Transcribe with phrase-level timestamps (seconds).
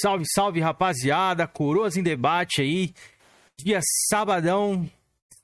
[0.00, 1.46] Salve, salve, rapaziada.
[1.46, 2.94] Coroas em debate aí.
[3.58, 4.88] Dia sabadão,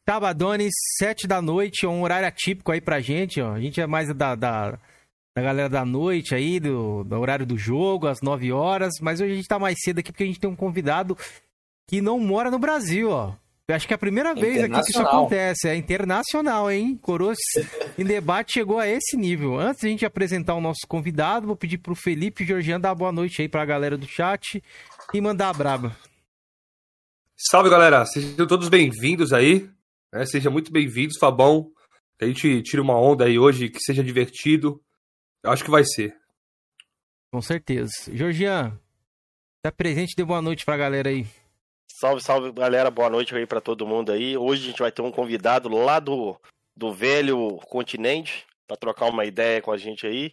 [0.09, 3.53] sabadones, sete da noite, é um horário atípico aí pra gente, ó.
[3.53, 4.71] A gente é mais da, da,
[5.37, 8.95] da galera da noite aí, do, do horário do jogo, às nove horas.
[9.03, 11.19] Mas hoje a gente tá mais cedo aqui porque a gente tem um convidado
[11.87, 13.35] que não mora no Brasil, ó.
[13.69, 15.69] Eu acho que é a primeira vez aqui que isso acontece.
[15.69, 16.97] É internacional, hein?
[16.97, 17.37] Coroas
[17.99, 19.59] em debate chegou a esse nível.
[19.59, 22.95] Antes de a gente apresentar o nosso convidado, vou pedir pro Felipe e Georgiano dar
[22.95, 24.63] boa noite aí pra galera do chat
[25.13, 25.97] e mandar a braba.
[27.37, 28.07] Salve, galera.
[28.07, 29.69] Sejam todos bem-vindos aí.
[30.13, 30.25] Né?
[30.27, 31.73] Sejam muito bem-vindos, Fabão.
[32.17, 34.81] Que a gente tire uma onda aí hoje, que seja divertido.
[35.43, 36.17] Eu acho que vai ser.
[37.33, 37.91] Com certeza.
[38.13, 38.79] Georgian,
[39.61, 41.27] tá presente, dê boa noite pra galera aí.
[41.89, 42.91] Salve, salve, galera.
[42.91, 44.37] Boa noite aí para todo mundo aí.
[44.37, 46.39] Hoje a gente vai ter um convidado lá do,
[46.77, 50.33] do velho continente para trocar uma ideia com a gente aí.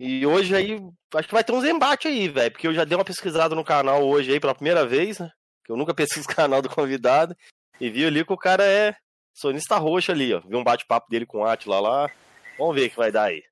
[0.00, 0.80] E hoje aí,
[1.14, 3.64] acho que vai ter uns embates aí, velho, porque eu já dei uma pesquisada no
[3.64, 5.30] canal hoje aí pela primeira vez, né?
[5.64, 7.36] Que eu nunca pesquiso o canal do convidado
[7.80, 8.94] e vi ali que o cara é
[9.34, 10.40] sonista roxo ali, ó.
[10.40, 12.10] Vi um bate-papo dele com o Atila lá.
[12.58, 13.42] Vamos ver o que vai dar aí.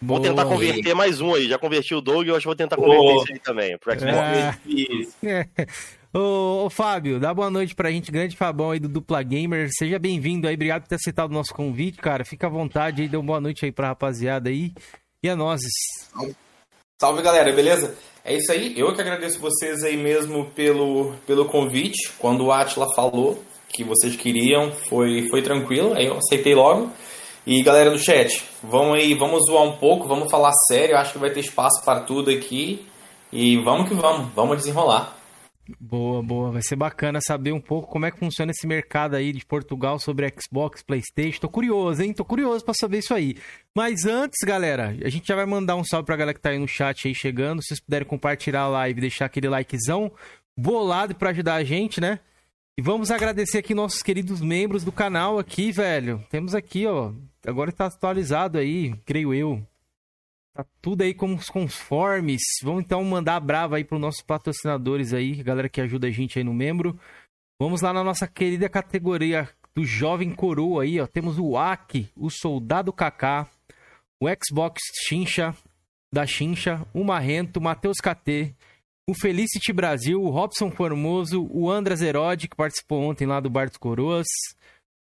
[0.00, 0.20] Boa.
[0.20, 1.48] Vou tentar converter mais um aí.
[1.48, 3.22] Já converti o Doug e hoje vou tentar converter Boa.
[3.24, 3.76] esse aí também.
[3.78, 5.16] Pro Xbox.
[5.24, 5.48] É.
[6.12, 9.68] Ô, ô, Fábio, dá boa noite pra gente, grande Fabão aí do Dupla Gamer.
[9.70, 12.24] Seja bem-vindo aí, obrigado por ter aceitado o nosso convite, cara.
[12.24, 14.72] Fica à vontade aí, dê uma boa noite aí pra rapaziada aí.
[15.22, 15.60] E a nós.
[16.98, 17.94] Salve, galera, beleza?
[18.24, 22.10] É isso aí, eu que agradeço vocês aí mesmo pelo, pelo convite.
[22.18, 26.90] Quando o Atila falou que vocês queriam, foi, foi tranquilo, aí eu aceitei logo.
[27.46, 31.18] E galera do chat, vamos aí, vamos zoar um pouco, vamos falar sério, acho que
[31.18, 32.86] vai ter espaço para tudo aqui.
[33.30, 35.17] E vamos que vamos, vamos desenrolar.
[35.78, 36.52] Boa, boa.
[36.52, 39.98] Vai ser bacana saber um pouco como é que funciona esse mercado aí de Portugal
[39.98, 41.40] sobre Xbox, PlayStation.
[41.40, 42.14] Tô curioso, hein?
[42.14, 43.36] Tô curioso para saber isso aí.
[43.74, 46.58] Mas antes, galera, a gente já vai mandar um salve pra galera que tá aí
[46.58, 47.60] no chat aí chegando.
[47.60, 50.10] Se vocês puderem compartilhar a live, deixar aquele likezão
[50.56, 52.18] bolado para ajudar a gente, né?
[52.76, 56.24] E vamos agradecer aqui nossos queridos membros do canal aqui, velho.
[56.30, 57.12] Temos aqui, ó.
[57.46, 59.66] Agora tá atualizado aí, creio eu.
[60.58, 62.42] Tá tudo aí com os conformes.
[62.64, 66.36] Vamos então mandar a brava aí pros nossos patrocinadores aí, galera que ajuda a gente
[66.36, 66.98] aí no membro.
[67.62, 71.06] Vamos lá na nossa querida categoria do Jovem Coroa aí, ó.
[71.06, 73.46] Temos o AK, o Soldado Kaká,
[74.20, 75.54] o Xbox Chincha,
[76.12, 78.52] da Chincha, o Marrento, o Matheus KT,
[79.08, 83.68] o Felicity Brasil, o Robson Formoso, o Andras Herode, que participou ontem lá do Bar
[83.68, 84.26] dos Coroas,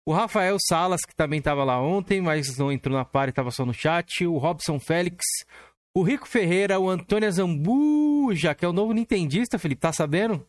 [0.06, 3.52] o Rafael Salas, que também estava lá ontem, mas não entrou na par e estava
[3.52, 4.26] só no chat.
[4.26, 5.24] O Robson Félix.
[5.94, 10.46] O Rico Ferreira, o Antônio Zambuja, que é o novo Nintendista, Felipe, tá sabendo?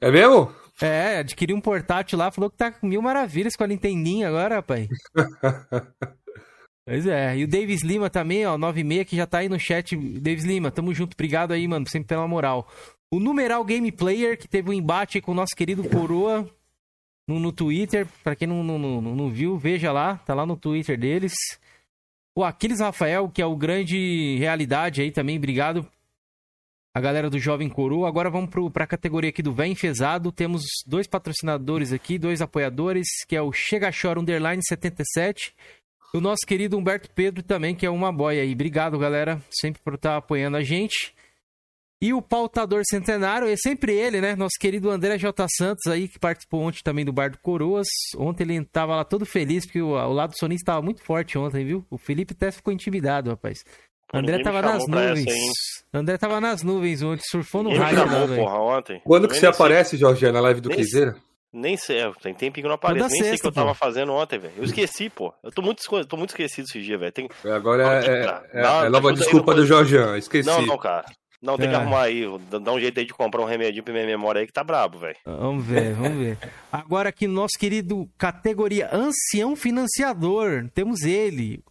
[0.00, 0.50] É mesmo?
[0.80, 4.56] É, adquiriu um portátil lá, falou que tá com mil maravilhas com a Nintendinho agora,
[4.56, 4.88] rapaz.
[6.86, 9.94] pois é, e o Davis Lima também, ó, 96, que já tá aí no chat.
[9.96, 12.66] Davis Lima, tamo junto, obrigado aí, mano, sempre pela moral.
[13.10, 16.48] O Numeral Game Player, que teve um embate com o nosso querido Coroa,
[17.28, 18.08] no, no Twitter.
[18.24, 21.34] Para quem não, não, não, não, viu, veja lá, tá lá no Twitter deles.
[22.34, 25.86] O Aquiles Rafael, que é o grande realidade aí também, obrigado.
[26.94, 28.08] A galera do Jovem Coroa.
[28.08, 30.32] Agora vamos para a categoria aqui do Vem Enfesado.
[30.32, 35.54] Temos dois patrocinadores aqui, dois apoiadores, que é o Chega Chora Underline 77.
[36.14, 38.52] E o nosso querido Humberto Pedro também, que é uma boia aí.
[38.52, 41.14] Obrigado, galera, sempre por estar apoiando a gente.
[42.00, 44.36] E o pautador centenário é sempre ele, né?
[44.36, 45.46] Nosso querido André J.
[45.56, 47.88] Santos aí, que participou ontem também do Bar do Coroas.
[48.16, 51.64] Ontem ele tava lá todo feliz, porque o, o lado sonista estava muito forte ontem,
[51.64, 51.84] viu?
[51.90, 53.58] O Felipe até ficou intimidado, rapaz.
[54.12, 55.26] O André tava nas nuvens.
[55.26, 57.98] Essa, André tava nas nuvens ontem, surfou no raio.
[57.98, 59.02] Chamou, porra, ontem.
[59.04, 61.16] Quando que você aparece, Jorge, na live do Quiseira?
[61.52, 63.08] Nem sei, é, tem tempo que não aparece.
[63.08, 63.74] Nem sexta, sei o que eu tava pô.
[63.74, 64.54] fazendo ontem, velho.
[64.56, 65.34] Eu esqueci, pô.
[65.42, 67.10] Eu tô muito, tô muito esquecido esse dia, velho.
[67.10, 67.28] Tem...
[67.44, 70.48] Agora é, é, é, é nova desculpa do Jorgean, esqueci.
[70.48, 71.06] Não, não, cara.
[71.40, 71.70] Não, tem é.
[71.70, 74.46] que arrumar aí, dar um jeito aí de comprar um remedinho pra minha memória aí
[74.46, 75.16] que tá brabo, velho.
[75.24, 76.38] Vamos ver, vamos ver.
[76.70, 81.62] Agora aqui, nosso querido categoria Ancião Financiador, temos ele.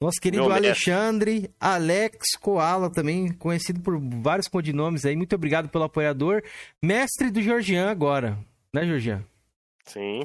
[0.00, 1.54] Nosso querido Meu Alexandre mestre.
[1.58, 5.16] Alex Koala, também conhecido por vários codinomes aí.
[5.16, 6.40] Muito obrigado pelo apoiador.
[6.80, 8.38] Mestre do Georgian agora,
[8.72, 9.24] né, Georgian?
[9.84, 10.22] Sim.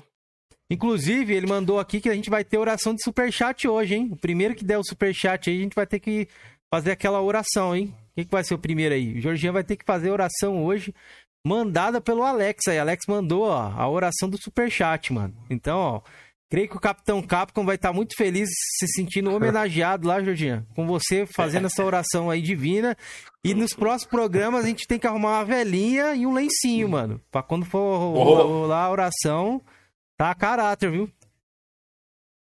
[0.69, 4.09] Inclusive, ele mandou aqui que a gente vai ter oração de superchat hoje, hein?
[4.11, 6.27] O primeiro que der o superchat aí, a gente vai ter que
[6.71, 7.93] fazer aquela oração, hein?
[8.15, 9.17] Quem que vai ser o primeiro aí?
[9.17, 10.93] O Jorginho vai ter que fazer a oração hoje,
[11.45, 12.77] mandada pelo Alex aí.
[12.77, 15.35] Alex mandou, ó, a oração do Superchat, mano.
[15.49, 16.01] Então, ó,
[16.49, 20.65] creio que o Capitão Capcom vai estar tá muito feliz se sentindo homenageado lá, Jorginho,
[20.75, 22.95] com você fazendo essa oração aí divina.
[23.43, 27.19] E nos próximos programas a gente tem que arrumar uma velhinha e um lencinho, mano.
[27.31, 29.59] Pra quando for rolar a oração,
[30.15, 31.09] tá a caráter, viu?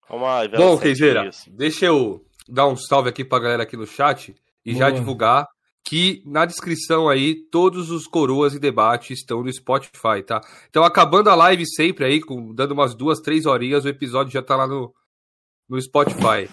[0.08, 4.32] Vamos lá, Bom, Queijeira, deixa eu dar um salve aqui pra galera aqui no chat
[4.64, 4.78] e Boa.
[4.78, 5.48] já divulgar
[5.88, 10.40] que na descrição aí todos os coroas e debate estão no Spotify, tá?
[10.68, 14.42] Então acabando a live sempre aí, com, dando umas duas, três horinhas, o episódio já
[14.42, 14.92] tá lá no,
[15.68, 16.50] no Spotify.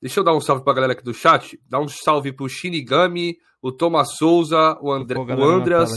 [0.00, 1.58] Deixa eu dar um salve pra galera aqui do chat.
[1.68, 5.90] Dá um salve pro Shinigami, o Thomas Souza, o, André, Pô, o Andras,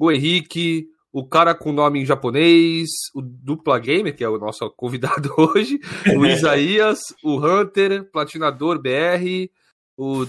[0.00, 4.68] o Henrique, o cara com nome em japonês, o Dupla Gamer, que é o nosso
[4.70, 5.78] convidado hoje,
[6.16, 9.48] o Isaías, o Hunter, Platinador BR,
[9.96, 10.26] o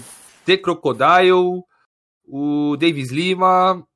[0.50, 1.62] The Crocodile,
[2.26, 3.86] o Davis Lima,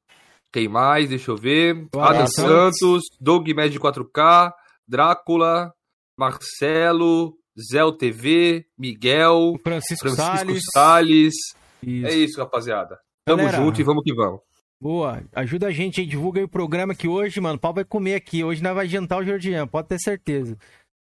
[0.52, 1.08] quem mais?
[1.08, 1.75] Deixa eu ver.
[1.92, 4.52] O Adam Adam Santos, Doug Med 4K,
[4.87, 5.73] Drácula,
[6.16, 11.34] Marcelo, Zé TV, Miguel, O Francisco, Francisco Salles.
[11.82, 12.06] Isso.
[12.06, 12.99] É isso, rapaziada.
[13.26, 13.56] Tamo Galera.
[13.64, 14.40] junto e vamos que vamos.
[14.80, 17.84] Boa, ajuda a gente aí, divulga aí o programa que hoje, mano, o pau vai
[17.84, 18.44] comer aqui.
[18.44, 20.56] Hoje nós vai jantar o Georgiano, pode ter certeza.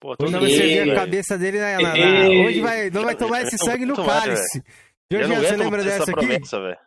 [0.01, 0.95] Pô, Hoje nós vai servir a velho.
[0.97, 2.29] cabeça dele na, na- na-.
[2.47, 4.59] Hoje vai, não vai tomar esse sangue no cálice.
[4.59, 4.63] Eu
[5.11, 6.27] não Georgiano, você lembra mais essa dessa aqui?
[6.27, 6.79] promessa, velho.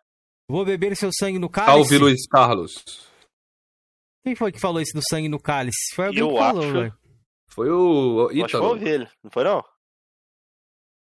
[0.49, 1.73] Vou beber seu sangue no cálice.
[1.77, 2.83] Salve, Luiz Carlos.
[4.23, 5.95] Quem foi que falou isso do sangue no cálice?
[5.95, 6.73] Foi alguém Eu que falou, acho.
[6.73, 6.93] velho.
[7.49, 8.65] Foi o Acho que foi Ítalo.
[8.71, 9.63] ovelha, não foi não?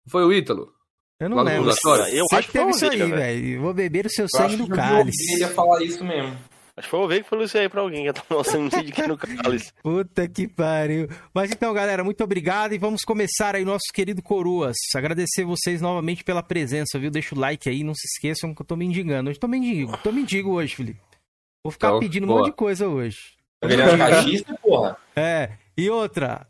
[0.10, 0.74] Foi o Ítalo.
[1.19, 1.69] Eu não Lá lembro.
[1.69, 3.62] Eu Sei acho que que foi teve isso aí, velho.
[3.62, 5.31] Vou beber o seu Eu sangue acho no eu cálice.
[5.34, 6.38] Ele ia falar isso mesmo.
[6.77, 8.03] Acho que foi ovelha que falou isso aí pra alguém.
[8.05, 9.72] que tá mostrando não sei de quem no cálice.
[9.82, 11.08] Puta que pariu.
[11.34, 14.75] Mas então, galera, muito obrigado e vamos começar aí nosso querido Coroas.
[14.94, 17.10] Agradecer vocês novamente pela presença, viu?
[17.10, 19.29] Deixa o like aí, não se esqueçam que eu tô mendigando.
[19.29, 21.00] Hoje tô mendigo, tô mendigo hoje, Felipe.
[21.63, 22.39] Vou ficar Então, pedindo um boa.
[22.41, 23.17] monte de coisa hoje.
[23.63, 24.98] Virando porra.
[25.15, 26.46] É, e outra,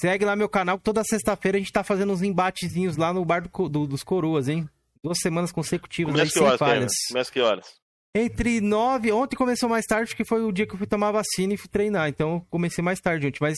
[0.00, 3.24] segue lá meu canal que toda sexta-feira a gente tá fazendo uns embatezinhos lá no
[3.24, 4.68] bar do do- dos Coroas, hein?
[5.02, 6.92] Duas semanas consecutivas aí, Começa que sem horas, falhas.
[7.08, 7.79] Começa que horas?
[8.14, 11.54] Entre nove, ontem começou mais tarde, que foi o dia que eu fui tomar vacina
[11.54, 12.08] e fui treinar.
[12.08, 13.56] Então eu comecei mais tarde, gente, mas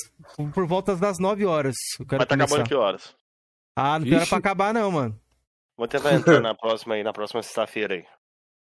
[0.54, 1.74] por volta das 9 horas.
[1.98, 2.54] Eu quero Mas tá começar.
[2.56, 3.16] acabando que horas?
[3.74, 5.18] Ah, não tem hora pra acabar, não, mano.
[5.76, 8.04] Vou tentar entrar na próxima aí, na próxima sexta-feira aí.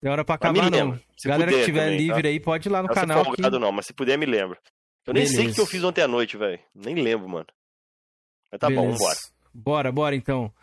[0.01, 0.91] Tem hora pra Mas me acabar, não.
[0.93, 2.03] lembra, se Galera que puder tiver também, tá?
[2.15, 3.19] livre aí, pode ir lá no Não ser canal.
[3.25, 3.25] Que...
[3.27, 4.59] folgado não, mas se puder me lembra.
[5.07, 5.55] Eu nem sei o Beleza.
[5.57, 6.61] que eu fiz ontem à noite, velho.
[6.73, 7.47] Nem lembro, mano.
[8.53, 8.99] Mas tá bom, Beleza.
[8.99, 9.19] vambora.
[9.53, 10.55] Bora, bora então.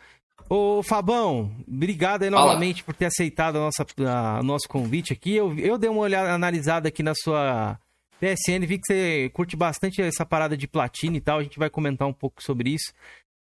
[0.50, 5.34] Ô, Fabão, obrigado aí novamente por ter aceitado a nossa, a- o nosso convite aqui.
[5.34, 7.78] Eu, eu dei uma olhada, analisada aqui na sua
[8.18, 11.38] PSN, vi que você curte bastante essa parada de platina e tal.
[11.38, 12.92] A gente vai comentar um pouco sobre isso.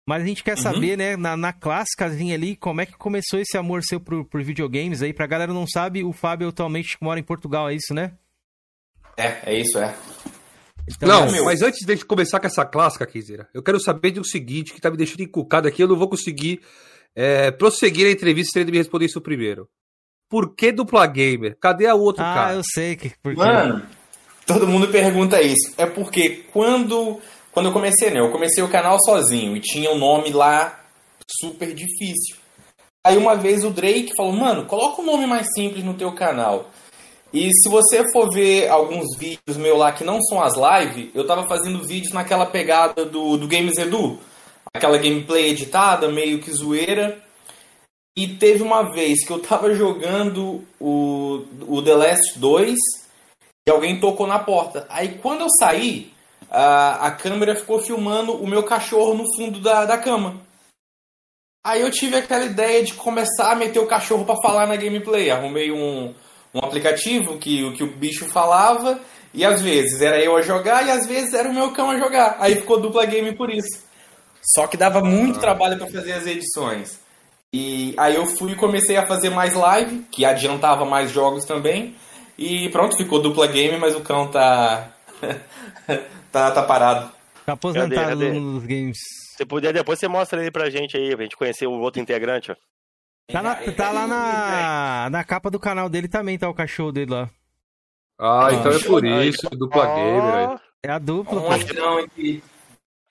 [0.05, 0.63] Mas a gente quer Uhum.
[0.63, 4.41] saber, né, na, na clássicazinha ali, como é que começou esse amor seu por, por
[4.43, 5.13] videogames aí.
[5.13, 8.13] Pra galera não sabe, o Fábio atualmente mora em Portugal, é isso, né?
[9.17, 9.95] É, é isso, é.
[10.89, 11.45] Então, não, é meu.
[11.45, 14.89] mas antes de começar com essa clássica, Kizeira, eu quero saber do seguinte, que tá
[14.89, 16.61] me deixando encucado aqui, eu não vou conseguir
[17.15, 19.67] é, prosseguir a entrevista se ele me responder isso primeiro.
[20.29, 21.57] Por que dupla gamer?
[21.59, 22.53] Cadê a outro Ah, cara?
[22.55, 23.11] eu sei que.
[23.23, 23.37] Porque...
[23.37, 23.85] Mano,
[24.45, 25.73] todo mundo pergunta isso.
[25.77, 27.19] É porque quando,
[27.51, 28.19] quando eu comecei, né?
[28.19, 30.83] Eu comecei o canal sozinho e tinha um nome lá
[31.41, 32.35] super difícil.
[33.05, 36.69] Aí uma vez o Drake falou, mano, coloca um nome mais simples no teu canal.
[37.33, 41.25] E se você for ver alguns vídeos meu lá que não são as lives, eu
[41.25, 44.19] tava fazendo vídeos naquela pegada do, do Games Edu.
[44.77, 47.21] Aquela gameplay editada, meio que zoeira.
[48.17, 52.75] E teve uma vez que eu tava jogando o, o The Last 2
[53.67, 54.87] e alguém tocou na porta.
[54.89, 56.11] Aí quando eu saí,
[56.49, 60.41] a, a câmera ficou filmando o meu cachorro no fundo da, da cama.
[61.65, 65.29] Aí eu tive aquela ideia de começar a meter o cachorro pra falar na gameplay.
[65.29, 66.13] Arrumei um,
[66.53, 68.99] um aplicativo que, que o bicho falava
[69.33, 71.99] e às vezes era eu a jogar e às vezes era o meu cão a
[71.99, 72.37] jogar.
[72.39, 73.85] Aí ficou dupla game por isso.
[74.55, 76.99] Só que dava muito trabalho pra fazer as edições.
[77.53, 81.95] E aí eu fui e comecei a fazer mais live, que adiantava mais jogos também.
[82.37, 84.89] E pronto, ficou dupla game, mas o cão tá.
[86.31, 87.11] tá, tá parado.
[87.45, 88.39] Tá aposentado Cadê, cadê?
[88.39, 88.97] nos games.
[89.37, 92.51] Se puder, depois você mostra ele pra gente aí, pra gente conhecer o outro integrante,
[92.51, 92.55] ó.
[93.31, 97.11] Tá, na- tá lá na, na capa do canal dele também, tá o cachorro dele
[97.11, 97.29] lá.
[98.19, 99.29] Ah, então é por Aí.
[99.29, 100.57] isso, dupla gamer aí.
[100.83, 101.51] É a dupla, Um pô.
[101.51, 102.41] astrão aqui.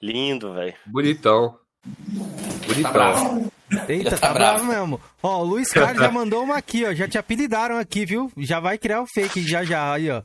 [0.02, 0.74] Lindo, velho.
[0.87, 1.59] Bonitão.
[1.82, 2.92] Tá Bonitão.
[2.92, 3.52] bravo.
[3.88, 4.80] Eita, tá tá bravo bravo.
[4.80, 5.00] mesmo.
[5.22, 6.92] Ó, o Luiz Carlos já mandou uma aqui, ó.
[6.92, 8.30] Já te apelidaram aqui, viu?
[8.37, 10.22] Já vai criar o fake já já aí, ó.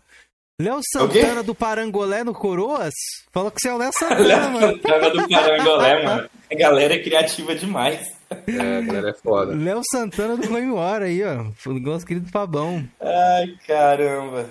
[0.60, 2.93] Léo Santana do Parangolé no Coroas
[3.31, 4.67] falou que você é o Léo Santana, Léo mano.
[4.73, 6.29] Santana do Carangolé, mano.
[6.51, 7.99] A galera é criativa demais.
[8.29, 9.55] É, galera, é foda.
[9.55, 11.45] Léo Santana do Flame War aí, ó.
[11.69, 12.88] O nosso querido Fabão.
[13.01, 14.49] Ai, caramba.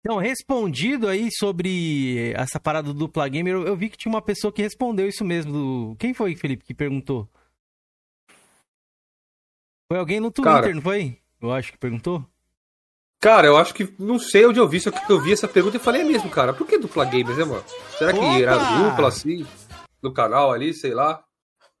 [0.00, 4.22] Então, respondido aí sobre essa parada do dupla gamer, eu, eu vi que tinha uma
[4.22, 5.52] pessoa que respondeu isso mesmo.
[5.52, 7.28] do- Quem foi, Felipe, que perguntou?
[9.90, 10.74] Foi alguém no Twitter, Cara.
[10.74, 11.18] não foi?
[11.40, 12.24] Eu acho que perguntou.
[13.20, 13.92] Cara, eu acho que.
[13.98, 16.52] Não sei onde eu vi, só que eu vi essa pergunta e falei, mesmo, cara.
[16.52, 17.64] Por que dupla gamers, né, mano?
[17.98, 18.38] Será que Opa!
[18.38, 18.56] era
[18.90, 19.46] dupla assim?
[20.02, 21.24] No canal ali, sei lá.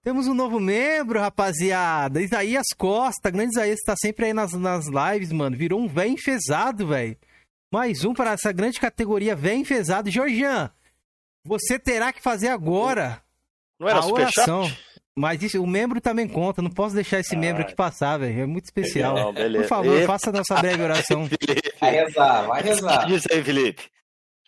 [0.02, 2.20] Temos um novo membro, rapaziada.
[2.20, 3.30] Isaías Costa.
[3.30, 5.56] Grande Isaías tá sempre aí nas, nas lives, mano.
[5.56, 7.16] Virou um véio enfesado, velho.
[7.70, 10.10] Mais um para essa grande categoria véio enfesado.
[10.10, 10.70] Georgian,
[11.44, 13.22] você terá que fazer agora
[13.78, 14.70] Não era a oração.
[15.16, 16.62] Mas isso, o membro também conta.
[16.62, 18.40] Não posso deixar esse membro aqui passar, velho.
[18.42, 19.14] É muito especial.
[19.16, 19.64] Não, beleza.
[19.64, 21.26] Por favor, E- faça a nossa breve oração.
[21.28, 23.06] Felipe, Vai rezar, vai rezar.
[23.06, 23.82] diz aí, Felipe.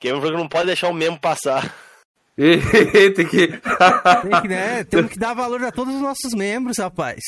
[0.00, 1.74] Que não pode deixar o mesmo passar.
[2.36, 3.48] Tem que.
[3.48, 4.84] Tem que, né?
[4.84, 7.20] Temos que dar valor a todos os nossos membros, rapaz.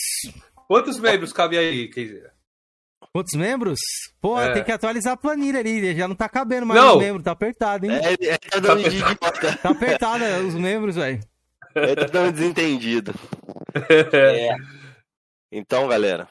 [0.68, 1.90] Quantos membros cabe aí?
[3.14, 3.78] Quantos membros?
[4.20, 4.52] Pô, É.
[4.54, 5.94] tem que atualizar a planilha ali.
[5.94, 6.96] Já não tá cabendo mais Não.
[6.96, 7.22] os membros.
[7.24, 7.92] Tá apertado, hein?
[7.92, 9.56] É, é tá dando de idiota.
[9.58, 11.20] Tá apertado é, os membros, velho.
[11.74, 13.14] É tá dando desentendido.
[14.12, 14.54] É,
[15.50, 16.26] Então, galera.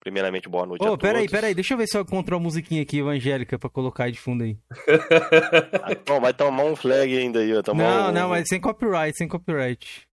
[0.00, 1.02] Primeiramente, boa noite a Ô, todos.
[1.02, 1.54] peraí, peraí.
[1.54, 4.44] Deixa eu ver se eu encontro uma musiquinha aqui evangélica pra colocar aí de fundo
[4.44, 4.58] aí.
[5.82, 7.52] Ah, Bom, vai tomar um flag ainda aí.
[7.52, 8.12] Vai tomar Não, um...
[8.12, 10.06] não, mas sem copyright, sem copyright.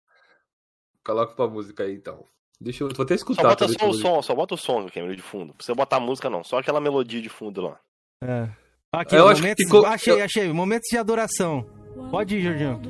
[1.03, 2.25] Coloca pra música aí, então.
[2.59, 2.89] Deixa eu.
[2.95, 3.41] Vou até escutar.
[3.41, 5.47] Só bota só o som, só bota o som, Cameron, de fundo.
[5.47, 6.43] Não precisa botar música, não.
[6.43, 7.79] Só aquela melodia de fundo lá.
[8.23, 8.49] É.
[8.93, 9.65] Aqui, Eu acho que momentos...
[9.65, 10.53] ficou- Achei, achei.
[10.53, 11.65] Momentos de adoração.
[12.09, 12.81] Pode ir, Jorginho.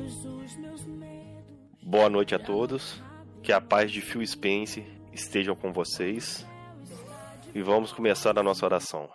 [1.82, 3.00] Boa noite a todos.
[3.42, 6.46] Que a paz de Phil Spence estejam com vocês.
[7.54, 9.08] E vamos começar a nossa oração.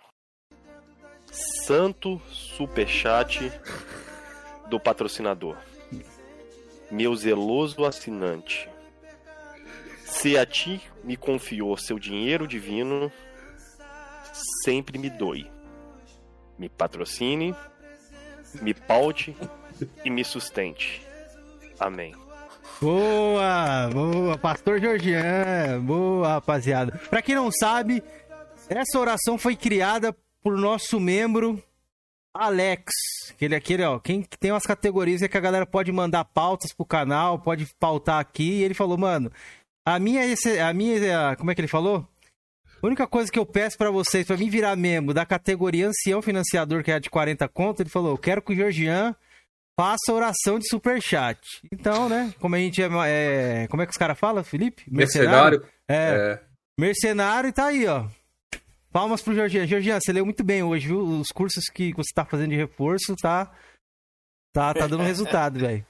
[1.30, 3.50] Santo Superchat
[4.68, 5.56] do patrocinador.
[6.90, 8.68] Meu zeloso assinante.
[10.12, 13.10] Se a ti me confiou seu dinheiro divino,
[14.62, 15.50] sempre me doe.
[16.58, 17.56] Me patrocine,
[18.60, 19.34] me paute
[20.04, 21.04] e me sustente.
[21.80, 22.14] Amém.
[22.80, 24.38] Boa, boa.
[24.38, 25.80] Pastor Georgian.
[25.82, 27.00] Boa, rapaziada.
[27.08, 28.02] Pra quem não sabe,
[28.68, 31.60] essa oração foi criada por nosso membro
[32.34, 32.92] Alex.
[33.30, 33.98] Aquele, aquele, ó.
[33.98, 38.20] Quem tem umas categorias é que a galera pode mandar pautas pro canal, pode pautar
[38.20, 38.58] aqui.
[38.58, 39.32] E ele falou, mano,
[39.86, 40.22] a minha,
[40.68, 42.06] a minha, como é que ele falou?
[42.82, 46.20] A única coisa que eu peço pra vocês, pra mim virar membro da categoria ancião
[46.20, 49.14] financiador, que é a de 40 conto, ele falou, eu quero que o Georgian
[49.78, 51.38] faça oração de superchat.
[51.72, 54.82] Então, né, como a gente é, é- como é que os caras falam, Felipe?
[54.88, 55.64] Mercenário.
[55.88, 56.40] É, É.
[56.78, 58.06] mercenário e tá aí, ó.
[58.92, 59.66] Palmas pro Georgian.
[59.66, 61.00] Georgian, você leu muito bem hoje, viu?
[61.00, 63.50] Os cursos que você tá fazendo de reforço, tá
[64.54, 65.86] tá, tá dando resultado, velho.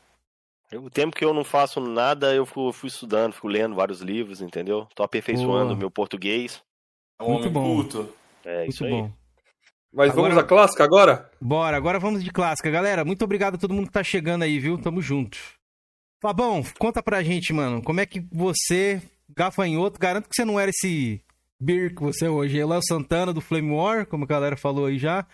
[0.79, 4.41] O tempo que eu não faço nada, eu fico- fui estudando, fico lendo vários livros,
[4.41, 4.87] entendeu?
[4.95, 6.63] Tô aperfeiçoando o meu português.
[7.21, 7.65] é um Muito homem bom.
[7.77, 8.09] culto.
[8.45, 9.03] É isso Muito aí.
[9.03, 9.13] bom.
[9.95, 11.31] Mas Agora- vamos à clássica agora?
[11.41, 12.71] Bora, agora vamos de clássica.
[12.71, 14.77] Galera, muito obrigado a todo mundo que tá chegando aí, viu?
[14.79, 15.39] Tamo junto.
[16.21, 17.83] Fabão, conta pra gente, mano.
[17.83, 19.01] Como é que você,
[19.37, 21.21] gafanhoto, garanto que você não era esse
[21.61, 22.59] beer que você é hoje.
[22.59, 25.27] É o Léo Santana do Flame War, como a galera falou aí já.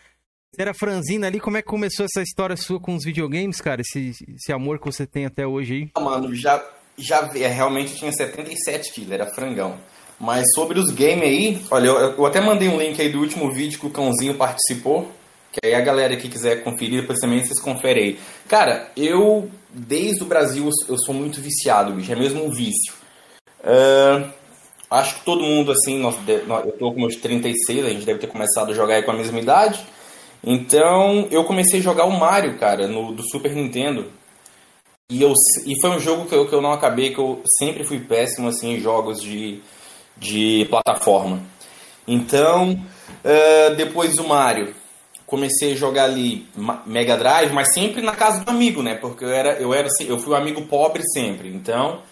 [0.56, 3.82] Era franzina ali, como é que começou essa história sua com os videogames, cara?
[3.82, 5.90] Esse, esse amor que você tem até hoje aí.
[5.94, 6.64] Ah, Mano, já,
[6.96, 9.76] já é, realmente tinha 77 quilos, era frangão.
[10.18, 13.52] Mas sobre os games aí, olha, eu, eu até mandei um link aí do último
[13.52, 15.12] vídeo que o Cãozinho participou.
[15.52, 18.18] Que aí a galera que quiser conferir, depois também vocês conferem aí.
[18.48, 22.12] Cara, eu, desde o Brasil, eu sou muito viciado, bicho.
[22.12, 22.94] É mesmo um vício.
[23.62, 24.28] Ah,
[24.90, 28.26] acho que todo mundo, assim, nós- eu tô com meus 36, a gente deve ter
[28.26, 29.86] começado a jogar aí com a mesma idade.
[30.42, 34.06] Então, eu comecei a jogar o Mario, cara, no, do Super Nintendo.
[35.10, 35.32] E, eu,
[35.66, 38.48] e foi um jogo que eu, que eu não acabei, que eu sempre fui péssimo
[38.48, 39.60] assim, em jogos de,
[40.16, 41.40] de plataforma.
[42.06, 42.78] Então,
[43.24, 44.74] eh, depois do Mario,
[45.26, 46.46] comecei a jogar ali
[46.86, 48.94] Mega Drive, mas sempre na casa do amigo, né?
[48.94, 52.02] Porque eu era, eu era, eu fui um amigo pobre sempre, então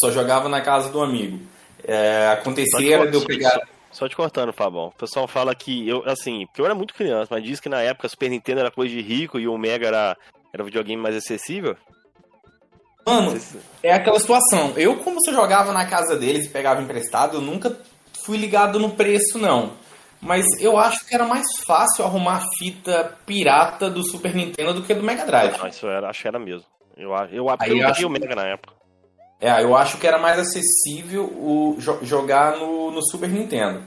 [0.00, 1.40] só jogava na casa do amigo.
[1.84, 3.60] Eh, acontecia de eu pegar.
[3.92, 4.88] Só te cortando, Fabão.
[4.88, 7.82] O pessoal fala que eu, assim, porque eu era muito criança, mas diz que na
[7.82, 10.16] época o Super Nintendo era coisa de rico e o Mega era,
[10.52, 11.76] era videogame mais acessível.
[13.06, 13.38] Mano,
[13.82, 14.72] é aquela situação.
[14.76, 17.76] Eu, como você jogava na casa deles e pegava emprestado, eu nunca
[18.24, 19.72] fui ligado no preço, não.
[20.20, 24.94] Mas eu acho que era mais fácil arrumar fita pirata do Super Nintendo do que
[24.94, 25.58] do Mega Drive.
[25.58, 26.64] Não, isso era, acho que era mesmo.
[26.96, 28.72] Eu, eu, eu eu acho o Mega na época.
[29.42, 33.82] É, eu acho que era mais acessível o, jo- jogar no, no Super Nintendo.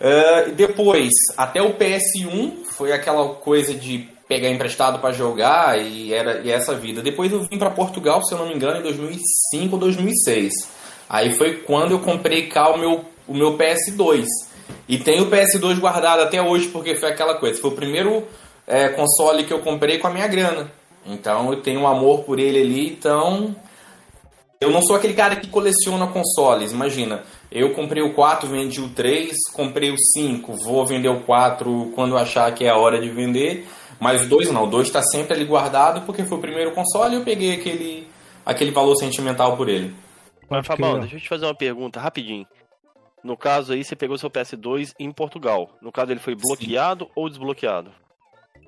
[0.00, 6.40] Ah, depois, até o PS1 foi aquela coisa de pegar emprestado para jogar e era
[6.42, 7.02] e essa vida.
[7.02, 10.52] Depois eu vim para Portugal, se eu não me engano, em 2005 ou 2006.
[11.08, 14.24] Aí foi quando eu comprei cá o meu, o meu PS2.
[14.88, 17.60] E tenho o PS2 guardado até hoje porque foi aquela coisa.
[17.60, 18.24] Foi o primeiro
[18.66, 20.70] é, console que eu comprei com a minha grana.
[21.06, 23.54] Então eu tenho um amor por ele ali, então
[24.64, 27.22] eu não sou aquele cara que coleciona consoles, imagina.
[27.52, 32.16] Eu comprei o 4, vendi o 3, comprei o 5, vou vender o 4 quando
[32.16, 33.68] achar que é a hora de vender.
[34.00, 37.14] Mas o 2 não, o 2 está sempre ali guardado porque foi o primeiro console
[37.14, 38.08] e eu peguei aquele,
[38.44, 39.94] aquele valor sentimental por ele.
[40.48, 42.46] Mas, Fabão, deixa eu te fazer uma pergunta rapidinho.
[43.22, 45.70] No caso aí, você pegou seu PS2 em Portugal.
[45.80, 47.10] No caso, ele foi bloqueado Sim.
[47.14, 47.90] ou desbloqueado?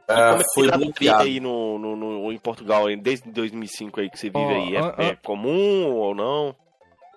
[0.09, 1.25] Uh, foi bloqueado.
[1.25, 4.77] aí no, no, no, em Portugal, desde 2005 aí que você vive oh, aí?
[4.77, 6.55] É, oh, é, comum ou não?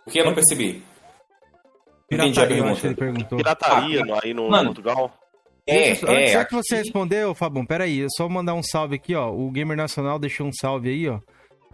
[0.08, 0.84] O que eu não percebi?
[2.12, 2.47] Entendi a
[2.95, 3.36] pergunta.
[3.36, 5.13] Pirataria ah, aí no Mano, Portugal?
[5.67, 9.30] É, Antes, é, antes que você respondeu, Fabão, peraí, só mandar um salve aqui, ó.
[9.32, 11.19] O Gamer Nacional deixou um salve aí, ó.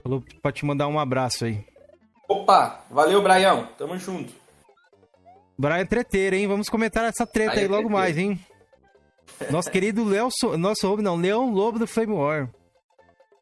[0.04, 1.64] Falou pra te mandar um abraço aí.
[2.28, 3.70] Opa, valeu, Braião.
[3.78, 4.34] Tamo junto.
[5.58, 6.48] Brian é treteiro, hein?
[6.48, 8.38] Vamos comentar essa treta Brian aí logo mais, hein?
[9.50, 10.58] Nosso querido Léo, so...
[10.58, 12.50] nosso não, Leão Lobo do Flame War.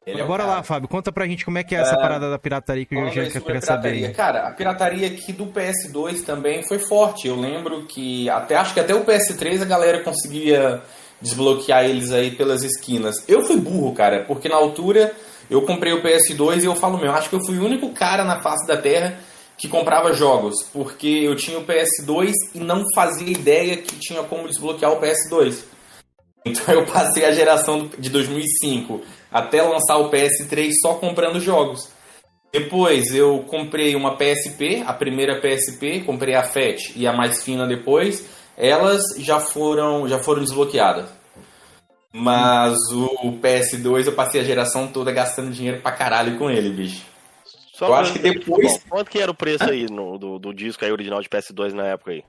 [0.05, 1.97] Ele é Bora lá, Fábio, conta pra gente como é que é essa é...
[1.97, 4.13] parada da pirataria que o Jorge quer saber.
[4.13, 7.27] Cara, a pirataria aqui do PS2 também foi forte.
[7.27, 10.81] Eu lembro que até acho que até o PS3 a galera conseguia
[11.21, 13.23] desbloquear eles aí pelas esquinas.
[13.29, 15.13] Eu fui burro, cara, porque na altura
[15.49, 18.25] eu comprei o PS2 e eu falo, meu, acho que eu fui o único cara
[18.25, 19.17] na face da Terra
[19.57, 24.47] que comprava jogos, porque eu tinha o PS2 e não fazia ideia que tinha como
[24.47, 25.72] desbloquear o PS2.
[26.45, 29.01] Então eu passei a geração de 2005
[29.31, 31.89] até lançar o PS3 só comprando jogos.
[32.51, 37.65] Depois eu comprei uma PSP, a primeira PSP, comprei a FAT e a mais fina
[37.65, 38.29] depois.
[38.55, 41.09] Elas já foram já foram desbloqueadas.
[42.13, 47.03] Mas o PS2 eu passei a geração toda gastando dinheiro pra caralho com ele, bicho.
[47.73, 48.83] Só eu acho que depois.
[48.87, 51.87] Quanto que era o preço aí no, do, do disco aí original de PS2 na
[51.87, 52.23] época aí?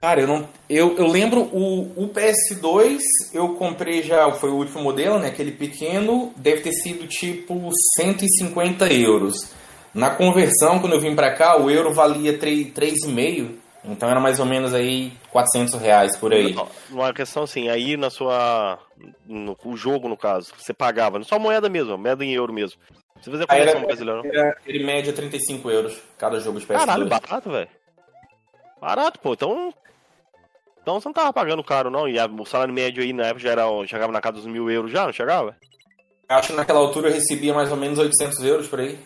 [0.00, 0.48] Cara, eu não.
[0.68, 2.98] Eu, eu lembro o, o PS2,
[3.32, 5.28] eu comprei já, foi o último modelo, né?
[5.28, 9.52] Aquele pequeno, deve ter sido tipo 150 euros.
[9.94, 13.56] Na conversão, quando eu vim pra cá, o euro valia 3,5.
[13.82, 16.54] Então era mais ou menos aí 400 reais por aí.
[16.90, 18.78] Uma questão assim, aí na sua.
[19.26, 22.78] No, o jogo, no caso, você pagava, só moeda mesmo, moeda em euro mesmo.
[23.20, 24.22] Você fazia conversão brasileira?
[24.24, 26.78] Era, ele média 35 euros cada jogo de PS2.
[26.78, 27.68] Caralho, barato, velho.
[28.80, 29.32] Barato, pô.
[29.32, 29.72] Então
[30.86, 32.08] então você não tava pagando caro, não.
[32.08, 34.70] E a, o salário médio aí na época já era, chegava na casa dos mil
[34.70, 35.56] euros já, não chegava?
[36.28, 38.96] Acho que naquela altura eu recebia mais ou menos 800 euros por aí.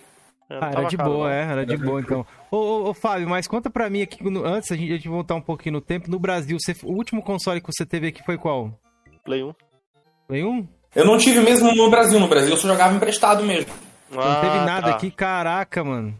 [0.51, 1.35] É, ah, era de caro, boa, não.
[1.35, 2.27] é, era de boa então.
[2.51, 5.35] Ô, ô, ô, Fábio, mas conta pra mim aqui, antes a gente, a gente voltar
[5.37, 8.37] um pouquinho no tempo, no Brasil, você, o último console que você teve aqui foi
[8.37, 8.79] qual?
[9.25, 9.55] Play 1.
[10.29, 10.69] Play 1?
[10.95, 13.73] Eu não tive mesmo no Brasil, no Brasil eu só jogava emprestado mesmo.
[14.13, 14.97] Ah, não teve nada tá.
[14.97, 16.15] aqui, caraca, mano.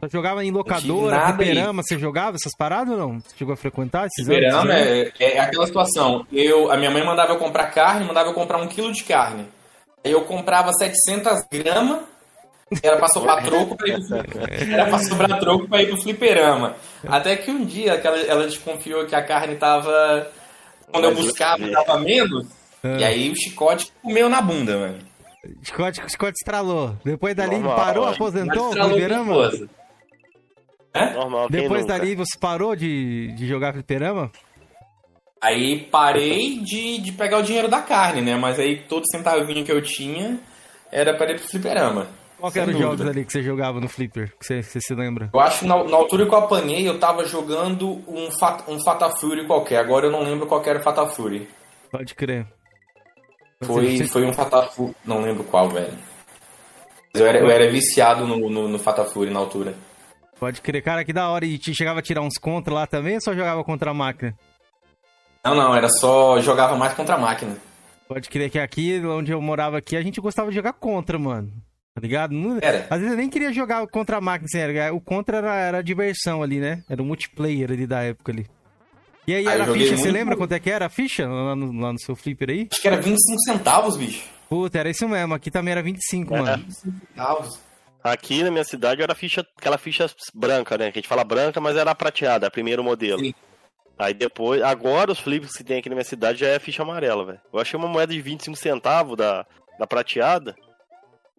[0.00, 3.20] Você jogava em locadora, fliperama, você jogava essas paradas ou não?
[3.20, 6.26] Você chegou a frequentar esses Fliperama é, é, aquela situação.
[6.30, 9.46] Eu, a minha mãe mandava eu comprar carne, mandava eu comprar um quilo de carne.
[10.04, 12.02] Aí eu comprava 700 gramas,
[12.82, 14.16] era pra sobrar troco pra ir pro,
[14.72, 16.76] era pra sobrar troco pra ir pro fliperama.
[17.08, 20.30] Até que um dia ela, ela desconfiou que a carne tava...
[20.92, 22.46] Quando eu buscava, tava menos.
[22.84, 24.98] E aí o chicote comeu na bunda, mano.
[25.62, 26.96] Chicote, chicote estralou.
[27.04, 29.50] Depois dali Normal, parou, aposentou, fliperama?
[30.96, 31.14] É?
[31.14, 34.30] Normal, Depois dali você parou de, de jogar fliperama?
[35.40, 38.36] Aí parei de, de pegar o dinheiro da carne, né?
[38.36, 40.40] Mas aí todo centavinho que eu tinha
[40.90, 42.08] era para ir pro fliperama.
[42.38, 44.32] Qual que eram os jogos ali que você jogava no Flipper?
[44.38, 45.30] Que você, você se lembra?
[45.32, 48.78] Eu acho que na, na, altura que eu apanhei, eu tava jogando um, Fat, um
[48.78, 49.78] Fata Fury qualquer.
[49.78, 51.48] Agora eu não lembro qual era o Fata Fury.
[51.90, 52.46] Pode crer.
[53.62, 54.04] Foi, você...
[54.04, 54.94] foi um Fata Fury.
[55.04, 55.94] Não lembro qual, velho.
[57.14, 59.74] Eu era, eu era viciado no, no, no Fata Fury na altura.
[60.38, 60.82] Pode crer.
[60.82, 61.44] Cara, que da hora.
[61.44, 64.34] E chegava a tirar uns contra lá também ou só jogava contra a máquina?
[65.44, 65.74] Não, não.
[65.74, 66.40] Era só...
[66.40, 67.56] Jogava mais contra a máquina.
[68.08, 71.52] Pode crer que aqui, onde eu morava aqui, a gente gostava de jogar contra, mano.
[71.94, 72.32] Tá ligado?
[72.32, 72.58] Não...
[72.60, 72.86] Era.
[72.90, 76.42] Às vezes eu nem queria jogar contra a máquina, assim, o contra era, era diversão
[76.42, 76.84] ali, né?
[76.88, 78.46] Era o multiplayer ali da época ali.
[79.26, 80.02] E aí, aí era a ficha, muito...
[80.02, 82.68] você lembra quanto é que era a ficha lá no, lá no seu flipper aí?
[82.70, 84.24] Acho que era 25 centavos, bicho.
[84.48, 85.34] Puta, era isso mesmo.
[85.34, 86.38] Aqui também era 25, é.
[86.40, 86.62] mano.
[86.64, 87.58] 25 centavos.
[88.12, 90.92] Aqui na minha cidade era ficha, aquela ficha branca, né?
[90.92, 93.18] Que a gente fala branca, mas era prateada, primeiro modelo.
[93.18, 93.34] Sim.
[93.98, 97.24] Aí depois, agora os flips que tem aqui na minha cidade já é ficha amarela,
[97.24, 97.40] velho.
[97.52, 99.46] Eu achei uma moeda de 25 centavos da,
[99.78, 100.54] da prateada.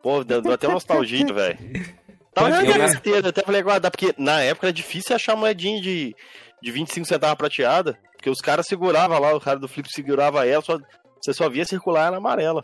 [0.01, 1.57] Pô, deu, deu até nostalgia, velho.
[2.33, 6.15] Tava na minha certeza, até falei guardar, porque na época era difícil achar moedinha de,
[6.61, 7.97] de 25 centavos prateada.
[8.13, 10.77] Porque os caras seguravam lá, o cara do flip segurava ela, só,
[11.21, 12.63] você só via circular ela amarela.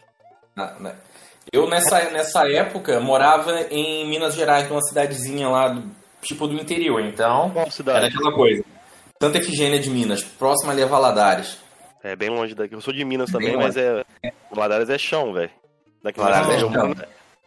[0.55, 0.95] Ah, né?
[1.53, 5.83] Eu, nessa, nessa época, morava em Minas Gerais, numa cidadezinha lá, do,
[6.19, 6.99] tipo do interior.
[7.01, 7.99] Então, Qual cidade?
[7.99, 8.65] era aquela coisa.
[9.21, 11.59] Santa Efigênia de Minas, próxima ali a Valadares.
[12.03, 12.73] É bem longe daqui.
[12.73, 14.03] Eu sou de Minas também, mas é.
[14.51, 15.51] Valadares é chão, velho.
[16.03, 16.71] Daqui Valadares é chão.
[16.71, 16.95] Moro,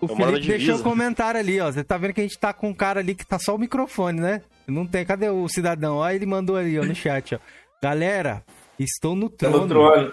[0.01, 1.71] o Felipe deixou um comentário ali, ó.
[1.71, 3.59] Você tá vendo que a gente tá com um cara ali que tá só o
[3.59, 4.43] microfone, né?
[4.69, 5.05] Não tem.
[5.05, 5.97] Cadê o cidadão?
[5.97, 7.39] Ó, ele mandou ali, ó, no chat, ó.
[7.83, 8.45] Galera,
[8.79, 9.59] estou no trono.
[9.59, 10.13] no trono.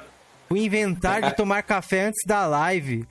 [0.49, 3.05] O inventar de tomar café antes da live.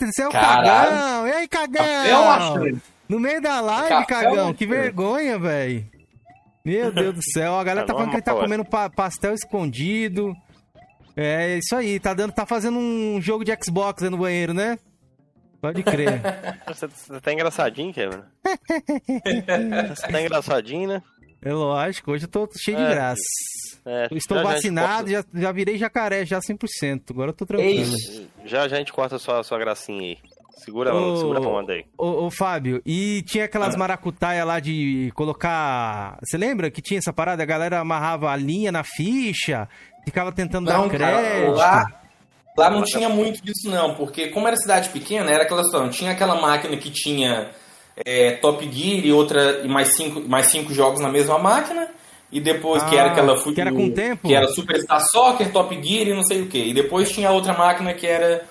[0.00, 0.90] Você é o Caralho.
[0.90, 1.26] cagão!
[1.28, 2.04] E aí, cagão?
[2.06, 2.80] Eu acho.
[3.08, 4.52] No meio da live, Café cagão.
[4.54, 5.86] Que vergonha, velho.
[6.64, 7.54] Meu Deus do céu.
[7.56, 10.34] A galera tá Tá falando que ele tá comendo pa- pastel escondido.
[11.16, 11.98] É isso aí.
[11.98, 14.78] Tá, dando, tá fazendo um jogo de Xbox aí no banheiro, né?
[15.60, 16.20] Pode crer.
[16.68, 18.22] Você, você tá engraçadinho, Kevin.
[19.94, 21.02] você tá engraçadinho, né?
[21.48, 22.12] É lógico.
[22.12, 23.20] Hoje eu tô cheio de É, graça.
[23.86, 27.10] É, estou já, a vacinado, já, já virei jacaré, já 100%.
[27.10, 27.90] Agora eu tô tranquilo.
[27.90, 30.18] corta- Já já a gente corta a sua, sua gracinha aí.
[30.64, 31.16] Segura, Ô.
[31.16, 31.84] segura a onda aí.
[31.96, 33.78] Ô, ô, Fábio, e tinha aquelas Ah.
[33.78, 36.18] maracutaia lá de colocar.
[36.22, 37.42] Você lembra que tinha essa parada?
[37.42, 39.68] A galera amarrava a linha na ficha,
[40.04, 41.52] ficava tentando Não, dar cara, crédito.
[41.56, 42.00] lá,
[42.58, 46.10] lá não tinha muito disso não, porque como era cidade pequena, era aquela situação, tinha
[46.10, 47.50] aquela máquina que tinha
[48.04, 51.88] é, Top Gear e outra e mais cinco, mais cinco jogos na mesma máquina,
[52.30, 54.28] e depois que Ah, era aquela que era com tempo?
[54.28, 56.58] que era Superstar Soccer, Top Gear e não sei o que.
[56.58, 58.44] E depois tinha outra máquina que era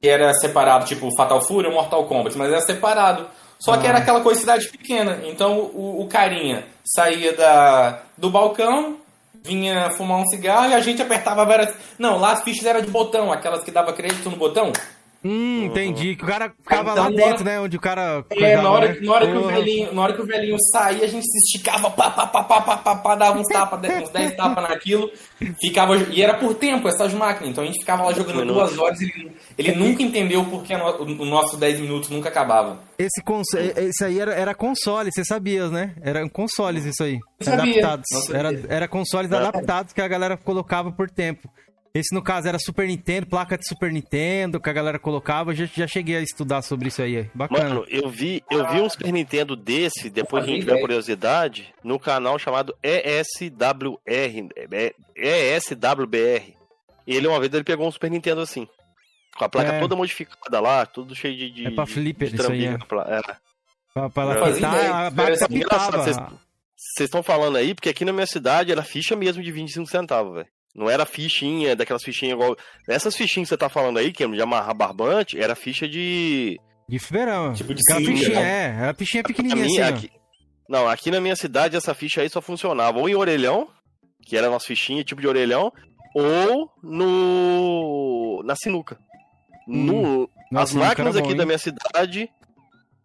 [0.00, 3.26] que era separado, tipo Fatal Fury ou Mortal Kombat, mas era separado.
[3.58, 3.90] Só que Ah.
[3.90, 5.20] era aquela coisa cidade pequena.
[5.24, 8.96] Então o, o carinha saía da, do balcão,
[9.42, 11.72] vinha fumar um cigarro e a gente apertava várias.
[11.98, 14.70] Não, lá as fichas eram de botão, aquelas que dava crédito no botão.
[15.24, 16.14] Hum, entendi.
[16.14, 17.60] Que o cara ficava Então, lá dentro, hora- né?
[17.60, 18.24] Onde o cara.
[18.30, 18.98] É, na hora, né?
[19.00, 21.90] na, hora que o velhinho, na hora que o velhinho saía, a gente se esticava,
[21.90, 25.10] pá, pá, pá, pá, pá, pá, pá, dava uns tapas, uns 10 tapas naquilo,
[25.60, 28.54] ficava, e era por tempo essas máquinas, então a gente ficava lá jogando Minutos.
[28.54, 32.78] duas horas e ele, ele nunca entendeu porque no- o nosso 10 minutos nunca acabava.
[32.98, 33.46] Esse, cons...
[33.54, 35.94] esse aí era, era console, você sabia, né?
[36.02, 37.18] Eram consoles isso aí.
[37.44, 38.30] Adaptados.
[38.32, 39.36] Era, era consoles É.
[39.36, 41.48] adaptados que a galera colocava por tempo.
[41.98, 45.52] Esse, no caso, era Super Nintendo, placa de Super Nintendo que a galera colocava.
[45.52, 47.30] Eu já, já cheguei a estudar sobre isso aí.
[47.34, 47.68] Bacana.
[47.70, 51.72] Mano, eu vi, eu vi um Super Nintendo desse, depois que a gente tiver curiosidade,
[51.82, 53.98] no canal chamado ESWR.
[54.70, 56.54] é, ESWBR.
[57.06, 58.66] Ele uma vez ele pegou um Super Nintendo assim.
[59.38, 59.80] Com a placa É.
[59.80, 61.50] toda modificada lá, tudo cheio de.
[61.50, 62.70] de É pra de- flipper de isso aí, é.
[62.72, 62.78] é.
[62.78, 65.06] pra, pra ela eu fazia pitar, ideia,
[65.44, 65.98] a pitava.
[66.02, 69.86] vocês- Vocês estão falando aí, porque aqui na minha cidade era ficha mesmo de 25
[69.88, 70.48] centavos, velho.
[70.76, 72.54] Não era fichinha, daquelas fichinhas igual.
[72.86, 76.60] Essas fichinhas que você tá falando aí, que é de amarrar barbante, era ficha de.
[76.86, 77.54] De fliperama.
[77.54, 78.64] Tipo de Aquela cilindro, fichinha, né?
[78.64, 78.82] é.
[78.82, 80.10] Era fichinha A pequenininha minha, assim, aqui...
[80.68, 83.68] Não, aqui na minha cidade essa ficha aí só funcionava ou em orelhão,
[84.26, 85.72] que era nossa fichinha, tipo de orelhão,
[86.14, 88.42] ou no.
[88.44, 88.98] na sinuca.
[89.66, 90.24] No...
[90.24, 90.28] Hum.
[90.52, 91.46] Nossa, As sinuca máquinas era aqui bom, da hein?
[91.46, 92.30] minha cidade.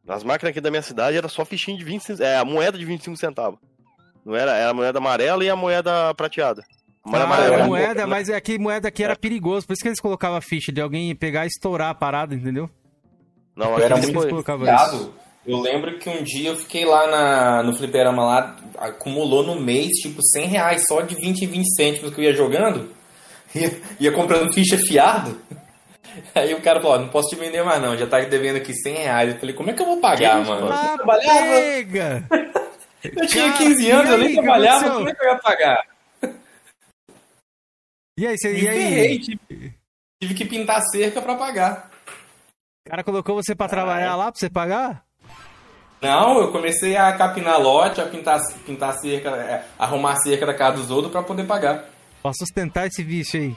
[0.08, 2.84] As máquinas aqui da minha cidade era só fichinha de 25 É, a moeda de
[2.86, 3.60] 25 centavos.
[4.26, 6.64] Não era, era a moeda amarela e a moeda prateada.
[7.04, 9.16] A moeda Ah, amarela era era moeda, mas é que moeda aqui era É.
[9.16, 12.36] perigoso, por isso que eles colocavam a ficha de alguém pegar e estourar a parada,
[12.36, 12.70] entendeu?
[13.56, 14.12] Não, era isso.
[14.14, 15.14] Cuidado.
[15.46, 19.88] Eu lembro que um dia eu fiquei lá na, no fliperama lá, acumulou no mês,
[20.02, 22.90] tipo, 100 reais só de 20 em 20 cêntimos que eu ia jogando.
[23.54, 25.38] Ia, ia comprando ficha fiado.
[26.34, 28.96] Aí o cara falou, não posso te vender mais não, já tá devendo aqui 100
[28.96, 29.34] reais.
[29.34, 30.68] Eu falei, como é que eu vou pagar, Que mano?
[30.68, 31.42] Eu trabalhava,
[33.04, 35.84] eu tinha Cara, 15 e anos, eu nem trabalhava, como é que eu ia pagar?
[38.18, 38.78] E aí, você, Me e aí?
[38.78, 39.74] ferrei, tive,
[40.22, 41.90] tive que pintar cerca pra pagar.
[42.86, 45.06] O cara colocou você pra trabalhar lá pra você pagar?
[46.02, 50.78] Não, eu comecei a capinar lote, a pintar, pintar cerca, é, arrumar cerca da casa
[50.78, 51.86] dos outros pra poder pagar.
[52.22, 53.56] Pra sustentar esse vício aí.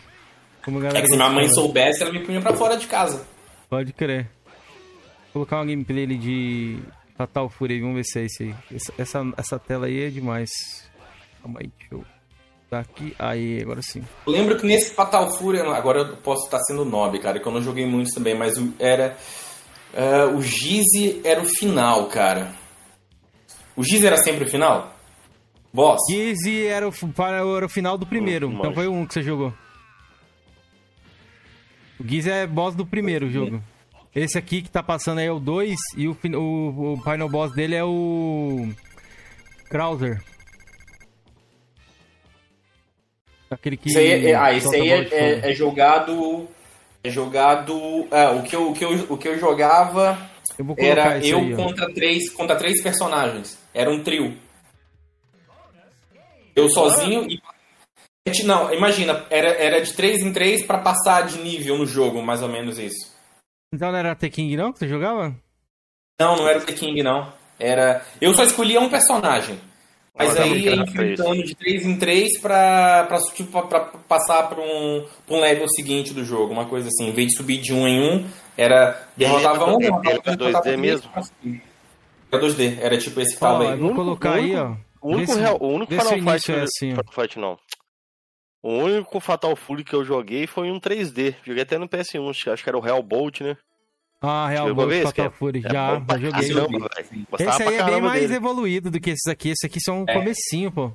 [0.95, 3.27] É que se minha mãe soubesse, ela me punha pra fora de casa.
[3.69, 4.31] Pode crer.
[5.33, 6.79] Vou colocar uma gameplay ali de
[7.17, 8.55] Fatal Fury aí, vamos ver se é esse aí.
[8.73, 10.51] Essa, essa, essa tela aí é demais.
[11.43, 12.14] Calma aí, deixa eu...
[12.71, 14.03] Tá aqui, aí, agora sim.
[14.27, 17.63] Lembro que nesse Fatal Fury, agora eu posso estar sendo nobre, cara, que eu não
[17.63, 19.17] joguei muito também, mas o- era.
[19.93, 22.53] é, o Gizzy era o final, cara.
[23.77, 24.93] O Gizzy era sempre o final?
[25.73, 26.01] Boss?
[26.11, 26.93] Gizzy era o,
[27.57, 29.53] era o final do primeiro, então foi o um que você jogou.
[31.99, 33.63] O Gizzy é boss do primeiro jogo.
[34.15, 37.53] Esse aqui que tá passando aí é o 2 e o, o, o final boss
[37.53, 38.69] dele é o.
[39.69, 40.23] Krauser.
[43.55, 43.89] Aquele que.
[43.89, 46.49] Isso aí, é, ah, esse solta aí é, é- é jogado.
[47.03, 48.09] É jogado.
[48.11, 50.19] é, o, que eu, o, que eu, o que eu jogava
[50.59, 51.57] Eu era eu aí, ó.
[51.57, 53.59] contra três, contra três personagens.
[53.73, 54.37] Era um trio.
[56.55, 57.41] Eu sozinho e.
[58.45, 62.41] Não, imagina, era, era de 3 em 3 pra passar de nível no jogo, mais
[62.41, 63.13] ou menos isso.
[63.75, 65.37] Então não era The King não que você jogava?
[66.19, 67.31] Não, não era o The King, não.
[67.59, 68.03] Era.
[68.21, 69.61] Eu só escolhia um personagem.
[70.17, 74.45] Mas aí ia muito enfrentando de 3 em 3 pra, pra, tipo, pra, pra passar
[74.49, 76.53] pra um, pra um level seguinte do jogo.
[76.53, 77.09] Uma coisa assim.
[77.09, 79.09] Em vez de subir de 1 em 1, era.
[79.17, 81.11] Derrotava um, Ele- derrotava ele um, era derrotava 2D três, mesmo?
[82.31, 83.77] Era 2D, era tipo esse eu aí.
[83.79, 84.85] vou colocar o aí, único- ó.
[85.07, 87.59] O único, real, o único Final Fight, é assim, Fight não.
[88.63, 91.35] O único Fatal Fury que eu joguei foi um 3D.
[91.45, 93.57] Joguei até no PS1, acho que- era o Hellbolt, né?
[94.27, 95.31] Ah, Real esse, Fatal?
[95.31, 95.63] Fury.
[95.65, 96.55] É Já, bom já joguei.
[96.55, 96.91] caramba,
[97.39, 98.35] Esse aí é bem mais dele.
[98.35, 99.51] evoluído do que esses aqui.
[99.51, 100.13] Esse aqui são um É.
[100.15, 100.93] comecinho, pô.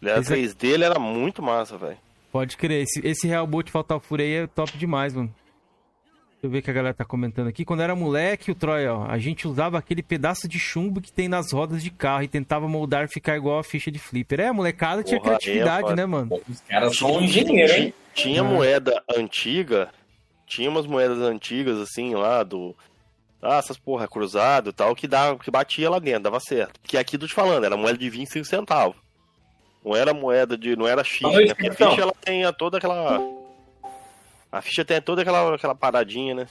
[0.00, 1.96] Ele era Esse é- 3D, ele era muito massa, velho.
[2.32, 2.82] Pode crer.
[2.82, 5.28] Esse, esse Real Bolt Fatal Fury aí é top demais, mano.
[5.28, 7.64] Deixa eu ver o que a galera tá comentando aqui.
[7.64, 11.28] Quando era moleque, o Troy, ó, a gente usava aquele pedaço de chumbo que tem
[11.28, 14.40] nas rodas de carro e tentava moldar ficar igual a ficha de flipper.
[14.40, 16.40] É, a molecada tinha Porra, criatividade, é, né, mano?
[16.48, 17.94] Os caras são engenheiros, hein?
[18.12, 18.44] Tinha Ah.
[18.44, 19.88] moeda antiga,
[20.52, 22.76] tinha umas moedas antigas, assim, lá do.
[23.40, 26.78] Ah, essas porra, cruzado e tal, que, dava, que batia lá dentro, dava certo.
[26.84, 28.96] Que aqui tô te falando, era moeda de 25 centavos.
[29.84, 30.76] Não era moeda de.
[30.76, 31.54] Não era né?
[31.54, 33.18] Porque a ficha ela tem toda aquela.
[34.50, 36.46] A ficha tem toda aquela, aquela paradinha, né?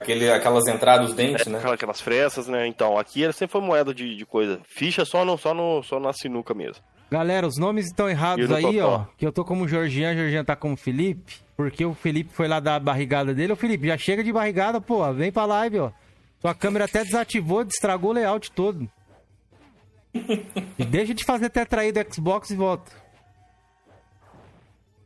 [0.00, 1.58] Aquele, aquelas entradas, os dentes, né?
[1.58, 2.66] Aquela- Aquelas frestas, né?
[2.66, 4.60] Então, aqui era sempre foi moeda de, de coisa.
[4.64, 6.82] Ficha só, no, só, no, só na sinuca mesmo.
[7.10, 8.88] Galera, os nomes estão errados aí, Totó?
[8.88, 9.04] ó.
[9.16, 11.36] Que eu tô como Georgian, a Georgian tá como Felipe.
[11.56, 13.52] Porque o Felipe foi lá dar a barrigada dele.
[13.52, 15.12] Ô, Felipe, já chega de barrigada, pô.
[15.12, 15.92] Vem pra live, ó.
[16.40, 18.90] Sua câmera até desativou, estragou o layout todo.
[20.78, 22.90] E deixa de fazer tetraí do Xbox e volta.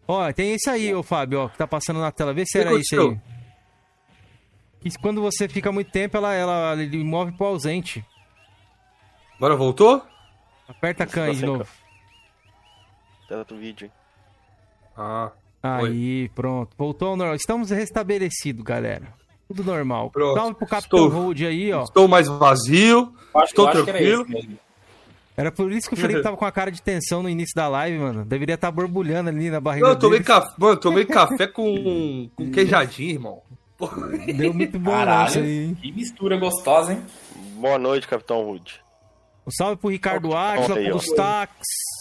[0.07, 2.33] Ó, tem esse aí, ô Fábio, ó, que tá passando na tela.
[2.33, 3.19] Vê se era esse aí.
[4.81, 8.05] Que quando você fica muito tempo, ela, ela ele move pro ausente.
[9.37, 10.03] Agora voltou?
[10.67, 11.67] Aperta a can aí de Tá
[13.29, 13.91] Tanto vídeo?
[14.97, 15.31] Ah,
[15.63, 16.71] Aí, pronto.
[16.79, 17.37] Voltou ao normal.
[17.37, 19.13] Estamos restabelecidos, galera.
[19.49, 20.11] Tudo normal.
[20.11, 20.35] Pronto.
[20.37, 21.83] Salve pro Capitão Estou- Hold aí, ó.
[21.85, 23.13] estou mais vazio.
[23.35, 24.27] Acho, Estou tranquilo.
[25.37, 27.69] Era por isso que o Felipe tava com a cara de tensão no início da
[27.69, 28.25] live, mano.
[28.25, 32.29] Deveria estar borbulhando ali na barriga Não, eu tomei café, mano, eu tomei café com,
[32.35, 33.43] com queijadinho, irmão.
[34.37, 35.29] Deu muito bom Caralho.
[35.29, 35.77] isso aí.
[35.81, 37.03] Que mistura gostosa, hein?
[37.55, 38.81] Boa noite, Capitão Rude.
[39.49, 40.93] Um salve pro Ricardo Atila, pro.
[40.93, 41.51] Gustax,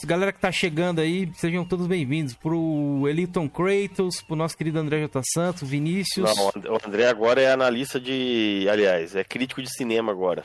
[0.03, 2.33] galera que tá chegando aí, sejam todos bem-vindos.
[2.33, 5.21] Pro Eliton Kratos, pro nosso querido André J.
[5.33, 6.29] Santos, Vinícius.
[6.35, 8.67] Não, o André agora é analista de.
[8.69, 10.43] Aliás, é crítico de cinema agora.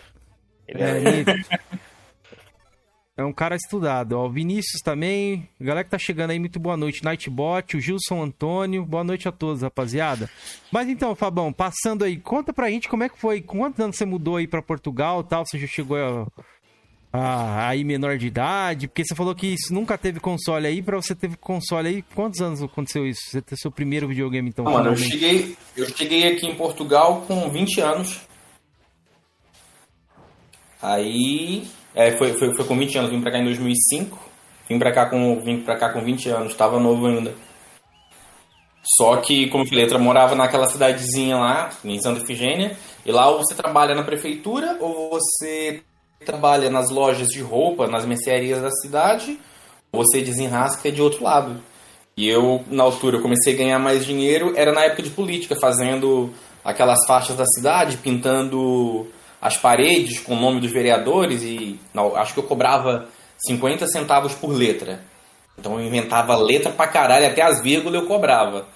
[0.69, 1.69] Ele É, é,
[3.19, 4.13] é um cara estudado.
[4.13, 5.49] Ó, o Vinícius também.
[5.61, 7.03] Galera que tá chegando aí, muito boa noite.
[7.03, 8.87] Nightbot, o Gilson Antônio.
[8.87, 10.31] Boa noite a todos, rapaziada.
[10.71, 13.41] Mas então, Fabão, passando aí, conta pra gente como é que foi.
[13.41, 15.45] Quantos anos você mudou aí pra Portugal e tal?
[15.45, 16.29] Você já chegou a,
[17.13, 18.89] a- aí menor de idade?
[18.89, 20.83] Porque você falou que isso nunca teve console aí.
[20.83, 23.21] Pra você ter console aí, quantos anos aconteceu isso?
[23.29, 24.65] Você ter seu primeiro videogame, então?
[24.65, 28.21] Mano, eu cheguei, eu cheguei aqui em Portugal com 20 anos.
[30.81, 31.65] Aí.
[31.95, 34.19] É, foi, foi, foi com 20 anos, vim pra cá em 2005.
[34.69, 37.35] Vim pra cá com, vim pra cá com 20 anos, tava novo ainda.
[38.97, 43.29] Só que, como eu falei, eu morava naquela cidadezinha lá, em Santa Efigênia, e lá
[43.29, 45.83] ou você trabalha na prefeitura, ou você
[46.25, 49.39] trabalha nas lojas de roupa, nas mercearias da cidade,
[49.93, 51.61] você desenrasca de outro lado.
[52.17, 55.57] E eu, na altura, eu comecei a ganhar mais dinheiro, era na época de política,
[55.61, 56.33] fazendo
[56.65, 59.07] aquelas faixas da cidade, pintando
[59.41, 63.09] as paredes com o nome dos vereadores, e não, acho que eu cobrava
[63.47, 65.01] 50 centavos por letra.
[65.59, 68.67] Então eu inventava letra pra caralho, até as vírgulas eu cobrava.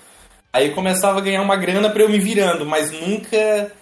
[0.52, 3.72] Aí começava a ganhar uma grana pra eu me virando, mas nunca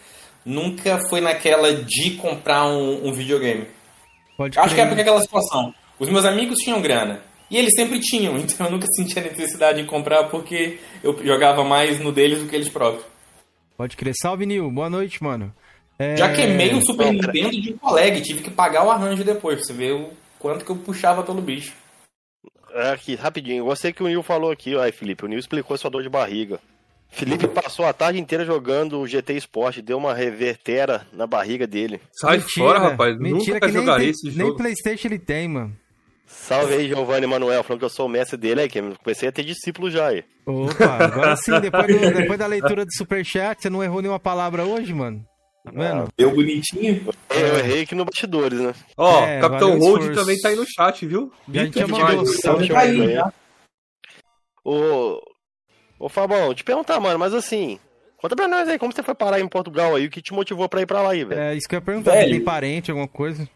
[0.44, 3.66] nunca foi naquela de comprar um, um videogame.
[4.36, 5.74] Pode Acho que é porque aquela situação.
[5.98, 7.22] Os meus amigos tinham grana.
[7.50, 11.62] E eles sempre tinham, então eu nunca senti a necessidade de comprar porque eu jogava
[11.62, 13.04] mais no deles do que eles próprios.
[13.76, 14.14] Pode crer.
[14.20, 14.70] Salve, Nil.
[14.70, 15.52] Boa noite, mano.
[15.98, 18.84] É, Já queimei um Super não, pera- Nintendo de um colega e tive que pagar
[18.84, 21.72] o arranjo depois, pra você ver o quanto que eu puxava pelo bicho.
[22.72, 23.58] é aqui, rapidinho.
[23.58, 25.24] Eu gostei que o Nil falou aqui, ó, Felipe.
[25.24, 26.58] O Nil explicou sua dor de barriga.
[27.14, 32.00] Felipe passou a tarde inteira jogando o GT Sport, deu uma revertera na barriga dele.
[32.12, 33.18] Sai Mentira, fora, rapaz.
[33.18, 34.56] Mentira Nunca que nem, tem- esse nem jogo.
[34.58, 35.76] Playstation ele tem, mano.
[36.26, 39.28] Salve aí, Giovanni Manuel, falando que eu sou o mestre dele aí, que eu comecei
[39.28, 40.24] a ter discípulo já aí.
[40.44, 44.64] Opa, agora sim, depois, do- depois da leitura do Superchat, você não errou nenhuma palavra
[44.64, 45.24] hoje, mano?
[45.64, 46.08] Tá vendo?
[46.18, 47.06] Deu bonitinho.
[47.30, 48.74] Eu errei aqui no bastidores, né?
[48.96, 50.14] Ó, É, Capitão o esforço.
[50.14, 51.32] também tá aí no chat, viu?
[51.48, 53.14] Já Tá aí, Giovanni.
[53.14, 53.32] tá?
[54.64, 55.20] Ô,
[55.98, 57.78] ô Fabão, te perguntar, mano, mas assim,
[58.16, 60.68] conta pra nós aí, como você foi parar em Portugal aí, o que te motivou
[60.68, 61.40] pra ir pra lá aí, velho?
[61.40, 62.30] É isso que eu ia perguntar, Velho.
[62.30, 63.48] tem parente, alguma coisa?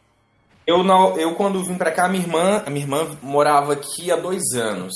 [0.67, 4.17] Eu, não, eu quando vim pra cá, minha irmã, a minha irmã morava aqui há
[4.17, 4.93] dois anos.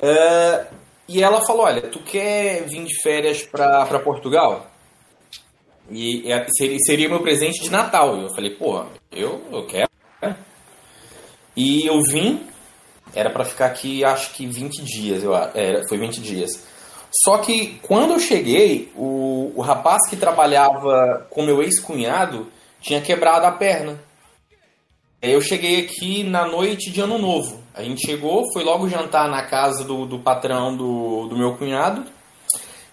[0.00, 0.66] É,
[1.08, 4.70] e ela falou, olha, tu quer vir de férias pra, pra Portugal?
[5.90, 6.22] E
[6.56, 8.16] seria, seria meu presente de Natal.
[8.16, 9.90] E eu falei, porra, eu, eu quero.
[11.56, 12.46] E eu vim,
[13.14, 15.56] era pra ficar aqui acho que 20 dias, eu acho.
[15.56, 16.64] Era, foi 20 dias.
[17.24, 22.46] Só que quando eu cheguei, o, o rapaz que trabalhava com meu ex-cunhado
[22.80, 23.98] tinha quebrado a perna.
[25.22, 27.60] Aí Eu cheguei aqui na noite de ano novo.
[27.74, 32.04] A gente chegou, foi logo jantar na casa do, do patrão do, do meu cunhado.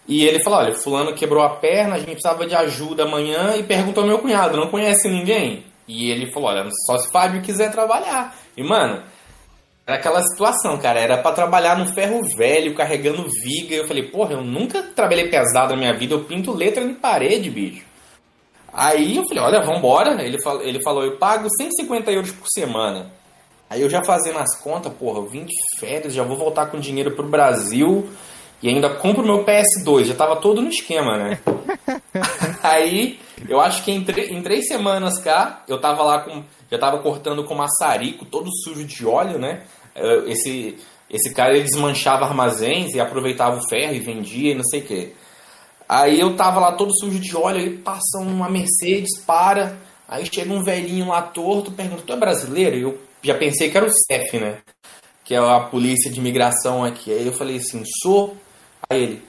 [0.07, 3.63] E ele falou: olha, fulano quebrou a perna, a gente precisava de ajuda amanhã e
[3.63, 5.65] perguntou ao meu cunhado, não conhece ninguém?
[5.87, 8.35] E ele falou: olha, só se Fábio quiser trabalhar.
[8.55, 9.03] E, mano,
[9.87, 10.99] era aquela situação, cara.
[10.99, 13.73] Era para trabalhar no ferro velho, carregando viga.
[13.73, 17.49] Eu falei, porra, eu nunca trabalhei pesado na minha vida, eu pinto letra de parede,
[17.49, 17.85] bicho.
[18.73, 20.21] Aí eu falei, olha, vambora.
[20.21, 23.09] Ele, falou, ele falou, eu pago 150 euros por semana.
[23.69, 26.79] Aí eu já fazendo as contas, porra, eu vim de férias, já vou voltar com
[26.79, 28.09] dinheiro pro Brasil
[28.61, 31.39] e ainda compro meu PS2, já tava todo no esquema, né?
[32.63, 36.43] Aí, eu acho que em, em, três semanas cá, eu tava lá com.
[36.69, 39.61] Já tava cortando com maçarico, todo sujo de óleo, né?
[40.27, 40.77] Esse,
[41.09, 44.85] esse cara ele desmanchava armazéns e aproveitava o ferro e vendia e não sei o
[44.85, 45.13] quê.
[45.89, 49.77] Aí eu tava lá todo sujo de óleo, aí passa uma Mercedes, para.
[50.07, 52.77] Aí chega um velhinho lá torto, pergunta: Tu é brasileiro?
[52.77, 54.57] Eu já pensei que era o CEF, né?
[55.23, 57.11] Que é a polícia de imigração aqui.
[57.11, 58.35] Aí eu falei assim: Sou.
[58.89, 59.21] Aí ele: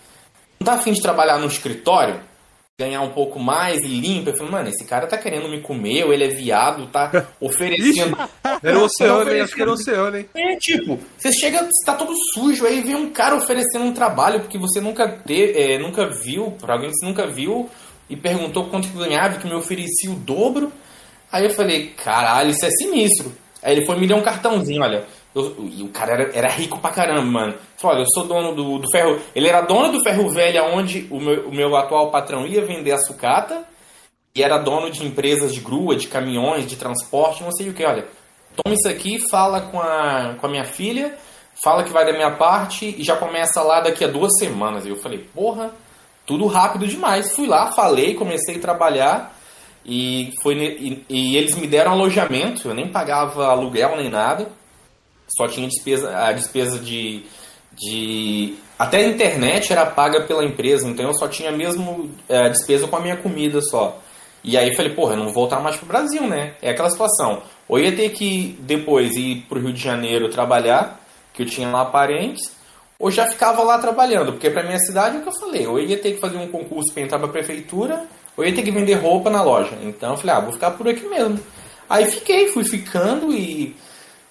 [0.59, 2.21] Não tá afim de trabalhar no escritório?
[2.81, 4.31] Ganhar um pouco mais e limpa.
[4.31, 8.16] Eu falei, mano, esse cara tá querendo me comer, ou ele é viado, tá oferecendo.
[8.62, 9.43] era o oceano?
[9.43, 10.29] Acho que era o oceano, hein?
[10.33, 14.39] É, tipo, você chega, você tá todo sujo, aí vem um cara oferecendo um trabalho
[14.39, 17.68] porque você nunca teve, é, nunca viu, pra alguém que você nunca viu,
[18.09, 20.72] e perguntou quanto que ganhava, que me oferecia o dobro.
[21.33, 23.33] Aí eu falei, caralho, isso é sinistro.
[23.61, 25.05] Aí ele foi me deu um cartãozinho, olha.
[25.39, 27.55] Eu, e o cara era, era, rico pra caramba, mano.
[27.76, 29.20] Falou, olha, eu sou dono do, do ferro.
[29.34, 32.93] Ele era dono do ferro velho, onde o meu, o meu atual patrão ia vender
[32.93, 33.64] a sucata.
[34.34, 37.84] E era dono de empresas de grua, de caminhões, de transporte, não sei o que.
[37.84, 38.07] Olha,
[38.57, 41.16] toma isso aqui, fala com a, com a minha filha,
[41.62, 44.86] fala que vai da minha parte e já começa lá daqui a duas semanas.
[44.86, 45.72] E eu falei, porra,
[46.26, 47.34] tudo rápido demais.
[47.34, 49.36] Fui lá, falei, comecei a trabalhar.
[49.84, 54.49] E, foi, e, e eles me deram alojamento, eu nem pagava aluguel nem nada
[55.37, 57.24] só tinha despesa, a despesa de,
[57.72, 58.55] de.
[58.79, 62.87] Até a internet era paga pela empresa, então eu só tinha mesmo a é, despesa
[62.87, 64.01] com a minha comida só.
[64.43, 66.55] E aí falei, porra, eu não vou voltar mais pro Brasil, né?
[66.62, 67.43] É aquela situação.
[67.68, 71.01] Ou ia ter que depois ir pro Rio de Janeiro trabalhar,
[71.35, 72.57] que eu tinha lá parentes,
[72.99, 75.79] ou já ficava lá trabalhando, porque pra minha cidade é o que eu falei, ou
[75.79, 78.07] ia ter que fazer um concurso para entrar pra prefeitura,
[78.37, 79.76] ou ia ter que vender roupa na loja.
[79.83, 81.39] Então eu falei, ah, vou ficar por aqui mesmo.
[81.89, 83.74] Aí fiquei, fui ficando e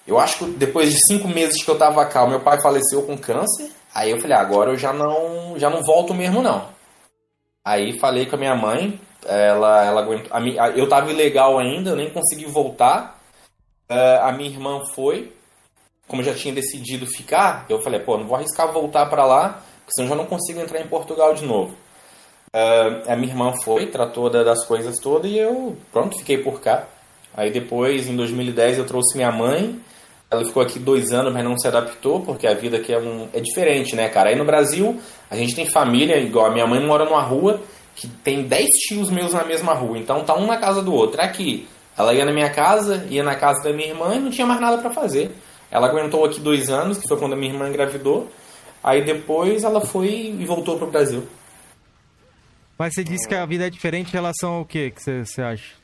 [0.08, 3.16] eu acho que depois de cinco meses que eu tava cá, meu pai faleceu com
[3.16, 3.70] câncer.
[3.94, 6.66] Aí eu falei, ah, agora eu já não, já não volto mesmo não.
[7.62, 10.30] Aí falei com a minha mãe, ela, ela aguentou.
[10.34, 13.20] A, eu tava ilegal ainda, eu nem consegui voltar.
[13.90, 15.30] Uh, a minha irmã foi,
[16.06, 19.92] como já tinha decidido ficar, eu falei, pô, não vou arriscar voltar para lá, porque
[19.94, 21.74] senão eu já não consigo entrar em Portugal de novo.
[22.54, 26.86] Uh, a minha irmã foi, tratou das coisas todas e eu, pronto, fiquei por cá.
[27.34, 29.78] Aí depois, em 2010, eu trouxe minha mãe
[30.30, 33.28] ela ficou aqui dois anos, mas não se adaptou, porque a vida aqui é, um,
[33.32, 34.30] é diferente, né, cara?
[34.30, 35.00] Aí no Brasil,
[35.30, 37.60] a gente tem família, igual a minha mãe mora numa rua
[37.96, 41.20] que tem dez tios meus na mesma rua, então tá um na casa do outro.
[41.20, 41.66] Aqui,
[41.96, 44.60] ela ia na minha casa, ia na casa da minha irmã e não tinha mais
[44.60, 45.32] nada para fazer.
[45.70, 48.30] Ela aguentou aqui dois anos, que foi quando a minha irmã engravidou.
[48.82, 51.26] Aí depois ela foi e voltou pro Brasil.
[52.78, 55.42] Mas você disse que a vida é diferente em relação ao que que você, você
[55.42, 55.74] acha?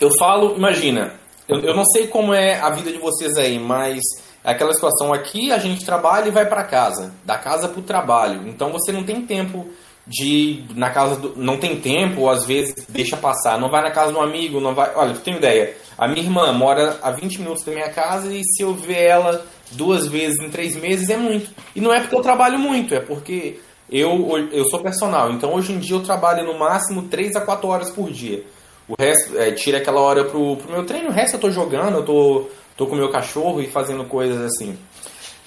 [0.00, 1.14] Eu falo, imagina,
[1.48, 4.00] eu, eu não sei como é a vida de vocês aí, mas
[4.42, 7.82] é aquela situação aqui, a gente trabalha e vai para casa, da casa para o
[7.82, 8.48] trabalho.
[8.48, 9.66] Então você não tem tempo
[10.06, 13.90] de na casa do, não tem tempo, ou às vezes deixa passar, não vai na
[13.90, 14.92] casa um amigo, não vai.
[14.94, 15.74] Olha, tu tem ideia.
[15.96, 19.44] A minha irmã mora a 20 minutos da minha casa e se eu ver ela
[19.70, 21.50] duas vezes em três meses é muito.
[21.74, 25.32] E não é porque eu trabalho muito, é porque eu, eu sou personal.
[25.32, 28.44] Então hoje em dia eu trabalho no máximo 3 a 4 horas por dia.
[28.86, 31.98] O resto, é, tira aquela hora pro, pro meu treino, o resto eu tô jogando,
[31.98, 34.76] eu tô, tô com o meu cachorro e fazendo coisas assim.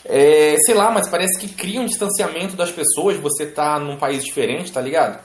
[0.03, 4.23] É, sei lá, mas parece que cria um distanciamento das pessoas, você tá num país
[4.23, 5.19] diferente, tá ligado?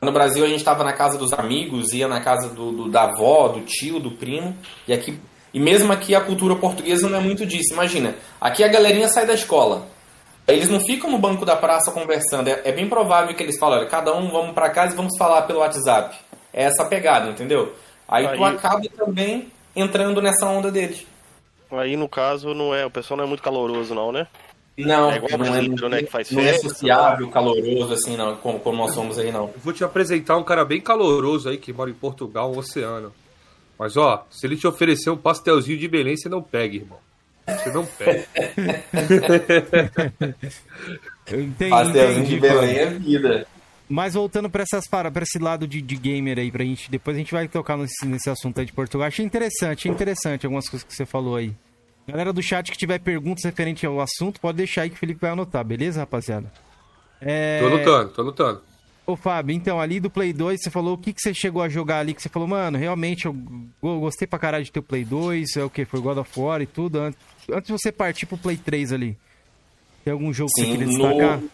[0.00, 3.04] No Brasil a gente tava na casa dos amigos, ia na casa do, do, da
[3.04, 5.18] avó, do tio, do primo, e aqui.
[5.52, 7.72] E mesmo aqui a cultura portuguesa não é muito disso.
[7.72, 9.86] Imagina, aqui a galerinha sai da escola.
[10.46, 12.48] Eles não ficam no banco da praça conversando.
[12.48, 15.16] É, é bem provável que eles falem, olha, cada um vamos para casa e vamos
[15.16, 16.14] falar pelo WhatsApp
[16.54, 17.74] é essa pegada, entendeu?
[18.08, 21.04] Aí, aí, tu acaba também entrando nessa onda deles.
[21.70, 24.28] Aí, no caso, não é, o pessoal não é muito caloroso, não, né?
[24.78, 28.16] Não, é igual não, é, né, que faz não é festa, é sociável, caloroso, assim,
[28.16, 29.52] não, como, como nós somos aí, não.
[29.62, 33.12] vou te apresentar um cara bem caloroso aí, que mora em Portugal, um oceano.
[33.78, 36.98] Mas, ó, se ele te oferecer um pastelzinho de Belém, você não pega, irmão.
[37.46, 38.26] Você não pega.
[41.70, 43.46] pastelzinho de Belém é vida.
[43.88, 47.18] Mas voltando para essas para esse lado de, de, gamer aí pra gente, depois a
[47.18, 49.06] gente vai tocar nesse, nesse assunto aí de Portugal.
[49.06, 51.54] Achei interessante, interessante algumas coisas que você falou aí.
[52.06, 55.20] Galera do chat que tiver perguntas referente ao assunto, pode deixar aí que o Felipe
[55.20, 56.50] vai anotar, beleza, rapaziada?
[57.20, 57.60] É...
[57.60, 58.62] Tô anotando, tô anotando.
[59.06, 61.68] Ô, Fábio, então, ali do Play 2, você falou o que, que você chegou a
[61.68, 63.36] jogar ali, que você falou, mano, realmente eu
[63.80, 65.84] gostei pra caralho de ter o Play 2, é o que?
[65.84, 67.18] Foi God of War e tudo, antes,
[67.50, 69.18] antes de você partir pro Play 3 ali.
[70.02, 71.38] Tem algum jogo Sim, que você queria destacar?
[71.38, 71.50] No...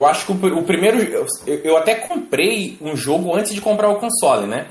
[0.00, 0.98] Eu acho que o, o primeiro.
[0.98, 4.68] Eu, eu, até comprei um jogo antes de comprar o console, né?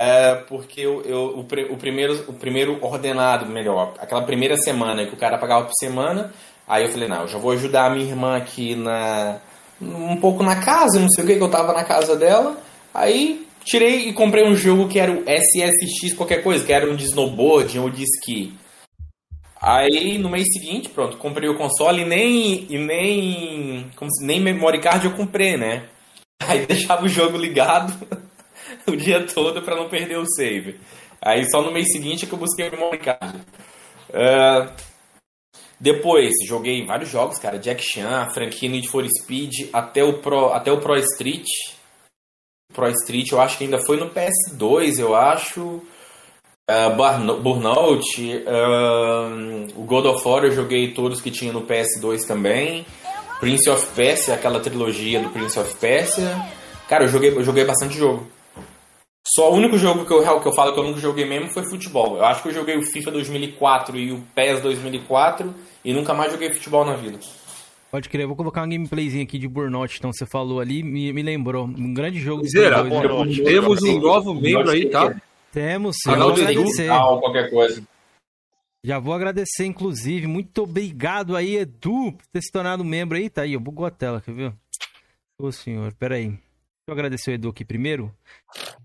[0.00, 5.14] É, porque eu, eu, o, o, primeiro, o primeiro ordenado, melhor, aquela primeira semana que
[5.14, 6.32] o cara pagava por semana,
[6.66, 9.40] aí eu falei, não, eu já vou ajudar a minha irmã aqui na
[9.80, 12.56] um pouco na casa, não sei o que, que eu tava na casa dela.
[12.94, 16.96] Aí tirei e comprei um jogo que era o SSX qualquer coisa, que era um
[16.96, 18.04] de snowboard ou de.
[19.62, 24.40] Aí no mês seguinte, pronto, comprei o console e nem e nem como se, nem
[24.40, 25.88] memory card eu comprei, né?
[26.40, 27.94] Aí deixava o jogo ligado
[28.88, 30.80] o dia todo para não perder o save.
[31.20, 33.38] Aí só no mês seguinte é que eu busquei o memory card.
[34.10, 34.72] Uh,
[35.78, 37.56] depois, joguei vários jogos, cara.
[37.56, 41.46] Jack Chan, a franquia Need for Speed, até o Pro, até o Pro Street.
[42.74, 45.80] Pro Street, eu acho que ainda foi no PS2, eu acho.
[46.72, 52.86] Uh, Burnout, uh, o God of War eu joguei todos que tinha no PS2 também.
[53.38, 56.34] Prince of Persia, aquela trilogia do Prince of Persia.
[56.88, 58.26] Cara, eu joguei, eu joguei bastante jogo.
[59.34, 61.62] Só o único jogo que eu, que eu falo que eu nunca joguei mesmo foi
[61.64, 62.16] futebol.
[62.16, 65.54] Eu acho que eu joguei o FIFA 2004 e o PES 2004
[65.84, 67.18] e nunca mais joguei futebol na vida.
[67.90, 71.22] Pode crer, vou colocar um gameplayzinho aqui de Burnout, então você falou ali, me, me
[71.22, 71.66] lembrou.
[71.66, 72.46] Um grande jogo.
[72.46, 72.82] Zera,
[73.44, 75.14] temos um novo membro aí, tá?
[75.52, 76.10] Temos, sim.
[76.10, 76.88] Canal de agradecer.
[76.88, 77.86] qualquer coisa.
[78.84, 80.26] Já vou agradecer, inclusive.
[80.26, 83.30] Muito obrigado aí, Edu, por ter se tornado membro aí.
[83.30, 84.52] Tá aí, eu bugou a tela, quer ver?
[85.38, 86.30] Ô senhor, peraí.
[86.30, 86.40] Deixa
[86.88, 88.12] eu agradecer o Edu aqui primeiro.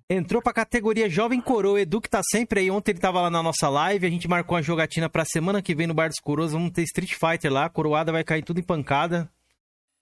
[0.08, 1.82] Entrou pra categoria Jovem Coroa.
[1.82, 2.70] Edu que tá sempre aí.
[2.70, 4.06] Ontem ele tava lá na nossa live.
[4.06, 6.52] A gente marcou uma jogatina pra semana que vem no Bar dos Coroas.
[6.52, 7.66] Vamos ter Street Fighter lá.
[7.66, 9.28] A coroada vai cair tudo em pancada.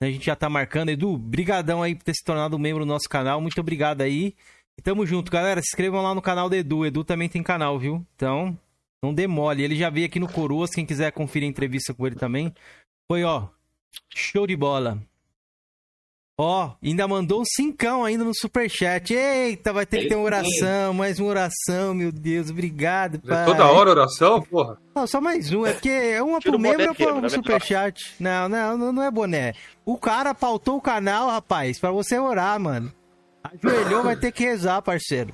[0.01, 0.89] A gente já tá marcando.
[0.89, 3.39] Edu, brigadão aí por ter se tornado membro do nosso canal.
[3.39, 4.35] Muito obrigado aí.
[4.83, 5.61] Tamo junto, galera.
[5.61, 6.85] Se inscrevam lá no canal do Edu.
[6.85, 8.05] Edu também tem canal, viu?
[8.15, 8.57] Então,
[9.03, 9.63] não demole.
[9.63, 10.71] Ele já veio aqui no Coroas.
[10.71, 12.53] Quem quiser conferir a entrevista com ele também.
[13.09, 13.47] Foi, ó,
[14.13, 15.01] show de bola.
[16.37, 19.13] Ó, ainda mandou um cincão ainda no superchat.
[19.13, 22.49] Eita, vai ter que ter uma oração, mais uma oração, meu Deus.
[22.49, 23.43] Obrigado, pai.
[23.43, 24.77] É toda hora oração, porra?
[24.93, 25.65] Não, só mais um.
[25.65, 28.15] É porque é uma Tira pro membro ou pro um superchat.
[28.19, 29.53] Não, não, não é boné.
[29.85, 32.91] O cara pautou o canal, rapaz, pra você orar, mano.
[33.53, 35.33] Ajoelhou, vai ter que rezar, parceiro.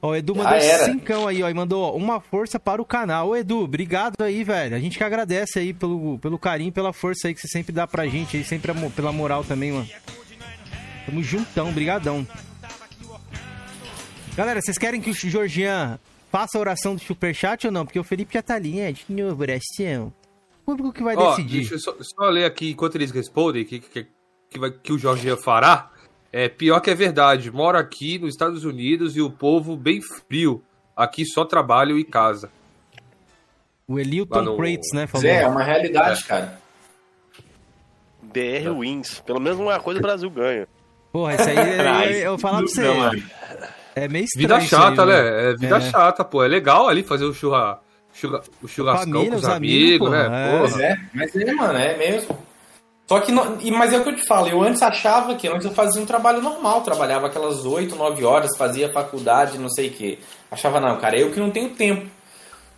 [0.00, 3.28] Ó, o Edu mandou cincão aí, ó, e mandou uma força para o canal.
[3.28, 4.76] Ô, Edu, obrigado aí, velho.
[4.76, 7.86] A gente que agradece aí pelo, pelo carinho, pela força aí que você sempre dá
[7.86, 9.88] pra gente aí, sempre pela moral também, mano.
[11.06, 12.26] Tamo juntão, brigadão.
[14.36, 15.98] Galera, vocês querem que o Georgian
[16.30, 17.86] faça a oração do superchat ou não?
[17.86, 18.92] Porque o Felipe já tá ali, né?
[18.92, 20.12] De novo, oração.
[20.62, 21.60] O público que vai ó, decidir.
[21.60, 24.06] Deixa eu só, só, ler aqui enquanto eles respondem que, que,
[24.50, 25.90] que, vai, que o Georgian fará.
[26.36, 27.48] É pior que é verdade.
[27.48, 30.60] Moro aqui nos Estados Unidos e o povo bem frio.
[30.96, 32.50] Aqui só trabalho e casa.
[33.86, 34.56] O Elilton no...
[34.56, 35.06] Crates, né?
[35.06, 35.28] Falou.
[35.28, 36.58] É, é uma realidade, cara.
[38.20, 39.20] BR Wins.
[39.20, 40.66] Pelo menos uma coisa o Brasil ganha.
[41.12, 42.82] Porra, isso aí é, eu, eu falar pra você.
[43.94, 44.48] é meio estranho.
[44.48, 45.50] Vida chata, aí, né?
[45.50, 45.80] É vida é.
[45.82, 46.42] chata, pô.
[46.42, 47.78] É legal ali fazer o churra,
[48.12, 50.58] churra, o churrascão Família, com os, amigos, amigos né?
[50.58, 50.82] Porra.
[50.82, 50.96] É.
[51.14, 52.36] Mas é, mano, é mesmo.
[53.06, 55.72] Só que, mas é o que eu te falo, eu antes achava que antes eu
[55.72, 60.18] fazia um trabalho normal, trabalhava aquelas 8, 9 horas, fazia faculdade, não sei o que.
[60.50, 62.08] Achava, não, cara, eu que não tenho tempo.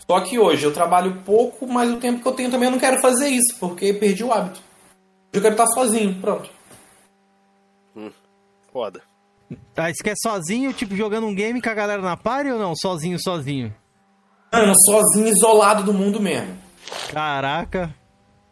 [0.04, 2.78] Só que hoje eu trabalho pouco, mas o tempo que eu tenho também eu não
[2.78, 4.60] quero fazer isso, porque perdi o hábito.
[5.32, 6.50] Eu quero estar sozinho, pronto.
[7.96, 8.10] Hum,
[8.72, 9.02] foda.
[9.74, 12.74] Tá, você quer sozinho, tipo, jogando um game com a galera na party ou não?
[12.74, 13.72] Sozinho, sozinho?
[14.52, 16.56] Mano, sozinho, isolado do mundo mesmo.
[17.12, 17.94] Caraca.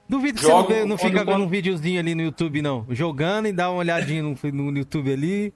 [0.08, 2.86] Duvido que Jogo, você não, não fica vendo um videozinho ali no YouTube, não.
[2.90, 5.54] Jogando e dá uma olhadinha no, no YouTube ali.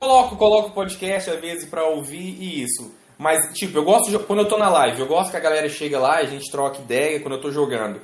[0.00, 2.92] Coloco, coloco podcast às vezes pra ouvir e isso.
[3.16, 5.68] Mas, tipo, eu gosto de, quando eu tô na live, eu gosto que a galera
[5.68, 8.00] chega lá e a gente troca ideia quando eu tô jogando.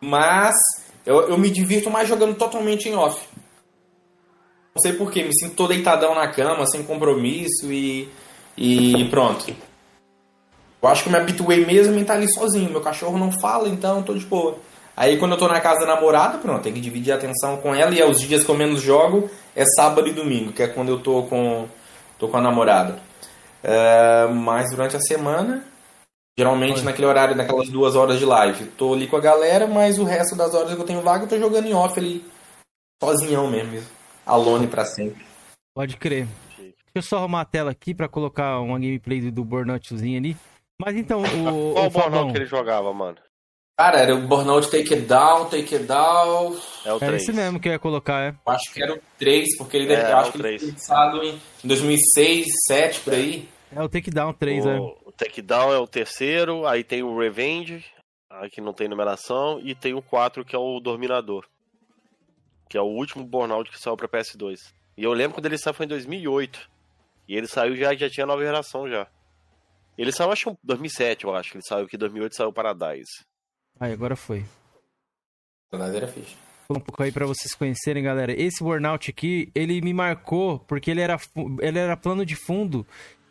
[0.00, 0.54] Mas
[1.04, 3.24] eu, eu me divirto mais jogando totalmente em off.
[4.74, 8.08] Não sei porquê, me sinto todo deitadão na cama, sem compromisso e,
[8.56, 9.54] e pronto.
[10.82, 12.70] Eu acho que eu me habituei mesmo em estar ali sozinho.
[12.70, 14.58] Meu cachorro não fala, então tô de boa.
[14.96, 17.74] Aí quando eu tô na casa da namorada, pronto, tem que dividir a atenção com
[17.74, 17.94] ela.
[17.94, 20.88] E é os dias que eu menos jogo é sábado e domingo, que é quando
[20.88, 21.68] eu tô com,
[22.18, 22.98] tô com a namorada.
[23.62, 25.64] Uh, mas durante a semana,
[26.38, 26.84] geralmente Oi.
[26.84, 30.34] naquele horário, naquelas duas horas de live, tô ali com a galera, mas o resto
[30.34, 32.24] das horas que eu tenho vaga, eu tô jogando em off ali,
[33.02, 33.82] sozinhão mesmo,
[34.24, 35.26] alone para sempre.
[35.74, 36.26] Pode crer.
[36.56, 40.36] Deixa eu só arrumar a tela aqui para colocar uma gameplay do Burnoutzinho ali.
[40.80, 43.18] Mas então, o, Qual o o burnout que ele jogava, mano?
[43.78, 46.58] Cara, era o Burnout Take It Down, Take It Down.
[46.82, 47.22] É o é 3.
[47.22, 48.28] esse mesmo que eu ia colocar, é.
[48.30, 50.38] Eu Acho que era o 3, porque ele É, deve, é eu acho o que
[50.38, 50.62] ele 3.
[50.62, 53.48] foi lançado em 2006, 2007, por aí.
[53.70, 54.78] É o Takedown 3, é.
[54.78, 57.84] O, o Takedown é o terceiro, aí tem o Revenge,
[58.30, 61.44] aí que não tem numeração, e tem o 4 que é o Dominador.
[62.70, 64.72] Que é o último Burnout que saiu pra PS2.
[64.96, 66.70] E eu lembro quando ele saiu foi em 2008.
[67.28, 69.06] E ele saiu já já tinha nova geração já.
[69.98, 72.52] Ele saiu acho em 2007, eu acho que ele saiu que em 2008 saiu o
[72.54, 73.10] Paradise.
[73.78, 74.44] Aí, agora foi.
[75.72, 76.34] Era fixe.
[76.70, 78.32] um pouco aí pra vocês conhecerem, galera.
[78.32, 81.18] Esse Burnout aqui, ele me marcou porque ele era,
[81.60, 82.86] ele era plano de fundo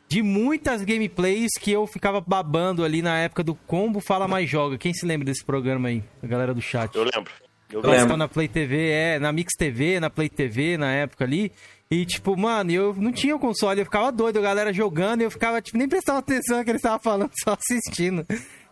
[0.08, 4.78] de muitas gameplays que eu ficava babando ali na época do Combo Fala Mais Joga.
[4.78, 6.04] Quem se lembra desse programa aí?
[6.22, 6.96] A galera do chat.
[6.96, 7.32] Eu lembro.
[7.72, 8.16] Eu lembro.
[8.16, 11.52] Na Play TV, é, na Mix TV, na Play TV na época ali.
[11.90, 15.24] E, tipo, mano, eu não tinha o console, eu ficava doido, a galera jogando, e
[15.24, 18.26] eu ficava, tipo, nem prestava atenção no que eles estavam falando, só assistindo.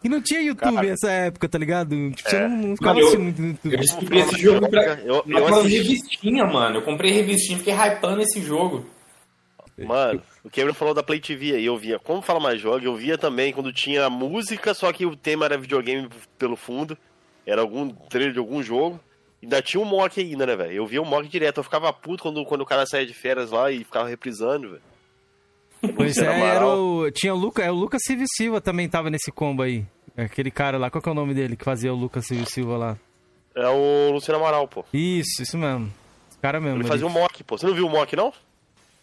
[0.04, 0.88] E não tinha YouTube Cara.
[0.88, 2.12] nessa época, tá ligado?
[2.12, 3.74] Tipo, você não, não ficava assistindo muito no YouTube.
[3.74, 4.82] Eu descobri esse jogo pra.
[5.00, 5.78] Eu, Eu eu assisti.
[5.78, 6.78] revistinha, mano.
[6.78, 8.86] Eu comprei revistinha, fiquei hypando esse jogo.
[9.78, 11.98] Mano, o Cameron falou da Play TV aí, eu via.
[11.98, 15.58] Como fala mais joga, eu via também quando tinha música, só que o tema era
[15.58, 16.98] videogame pelo fundo.
[17.46, 19.00] Era algum trailer de algum jogo.
[19.42, 20.72] Ainda tinha um mock ainda, né, velho?
[20.74, 23.52] Eu via o mock direto, eu ficava puto quando, quando o cara saía de férias
[23.52, 24.82] lá e ficava reprisando, velho.
[25.96, 29.32] Pois é, era o, tinha o Lucas, é, o Lucas Silva Silva também tava nesse
[29.32, 29.86] combo aí.
[30.16, 32.78] Aquele cara lá, qual que é o nome dele que fazia o Lucas Silva Silva
[32.78, 32.98] lá?
[33.56, 34.86] É o Luciano Amaral, pô.
[34.94, 35.92] Isso, isso mesmo.
[36.30, 36.76] Esse cara mesmo.
[36.78, 36.90] Ele ali.
[36.90, 37.58] fazia um mock, pô.
[37.58, 38.34] Você não viu o mock, não?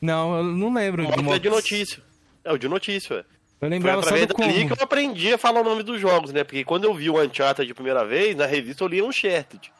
[0.01, 1.41] Não, eu não lembro O do mock é mock.
[1.41, 2.03] de notícia.
[2.45, 3.27] É o de notícia, velho.
[3.29, 6.01] Eu Foi lembrava só através do dali que eu aprendi a falar o nome dos
[6.01, 6.43] jogos, né?
[6.45, 9.71] Porque quando eu vi o Uncharted de primeira vez, na revista eu li Uncharted.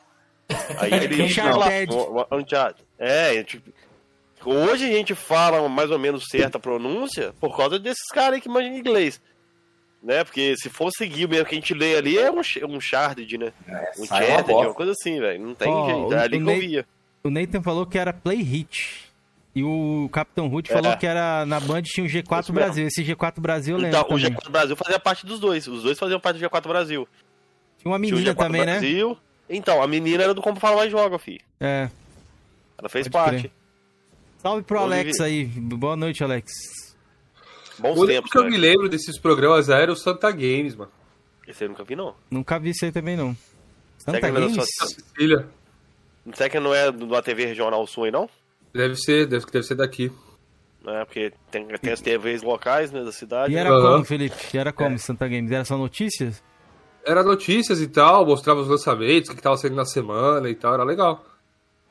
[0.79, 1.95] Aí ele Uncharted.
[1.95, 2.85] lá, o- o- Uncharted.
[2.99, 3.71] É, tipo,
[4.45, 8.49] hoje a gente fala mais ou menos certa pronúncia por causa desses caras aí que
[8.49, 9.21] manjam inglês.
[10.03, 10.25] Né?
[10.25, 12.37] Porque se for seguir o mesmo que a gente lê ali, é um,
[12.67, 13.53] um Uncharted, né?
[13.99, 14.69] Um sai uma bosta.
[14.69, 15.45] uma coisa assim, velho.
[15.45, 16.07] Não tem Ó, jeito.
[16.09, 16.87] o- É ali que eu via.
[17.23, 19.11] O Nathan falou que era Play Hit.
[19.55, 20.75] E o Capitão Hood É.
[20.75, 22.55] falou que era na Band tinha o G4 Isso mesmo.
[22.55, 22.87] Brasil.
[22.87, 24.33] Esse G4 Brasil eu lembro Então, o também.
[24.39, 25.67] G4 Brasil fazia parte dos dois.
[25.67, 27.07] Os dois faziam parte do G4 Brasil.
[27.79, 28.79] Tinha uma Tinha o menina G4 também, né?
[28.79, 29.19] Brasil.
[29.51, 31.41] Então, a menina era do Como Fala Mais Joga, filho.
[31.61, 31.91] É.
[32.79, 33.41] Ela fez Pode parte.
[33.49, 33.53] crer.
[34.43, 35.45] Salve pro Hoje Alex vi- aí.
[35.45, 36.51] Boa noite, Alex.
[37.79, 38.53] Bons O único tempos, que eu velho.
[38.55, 40.91] me lembro desses programas era o Santa Games, mano.
[41.47, 42.15] Esse eu nunca vi, não.
[42.31, 43.35] Nunca vi isso aí também, não.
[43.99, 44.55] Será Santa que não é Games?
[44.55, 45.49] sua- A Cecília.
[46.35, 48.29] Será que não é da TV Regional Sul aí, não?
[48.73, 50.13] Deve ser, deve, deve ser daqui.
[50.87, 53.53] É, porque tem, tem as TVs locais, né, da cidade.
[53.53, 53.93] E era Aham.
[53.93, 54.37] como, Felipe?
[54.55, 55.51] E era como, Santa Games?
[55.51, 56.43] Era só notícias?
[57.05, 60.55] Era notícias e tal, mostrava os lançamentos, o que que tava saindo na semana e
[60.55, 61.25] tal, era legal.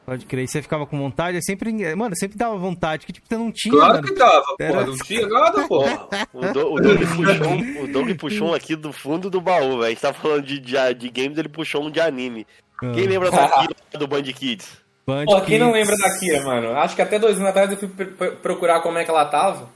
[0.09, 0.43] Pode crer.
[0.43, 1.37] E você ficava com vontade?
[1.37, 1.71] É sempre...
[1.95, 4.07] Mano, sempre dava vontade, que tipo, você não tinha, Claro mano.
[4.07, 6.07] que dava, Era- porra, não tinha nada, porra.
[6.33, 9.71] O, Do- o Doug puxou, um- o Doug puxou um aqui do fundo do baú,
[9.79, 9.83] velho.
[9.85, 12.47] A gente tá falando de, de, de games, ele puxou um de anime.
[12.83, 14.77] Ah, Quem lembra daquilo do Band Kids?
[15.05, 15.87] Band Pô, quem não Kids.
[15.89, 16.71] lembra da Kira, mano?
[16.77, 19.25] Acho que até dois anos atrás eu fui pr- pr- procurar como é que ela
[19.25, 19.69] tava.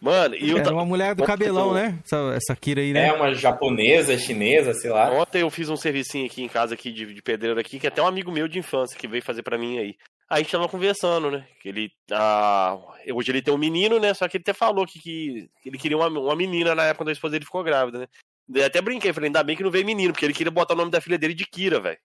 [0.00, 1.98] Mano, e eu Era uma mulher do Ontem cabelão, eu- né?
[2.04, 3.08] Essa, essa Kira aí, né?
[3.08, 5.10] É uma japonesa, chinesa, sei lá.
[5.10, 8.02] Ontem eu fiz um servicinho aqui em casa aqui de, de pedreiro aqui, que até
[8.02, 9.96] um amigo meu de infância que veio fazer pra mim aí.
[10.28, 11.46] Aí a gente tava conversando, né?
[11.60, 11.90] Que ele.
[12.10, 12.76] Ah,
[13.12, 14.12] hoje ele tem um menino, né?
[14.14, 17.08] Só que ele até falou que, que ele queria uma, uma menina na época quando
[17.10, 18.06] a esposa dele ficou grávida, né?
[18.48, 20.76] Daí até brinquei, falei, ainda bem que não veio menino, porque ele queria botar o
[20.76, 21.98] nome da filha dele de Kira, velho.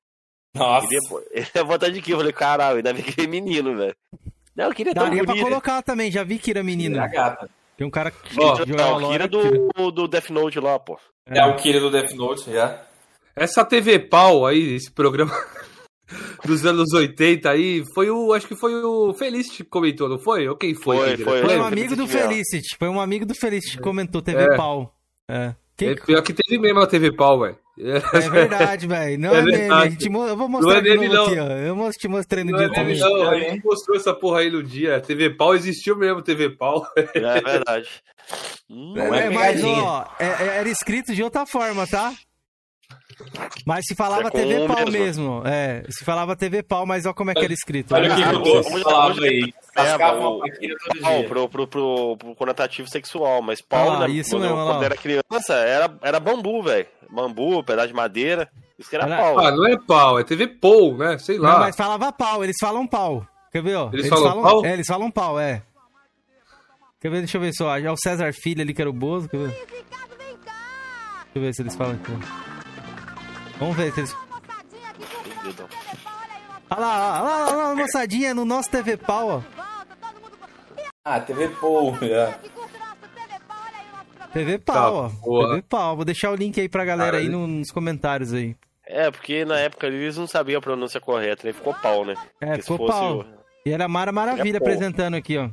[0.54, 0.86] Nossa.
[0.88, 2.16] Ele ia- Ele ia botar de Kira.
[2.16, 3.96] Eu falei, caralho, ainda bem que veio menino, velho.
[4.56, 5.46] Não, eu queria tão Daria pra bonito.
[5.48, 7.08] colocar também, já vi Kira É a menina.
[7.08, 7.50] gata.
[7.80, 9.58] Tem um cara que Ó, Não, o Kira era Kira.
[9.74, 11.00] do, do Death Note lá, pô.
[11.26, 12.84] É, o Kira do Death Note, já.
[13.34, 15.32] Essa TV pau aí, esse programa
[16.44, 18.34] dos anos 80 aí, foi o.
[18.34, 20.46] Acho que foi o Feliz que comentou, não foi?
[20.50, 20.98] Ou quem foi?
[20.98, 21.42] Foi, foi.
[21.46, 22.78] Foi um amigo do Felicity Felicity.
[22.78, 24.58] Foi um amigo do Felicity que comentou, TV É.
[24.58, 24.94] pau.
[25.30, 25.56] É.
[25.78, 27.58] Quem- É pior que teve mesmo a TV pau, velho.
[27.80, 29.18] É verdade, velho.
[29.20, 29.72] Não É é, meme.
[29.74, 31.26] A gente mo- eu vou Não mostrar é de meme, novo não.
[31.28, 31.58] aqui, ó.
[31.58, 32.86] Eu mos- te mostrei no Não, dia é também.
[32.98, 35.00] meme, não, a gente mostrou essa porra aí no dia.
[35.00, 36.86] TV pau existiu mesmo, TV pau.
[36.96, 37.90] É verdade.
[38.70, 42.14] Hum, Não é É, mas, ó, é- é- era escrito de outra forma, tá?
[43.65, 44.91] Mas se falava É TV um pau mesmo.
[44.91, 45.43] mesmo.
[45.45, 47.93] É, se falava TV pau, mas olha como é que era escrito.
[47.93, 49.53] Olha o que hoje- aí.
[49.76, 50.39] É, Cascavam
[51.01, 54.65] Pau pro, pro, pro, pro conotativo sexual, mas pau, Ah, né, isso quando, mesmo, eu-
[54.67, 56.88] quando era criança, era, era bambu, velho.
[57.09, 58.49] Bambu, pedaço de madeira.
[58.78, 59.39] Isso que era Era- pau.
[59.39, 61.17] Ah, não é pau, é TV pou, né?
[61.17, 61.53] Sei lá.
[61.53, 63.26] Não, mas falava pau, eles falam pau.
[63.51, 63.89] Quer ver, ó?
[63.91, 64.65] Eles falam pau?
[64.65, 65.61] É, eles falam pau, é.
[67.01, 67.20] Quer ver?
[67.20, 67.78] Deixa eu ver só.
[67.78, 69.28] É o César Filho ali que era o Bozo.
[69.30, 69.47] Quer ver?
[69.49, 69.67] Deixa
[71.36, 72.11] eu ver se eles falam aqui.
[73.60, 74.16] Vamos ver se eles.
[76.72, 79.41] Olha lá, olha lá, olha lá, moçadinha, no nosso TV pau, ó.
[81.03, 81.97] Ah, TV Pou.
[82.01, 82.38] já.
[84.32, 85.10] TV pau, ó.
[85.10, 85.49] porra.
[85.49, 85.95] TV pau.
[85.95, 87.47] Vou deixar o link aí pra galera aí Caralho.
[87.47, 88.55] no- nos comentários aí.
[88.86, 91.53] É, porque na época eles não sabiam a pronúncia correta, né?
[91.53, 92.14] Ficou pau, né?
[92.41, 93.20] É, Porque ficou fosse pau.
[93.22, 93.26] o-
[93.66, 94.68] E era Mara Maravilha É pau.
[94.68, 95.49] apresentando aqui, ó.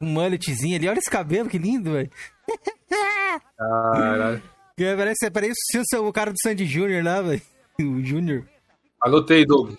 [0.00, 0.88] Um mulletzinho ali.
[0.88, 2.10] Olha esse cabelo, que lindo, velho.
[3.56, 4.42] Caralho.
[4.80, 7.42] Que Parece, parece o seu- o cara do Sandy Júnior lá, velho.
[7.78, 8.48] O Júnior.
[9.02, 9.74] Anotei, Doug.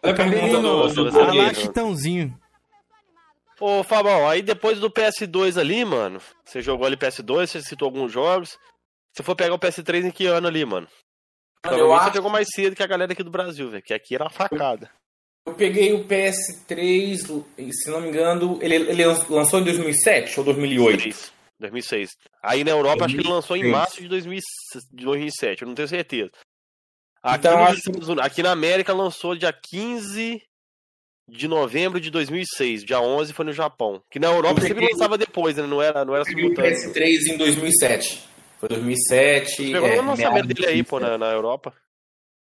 [0.00, 0.14] Ah
[1.10, 1.54] Sabia, lá?
[1.54, 2.38] Chitãozinho.
[3.60, 8.12] Ô, Fabão, aí depois do PS2 ali, mano, você jogou ali PS2, você citou alguns
[8.12, 8.56] jogos.
[9.16, 10.86] Se for pegar o PS3 em que ano ali, mano?
[10.86, 13.82] Mano, eu Provavelmente você acho pegou mais cedo que a galera aqui do Brasil, velho,
[13.82, 14.88] que aqui era uma facada.
[15.46, 17.16] Eu peguei o PS3,
[17.72, 20.96] se não me engano, ele, ele lançou em 2007 ou 2008?
[20.96, 21.37] 2006.
[21.60, 22.10] 2006.
[22.42, 23.72] Aí na Europa, acho que ele lançou em 2006.
[23.80, 24.40] março de 2000
[24.92, 26.30] de 2007, eu não tenho certeza.
[27.22, 30.40] Aqui, Então, acho que- Estados Unidos- aqui na América lançou dia 15
[31.28, 34.00] de novembro de 2006, dia 11 foi no Japão.
[34.10, 35.66] Que na Europa Eu sempre lançava depois, né?
[35.66, 36.70] Não era, não era Eu peguei o simultâneo.
[36.94, 38.22] PS3 em 2007.
[38.58, 39.70] Foi 2007.
[39.72, 41.74] Pegou é, o lançamento dele aí, pô, na, na Europa.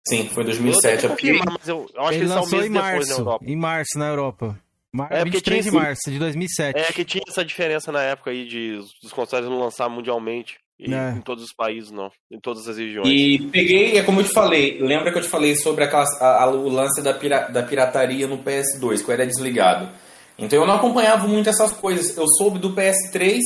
[0.08, 1.00] Sim, foi Eu vou 2007.
[1.02, 2.70] ter Eu que confirmar, mas eu, eu acho que Ele ele saiu um lançou mês
[2.70, 3.12] em depois na março.
[3.20, 3.44] Europa.
[3.46, 4.60] Em março, na Europa.
[4.94, 5.08] Mar...
[5.10, 6.78] É, porque 23 de tinha esse- março de 2007.
[6.78, 10.58] É que tinha essa diferença na época aí de os consoles não lançar mundialmente.
[10.78, 11.10] E É.
[11.12, 12.10] Em todos os países, não.
[12.30, 13.06] Em todas as regiões.
[13.08, 16.42] E peguei, é como eu te falei, lembra que eu te falei sobre aquela, a-
[16.44, 19.88] a- o lance da, pira- da pirataria no PS2, que eu era desligado.
[20.36, 22.16] Então eu não acompanhava muito essas coisas.
[22.16, 23.38] Eu soube do PS3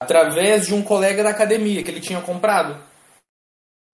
[0.00, 2.78] através de um colega da academia que ele tinha comprado.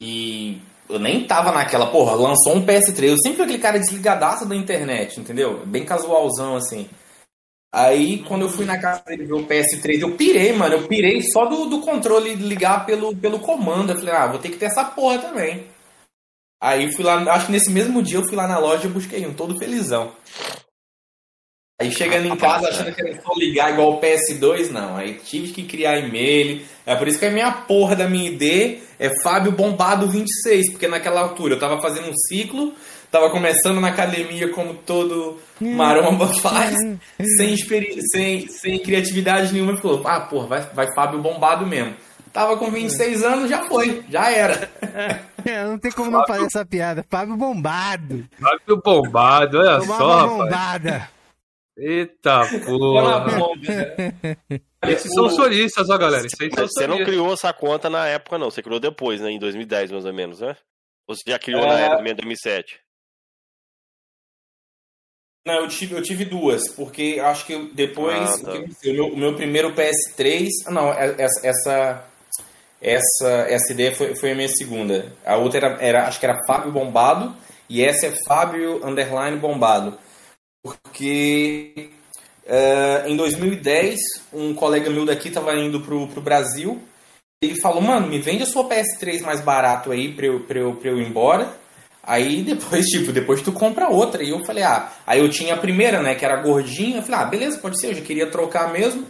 [0.03, 3.09] E eu nem tava naquela, porra, lançou um PS3.
[3.09, 5.64] Eu sempre fui aquele cara desligadaço da internet, entendeu?
[5.66, 6.89] Bem casualzão assim.
[7.72, 10.76] Aí, quando eu fui na casa dele ver o PS3, eu pirei, mano.
[10.76, 13.91] Eu pirei só do, do controle ligar pelo, pelo comando.
[13.91, 15.66] Eu falei, ah, vou ter que ter essa porra também.
[16.61, 19.26] Aí fui lá, acho que nesse mesmo dia eu fui lá na loja e busquei
[19.26, 20.12] um, todo felizão.
[21.81, 24.97] Aí chegando em casa, achando que era só ligar igual o PS2, não.
[24.97, 26.62] Aí tive que criar e-mail.
[26.87, 30.87] É por isso que a minha porra da minha ID é Fábio Bombado 26, porque
[30.87, 32.72] naquela altura eu tava fazendo um ciclo,
[33.11, 36.77] tava começando na academia como todo maromba faz,
[37.37, 41.95] sem, experi sem, sem criatividade nenhuma, e falou, ah, porra, vai, vai Fábio Bombado mesmo.
[42.33, 44.70] Tava com 26 anos, já foi, já era.
[45.47, 47.05] É, não tem como não fazer essa piada.
[47.07, 48.25] Fábio bombado.
[48.41, 51.09] Fábio bombado, olha Tomar só, uma rapaz.
[51.77, 53.25] Eita porra.
[53.57, 54.37] né?
[54.87, 56.27] Esses são solistas, ó, galera.
[56.27, 58.51] Esses são você não criou essa conta na época, não.
[58.51, 59.31] Você criou depois, né?
[59.31, 60.57] Em 2010, mais ou menos, né?
[61.09, 61.66] Ou você já criou É.
[61.66, 62.81] na época, em 2007?
[65.47, 68.91] Não, eu tive, eu tive duas, porque acho que depois Ah, o que tá.
[68.91, 70.49] o, meu, o meu primeiro PS3.
[70.66, 72.05] ah, Não, é- essa, essa,
[72.81, 75.12] essa, essa ideia foi, foi a minha segunda.
[75.25, 77.35] A outra era, era, acho que era Fábio Bombado,
[77.68, 79.99] e essa é Fábio Underline Bombado.
[80.65, 81.91] Porque
[82.47, 83.99] eh, em 2010,
[84.33, 86.81] um colega meu daqui estava indo pro, pro Brasil.
[87.43, 90.75] Ele falou, mano, me vende a sua PS3 mais barato aí pra eu, pra eu,
[90.75, 91.55] pra eu ir embora.
[92.03, 94.23] Aí depois, tipo, depois tu compra outra.
[94.23, 96.99] E eu falei, ah, aí eu tinha a primeira, né, que era gordinha.
[96.99, 99.07] Eu falei, ah, beleza, pode ser, eu já queria trocar mesmo.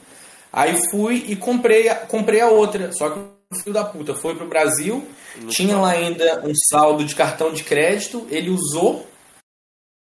[0.52, 2.90] Aí fui e comprei, a- comprei a outra.
[2.92, 5.06] Só que o filho da puta foi pro Brasil,
[5.48, 9.06] tinha lá ainda um saldo de cartão de crédito, ele usou,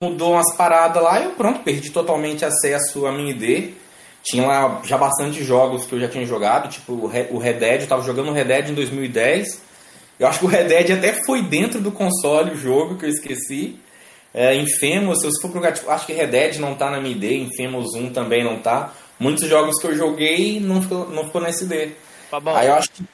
[0.03, 3.75] mudou umas paradas lá e eu pronto, perdi totalmente acesso à minha ID.
[4.23, 7.55] Tinha lá já bastante jogos que eu já tinha jogado, tipo o Re- o Red
[7.55, 9.63] Dead, eu tava jogando o Red Dead em 2010.
[10.19, 13.09] Eu acho que o Red Dead até foi dentro do console o jogo, que eu
[13.09, 13.79] esqueci.
[14.35, 17.15] É, Infamous, se eu for procurar, tipo, acho que Red Dead não tá na minha
[17.17, 18.93] ID, Infamous 1 também não tá.
[19.19, 21.93] Muitos jogos que eu joguei não ficou, não ficou na SD.
[22.31, 23.05] Fabão, Aí eu acho que.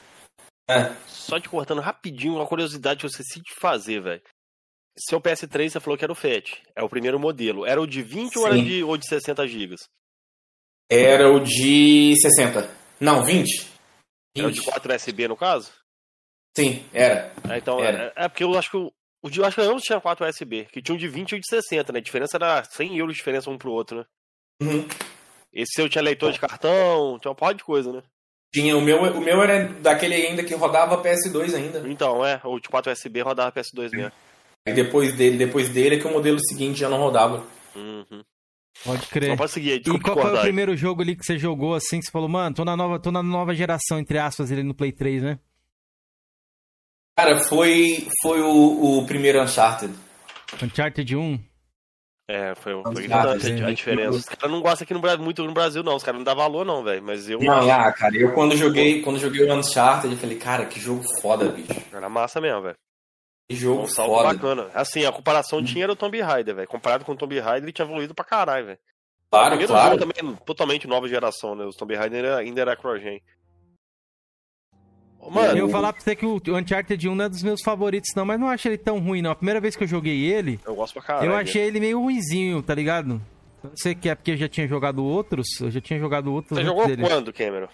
[0.69, 0.91] É.
[1.07, 4.21] só te cortando rapidinho, uma curiosidade que você se de fazer, velho.
[4.97, 6.61] Seu PS3 você falou que era o FAT.
[6.75, 7.65] É o primeiro modelo.
[7.65, 9.75] Era o de 20 ou era de, ou de 60 GB?
[10.89, 12.69] Era o de 60.
[12.99, 13.67] Não, 20.
[14.37, 15.71] Era o de 4 USB no caso?
[16.55, 17.33] Sim, era.
[17.49, 18.13] É, então, Era.
[18.15, 18.91] é, é porque eu acho que o,
[19.21, 21.35] o de, eu acho que ambos tinham 4 USB, que tinha um de 20 e
[21.35, 21.99] um de 60, né?
[21.99, 24.05] A diferença era 100 euros de diferença um pro outro, né?
[24.61, 24.87] Uhum.
[25.53, 28.03] Esse seu tinha leitor de cartão, tinha uma porra de coisa, né?
[28.53, 31.83] Tinha, o, meu, o meu era daquele ainda que rodava PS2 ainda.
[31.89, 34.11] Então, é, o de 4 USB rodava PS2 mesmo.
[34.67, 37.45] Aí depois dele, depois dele é que o modelo seguinte já não rodava.
[37.75, 38.23] Uhum.
[38.83, 39.29] Pode crer.
[39.29, 42.05] Não pode seguir, E qual foi o primeiro jogo ali que você jogou assim, que
[42.05, 44.91] você falou, mano, tô na nova, tô na nova geração, entre aspas, ali no Play
[44.91, 45.39] 3, né?
[47.17, 49.93] Cara, foi, foi o, o primeiro Uncharted.
[50.61, 51.39] Uncharted 1.
[52.27, 53.75] É, foi, foi a, a gente.
[53.75, 54.17] diferença.
[54.17, 55.95] Os caras não gostam aqui no, muito no Brasil, não.
[55.95, 57.03] Os caras não dão valor, não, velho.
[57.03, 60.65] Mas eu Não, ah, cara, eu quando joguei, quando joguei o Uncharted, eu falei, cara,
[60.65, 61.79] que jogo foda, bicho.
[61.93, 62.75] era massa mesmo, velho.
[63.47, 64.33] Que jogo Um salto foda.
[64.33, 64.69] bacana.
[64.73, 66.67] Assim, a comparação tinha era o Tomb Raider, velho.
[66.67, 68.79] Comparado com o Tomb Raider, ele tinha evoluído pra caralho, velho.
[69.29, 69.99] Claro, Primeiro claro.
[69.99, 71.65] jogo também, totalmente nova geração, né?
[71.65, 73.21] Os Tomb Raider ainda, era crogen.
[75.29, 78.11] Mano, Eu vou falar pra você que o Uncharted 1 não é dos meus favoritos,
[78.15, 79.31] não, mas não acho ele tão ruim, não.
[79.31, 81.31] A primeira vez que eu joguei ele, eu gosto pra caralho.
[81.31, 83.19] eu achei ele meio ruinzinho, tá ligado?
[83.63, 86.55] Não sei que é porque eu já tinha jogado outros, eu já tinha jogado outros
[86.59, 87.01] Você jogou dele.
[87.01, 87.67] quando, Cameron?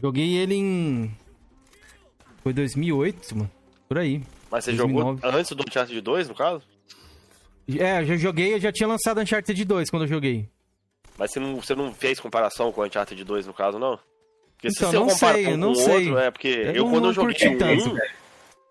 [0.00, 1.16] Joguei ele em.
[2.44, 3.50] Foi 2008, mano.
[3.88, 4.22] Por aí.
[4.52, 5.20] Mas você 2009.
[5.22, 6.62] jogou antes do Uncharted 2, no caso?
[7.78, 10.48] É, eu já joguei, eu já tinha lançado Uncharted 2 quando eu joguei.
[11.18, 13.98] Mas você não, você não fez comparação com o Uncharted 2, no caso, não?
[14.56, 15.94] Porque Então, você não sei, com eu não o sei.
[16.08, 17.90] outro, é porque Eu eu, não- quando não eu joguei o tanto.
[17.94, 17.98] 1,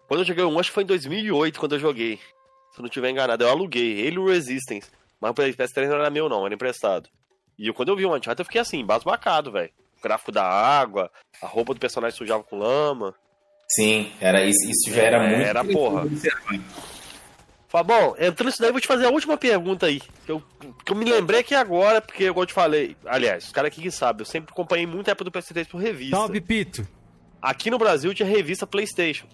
[0.07, 2.17] quando eu joguei 1, acho que foi em 2008 quando eu joguei.
[2.73, 4.89] Se eu não tiver enganado, eu aluguei ele e o Resistance.
[5.19, 7.09] Mas o PS3 não era meu não, era emprestado.
[7.57, 9.69] E eu, quando eu vi o Uncharted, eu fiquei assim, basbacado, velho.
[9.97, 11.11] O gráfico da água,
[11.41, 13.13] a roupa do personagem sujava com lama.
[13.75, 15.47] Sim, era isso, isso já era É, muito.
[15.47, 16.07] era, porra.
[17.67, 20.01] Fabão, entrando nisso daí, eu vou te fazer a última pergunta aí.
[20.25, 20.43] Que eu,
[20.85, 22.97] que eu me lembrei aqui agora, porque eu te falei.
[23.05, 25.77] Aliás, os caras aqui que sabem, eu sempre acompanhei muito a época do PS3 por
[25.77, 26.17] revista.
[26.17, 26.85] Salve, Pito.
[27.41, 29.25] Aqui no Brasil tinha revista PlayStation,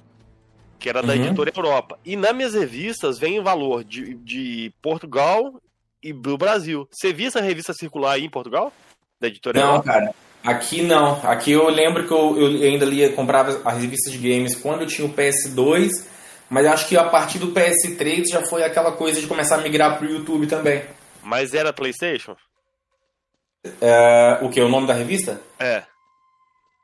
[0.78, 1.26] que era da Uhum.
[1.26, 1.98] editora Europa.
[2.06, 5.60] E nas minhas revistas vem o valor de, de Portugal
[6.04, 6.88] e do Brasil.
[6.92, 8.72] Você via essa revista circular aí em Portugal?
[9.20, 9.84] Da editora Não, Europa?
[9.92, 10.16] cara.
[10.44, 11.20] Aqui não.
[11.24, 14.88] Aqui eu lembro que eu, eu ainda lia, comprava as revistas de games quando eu
[14.88, 15.90] tinha o PS2,
[16.50, 19.98] mas acho que a partir do PS3 já foi aquela coisa de começar a migrar
[19.98, 20.84] pro YouTube também.
[21.22, 22.36] Mas era PlayStation?
[23.82, 24.62] É, o que?
[24.62, 25.42] O nome da revista?
[25.60, 25.84] É.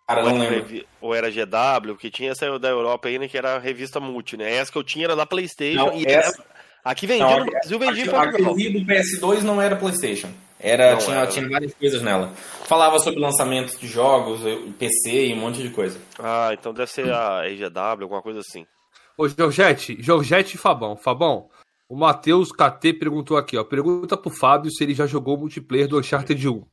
[0.08, 0.86] Cara, ou, não lembro.
[1.00, 4.54] ou era GW, que tinha essa da Europa ainda, que era a revista multi, né?
[4.58, 5.86] Essa que eu tinha era da PlayStation.
[5.86, 8.56] Não, e essa- era- Aqui vendia Não, no Brasil, vendia em Aqui, aqui Portugal.
[8.56, 10.30] vi do PS2 não era PlayStation.
[10.64, 12.32] Era, Não tinha, era, tinha várias coisas nela.
[12.66, 14.40] Falava sobre lançamento de jogos,
[14.80, 16.00] PC e um monte de coisa.
[16.18, 18.66] Ah, então deve ser a EGW, alguma coisa assim.
[19.18, 20.96] Ô, Georgette, Georgette e Fabão.
[20.96, 21.50] Fabão,
[21.90, 23.64] o Matheus KT perguntou aqui, ó.
[23.66, 26.52] Pergunta pro Fábio se ele já jogou o multiplayer do Uncharted 1.
[26.54, 26.66] O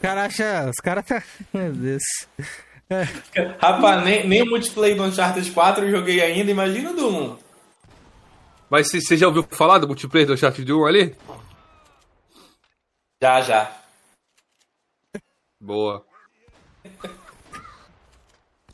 [0.00, 0.70] cara acha.
[0.70, 1.20] Os caras tá.
[1.52, 2.02] Meu Deus.
[3.58, 7.38] Rapaz, nem, nem o multiplayer do Uncharted 4 eu joguei ainda, imagina o do 1.
[8.72, 11.14] Mas você já ouviu falar do multiplayer do Uncharted 1 ali?
[13.22, 13.76] Já, já.
[15.60, 16.02] Boa.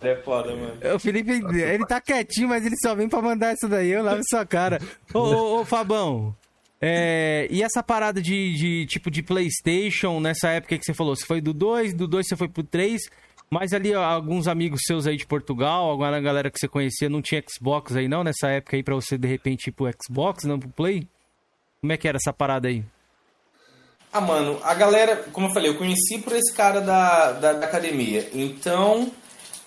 [0.01, 0.95] É foda, mano.
[0.95, 4.21] O Felipe, ele tá quietinho, mas ele só vem pra mandar isso daí, eu lavo
[4.31, 4.79] sua cara.
[5.13, 6.33] Ô, ô, ô Fabão,
[6.81, 11.27] é, e essa parada de, de tipo de Playstation, nessa época que você falou, você
[11.27, 13.03] foi do 2, do 2 você foi pro 3,
[13.51, 17.23] mas ali ó, alguns amigos seus aí de Portugal, alguma galera que você conhecia, não
[17.23, 20.59] tinha Xbox aí não, nessa época aí pra você de repente ir pro Xbox, não
[20.59, 21.07] pro Play?
[21.81, 22.85] Como é que era essa parada aí?
[24.13, 27.67] Ah, mano, a galera, como eu falei, eu conheci por esse cara da, da, da
[27.67, 28.27] academia.
[28.33, 29.13] Então,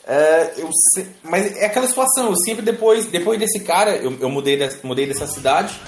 [0.06, 4.30] é, eu se- mas é aquela situação, eu sempre depois, depois desse cara, eu, eu
[4.30, 5.80] mudei, des- mudei dessa cidade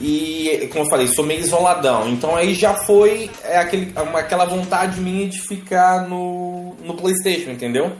[0.00, 2.08] e, como eu falei, sou meio isoladão.
[2.08, 7.92] Então aí já foi é, aquele, aquela vontade minha de ficar no, no Playstation, entendeu?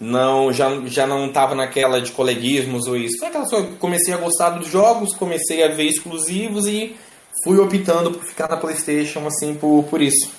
[0.00, 3.18] Não, já, já não tava naquela de coleguismos ou isso.
[3.18, 6.94] Foi aquela só, comecei a gostar dos jogos, comecei a ver exclusivos e
[7.42, 10.30] fui optando por ficar na PlayStation assim por, por isso.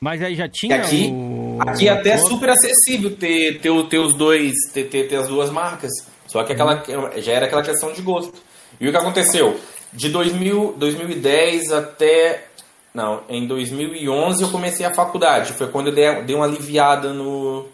[0.00, 1.58] Mas aí já E tinha aqui, o...
[1.60, 5.28] aqui até é o- super acessível ter, ter, ter os dois, ter, ter, ter as
[5.28, 5.90] duas marcas.
[6.26, 6.82] Só que aquela,
[7.18, 8.32] já era aquela questão de gosto.
[8.78, 9.58] E o que aconteceu?
[9.92, 12.44] De 2000, 2010 até.
[12.92, 15.52] Não, em 2011 eu comecei a faculdade.
[15.52, 17.66] Foi quando eu dei, dei uma aliviada no,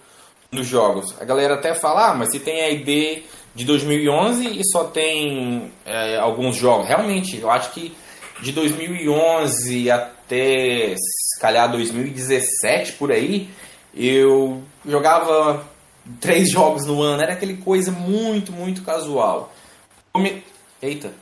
[0.51, 1.15] nos jogos.
[1.21, 3.23] A galera até fala, ah, mas se tem a ID
[3.55, 6.87] de 2011 e só tem é, alguns jogos.
[6.87, 7.97] Realmente, eu acho que
[8.43, 13.49] de 2011 até, se calhar, 2017, por aí,
[13.95, 15.65] eu jogava
[16.21, 17.23] três jogos no ano.
[17.23, 19.53] Era aquele coisa muito, muito casual.
[20.81, 21.13] Eita,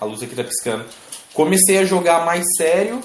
[0.00, 0.84] a luz aqui tá piscando.
[1.34, 3.00] Comecei a jogar mais sério.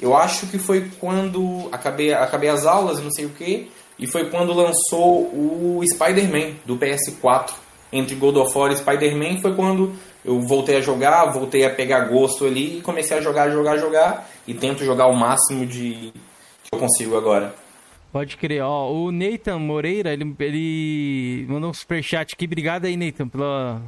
[0.00, 4.28] Eu acho que foi quando acabei, acabei as aulas, não sei o que, e foi
[4.30, 7.52] quando lançou o Spider-Man do PS4.
[7.92, 12.06] Entre God of War e Spider-Man foi quando eu voltei a jogar, voltei a pegar
[12.06, 14.28] gosto ali e comecei a jogar, jogar, jogar.
[14.46, 16.12] E tento jogar o máximo de
[16.64, 17.54] que eu consigo agora.
[18.12, 23.26] Pode crer, ó, o Nathan Moreira, ele, ele mandou um superchat aqui, obrigado aí, Nathan,
[23.26, 23.80] pela,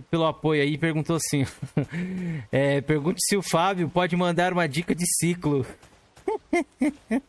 [0.00, 1.44] pelo apoio aí, perguntou assim,
[2.50, 5.66] é, pergunte se o Fábio pode mandar uma dica de ciclo.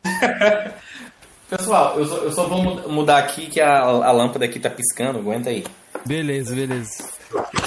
[1.50, 4.70] Pessoal, eu só, eu só vou mu- mudar aqui que a, a lâmpada aqui tá
[4.70, 5.64] piscando, aguenta aí.
[6.06, 7.12] Beleza, beleza.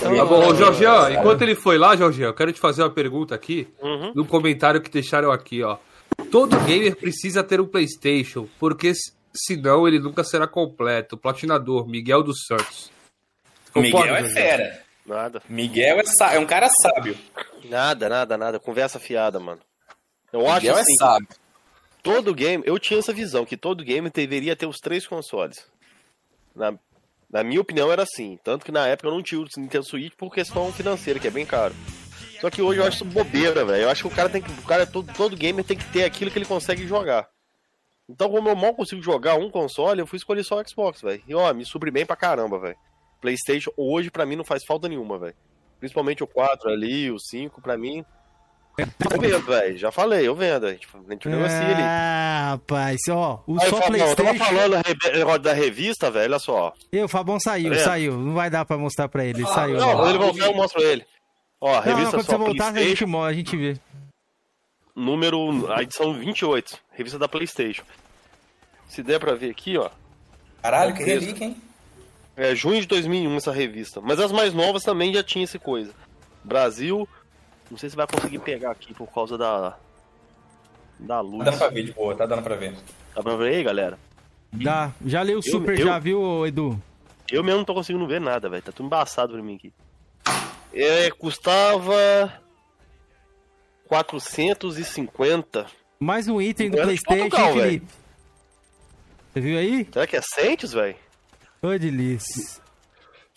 [0.01, 3.35] Tá bom, ô Jorgian, enquanto ele foi lá, Jorgian, eu quero te fazer uma pergunta
[3.35, 4.13] aqui, Uhum.
[4.15, 5.79] no comentário que deixaram aqui, ó.
[6.31, 8.93] Todo gamer precisa ter um Playstation, porque
[9.35, 11.17] senão ele nunca será completo.
[11.17, 12.91] Platinador, Miguel dos Santos.
[13.75, 14.81] Miguel é fera.
[15.07, 15.43] Nada.
[15.49, 17.17] Miguel é, sá- é um cara sábio.
[17.65, 18.59] Nada, nada, nada.
[18.59, 19.61] Conversa fiada, mano.
[20.33, 21.29] Eu acho Miguel assim, é sábio.
[22.03, 25.65] todo game, eu tinha essa visão, que todo game deveria ter os três consoles.
[26.55, 26.75] Na,
[27.31, 28.39] na minha opinião era assim.
[28.43, 31.31] Tanto que na época eu não tinha o Nintendo Switch por questão financeira, que é
[31.31, 31.75] bem caro.
[32.41, 33.85] Só que hoje eu acho isso bobeira, velho.
[33.85, 34.51] Eu acho que o cara tem que.
[34.51, 37.29] O cara, todo, todo gamer tem que ter aquilo que ele consegue jogar.
[38.09, 41.23] Então, como eu mal consigo jogar um console, eu fui escolher só o Xbox, velho.
[41.27, 42.77] E ó, me supri bem pra caramba, velho.
[43.21, 45.35] PlayStation hoje pra mim não faz falta nenhuma, velho.
[45.79, 48.05] Principalmente o 4 ali, o 5, pra mim.
[48.79, 49.79] Eu vendo, velho.
[49.79, 50.67] Já falei, eu vendo.
[50.67, 51.83] A gente, a gente negocia ali.
[51.83, 54.45] Ah, rapaz, ó, o Aí, só Fabão, eu tava Playstation...
[55.25, 56.75] falando da revista, velho, olha só.
[56.93, 58.19] E o Fabão saiu, Tá saiu.
[58.19, 59.79] Não vai dar pra mostrar pra ele, ele saiu.
[59.79, 59.95] Não, né?
[59.95, 61.07] quando ele voltar eu mostro ele.
[61.59, 63.79] Ó, a Não, não, revista quando só você voltar, a gente, PlayStation, a gente vê.
[64.95, 67.85] número, a edição 28, revista da PlayStation.
[68.89, 69.89] Se der pra ver aqui, ó,
[70.63, 71.21] Caralho, que Beleza.
[71.27, 71.57] relíquia, hein?
[72.37, 74.01] É junho de 2001 essa revista.
[74.01, 75.93] Mas as mais novas também já tinha essa coisa.
[76.45, 77.09] Brasil,
[77.71, 79.77] não sei se vai conseguir pegar aqui por causa da
[80.99, 81.45] da Tá luz.
[81.45, 82.75] dando pra ver de boa, tá dando pra ver.
[83.15, 83.99] Dá pra ver aí, galera?
[84.53, 84.93] Dá.
[85.05, 86.81] Já leu o Super, eu- já viu, Edu?
[87.31, 88.63] Eu mesmo não tô conseguindo ver nada, velho.
[88.63, 89.73] Tá tudo embaçado pra mim aqui.
[90.73, 92.33] É, custava
[93.89, 95.67] 450.
[95.99, 97.87] Mais um item do Playstation, Portugal, Felipe?
[99.33, 99.89] Você viu aí?
[99.93, 100.97] Será que é Centes, velho?
[101.75, 102.63] Ô, delícia.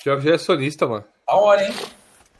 [0.04, 1.06] Já, já é sonista, mano.
[1.28, 1.74] Da hora, hein?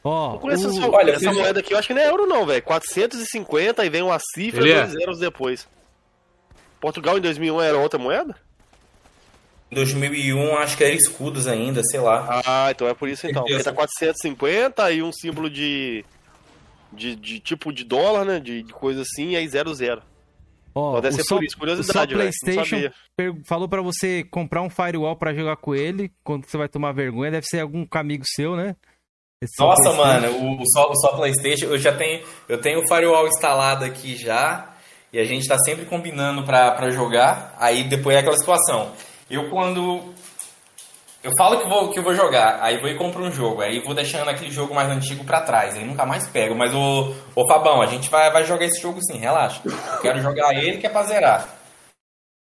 [0.02, 2.46] Ó, Com essa, o- olha, essa moeda aqui, eu acho que não é euro não,
[2.46, 2.62] velho.
[2.62, 4.80] 450 e vem uma cifra e é.
[4.80, 5.68] dois zeros depois.
[6.80, 8.34] Portugal em 2001 era outra moeda?
[9.70, 12.40] Em 2001, acho que era escudos ainda, sei lá.
[12.44, 13.44] Ah, então é por isso então.
[13.44, 16.04] Porque tá 450 e um símbolo de,
[16.92, 18.40] de, de tipo de dólar, né?
[18.40, 20.02] De, de coisa assim, e aí 00.
[20.74, 22.30] Ó, o ser só- por isso, o só curiosidade, velho.
[22.42, 22.92] PlayStation
[23.44, 27.30] falou pra você comprar um firewall pra jogar com ele, quando você vai tomar vergonha,
[27.30, 28.76] deve ser algum amigo seu, né?
[29.42, 32.86] Esse Nossa, mano, o, o só, o só PlayStation, eu já tenho, eu tenho o
[32.88, 34.74] firewall instalado aqui já,
[35.12, 37.54] e a gente tá sempre combinando pra jogar.
[37.58, 38.92] Aí depois é aquela situação.
[39.30, 40.12] Eu quando
[41.22, 43.80] eu falo que vou que eu vou jogar, aí vou e compro um jogo, aí
[43.80, 46.54] vou deixando aquele jogo mais antigo pra trás, aí nunca mais pego.
[46.54, 49.60] Mas o ô Fabão, a gente vai, vai jogar esse jogo sim, relaxa.
[49.64, 51.48] Eu quero jogar ele que é pra zerar.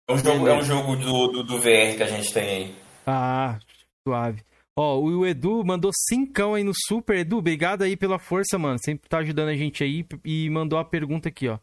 [0.08, 2.76] É um jogo, é um jogo do, do, do VR que a gente tem aí.
[3.06, 3.60] Ah,
[4.08, 4.44] suave.
[4.78, 7.18] Ó, o Edu mandou cincão aí no Super.
[7.18, 8.78] Edu, obrigado aí pela força, mano.
[8.84, 11.60] Sempre tá ajudando a gente aí e mandou a pergunta aqui, ó.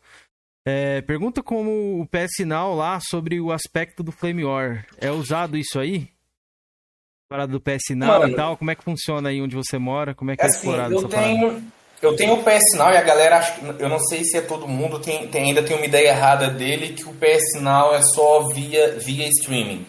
[0.69, 4.85] É, pergunta como o PS Now lá sobre o aspecto do Flame War.
[5.01, 6.11] É usado isso aí?
[7.29, 8.29] Parada do PS Now Mano.
[8.33, 8.57] e tal?
[8.57, 10.15] Como é que funciona aí onde você mora?
[10.15, 11.29] Como é que é Assim, explorado eu essa parada?
[11.29, 11.63] tenho,
[12.03, 14.69] eu tenho o PS Now e a galera, acha, eu não sei se é todo
[14.69, 18.47] mundo, tem, tem- ainda tem uma ideia errada dele que o PS Now é só
[18.55, 19.85] via, via streaming.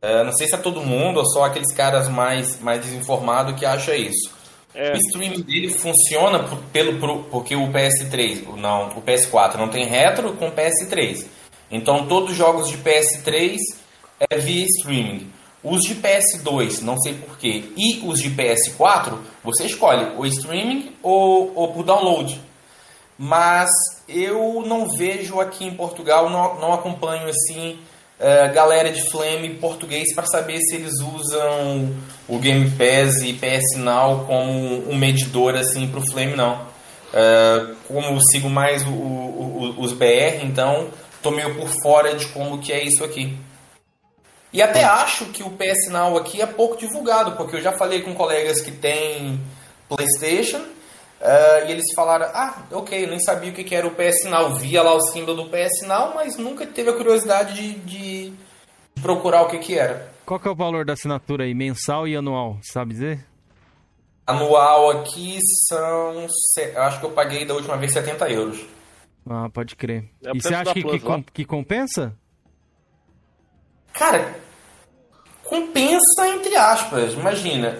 [0.00, 3.66] É, não sei se é todo mundo ou só aqueles caras mais, mais desinformados que
[3.66, 4.30] acham isso.
[4.74, 4.92] É.
[4.92, 9.68] O streaming dele funciona por- pelo, pro- porque o PS3, o- não, o PS4 não
[9.68, 11.26] tem retro com o PS3.
[11.70, 13.58] Então todos os jogos de PS3
[14.30, 15.30] é via streaming.
[15.62, 21.52] Os de PS2, não sei porquê, e os de PS4, você escolhe o streaming ou,
[21.54, 22.40] ou por download.
[23.18, 23.68] Mas
[24.08, 27.78] eu não vejo aqui em Portugal, não, não acompanho assim
[28.18, 31.94] eh, galera de Flame português para saber se eles usam
[32.28, 36.62] o Game Pass e PS Now como um medidor assim para o Flame não.
[37.12, 40.88] Eh, como eu sigo mais o- o- o- os BR, então
[41.22, 43.36] tô meio por fora de como que é isso aqui.
[44.52, 48.02] E até acho que o PS Now aqui é pouco divulgado, porque eu já falei
[48.02, 49.40] com colegas que têm
[49.88, 50.60] PlayStation
[51.20, 54.54] eh, e eles falaram: Ah, ok, eu nem sabia o que era o PS Now.
[54.54, 58.32] Via lá o símbolo do PS Now, mas nunca teve a curiosidade de, de
[59.00, 60.10] procurar o que que era.
[60.26, 61.54] Qual que é o valor da assinatura aí?
[61.54, 62.58] Mensal e anual?
[62.62, 63.24] Sabe dizer?
[64.26, 65.38] Anual aqui
[65.68, 66.26] são.
[66.76, 68.60] acho que eu paguei da última vez 70 euros.
[69.28, 70.04] Ah, pode crer.
[70.24, 71.16] É e você acha que, que, Plus lá.
[71.16, 72.16] com- que compensa?
[73.92, 74.34] Cara,
[75.44, 77.12] compensa entre aspas.
[77.14, 77.78] Imagina,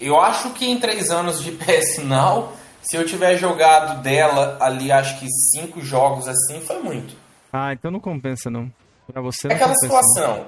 [0.00, 2.52] eu acho que em três anos de PS Now,
[2.82, 7.14] se eu tiver jogado dela ali, acho que cinco jogos assim, foi muito.
[7.52, 8.70] Ah, então não compensa não.
[9.10, 9.94] Pra você É não aquela compensa.
[9.94, 10.02] não.
[10.02, 10.46] situação.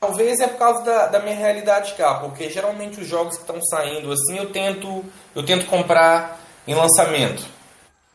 [0.00, 3.62] Talvez é por causa da, da minha realidade cá, porque geralmente os jogos que estão
[3.62, 7.46] saindo assim, eu tento, eu tento comprar em lançamento.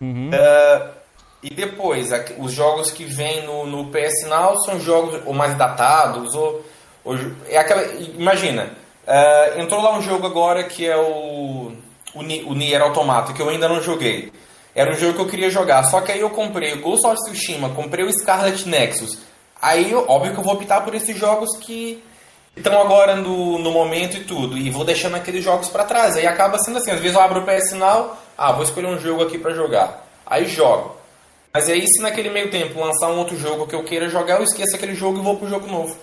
[0.02, 0.30] Uhum.
[0.34, 0.90] É,
[1.42, 2.10] e depois,
[2.40, 6.66] os jogos que vêm no, no PS Now são jogos ou mais datados, ou,
[7.06, 7.16] ou
[7.48, 7.84] é aquela,
[8.18, 8.72] imagina,
[9.06, 11.72] é, entrou lá um jogo agora que é o,
[12.14, 14.32] o, o Nier Automata, que eu ainda não joguei.
[14.74, 17.16] Era um jogo que eu queria jogar, só que aí eu comprei o Ghost of
[17.24, 19.20] Tsushima, comprei o Scarlet Nexus.
[19.62, 22.04] Aí, óbvio que eu vou optar por esses jogos que
[22.56, 26.16] estão agora no, no momento e tudo, e vou deixando aqueles jogos pra trás.
[26.16, 29.00] Aí acaba sendo assim, às vezes eu abro o PS Now, ah, vou escolher um
[29.00, 30.06] jogo aqui pra jogar.
[30.26, 30.98] Aí jogo.
[31.54, 34.44] Mas aí, se naquele meio tempo lançar um outro jogo que eu queira jogar, eu
[34.44, 35.98] esqueço aquele jogo e vou pro jogo novo.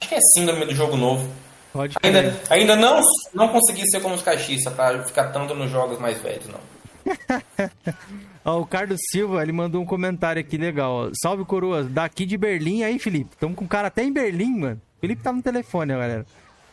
[0.00, 1.28] Acho que é síndrome do jogo novo.
[1.72, 3.00] Pode Ainda, ainda não,
[3.34, 6.60] não consegui ser como os caixistas pra ficar tanto nos jogos mais velhos, não.
[8.44, 10.92] Ó, o Carlos Silva, ele mandou um comentário aqui legal.
[10.92, 11.10] ó.
[11.20, 11.86] Salve, coroas.
[11.88, 13.30] Daqui de Berlim aí, Felipe.
[13.32, 14.80] Estamos com um cara até em Berlim, mano.
[15.00, 16.24] Felipe tá no telefone, ó, galera.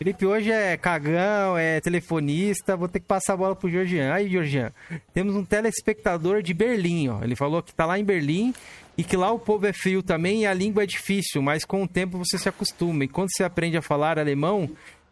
[0.04, 2.76] Felipe hoje é cagão, é telefonista.
[2.76, 4.14] Vou ter que passar a bola pro Georgian.
[4.14, 4.70] Aí, Georgian.
[5.14, 7.24] Temos um telespectador de Berlim, ó.
[7.24, 8.54] Ele falou que tá lá em Berlim
[8.98, 11.82] e que lá o povo é frio também e a língua é difícil, mas com
[11.84, 13.06] o tempo você se acostuma.
[13.06, 14.70] E quando você aprende a falar alemão,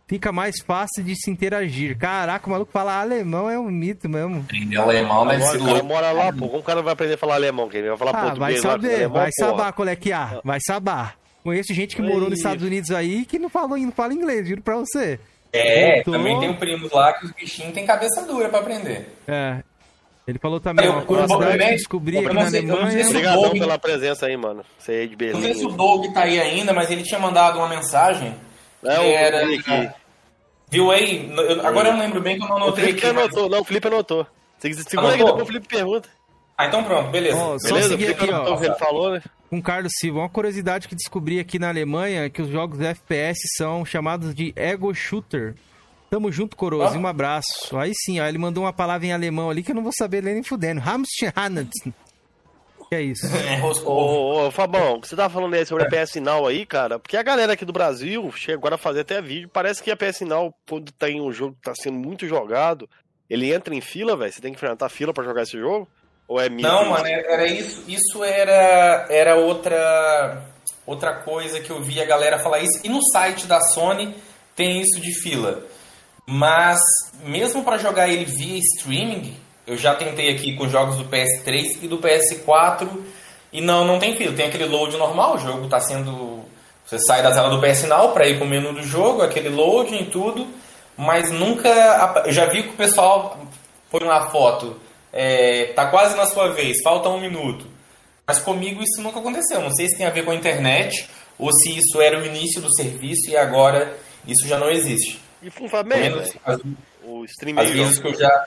[0.10, 1.98] fica mais fácil de se interagir.
[1.98, 4.40] Caraca, o maluco falar alemão é um mito mesmo.
[4.42, 5.88] Aprender alemão deve Agora ser o cara louco.
[5.88, 6.48] mora lá, pô.
[6.50, 7.70] Como o cara vai aprender a falar alemão?
[7.70, 8.24] Quem vai falar Ah, vai
[8.56, 9.58] português lá, saber, alemão, vai porra.
[9.58, 10.42] saber qual é que é.
[10.44, 11.21] Vai saber.
[11.44, 12.40] Conheço gente que morou nos.
[12.40, 15.20] Estados Unidos aí que não, falou, não fala inglês, juro pra você.
[15.54, 16.14] É, Voltou.
[16.14, 19.10] também tem um primos lá que os bichinhos têm cabeça dura pra aprender.
[19.28, 19.62] É.
[20.28, 22.94] Ele falou também Eu- eu descobri eu aqui não na Alemanha.
[23.50, 23.60] Doug.
[23.60, 24.64] pela presença aí, mano.
[24.78, 25.70] Você aí de Não sei se o.
[25.72, 28.36] Doug tá aí ainda, mas ele tinha mandado uma mensagem.
[28.86, 29.40] É, que o era.
[29.40, 29.90] Felipe.
[30.70, 31.30] Viu aí?
[31.36, 33.16] Eu- agora eu não lembro bem que eu não O anotei Felipe que aqui.
[33.16, 33.50] mas- anotou.
[33.50, 34.28] Não, o Felipe anotou.
[34.58, 36.08] Você segura aí depois o Felipe pergunta.
[36.58, 37.36] Ah, então pronto, beleza.
[37.38, 37.88] Ó, só Beleza?
[37.88, 38.56] O seguir Felipe aqui, ó.
[38.56, 39.22] o ele falou, né?
[39.52, 42.80] Com o Carlos Silva, uma curiosidade que descobri aqui na Alemanha é que os jogos
[42.80, 45.56] FPS são chamados de Ego Shooter.
[46.10, 47.78] Tamo junto, Coroas, e um abraço.
[47.78, 50.24] Aí sim, ó, ele mandou uma palavra em alemão ali que eu não vou saber
[50.24, 50.80] ler nem fudendo.
[50.80, 51.84] Hamsterhanetz.
[51.84, 53.28] Que é isso?
[53.46, 53.94] É, roscou.
[53.94, 56.98] Ô, ô, Fabão, o que você tava falando aí sobre a PS Now aí, cara?
[56.98, 59.50] Porque a galera aqui do Brasil chega agora a fazer até vídeo.
[59.52, 62.90] Parece que a PS Now, quando tem um jogo que tá sendo muito jogado,
[63.30, 64.32] ele entra em fila, velho.
[64.32, 65.90] Você tem que enfrentar fila pra jogar esse jogo?
[66.32, 66.66] Ou é mito?
[66.66, 67.84] Não, mano, era isso.
[67.90, 70.42] Isso era, era outra,
[70.86, 72.80] outra coisa que eu vi a galera falar isso.
[72.86, 74.16] E no site da Sony
[74.56, 75.66] tem isso de fila.
[76.26, 76.80] Mas,
[77.22, 79.36] mesmo para jogar ele via streaming,
[79.68, 82.88] eu já tentei aqui com jogos do PS3 e do PS4
[83.52, 84.34] e não, não tem fila.
[84.34, 86.46] Tem aquele load normal, o jogo tá sendo.
[86.86, 90.04] Você sai da tela do PS Now para ir pro menu do jogo, aquele loading
[90.04, 90.48] e tudo,
[90.96, 92.24] mas nunca.
[92.26, 93.38] Eu já vi que o pessoal
[93.90, 94.80] põe lá a foto,
[95.12, 97.66] é, tá quase na sua vez, falta um minuto.
[98.26, 99.62] Mas comigo isso nunca aconteceu.
[99.62, 102.62] Não sei se tem a ver com a internet ou se isso era o início
[102.62, 105.20] do serviço e agora isso já não existe.
[105.42, 105.50] E
[105.84, 106.60] bem, menos as,
[107.04, 108.46] O stream as aí, vezes que eu já.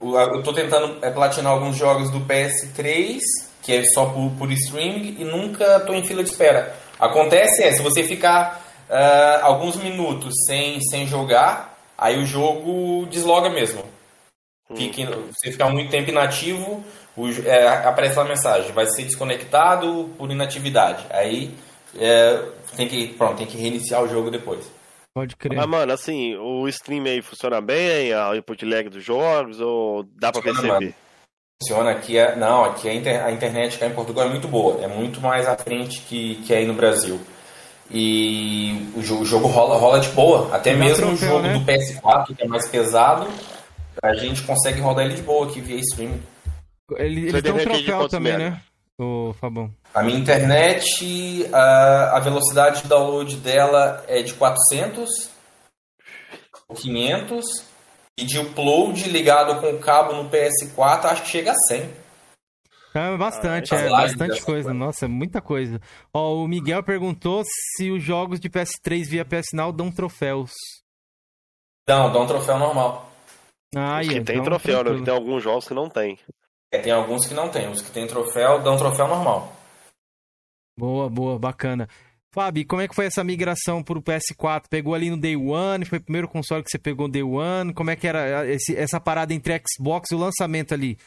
[0.00, 3.18] Eu tô tentando é, platinar alguns jogos do PS3,
[3.62, 6.76] que é só por, por streaming, e nunca tô em fila de espera.
[6.98, 13.48] Acontece é, se você ficar ah, alguns minutos sem, sem jogar, aí o jogo desloga
[13.48, 13.82] mesmo.
[14.74, 16.84] Fique, você ficar muito tempo inativo,
[17.44, 21.06] é, aparece a mensagem, vai ser desconectado por inatividade.
[21.10, 21.54] Aí
[21.96, 22.42] é,
[22.76, 24.68] tem que pronto, tem que reiniciar o jogo depois.
[25.14, 25.56] Pode crer.
[25.56, 30.30] Mas, mano, assim, o stream aí funciona bem, a input lag dos jogos, ou dá
[30.32, 30.84] pra Funciona, perceber?
[30.86, 30.94] mano.
[31.62, 34.84] Funciona aqui é não, aqui a, inter- a internet cá em Portugal é muito boa,
[34.84, 37.18] é muito mais à frente que, que aí no Brasil.
[37.90, 41.54] E o jogo, o jogo rola, rola de boa, até mesmo o jogo né?
[41.54, 43.26] do PS4 que é mais pesado,
[44.02, 46.22] a gente consegue rodar ele de boa aqui via streaming.
[46.96, 48.60] Ele, ele tem um troféu também, né?
[48.98, 49.70] Ô, Fabão.
[49.92, 55.30] A minha internet, a, a velocidade de download dela é de 400
[56.68, 57.44] ou 500
[58.18, 62.06] e de upload ligado com o cabo no PS4 acho que chega a 100.
[62.94, 64.42] É bastante, Ah, é lives bastante coisa.
[64.44, 64.72] coisa.
[64.72, 65.78] Nossa, é muita coisa.
[66.14, 70.52] Ó, o Miguel perguntou se os jogos de PS3 via PS Now dão troféus.
[71.86, 73.12] Não, dá um troféu normal.
[73.76, 75.04] Ah, Os que tem então, troféu, né?
[75.04, 76.18] Tem alguns jogos que não tem.
[76.72, 77.68] É, tem alguns que não tem.
[77.68, 79.52] Os que tem troféu, dão troféu normal.
[80.78, 81.88] Boa, boa, bacana.
[82.34, 84.64] Fábio, como é que foi essa migração pro PS4?
[84.68, 85.84] Pegou ali no Day One?
[85.86, 87.72] Foi o primeiro console que você pegou no Day One?
[87.72, 90.98] Como é que era esse- essa parada entre Xbox e o lançamento ali?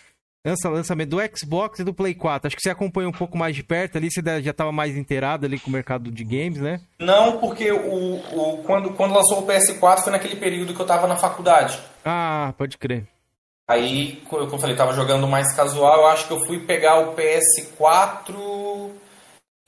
[0.45, 2.48] Lança, lançamento do Xbox e do Play 4.
[2.48, 5.45] Acho que você acompanha um pouco mais de perto ali, você já estava mais inteirado
[5.45, 6.80] ali com o mercado de games, né?
[6.98, 11.07] Não, porque o, o, quando, quando lançou o PS4 foi naquele período que eu tava
[11.07, 11.78] na faculdade.
[12.06, 13.06] Ah, pode crer.
[13.70, 15.99] Aí, como eu falei, tava jogando mais casual.
[15.99, 18.91] Eu acho que eu fui pegar o PS4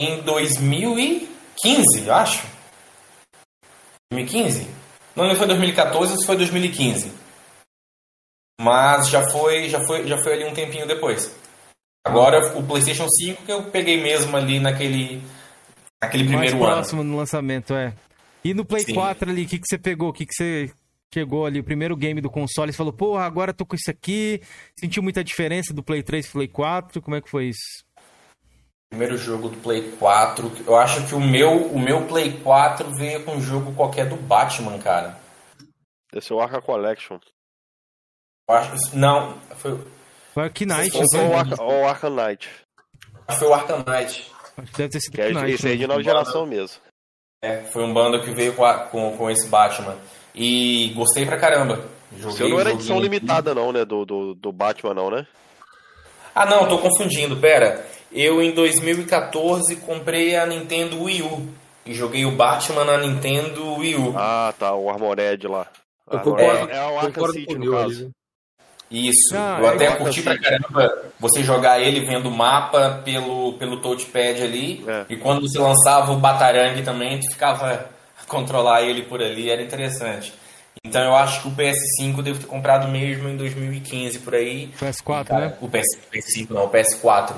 [0.02, 2.48] em 2015, eu acho.
[4.12, 4.68] 2015?
[5.16, 7.21] Não se foi 2014 ou se foi 2015.
[8.60, 11.36] Mas já foi, já foi, já foi ali um tempinho depois.
[12.06, 15.22] Agora o PlayStation 5 que eu peguei mesmo ali naquele
[16.02, 16.74] naquele mais primeiro ano.
[16.74, 17.94] próximo no lançamento, é.
[18.44, 18.96] E no Play Sim.
[18.96, 20.10] 4 ali, o que, que você pegou?
[20.10, 20.72] O que, que você
[21.14, 24.42] chegou ali, o primeiro game do console, você falou, porra, agora tô com isso aqui.
[24.80, 27.02] Sentiu muita diferença do Play 3 pro Play 4?
[27.02, 27.86] Como é que foi isso?
[28.90, 30.52] Primeiro jogo do Play 4.
[30.66, 34.16] Eu acho que o meu, o meu Play 4 veio com um jogo qualquer do
[34.16, 35.20] Batman, cara.
[36.14, 37.20] Esse é o Arca Collection.
[38.52, 39.78] Eu acho, não, foi,
[40.34, 41.76] Foi o Knight, Ou- não Ou foi?
[41.76, 42.50] o o Arca Knight.
[43.40, 44.32] foi o Arkham Knight.
[44.58, 45.88] Acho que deve ter sido Que é, Knight, esse aí é de né?
[45.88, 46.78] nova geração mesmo.
[47.44, 49.96] É, foi um bando que veio com, a- com, com esse Batman.
[50.36, 51.84] E gostei pra caramba.
[52.18, 53.86] Joguei seu não era edição limitada, não, né?
[53.86, 55.26] Do, do, do Batman, não, né?
[56.36, 57.86] Ah, não, tô confundindo, pera.
[58.12, 61.48] Eu em 2014 comprei a Nintendo Wii U.
[61.86, 64.14] E joguei o Batman na Nintendo Wii U.
[64.18, 65.68] Ah, tá, o Armored lá.
[66.12, 68.12] Eu Ah, concordo- é, é o Arkham City, no caso.
[68.92, 69.34] Isso.
[69.34, 73.54] Ah, eu é até igual curti pra caramba você jogar ele vendo o mapa pelo,
[73.54, 74.84] pelo touchpad ali.
[74.86, 75.06] É.
[75.10, 77.86] E quando você lançava o Batarangue também, tu ficava
[78.22, 80.34] a controlar ele por ali, era interessante.
[80.84, 84.70] Então eu acho que o PS5 eu devo ter comprado mesmo em 2015 por aí.
[84.80, 85.54] PS4, E, cara, né?
[85.62, 87.34] O PS, PS5 não, o PS4.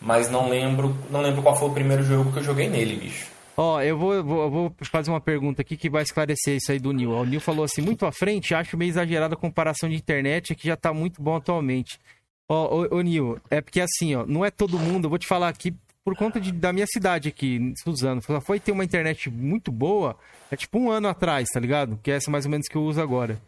[0.00, 3.26] Mas não lembro, não lembro qual foi o primeiro jogo que eu joguei nele, bicho.
[3.62, 6.92] Ó, eu vou, vou, vou fazer uma pergunta aqui que vai esclarecer isso aí do
[6.92, 7.10] Nil.
[7.10, 10.66] O Nil falou assim, muito à frente, acho meio exagerada a comparação de internet, que
[10.66, 12.00] já tá muito bom atualmente.
[12.48, 15.48] Ó, ô, Nil, é porque assim, ó, não é todo mundo, eu vou te falar
[15.48, 18.22] aqui por conta de- da minha cidade aqui, Suzano.
[18.40, 20.16] Foi ter uma internet muito boa,
[20.50, 22.00] é tipo um ano atrás, tá ligado?
[22.02, 23.38] Que é essa mais ou menos que eu uso agora.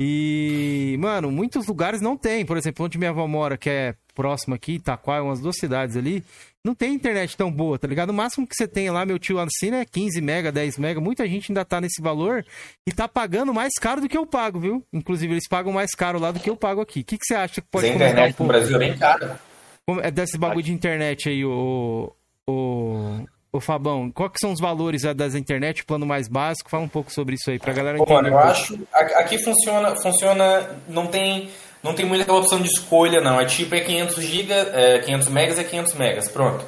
[0.00, 2.44] E, mano, muitos lugares não tem.
[2.44, 6.24] Por exemplo, onde minha avó mora, que é próximo aqui, Itaquá, umas duas cidades ali,
[6.64, 8.10] não tem internet tão boa, tá ligado?
[8.10, 11.00] O máximo que você tem lá, meu tio assina é 15 mega, 10 mega.
[11.00, 12.44] Muita gente ainda tá nesse valor
[12.86, 14.86] e tá pagando mais caro do que eu pago, viu?
[14.92, 17.00] Inclusive, eles pagam mais caro lá do que eu pago aqui.
[17.00, 18.46] O que, que você acha que pode a comentar um internet no?
[18.46, 19.40] Brasil é bem cara.
[19.84, 22.12] Como é desse bagulho de internet aí, o,
[22.48, 24.12] o, o Fabão?
[24.12, 26.70] Qual que são os valores das internet, plano mais básico?
[26.70, 28.30] Fala um pouco sobre isso aí, pra galera Pô, entender.
[28.30, 28.78] mano, eu acho.
[28.92, 30.76] Aqui funciona, funciona.
[30.88, 31.50] Não tem,
[31.82, 33.40] não tem muita opção de escolha, não.
[33.40, 36.64] É tipo, é 500 GB, é, 500 megas é 500 megas, pronto.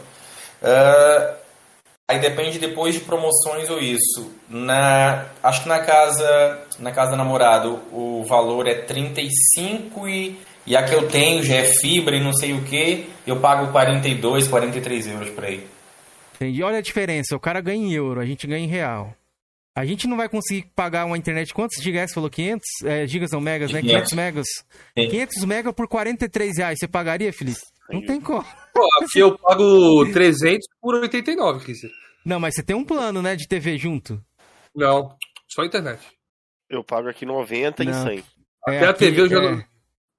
[0.63, 1.35] Ah,
[2.09, 4.33] aí depende depois de promoções ou isso.
[4.49, 10.77] Na, acho que na casa, na casa do namorado o valor é 35 e, e
[10.77, 14.49] a que eu tenho já é fibra e não sei o que, eu pago 42,
[14.49, 15.67] 43 euros por aí.
[16.35, 16.63] Entendi.
[16.63, 17.37] Olha a diferença.
[17.37, 19.15] O cara ganha em euro, a gente ganha em real.
[19.77, 21.53] A gente não vai conseguir pagar uma internet.
[21.53, 22.31] Quantos gigas você falou?
[22.31, 22.65] 500?
[22.85, 23.81] É, gigas não, megas, né?
[23.81, 24.13] 500 500.
[24.13, 24.47] megas.
[24.97, 25.09] Sim.
[25.09, 26.79] 500 megas por 43 reais.
[26.79, 27.59] Você pagaria, Felipe?
[27.91, 28.45] Não tem como.
[28.73, 31.91] Pô, aqui eu pago 300 por 89, Kisser.
[32.25, 34.23] Não, mas você tem um plano, né, de TV junto.
[34.75, 35.17] Não,
[35.49, 36.01] só internet.
[36.71, 37.91] Eu pago aqui 90 Não.
[37.91, 38.25] e 100.
[38.69, 39.65] É, Até a aqui, TV eu já é, não...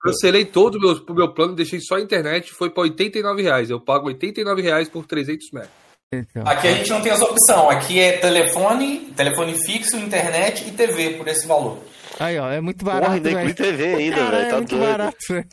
[0.01, 3.69] Cancelei todo o meu, meu plano, deixei só a internet, foi pra 89 reais.
[3.71, 5.84] Eu pago 89 reais por 300 metros.
[6.19, 6.43] Então.
[6.45, 7.69] Aqui a gente não tem essa opção.
[7.69, 11.79] Aqui é telefone, telefone fixo, internet e TV por esse valor.
[12.19, 13.55] Aí, ó, é muito Porra, barato, ainda inclui velho.
[13.55, 14.35] TV ainda, velho.
[14.35, 14.85] é Tá muito doido.
[14.89, 15.47] barato, velho.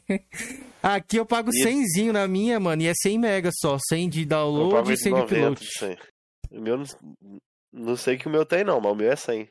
[0.83, 3.77] Aqui eu pago E- 100zinho na minha, mano, e é 100 megas só.
[3.89, 5.67] 100 de download e 100 de 90 upload.
[5.79, 5.97] 100.
[6.51, 6.85] O meu não,
[7.73, 9.49] não sei que o meu tem, não, mas o meu é 100.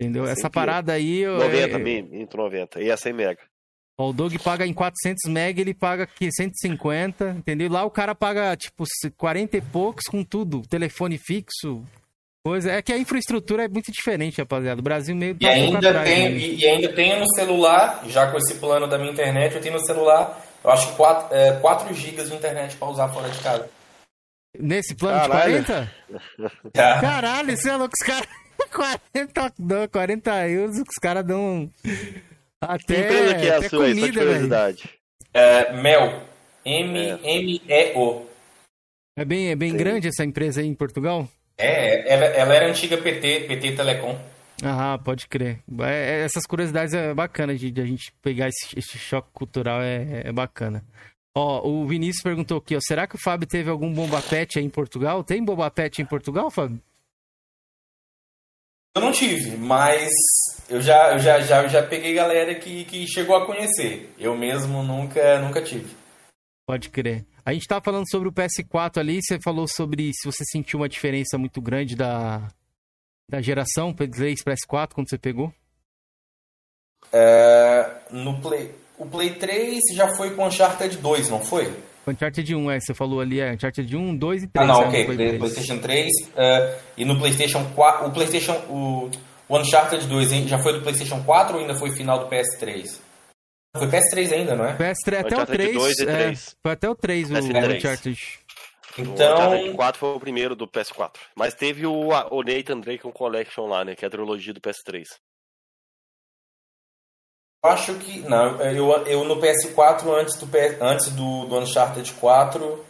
[0.00, 0.24] Entendeu?
[0.24, 1.18] 100 Essa que- parada aí...
[1.20, 2.80] eu- 90, é- me- entre 90.
[2.82, 3.40] E é 100 mega.
[3.98, 7.70] Ó, O Doug paga em 400 mega, ele paga aqui 150, entendeu?
[7.70, 8.84] Lá o cara paga, tipo,
[9.16, 10.62] 40 e poucos com tudo.
[10.62, 11.84] Telefone fixo,
[12.44, 12.72] coisa.
[12.72, 14.80] É que a infraestrutura é muito diferente, rapaziada.
[14.80, 16.38] O Brasil meio E tá ainda, atrás tem, ainda.
[16.40, 19.84] e, ainda tenho no celular, já com esse plano da minha internet, eu tenho no
[19.86, 23.68] celular, eu acho que 4, é, 4 GB de internet pra usar fora de casa.
[24.58, 25.60] Nesse plano Caralho.
[25.60, 25.92] de 40?
[26.72, 27.00] Tá?
[27.00, 28.26] Caralho, você é louco, os caras...
[28.72, 31.70] 40, não, 40 euros, os caras dão...
[32.66, 33.90] Que Até, empresa que é até a sua aí?
[33.90, 34.26] Só de comida, velho.
[34.26, 34.90] curiosidade.
[35.34, 36.22] É, Mel.
[36.64, 38.26] M-M-E-O.
[39.16, 39.76] É bem, é bem Sim.
[39.76, 41.28] grande essa empresa aí em Portugal?
[41.58, 44.18] É, ela, ela era antiga PT, PT Telecom.
[44.64, 45.58] Ah, pode crer.
[45.80, 49.82] É- é- essas curiosidades é bacana de, de a gente pegar esse, esse choque cultural,
[49.82, 50.84] é, é bacana.
[51.34, 54.64] Ó, o Vinícius perguntou aqui, ó, será que o Fábio teve algum bomba pet aí
[54.64, 55.24] em Portugal?
[55.24, 56.78] Tem bomba pet em Portugal, Fábio?
[58.94, 60.10] Eu não tive, mas
[60.68, 64.12] eu já, eu já, já, já peguei galera que, que chegou a conhecer.
[64.18, 65.96] Eu mesmo nunca, nunca tive.
[66.66, 67.24] Pode crer.
[67.44, 70.88] A gente tava falando sobre o PS4 ali, você falou sobre se você sentiu uma
[70.88, 72.48] diferença muito grande da,
[73.28, 75.52] da geração Play 3 PS4 quando você pegou.
[77.10, 81.74] É, no Play, o Play 3 já foi com Uncharted 2, não foi?
[82.06, 84.68] Uncharted 1, é, você falou ali, é Uncharted 1, 2 e 3.
[84.68, 84.98] Ah, não, é, ok.
[85.00, 85.38] no Play Play- 3.
[85.38, 88.06] PlayStation 3 é, e no PlayStation 4.
[88.06, 88.52] O PlayStation.
[88.68, 89.10] O,
[89.48, 92.98] o Uncharted 2 hein, já foi do PlayStation 4 ou ainda foi final do PS3?
[93.76, 94.76] Foi PS3 ainda, não é?
[94.76, 96.56] PS3, até o Uncharted 3, 2 e é, 3.
[96.62, 97.76] foi até o 3 o PS3.
[97.76, 98.18] Uncharted.
[98.98, 99.34] O Então.
[99.34, 101.12] Uncharted 4 foi o primeiro do PS4.
[101.36, 103.94] Mas teve o, o Nathan Drake Collection lá, né?
[103.94, 105.04] Que é a trilogia do PS3.
[107.64, 108.20] Eu acho que.
[108.28, 110.48] Não, eu, eu no PS4, antes do,
[110.80, 112.84] antes do, do Uncharted 4,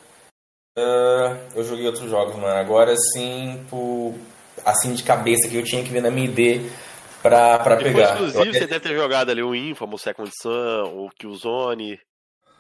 [0.79, 2.57] eh, eu joguei outros jogos, mano.
[2.59, 4.15] Agora sim, por,
[4.65, 6.71] assim de cabeça que eu tinha que ver na minha ID
[7.23, 8.13] pra, pra pegar.
[8.13, 12.01] exclusivo, Eu- você deve ter jogado ali o Infamous, Second Sun, o Killzone.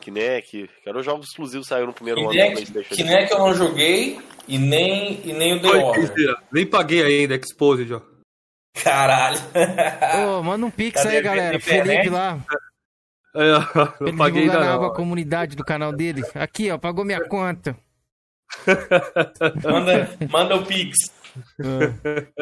[0.01, 0.68] Kinect.
[0.82, 2.94] Quero os jogos exclusivos saíram no primeiro Kinect, ano PlayStation.
[2.97, 4.18] Kinect eu não joguei
[4.48, 6.34] e nem, e nem o The Order.
[6.52, 8.01] Nem paguei ainda, Exposed, ó.
[8.74, 9.39] Caralho.
[10.39, 11.61] Ô, manda um pix Cadê aí, a galera.
[11.61, 12.39] Felipe lá.
[13.35, 14.93] É, Pra não ele paguei ainda na não.
[14.93, 16.23] comunidade do canal dele.
[16.35, 17.77] Aqui, ó, pagou minha conta.
[19.65, 20.97] Manda, manda o Pix.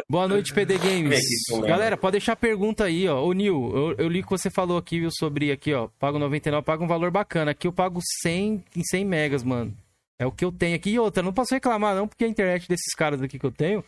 [0.09, 1.21] Boa noite, PD Games.
[1.49, 1.61] Eu.
[1.61, 3.23] Galera, pode deixar pergunta aí, ó.
[3.25, 5.89] Ô, Nil, eu, eu li que você falou aqui, viu, sobre aqui, ó.
[5.99, 7.53] Pago 99, pago um valor bacana.
[7.53, 9.73] Aqui eu pago 100 em 100 megas, mano.
[10.19, 10.91] É o que eu tenho aqui.
[10.91, 13.85] E outra, não posso reclamar, não, porque a internet desses caras aqui que eu tenho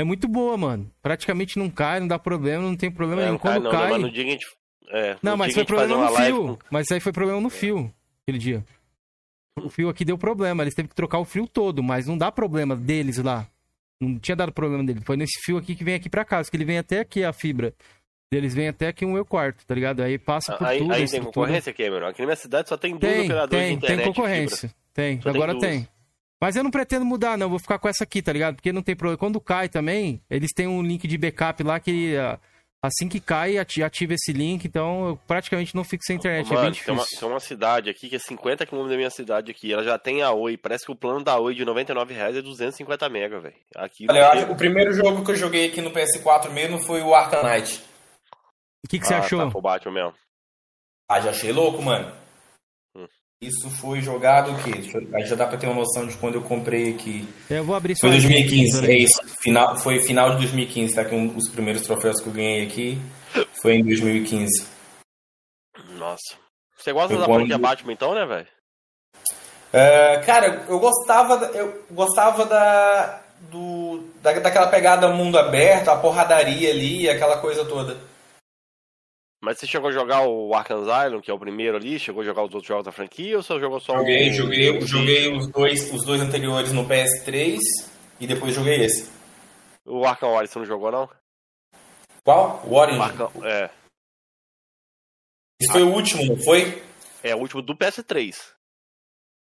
[0.00, 0.90] é muito boa, mano.
[1.02, 3.34] Praticamente não cai, não dá problema, não tem problema É, nenhum.
[3.34, 3.98] não cai, Quando não, cai.
[3.98, 4.46] Mas gente.
[4.92, 6.56] É, Não, no mas dia foi problema no fio.
[6.58, 8.64] com- Mas aí foi problema no fio, aquele dia.
[9.60, 12.32] O fio aqui deu problema, eles teve que trocar o fio todo, mas não dá
[12.32, 13.46] problema deles lá.
[14.00, 15.00] Não tinha dado problema dele.
[15.04, 17.32] Foi nesse fio aqui que vem aqui pra casa, que ele vem até aqui a
[17.32, 17.74] fibra.
[18.32, 20.02] Eles vêm até aqui no meu quarto, tá ligado?
[20.02, 20.92] Aí passa por Aí, tudo.
[20.92, 22.06] aí tem concorrência, Cameron?
[22.06, 23.88] Aqui na minha cidade só tem Tem, operadoras de tem, internet.
[23.88, 24.70] tem de concorrência.
[24.94, 25.86] Tem, Só agora tem.
[26.42, 27.50] Mas eu não pretendo mudar, não.
[27.50, 28.54] Vou ficar com essa aqui, tá ligado?
[28.56, 29.18] Porque não tem problema.
[29.18, 32.38] Quando cai também, eles têm um link de backup lá que ah,
[32.82, 34.64] assim que cai, ati- ativa esse link.
[34.64, 36.46] Então eu praticamente não fico sem internet.
[36.46, 36.86] é bem Mano, difícil.
[36.86, 39.70] tem uma, tem uma cidade aqui que é 50 km da minha cidade aqui.
[39.70, 40.56] Ela já tem a Oi.
[40.56, 43.54] Parece que o plano da Oi de 99 reais é 250 mega, velho.
[43.76, 46.78] Aqui Olha, eu acho que o primeiro jogo que eu joguei aqui no PS4 mesmo
[46.78, 47.10] foi o
[47.42, 47.82] Knight.
[48.82, 49.44] O que, que você Ah, achou?
[49.44, 50.14] Tá, foi o Batman mesmo.
[51.06, 52.10] Ah, já achei louco, mano.
[53.42, 54.70] Isso foi jogado o quê?
[55.14, 57.26] Aí já dá pra ter uma noção de quando eu comprei aqui.
[57.48, 58.96] Eu vou abrir só Foi aqui, 2015, peraí.
[58.96, 59.18] é isso.
[59.40, 61.04] Final, foi final de 2015, tá?
[61.06, 62.98] Que um, os primeiros troféus que eu ganhei aqui
[63.62, 64.66] foi em 2015.
[65.96, 66.36] Nossa.
[66.76, 68.46] Você gosta Eu da quando- franquia Batman então, né, velho?
[69.72, 75.96] É, cara, eu gostava, da- eu gostava da, do, da, daquela pegada mundo aberto, a
[75.96, 77.96] porradaria ali, aquela coisa toda.
[79.42, 81.98] Mas você chegou a jogar o Arkham Asylum, que é o primeiro ali?
[81.98, 84.32] Chegou a jogar os outros jogos da franquia ou só jogou só Joguei, o...
[84.34, 87.58] joguei, joguei os dois, os dois anteriores no PS3
[88.20, 89.10] e depois joguei esse.
[89.86, 91.08] O Arkham Origins você não jogou, não?
[92.22, 92.62] Qual?
[92.66, 92.98] O Origin.
[92.98, 93.30] O Arkham...
[93.42, 93.70] É.
[95.58, 96.82] Esse foi o último, não foi?
[97.22, 98.36] É o último do PS3.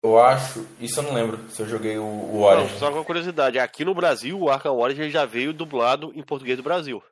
[0.02, 0.66] Eu acho.
[0.78, 2.78] Isso eu não lembro se eu joguei o, o Não, Origin.
[2.78, 3.58] só uma curiosidade.
[3.58, 7.02] Aqui no Brasil, o Arkham Origins já veio dublado em português do Brasil.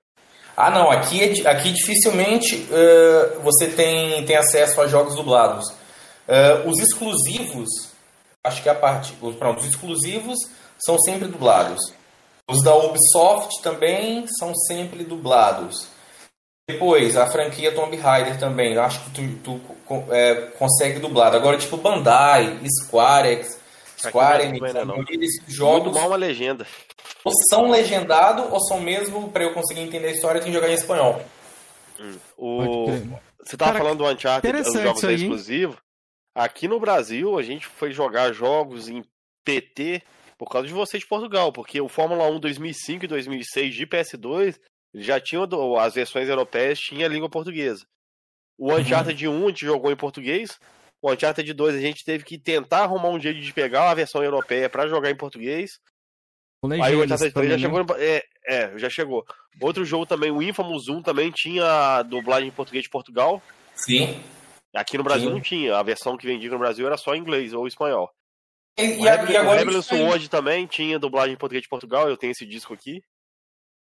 [0.57, 0.91] Ah, não.
[0.91, 5.67] Aqui, é aqui dificilmente eh, você tem, tem acesso a jogos dublados.
[6.27, 7.69] Eh, os exclusivos,
[8.43, 9.15] acho que é a parte.
[9.21, 10.39] Os, pronto, os exclusivos
[10.79, 11.93] são sempre dublados.
[12.49, 15.89] Os da Ubisoft também são sempre dublados.
[16.69, 18.77] Depois, a franquia Tomb Raider também.
[18.79, 19.61] Acho que tu, tu
[20.11, 21.37] é, consegue dublado.
[21.37, 23.59] Agora, tipo, Bandai, Squarex,
[23.97, 26.67] Square Enix, desses Muito jogos mal uma legenda.
[27.27, 30.71] Ou são legendados ou são mesmo, pra eu conseguir entender a história, tem que jogar
[30.71, 31.23] em espanhol.
[32.37, 32.59] O...
[32.87, 33.21] Pode crer.
[33.45, 35.21] Você tava Cara, falando do Uncharted, os jogos aí, hein?
[35.23, 35.77] exclusivos.
[36.35, 39.03] Aqui no Brasil, a gente foi jogar jogos em
[39.45, 40.03] PT
[40.37, 44.59] por causa de vocês de Portugal, porque o Fórmula 1 2005 e 2006 de PS2
[44.93, 47.85] eles já tinham do- as versões europeias tinha língua portuguesa.
[48.59, 48.79] O Uhum.
[48.81, 50.59] Uncharted 1 a gente jogou em português.
[51.01, 54.23] O Uncharted 2 a gente teve que tentar arrumar um jeito de pegar a versão
[54.25, 55.79] europeia pra jogar em português.
[56.61, 57.85] Com Aí o legendas Uncharted 3 já também, né?
[57.87, 57.97] chegou.
[57.99, 59.25] É, é, já chegou.
[59.61, 63.43] Outro jogo também, o Infamous 1 também tinha dublagem em português de Portugal.
[63.75, 64.21] Sim.
[64.75, 65.35] Aqui no Brasil Sim.
[65.35, 65.77] não tinha.
[65.77, 68.11] A versão que vendia no Brasil era só inglês ou espanhol.
[68.79, 70.01] E, O e, Rebel- e o agora Rebel isso aí.
[70.01, 72.09] Sword também tinha dublagem em português de Portugal.
[72.09, 73.01] Eu tenho esse disco aqui.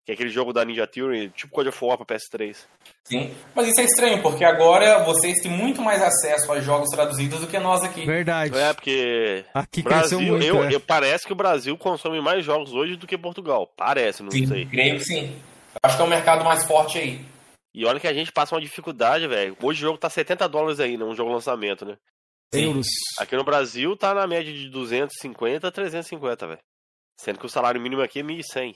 [0.06, 2.57] Que é aquele jogo da Ninja Theory, tipo Code of War pra PS3.
[3.03, 3.36] Sim.
[3.53, 7.48] Mas isso é estranho, porque agora vocês têm muito mais acesso a jogos traduzidos do
[7.48, 8.03] que nós aqui.
[8.06, 8.57] Verdade.
[8.57, 9.45] É, porque.
[9.53, 10.73] Aqui cresceu Brasil, muito, eu, é.
[10.73, 13.72] eu- parece que o Brasil consome mais jogos hoje do que Portugal.
[13.78, 14.65] Parece, não Sim, sei.
[14.65, 15.40] creio que sim.
[15.84, 17.23] Acho que é o mercado mais forte aí.
[17.73, 19.56] E olha que a gente passa uma dificuldade, velho.
[19.61, 21.06] Hoje o jogo tá 70 dólares aí, né?
[21.06, 21.95] Um jogo lançamento, né?
[22.53, 22.64] Sim.
[22.65, 22.88] Euros.
[23.19, 26.60] Aqui no Brasil tá na média de 250 a 350, velho.
[27.19, 28.76] Sendo que o salário mínimo aqui é 1.100.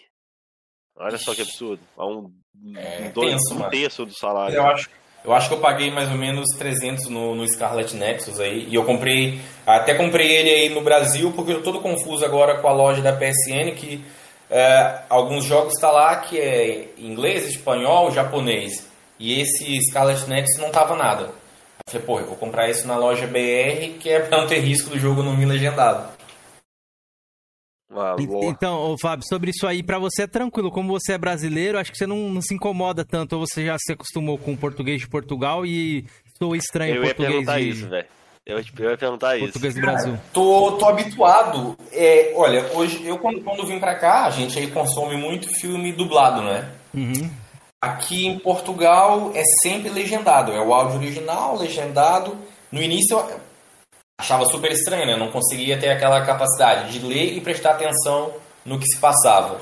[0.97, 1.81] Olha só que absurdo.
[1.97, 2.31] É um,
[2.76, 4.55] É dois, tenso, um terço do salário.
[4.55, 4.89] Eu acho,
[5.26, 8.67] eu acho que eu paguei mais ou menos 300 no, no Scarlet Nexus aí.
[8.69, 12.59] E eu comprei, até comprei ele aí no Brasil, porque eu tô todo confuso agora
[12.59, 14.03] com a loja da PSN, que
[14.49, 18.88] é, alguns jogos tá lá que é inglês, espanhol, japonês.
[19.19, 21.23] E esse Scarlet Nexus não tava nada.
[21.23, 24.59] Eu falei, pô, eu vou comprar isso na loja BR, que é pra não ter
[24.59, 26.15] risco do jogo não vir legendado.
[27.91, 28.16] Ah.
[28.44, 30.72] Então, ô, Fábio, sobre isso aí, pra você é tranquilo.
[30.72, 33.34] Como você é brasileiro, acho que você não, não se incomoda tanto.
[33.34, 36.06] Ou você já se acostumou com o português de Portugal e
[36.38, 38.07] sou estranho eu ia português perguntar de, isso, velho.
[38.45, 39.45] Eu, eu ia perguntar isso.
[39.45, 40.18] português do Brasil.
[40.34, 41.78] Tô, tô habituado.
[41.91, 45.91] É, olha, hoje eu quando, quando vim pra cá, a gente aí consome muito filme
[45.91, 46.72] dublado, né?
[46.94, 47.30] Uhum.
[47.82, 50.52] Aqui em Portugal é sempre legendado.
[50.52, 52.38] É o áudio original, legendado.
[52.72, 53.18] No início,
[54.20, 55.16] achava super estranho, né?
[55.16, 58.34] Não conseguia ter aquela capacidade de ler e prestar atenção
[58.66, 59.60] no que se passava.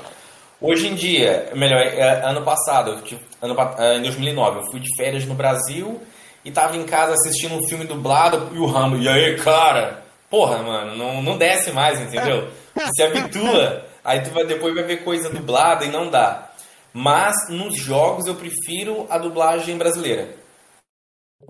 [0.60, 3.02] Hoje em dia, melhor, é, ano passado,
[3.42, 3.56] ano,
[3.96, 6.00] em 2009, eu fui de férias no Brasil
[6.44, 10.04] e tava em casa assistindo um filme dublado e o Rambo, e aí, cara?
[10.30, 12.48] Porra, mano, não, não desce mais, entendeu?
[12.94, 16.50] Se habitua, aí tu vai, depois vai ver coisa dublada e não dá.
[16.92, 20.34] Mas nos jogos eu prefiro a dublagem brasileira.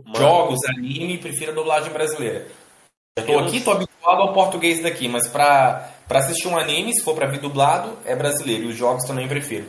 [0.04, 0.16] Mano.
[0.16, 2.46] Jogos, anime, prefiro a dublagem brasileira.
[3.16, 7.04] Eu tô aqui, tô habituado ao português daqui, mas pra, pra assistir um anime, se
[7.04, 8.64] for pra vir dublado, é brasileiro.
[8.64, 9.66] E os jogos também prefiro.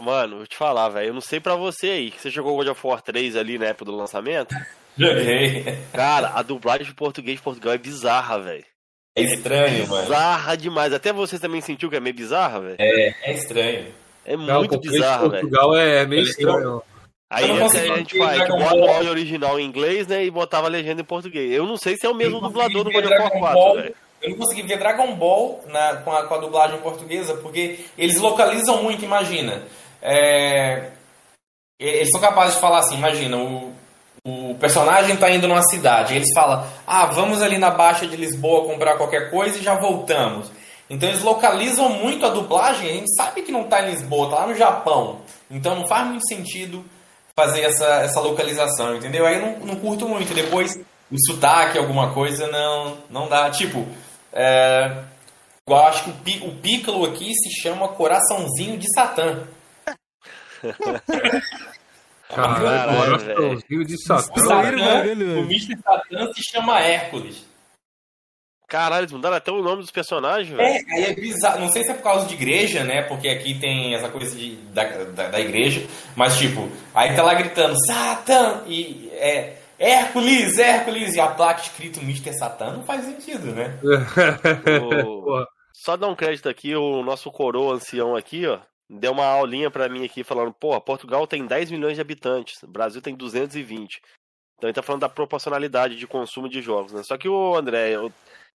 [0.00, 1.08] Mano, vou te falar, velho.
[1.08, 3.66] Eu não sei pra você aí, que você jogou God of War 3 ali na
[3.66, 4.54] época do lançamento.
[4.96, 5.78] Joguei.
[5.92, 8.64] Cara, a dublagem de português de Portugal é bizarra, velho.
[9.14, 10.02] É estranho, é mano.
[10.04, 10.94] Bizarra demais.
[10.94, 12.76] Até você também sentiu que é meio bizarra, velho?
[12.78, 13.92] É, é estranho.
[14.24, 15.42] É não, muito bizarro, velho.
[15.42, 16.82] Portugal é meio estranho.
[17.32, 21.00] Aí a gente faz, bota o áudio original em inglês, né, e botava a legenda
[21.00, 21.50] em português.
[21.50, 23.94] Eu não sei se é o mesmo dublador do God of War 4, velho.
[24.20, 28.20] Eu não consegui ver Dragon Ball na, com, a, com a dublagem portuguesa, porque eles
[28.20, 29.62] localizam muito, imagina.
[30.02, 30.90] É,
[31.80, 33.72] eles são capazes de falar assim, imagina, o,
[34.24, 38.66] o personagem está indo numa cidade, eles falam, ah, vamos ali na Baixa de Lisboa
[38.66, 40.52] comprar qualquer coisa e já voltamos.
[40.90, 44.40] Então eles localizam muito a dublagem, a gente sabe que não está em Lisboa, está
[44.40, 45.22] lá no Japão.
[45.50, 46.84] Então não faz muito sentido
[47.36, 49.26] fazer essa, essa localização, entendeu?
[49.26, 50.34] Aí não, não curto muito.
[50.34, 50.78] Depois
[51.10, 53.50] o sotaque, alguma coisa, não, não dá.
[53.50, 53.86] Tipo,
[54.32, 55.04] é,
[55.66, 59.46] eu acho que o, o Piccolo aqui se chama Coraçãozinho de Satã.
[62.28, 64.40] Caralho, coraçãozinho de Satã.
[64.40, 65.04] Satã
[65.36, 65.76] o Mr.
[65.82, 67.44] Satã se chama Hércules.
[68.72, 70.62] Caralho, eles mudaram até o nome dos personagens, velho.
[70.62, 71.60] É, aí é bizarro.
[71.60, 73.02] Não sei se é por causa de igreja, né?
[73.02, 75.86] Porque aqui tem essa coisa de, da, da, da igreja.
[76.16, 78.62] Mas, tipo, aí tá lá gritando, Satã!
[78.66, 79.58] E é.
[79.78, 81.14] Hércules, Hércules!
[81.14, 82.32] E a placa escrito Mr.
[82.32, 83.78] Satã não faz sentido, né?
[84.82, 85.44] o...
[85.76, 88.58] Só dar um crédito aqui, o nosso coroa ancião aqui, ó
[88.88, 92.66] deu uma aulinha para mim aqui falando, pô, Portugal tem 10 milhões de habitantes, o
[92.66, 94.02] Brasil tem 220.
[94.58, 97.02] Então ele tá falando da proporcionalidade de consumo de jogos, né?
[97.02, 98.12] Só que o André, eu,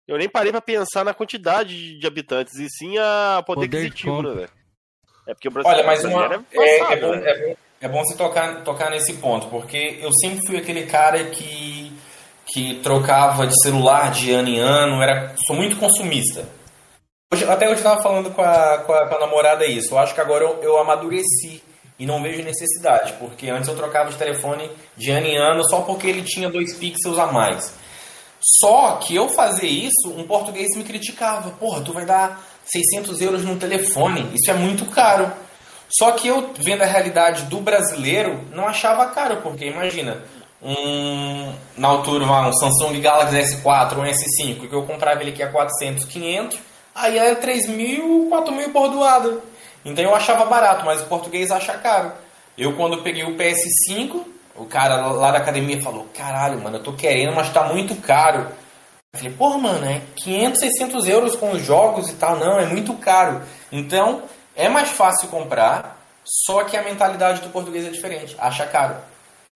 [0.06, 4.22] eu nem parei para pensar na quantidade de habitantes, e sim a poder, poder aquisitivo,
[4.22, 4.50] né, velho?
[5.26, 7.30] É porque o Brasil Olha, mas uma, é, passado, é, é, bom, né?
[7.30, 11.24] é, bom, é bom você tocar, tocar nesse ponto, porque eu sempre fui aquele cara
[11.24, 11.92] que,
[12.46, 16.46] que trocava de celular de ano em ano, era, sou muito consumista.
[17.32, 19.94] Hoje, até hoje eu estava falando com a, com a, com, a, namorada isso.
[19.94, 21.62] Eu acho que agora eu, eu amadureci
[21.98, 25.80] e não vejo necessidade, porque antes eu trocava de telefone de ano em ano só
[25.80, 27.74] porque ele tinha dois pixels a mais.
[28.60, 31.50] Só que eu fazer isso, um português me criticava.
[31.50, 35.32] Porra, tu vai dar 600 euros num telefone, isso é muito caro.
[35.88, 40.22] Só que eu, vendo a realidade do brasileiro, não achava caro, porque imagina,
[40.62, 45.50] um, na altura um Samsung Galaxy S4, um S5, que eu comprava ele aqui a
[45.50, 46.58] 400, 500,
[46.94, 49.40] Aí é 3 mil, 4 mil por doada.
[49.84, 52.12] Então eu achava barato, mas o português acha caro.
[52.56, 54.24] Eu quando peguei o PS5,
[54.56, 58.46] o cara lá da academia falou, caralho, mano, eu tô querendo, mas tá muito caro.
[59.12, 62.38] Eu falei, porra, mano, é 500, 600 euros com os jogos e tal.
[62.38, 63.42] Não, é muito caro.
[63.70, 64.22] Então,
[64.56, 68.36] é mais fácil comprar, só que a mentalidade do português é diferente.
[68.38, 68.96] Acha caro.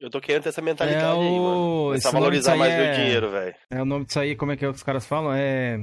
[0.00, 1.20] Eu tô querendo ter essa mentalidade é o...
[1.20, 1.84] aí, mano.
[1.86, 2.84] Começar valorizar mais é...
[2.84, 3.54] meu dinheiro, velho.
[3.70, 5.32] É o nome disso aí, como é que é que os caras falam?
[5.32, 5.80] É...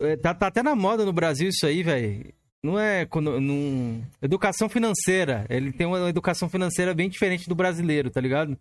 [0.00, 2.32] É, tá, tá até na moda no Brasil isso aí, velho.
[2.64, 3.06] Não é.
[3.20, 4.02] Não...
[4.22, 5.44] Educação financeira.
[5.50, 8.52] Ele tem uma educação financeira bem diferente do brasileiro, tá ligado?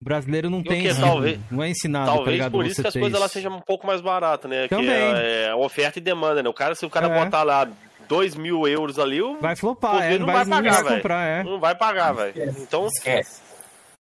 [0.00, 1.00] O brasileiro não e tem isso.
[1.00, 3.60] Talvez, não é ensinado, tá talvez tá por isso que as coisas lá sejam um
[3.60, 4.68] pouco mais baratas, né?
[4.68, 4.86] Também.
[4.86, 6.48] Que é, é, oferta e demanda, né?
[6.48, 7.24] O cara, se o cara é.
[7.24, 7.68] botar lá
[8.08, 11.12] 2 mil euros ali, o vai flopar, é, não, vai, vai pagar, velho.
[11.12, 11.42] É.
[11.42, 12.54] Não vai pagar, velho.
[12.60, 13.40] Então, esquece.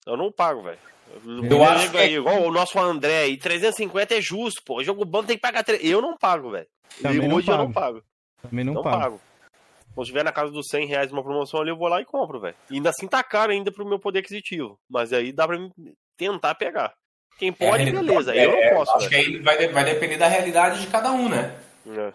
[0.05, 0.79] Eu não pago, velho.
[1.49, 1.97] Eu acho que...
[1.97, 4.79] aí, igual o nosso André aí, 350 é justo, pô.
[4.79, 5.63] O jogo bom tem que pagar.
[5.63, 5.81] 3...
[5.85, 6.67] Eu não pago, velho.
[7.01, 8.03] E hoje eu não pago.
[8.43, 8.99] Também não, não pago.
[9.01, 9.21] pago.
[10.05, 12.41] Se tiver na casa dos 100 reais uma promoção ali, eu vou lá e compro,
[12.41, 12.55] velho.
[12.71, 14.79] Ainda assim tá caro ainda pro meu poder aquisitivo.
[14.89, 15.59] Mas aí dá pra
[16.17, 16.95] tentar pegar.
[17.39, 18.35] Quem pode, é, beleza.
[18.35, 18.97] É, eu não posso.
[18.97, 19.25] Acho véio.
[19.25, 21.57] que aí vai, vai depender da realidade de cada um, né?
[21.87, 22.13] É.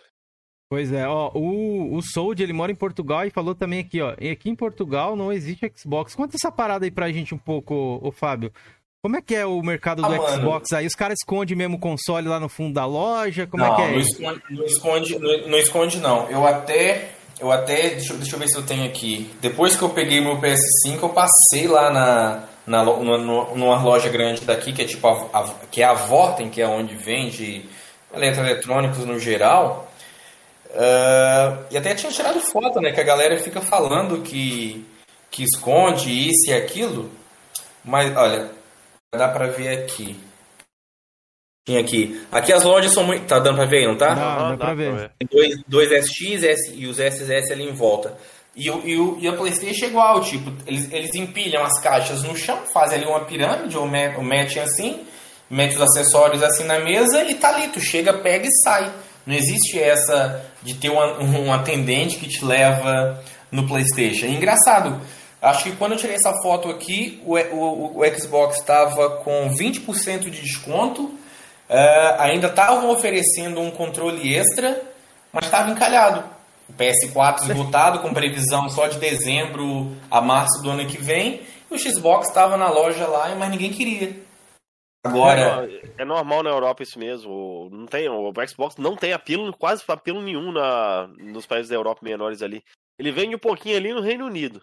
[0.70, 4.16] Pois é, ó, o, o Sold, ele mora em Portugal e falou também aqui, ó,
[4.20, 6.16] e aqui em Portugal não existe Xbox.
[6.16, 8.52] Conta essa parada aí pra gente um pouco, ô Fábio.
[9.04, 10.88] Como é que é o mercado do ah, Xbox aí?
[10.88, 13.46] Os caras escondem mesmo o console lá no fundo da loja?
[13.46, 16.30] Como não, é que é não Esconde, não, esconde, não, não esconde, não.
[16.32, 17.12] Eu até.
[17.40, 17.90] Eu até.
[17.90, 19.32] Deixa, deixa eu ver se eu tenho aqui.
[19.42, 24.42] Depois que eu peguei meu PS5, eu passei lá na, na, no, numa loja grande
[24.42, 27.66] daqui, que é tipo a, a, que é a Vorten, que é onde vende
[28.14, 29.92] eletroeletrônicos no geral.
[30.70, 32.92] Uh, e até tinha tirado foto, né?
[32.92, 34.86] Que a galera fica falando que,
[35.30, 37.12] que esconde isso e aquilo.
[37.86, 38.50] Mas olha,
[39.16, 40.20] Dá pra ver aqui.
[41.66, 42.22] Tinha aqui.
[42.32, 43.26] Aqui as lojas são muito.
[43.26, 44.14] Tá dando pra ver aí, não tá?
[44.14, 45.12] Dá, dá pra ver.
[45.20, 48.18] Tem dois, dois SX S, e os SSS ali em volta.
[48.56, 52.22] E, o- e, o- e a PlayStation é igual, tipo, eles, eles empilham as caixas
[52.24, 55.00] no chão, fazem ali uma pirâmide, ou met- ou metem assim,
[55.50, 58.92] mete os acessórios assim na mesa e tá ali, tu chega, pega e sai.
[59.26, 64.26] Não existe essa de ter uma, um atendente que te leva no PlayStation.
[64.26, 65.00] É engraçado.
[65.42, 70.30] Acho que quando eu tirei essa foto aqui, o, o, o Xbox estava com 20%
[70.30, 71.10] de desconto.
[71.74, 74.80] Eh, ainda estavam oferecendo um controle extra,
[75.32, 76.24] mas estava encalhado.
[76.70, 81.42] O PS4 esgotado, com previsão só de dezembro a março do ano que vem.
[81.72, 84.16] E o Xbox estava na loja lá, mas ninguém queria.
[85.04, 85.68] Agora,
[85.98, 87.70] É normal na Europa isso mesmo.
[87.72, 92.02] Não tem, o Xbox não tem apelo, quase apelo nenhum na, nos países da Europa
[92.04, 92.64] menores ali.
[93.00, 94.62] Ele vende um pouquinho ali no Reino Unido.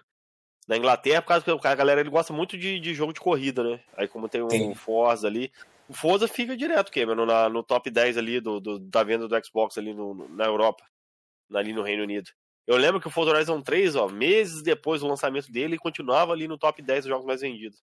[0.67, 3.65] Na Inglaterra, por causa que a galera ele gosta muito de, de jogo de corrida,
[3.65, 3.81] né?
[3.97, 4.73] Aí como tem o Sim.
[4.75, 5.51] Forza ali.
[5.91, 9.45] O Forza fica direto, Cameron, na, no top 10 ali do, do- da venda do
[9.45, 10.85] Xbox ali no, no- na Europa.
[11.53, 12.31] Ali no Reino Unido.
[12.65, 16.47] Eu lembro que o Forza Horizon 3, ó, meses depois do lançamento dele, continuava ali
[16.47, 17.83] no top 10 dos jogos mais vendidos.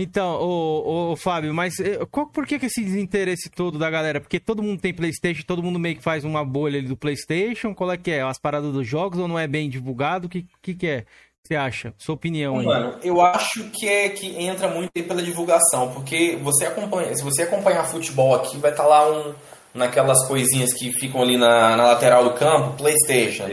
[0.00, 4.20] Então, ô, ô, Fábio, mas eh, qual, por que, que esse desinteresse todo da galera?
[4.20, 7.74] Porque todo mundo tem Playstation, todo mundo meio que faz uma bolha ali do Playstation,
[7.74, 8.22] qual é que é?
[8.22, 10.28] As paradas dos jogos ou não é bem divulgado?
[10.28, 11.06] O que, que, que é?
[11.48, 11.94] Você acha?
[11.96, 12.66] Sua opinião aí.
[12.66, 17.24] Mano, eu acho que é que entra muito aí pela divulgação, porque você acompanha, se
[17.24, 19.32] você acompanhar futebol aqui, vai estar lá um
[19.72, 23.46] naquelas coisinhas que ficam ali na, na lateral do campo, PlayStation.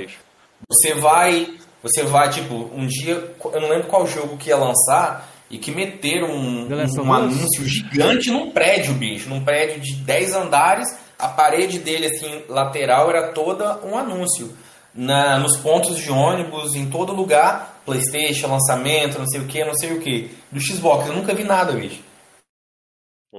[0.70, 1.48] Você vai,
[1.82, 5.72] você vai tipo, um dia, eu não lembro qual jogo que ia lançar e que
[5.72, 7.00] meteram um, um Us?
[7.00, 13.10] anúncio gigante num prédio, bicho, num prédio de 10 andares, a parede dele assim lateral
[13.10, 14.54] era toda um anúncio.
[14.96, 19.76] Na, nos pontos de ônibus, em todo lugar, Playstation, lançamento, não sei o que, não
[19.76, 20.36] sei o que.
[20.50, 22.02] Do Xbox, eu nunca vi nada, bicho.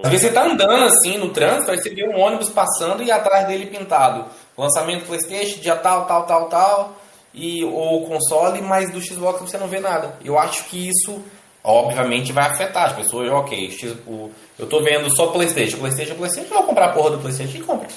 [0.05, 3.11] Às vezes você tá andando assim no trânsito, aí você vê um ônibus passando e
[3.11, 4.27] atrás dele pintado.
[4.57, 6.97] Lançamento Playstation, dia tal, tal, tal, tal,
[7.33, 10.19] e, ou console, mas do Xbox você não vê nada.
[10.23, 11.25] Eu acho que isso,
[11.65, 13.31] obviamente, vai afetar as pessoas.
[13.31, 13.75] Ok,
[14.59, 17.63] eu tô vendo só Playstation, Playstation, Playstation, eu vou comprar a porra do Playstation e
[17.63, 17.89] compra.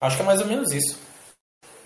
[0.00, 1.05] Acho que é mais ou menos isso.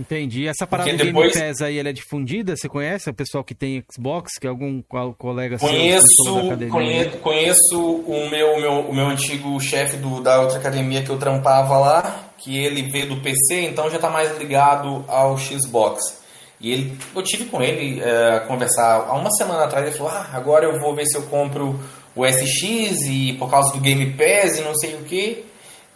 [0.00, 0.48] Entendi.
[0.48, 2.56] Essa parada Porque do depois- Game Pass aí, ela é difundida?
[2.56, 4.32] Você conhece o pessoal que tem Xbox?
[4.40, 6.70] Que algum co- colega seu Conheço, academia?
[6.70, 11.18] conheço, conheço o meu, meu, o meu antigo chefe do- da outra academia que eu
[11.18, 16.18] trampava lá, que ele veio do PC, então já está mais ligado ao Xbox.
[16.60, 20.30] E ele, eu tive com ele a conversar há uma semana atrás, ele falou, ah,
[20.32, 21.78] agora eu vou ver se eu compro
[22.16, 25.44] o SX e por causa do Game Pass e não sei o que.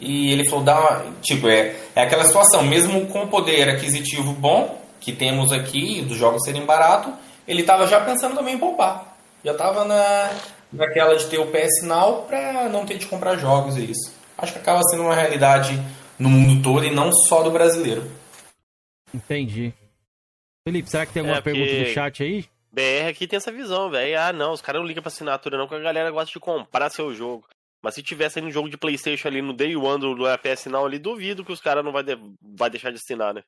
[0.00, 4.32] E ele falou, dá uma, tipo, é, é aquela situação, mesmo com o poder aquisitivo
[4.32, 7.12] bom que temos aqui, dos jogos serem baratos,
[7.46, 9.16] ele estava já pensando também em poupar.
[9.44, 10.30] Já estava na,
[10.72, 14.12] naquela de ter o PS Now para não ter de comprar jogos e isso.
[14.36, 15.80] Acho que acaba sendo uma realidade
[16.18, 18.10] no mundo todo e não só do brasileiro.
[19.12, 19.72] Entendi.
[20.66, 22.44] Felipe, será que tem alguma É, porque- pergunta no chat aí?
[22.72, 24.18] BR aqui tem essa visão, velho.
[24.18, 26.90] Ah, não, os caras não ligam pra assinatura, não, porque a galera gosta de comprar
[26.90, 27.44] seu jogo.
[27.84, 30.66] Mas se tivesse aí um jogo de Playstation ali no Day One do, do PS
[30.70, 33.42] Now ali, duvido que os caras não vai, de- vai deixar de assinar, né?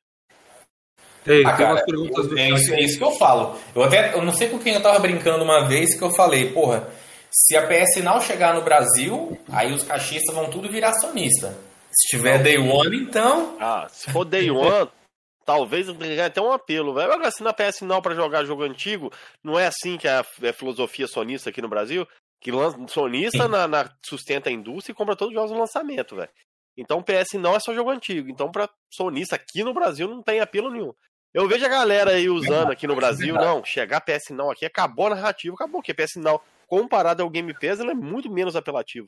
[1.23, 3.57] Tem, Ah, tem cara, umas perguntas do é, isso, é isso que eu falo.
[3.75, 6.51] Eu até eu não sei com quem eu tava brincando uma vez que eu falei,
[6.53, 6.87] porra,
[7.31, 11.57] se a PS Now chegar no Brasil, aí os caixistas vão tudo virar acionista.
[11.91, 13.57] Se tiver Day One, então.
[13.59, 14.87] Ah, se for Day One,
[15.45, 15.87] talvez
[16.23, 17.11] até um apelo, velho.
[17.11, 19.11] Agora, assinar PS Now pra jogar jogo antigo,
[19.43, 22.07] não é assim que é a, é a filosofia sonista aqui no Brasil?
[22.41, 22.51] Que
[22.87, 23.49] sonista Sim.
[23.49, 26.29] na, na- sustenta a indústria e compra todos os jogos no lançamento, velho.
[26.77, 28.29] Então PS Now é só jogo antigo.
[28.29, 30.93] Então pra sonista aqui no Brasil não tem apelo nenhum.
[31.33, 35.07] Eu vejo a galera aí usando aqui no Brasil, não, chegar PS Now aqui, acabou
[35.07, 39.07] a narrativa, acabou, porque PS Now, comparado ao Game Pass, ele é muito menos apelativo.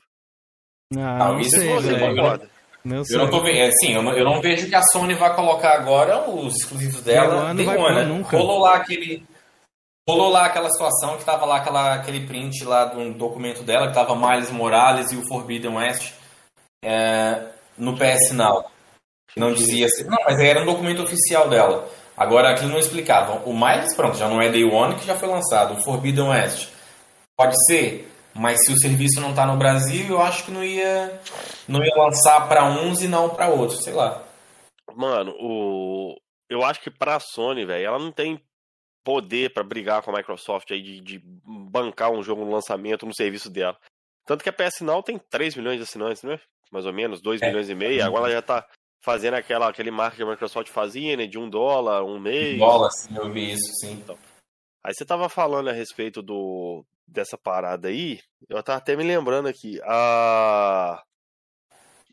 [0.97, 2.49] Ah, não isso sei, Se você concorda.
[2.83, 3.03] Não.
[3.09, 3.57] Eu não tô vendo.
[3.57, 7.01] é, Sim, eu não, eu não vejo que a Sony vai colocar agora os exclusivos
[7.01, 7.49] dela.
[7.49, 8.03] Não Day vai pôr né?
[8.03, 8.37] nunca.
[8.37, 9.23] Rolou lá aquele.
[10.09, 13.89] Rolou lá aquela situação que tava lá aquela, aquele print lá de um documento dela,
[13.89, 16.13] que tava Miles Morales e o Forbidden West
[16.83, 17.43] é,
[17.77, 18.65] no PS Now.
[19.37, 20.05] Não dizia assim.
[20.05, 21.87] Não, mas era um documento oficial dela.
[22.17, 23.47] Agora aquilo não explicava.
[23.47, 25.75] O Miles, pronto, já não é Day One que já foi lançado.
[25.75, 26.69] O Forbidden West.
[27.37, 31.21] Pode ser, mas se o serviço não tá no Brasil, eu acho que não ia,
[31.67, 34.23] não ia lançar para uns e não para outros, sei lá.
[34.95, 36.15] Mano, o.
[36.49, 38.41] Eu acho que pra Sony, velho, ela não tem
[39.09, 43.15] poder pra brigar com a Microsoft aí de, de bancar um jogo no lançamento no
[43.15, 43.75] serviço dela.
[44.23, 46.39] Tanto que a PS Now tem 3 milhões de assinantes, né?
[46.71, 47.47] Mais ou menos, 2 É.
[47.47, 48.05] milhões e meio.
[48.05, 48.67] Agora ela já tá
[49.03, 51.25] fazendo aquela, aquele marketing que a Microsoft fazia, né?
[51.25, 52.59] De um dólar, um mês.
[52.59, 54.03] Bola, assim, eu vi isso, sim.
[54.83, 59.47] Aí você tava falando a respeito do, dessa parada aí, eu tava até me lembrando
[59.47, 59.79] aqui.
[59.85, 61.01] A...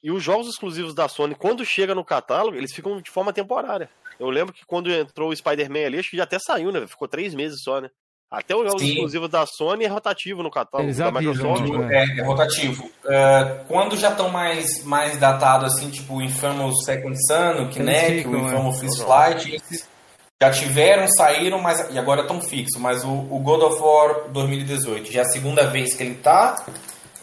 [0.03, 3.91] E os jogos exclusivos da Sony, quando chega no catálogo, eles ficam de forma temporária.
[4.19, 6.87] Eu lembro que quando entrou o Spider-Man ali, acho que já até saiu, né?
[6.87, 7.91] Ficou três meses só, né?
[8.31, 8.89] Até os jogos Sim.
[8.89, 11.79] exclusivos da Sony é rotativo no catálogo Eles da avisam, Microsoft.
[11.79, 11.97] né?
[11.97, 12.91] É, é rotativo.
[13.07, 18.19] É, quando já estão mais, mais datados, assim, tipo o Infamous Second Son, o Kinect,
[18.19, 18.41] ficam, o é.
[18.41, 19.89] Infamous First Flight, esses
[20.43, 22.81] já tiveram, saíram, mas e agora estão fixos.
[22.81, 26.67] Mas o, o God of War 2018 já é a segunda vez que ele tá,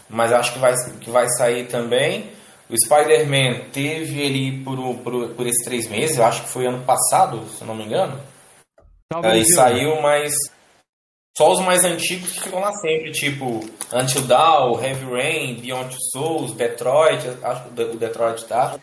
[0.09, 2.31] mas acho que vai, que vai sair também.
[2.69, 6.83] O Spider-Man teve ele por, por, por esses três meses, eu acho que foi ano
[6.85, 8.19] passado, se eu não me engano.
[9.11, 9.55] Salve, Aí Gil.
[9.55, 10.33] saiu, mas
[11.37, 13.59] só os mais antigos que ficam lá sempre, tipo
[13.91, 18.79] Until Dawn, Heavy Rain, Beyond Two Souls, Detroit, acho que o De- o Detroit tá.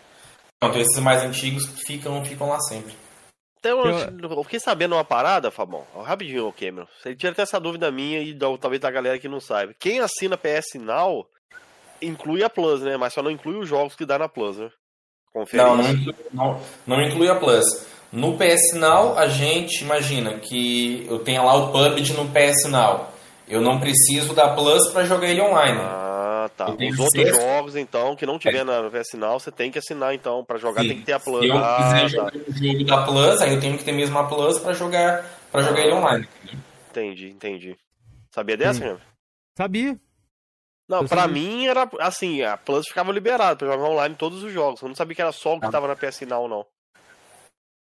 [0.60, 2.92] Pronto, esses mais antigos ficam, ficam lá sempre.
[3.58, 4.30] Então, eu...
[4.30, 5.84] eu fiquei sabendo uma parada, Fabão.
[6.04, 6.86] Rapidinho, ô Cameron.
[7.00, 9.74] Você tinha até essa dúvida minha e talvez da galera que não saiba.
[9.78, 11.26] Quem assina PS Now
[12.02, 12.96] inclui a Plus, né?
[12.96, 14.70] Mas só não inclui os jogos que dá na Plus, né?
[15.54, 17.64] Não, não inclui, não, não inclui a Plus.
[18.12, 23.08] No PS Now, a gente imagina que eu tenha lá o PUBG no PS Now.
[23.46, 25.78] Eu não preciso da Plus para jogar ele online.
[25.80, 26.68] Ah, tá.
[26.68, 29.70] Eu tenho Os outros ser- jogos, então, que não tiver na PS Now, você tem
[29.70, 30.44] que assinar, então.
[30.44, 30.88] Pra jogar Sim.
[30.88, 31.40] tem que ter a Plus.
[31.42, 32.08] Se eu Ah, quiser tá.
[32.08, 35.24] jogar o jogo da Plus, aí eu tenho que ter mesmo a Plus para jogar,
[35.52, 36.28] pra jogar ele online.
[36.90, 37.76] Entendi, entendi.
[38.32, 39.00] Sabia dessa, mesmo?
[39.56, 39.96] Sabia?
[40.90, 41.40] Não, Eu pra sabia.
[41.40, 44.82] mim era assim, a Plus ficava liberada pra jogar online todos os jogos.
[44.82, 45.70] Eu não sabia que era só o que Ah.
[45.70, 46.66] tava na PS Now, não.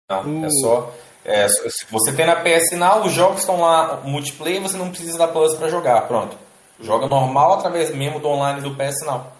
[0.09, 0.93] Não, é O- só.
[1.25, 5.17] é, se você tem na PS Now, os jogos estão lá multiplayer, você não precisa
[5.17, 6.01] da Plus para jogar.
[6.07, 6.37] Pronto.
[6.79, 9.31] Joga normal através mesmo do online do PS Now.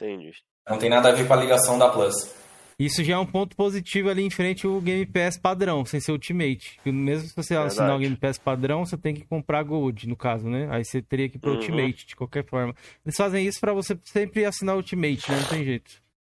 [0.00, 0.30] Entendi.
[0.68, 2.14] Não tem nada a ver com a ligação da Plus.
[2.78, 6.12] Isso já é um ponto positivo ali em frente ao Game Pass padrão, sem ser
[6.12, 6.78] Ultimate.
[6.84, 7.72] Mesmo se você Verdade.
[7.74, 10.68] assinar o Game Pass padrão, você tem que comprar Gold, no caso, né?
[10.70, 11.56] Aí você teria que ir pro Uhum.
[11.56, 12.72] Ultimate, de qualquer forma.
[13.04, 15.38] Eles fazem isso pra você sempre assinar o Ultimate, né?
[15.40, 15.90] Não tem jeito.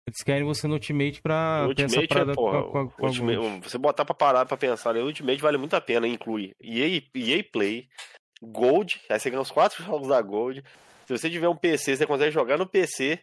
[0.04, 3.60] Eles querem você no Ultimate pra Ultimate é, parada porra, com a, com a- Ultimate-
[3.62, 5.00] você botar pra parar pra pensar, né?
[5.00, 7.86] o Ultimate vale muito a pena, inclui EA, EA Play,
[8.42, 10.64] Gold, aí você ganha os quatro jogos da Gold.
[11.06, 13.20] Se você tiver um PC, você consegue jogar no PC.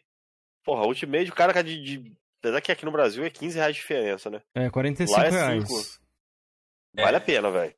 [0.63, 2.13] Porra, Ultimate, o cara é de, de.
[2.41, 4.41] Apesar que aqui no Brasil é 15 reais de diferença, né?
[4.55, 5.63] É, 45 Lá é reais.
[5.67, 5.81] cinco.
[6.97, 7.03] É.
[7.03, 7.73] Vale a pena, velho.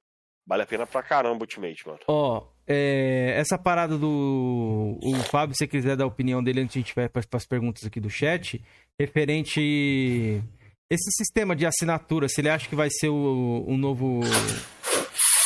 [0.47, 1.99] Vale a pena pra caramba o Ultimate, mano.
[2.07, 4.99] Ó, é, essa parada do.
[5.03, 7.23] O Fábio, se você quiser dar a opinião dele antes de a gente vai para
[7.33, 8.63] as perguntas aqui do chat,
[8.99, 10.41] referente.
[10.89, 14.19] Esse sistema de assinatura, se ele acha que vai ser o, o novo.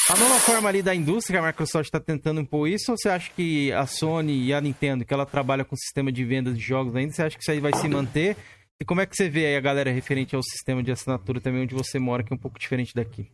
[0.10, 3.10] A nova forma ali da indústria, que a Microsoft está tentando impor isso, ou você
[3.10, 6.64] acha que a Sony e a Nintendo, que ela trabalha com sistema de vendas de
[6.64, 8.38] jogos ainda, você acha que isso aí vai se manter?
[8.82, 11.64] E como é que você vê aí a galera referente ao sistema de assinatura também
[11.64, 13.32] onde você mora, que é um pouco diferente daqui?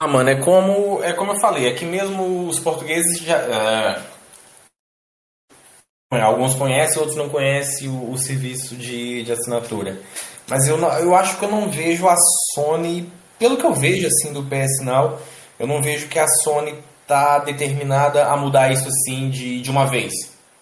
[0.00, 3.38] Ah, mano, é como, é como eu falei, aqui mesmo os portugueses já.
[6.12, 10.00] é, alguns conhecem, outros não conhecem o, o serviço de, de assinatura.
[10.48, 12.16] Mas eu, eu acho que eu não vejo a
[12.54, 15.20] Sony, pelo que eu vejo assim do PS Now,
[15.58, 16.74] eu não vejo que a Sony
[17.06, 20.12] tá determinada a mudar isso assim de, de uma vez.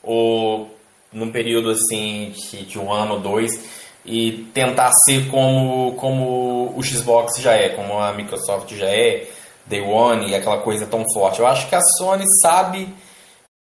[0.03, 0.75] Ou
[1.13, 6.83] num período assim de, de um ano ou dois e tentar ser como, como o
[6.83, 9.27] Xbox já é, como a Microsoft já é,
[9.67, 11.41] Day One e aquela coisa tão forte.
[11.41, 12.93] Eu acho que a Sony sabe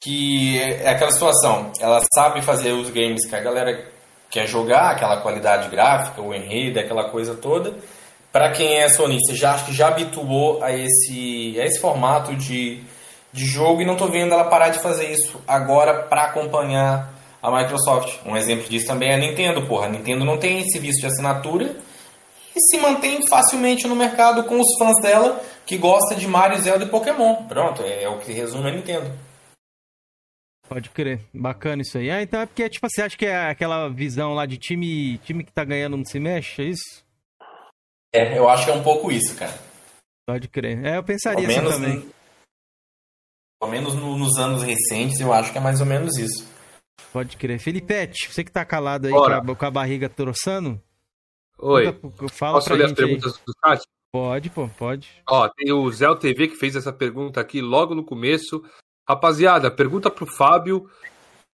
[0.02, 3.88] que é aquela situação, ela sabe fazer os games que a galera
[4.30, 7.76] quer jogar, aquela qualidade gráfica, o enredo, aquela coisa toda.
[8.32, 12.82] Para quem é sonista, já acho que já habituou a esse, a esse formato de,
[13.34, 17.52] de jogo e não tô vendo ela parar de fazer isso agora para acompanhar a
[17.52, 18.20] Microsoft.
[18.26, 19.88] Um exemplo disso também é a Nintendo, porra.
[19.88, 21.76] A Nintendo não tem serviço de assinatura
[22.56, 26.86] e se mantém facilmente no mercado com os fãs dela que gostam de Mario, Zelda
[26.86, 27.48] e Pokémon.
[27.48, 29.12] Pronto, é, é o que resume a Nintendo.
[30.68, 31.20] Pode crer.
[31.34, 32.10] Bacana isso aí.
[32.10, 35.44] Ah, então é porque, tipo, você acha que é aquela visão lá de time, time
[35.44, 37.04] que tá ganhando não se mexe, é isso?
[38.14, 39.58] É, eu acho que é um pouco isso, cara.
[40.28, 40.86] Pode crer.
[40.86, 41.96] É, eu pensaria Pelo assim menos, também.
[42.06, 42.14] no-
[43.60, 46.48] pelo menos no- nos anos recentes, eu acho que é mais ou menos isso.
[47.12, 47.60] Pode crer.
[47.60, 50.82] Felipete, você que tá calado aí com a, com a barriga troçando,
[51.58, 51.92] Oi.
[51.94, 53.08] conta- fala Posso ler as gente aí.
[53.08, 53.82] perguntas do chat?
[54.14, 55.10] Pode, pô, pode.
[55.30, 58.62] Ó, tem o Zé TV que fez essa pergunta aqui logo no começo.
[59.08, 60.90] Rapaziada, pergunta pro Fábio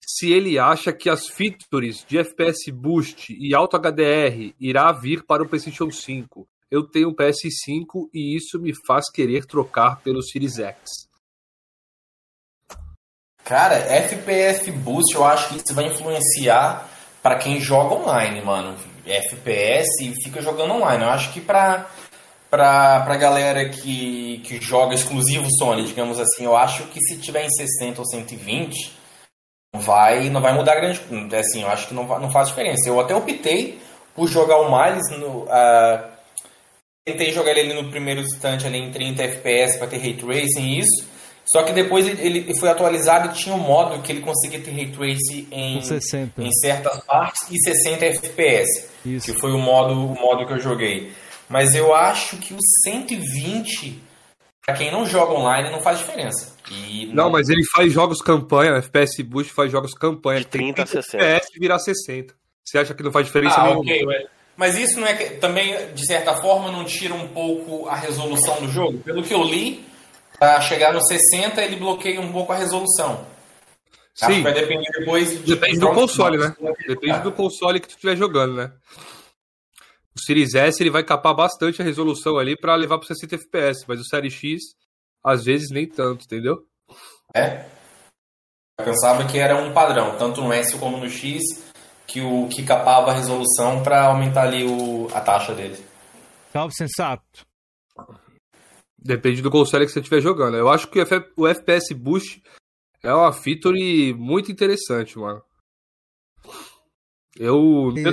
[0.01, 5.43] se ele acha que as features de FPS Boost e Auto HDR irá vir para
[5.43, 6.47] o PlayStation 5.
[6.71, 11.04] Eu tenho um PS5 e isso me faz querer trocar pelo Series X.
[13.45, 16.89] Cara, FPS Boost, eu acho que isso vai influenciar
[17.21, 18.75] pra quem joga online, mano.
[19.05, 21.03] FPS e fica jogando online.
[21.03, 21.85] Eu acho que pra,
[22.49, 27.45] pra, pra galera que, que joga exclusivo Sony, digamos assim, eu acho que se tiver
[27.45, 28.91] em 60 ou 120,
[29.75, 30.99] vai, não vai mudar grande.
[31.35, 32.89] Assim, eu acho que não, não faz diferença.
[32.89, 33.79] Eu até optei
[34.15, 35.43] por jogar o Miles no.
[35.43, 36.15] Uh,
[37.05, 40.79] tentei jogar ele no primeiro instante ali em 30 FPS para ter ray tracing e
[40.79, 41.14] isso.
[41.45, 44.91] Só que depois ele foi atualizado e tinha um modo que ele conseguia ter ray
[44.91, 48.89] tracing em, em certas partes e 60 FPS.
[49.05, 49.31] Isso.
[49.31, 51.11] Que foi o modo, o modo que eu joguei.
[51.47, 54.01] Mas eu acho que o 120,
[54.65, 56.55] para quem não joga online, não faz diferença.
[56.71, 60.39] E não, não, mas ele faz jogos campanha, FPS Boost faz jogos campanha.
[60.39, 61.23] De 30 a 60.
[61.23, 62.33] FPS virar 60.
[62.63, 63.81] Você acha que não faz diferença ah, nenhuma?
[63.81, 64.25] Ok, ué.
[64.57, 68.59] Mas isso não é que, também, de certa forma, não tira um pouco a resolução
[68.61, 68.97] do jogo?
[68.99, 69.85] Pelo que eu li,
[70.37, 73.25] para chegar no 60 ele bloqueia um pouco a resolução.
[74.13, 74.25] Sim.
[74.25, 75.29] Acho que vai depender depois.
[75.43, 76.55] De Depende do console, né?
[76.87, 78.71] Depende do console que tu estiver jogando, né?
[80.15, 83.83] O Series S ele vai capar bastante a resolução ali para levar para 60 FPS,
[83.87, 84.61] mas o Série X
[85.21, 86.63] às vezes nem tanto, entendeu?
[87.35, 87.65] É.
[88.79, 91.41] Eu pensava que era um padrão, tanto no S como no X,
[92.05, 95.83] que o que capava a resolução para aumentar ali o, a taxa dele.
[96.53, 97.45] Salve, sensato.
[99.05, 100.57] Depende do console que você estiver jogando.
[100.57, 100.99] Eu acho que
[101.37, 102.41] o FPS Boost
[103.03, 105.43] é uma feature muito interessante, mano.
[107.37, 108.11] Eu, eu,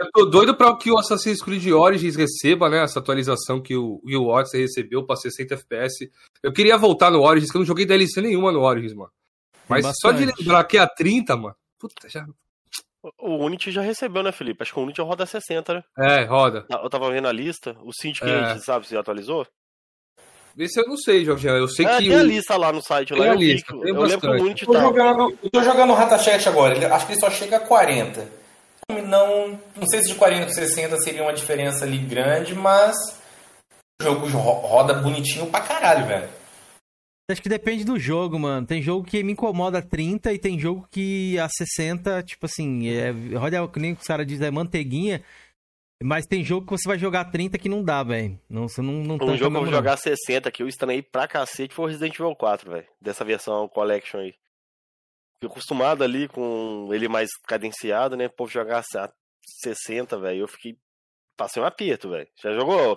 [0.00, 4.00] eu tô doido para que o Assassin's Creed Origins receba, né, essa atualização que o
[4.02, 6.10] Will Odyssey recebeu para 60 FPS.
[6.42, 9.12] Eu queria voltar no Origins, que eu não joguei DLC nenhuma no Origins, mano.
[9.68, 11.56] Mas só de lembrar que é a 30, mano.
[11.78, 12.26] Puta, já.
[13.18, 14.62] O Unity já recebeu, né, Felipe?
[14.62, 15.84] Acho que o Unity roda 60, né?
[15.98, 16.64] É, roda.
[16.70, 17.76] Eu tava vendo a lista.
[17.82, 18.58] O Syndicate, é.
[18.58, 19.46] sabe se atualizou?
[20.60, 21.56] Esse eu não sei, Jorginho.
[21.56, 22.08] Eu sei é, que.
[22.08, 23.08] Tem a lista lá no site.
[23.08, 23.72] Tem lá, a lista.
[23.72, 24.72] eu, eu lembro o Unity tá.
[24.72, 26.76] Eu tô jogando, eu tô jogando Ratachat agora.
[26.76, 28.40] Ele, acho que ele só chega a 40
[29.02, 32.96] não, não sei se de 40 para 60 seria uma diferença ali grande, mas
[34.02, 36.28] o jogo roda bonitinho pra caralho, velho.
[37.30, 38.66] Acho que depende do jogo, mano.
[38.66, 42.88] Tem jogo que me incomoda a 30 e tem jogo que a 60, tipo assim,
[42.88, 45.22] é, roda que nem os caras dizem, é manteiguinha.
[46.02, 48.40] Mas tem jogo que você vai jogar 30 que não dá, velho.
[48.48, 51.28] Não, você não, não Um jogo que eu vou jogar 60 que eu estranhei pra
[51.28, 52.86] cacete foi o Resident Evil 4, velho.
[53.00, 54.34] Dessa versão Collection aí.
[55.40, 58.26] Fui acostumado ali com ele mais cadenciado, né?
[58.26, 59.10] O povo jogar a
[59.62, 60.40] 60, velho.
[60.40, 60.78] Eu fiquei.
[61.36, 62.28] Passei um aperto, velho.
[62.42, 62.94] Já jogou?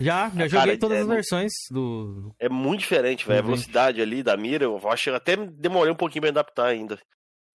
[0.00, 2.34] Já, já joguei todas é, as versões do.
[2.40, 3.38] É muito diferente, velho.
[3.38, 6.98] A velocidade ali da mira, eu acho que até demorei um pouquinho pra adaptar ainda.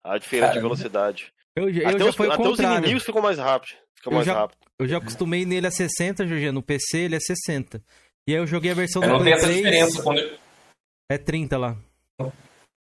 [0.03, 0.61] A diferença Caramba.
[0.61, 1.33] de velocidade.
[1.53, 3.75] Eu, eu até já os, até os inimigos ficam mais rápido.
[3.97, 4.59] Ficam mais já, rápido.
[4.79, 6.51] Eu já acostumei nele a 60, Jorge.
[6.51, 7.83] No PC ele é 60.
[8.27, 10.39] E aí eu joguei a versão eu do não Play tem essa diferença quando...
[11.09, 11.77] É 30 lá.
[12.19, 12.33] Quando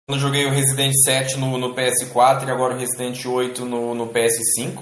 [0.09, 4.07] eu joguei o Resident 7 no, no PS4 e agora o Resident 8 no, no
[4.07, 4.81] PS5.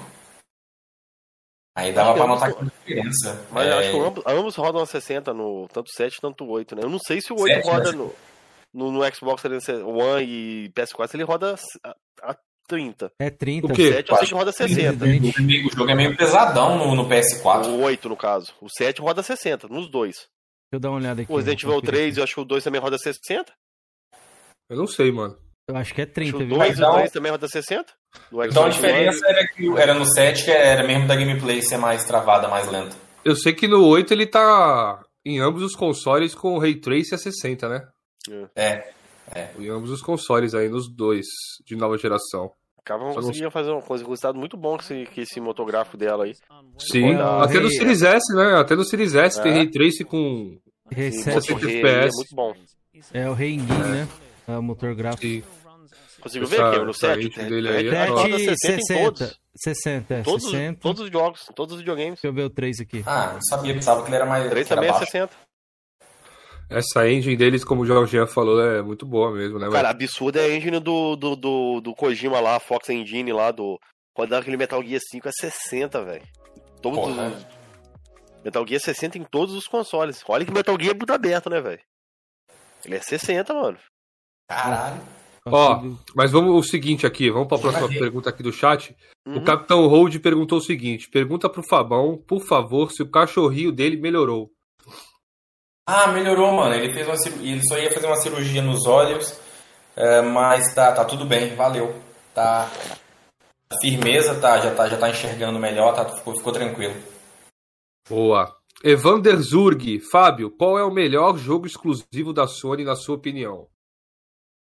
[1.76, 3.48] Aí dava pra notar que diferença.
[3.52, 3.74] Mas é...
[3.74, 6.84] acho que ambos, ambos rodam a 60, no, tanto 7 quanto 8, né?
[6.84, 8.14] Eu não sei se o 8 7, roda no,
[8.72, 12.38] no, no, Xbox One e PS4, se ele roda a, a
[12.68, 13.12] 30.
[13.20, 13.72] É 30.
[13.72, 15.06] O 7 eu sei que roda 60.
[15.06, 17.68] O jogo é meio pesadão no, no PS4.
[17.68, 18.54] O 8, no caso.
[18.62, 20.16] O 7 roda 60, nos dois.
[20.16, 20.28] Deixa
[20.74, 21.32] eu dar uma olhada aqui.
[21.32, 23.54] O Resident Evil 3, eu acho que o 2 também roda 60.
[24.70, 25.38] Eu não sei, mano.
[25.68, 26.58] Eu acho que é 30, viu?
[26.58, 27.94] 2 então, e o 3 também roda 60?
[28.50, 32.04] Então a diferença era que era no 7, que era mesmo da gameplay ser mais
[32.04, 32.96] travada, mais lenta.
[33.24, 37.16] Eu sei que no 8 ele tá em ambos os consoles com o Ray Trace
[37.16, 37.88] a 60, né?
[38.56, 38.64] É.
[38.66, 38.94] é.
[39.58, 41.26] Em ambos os consoles aí, nos dois
[41.66, 42.52] de nova geração.
[42.80, 46.36] Acabam conseguindo fazer uma coisa, um resultado muito bom com esse, esse motográfico dela aí.
[46.78, 48.60] Sim, até no Series S, né?
[48.60, 49.44] Até no Series S é.
[49.44, 50.60] tem Ray Trace com
[50.94, 51.86] 60 FPS.
[51.86, 52.54] É muito bom.
[53.14, 53.88] É o Rei é.
[53.88, 54.08] né?
[54.48, 55.48] É o motor gráfico.
[56.20, 57.30] Consigo ver aqui, no 7.
[57.30, 59.40] Dele aí, é roda 60, 60 em todos.
[59.56, 60.22] 60, é.
[60.24, 60.80] Todos, 60.
[60.80, 62.14] todos os jogos, todos os videogames.
[62.14, 63.04] Deixa eu ver o 3 aqui.
[63.06, 64.50] Ah, não sabia, pensava que ele era mais.
[64.50, 65.32] 3 também é 60.
[66.74, 69.70] Essa engine deles, como o Jorge falou, é muito boa mesmo, né?
[69.70, 73.52] Cara, absurda é a engine do, do, do, do Kojima lá, a Fox Engine lá,
[73.52, 73.80] do.
[74.14, 76.24] Quando aquele Metal Gear 5 é 60, velho.
[76.82, 77.28] Todos Porra.
[77.28, 77.48] os.
[78.44, 80.24] Metal Gear 60 em todos os consoles.
[80.28, 81.80] Olha que Metal Gear é muito aberto, né, velho?
[82.86, 83.78] Ele é 60, mano.
[84.50, 85.02] Caralho.
[85.46, 85.84] Ó,
[86.16, 88.96] mas vamos o seguinte aqui, vamos para a próxima pergunta aqui do chat.
[89.28, 89.38] Uhum.
[89.38, 93.98] O Capitão Hold perguntou o seguinte: pergunta pro Fabão, por favor, se o cachorrinho dele
[93.98, 94.50] melhorou.
[95.86, 96.76] Ah, melhorou, mano.
[96.76, 99.40] Ele fez uma ele só ia fazer uma cirurgia nos olhos,
[99.96, 101.94] é, mas tá, tá tudo bem, valeu.
[102.34, 102.70] Tá
[103.82, 106.96] firmeza, tá, já tá, já tá enxergando melhor, tá, ficou, ficou tranquilo.
[108.10, 108.56] Boa.
[108.84, 113.68] Evander Zurg, Fábio, qual é o melhor jogo exclusivo da Sony na sua opinião?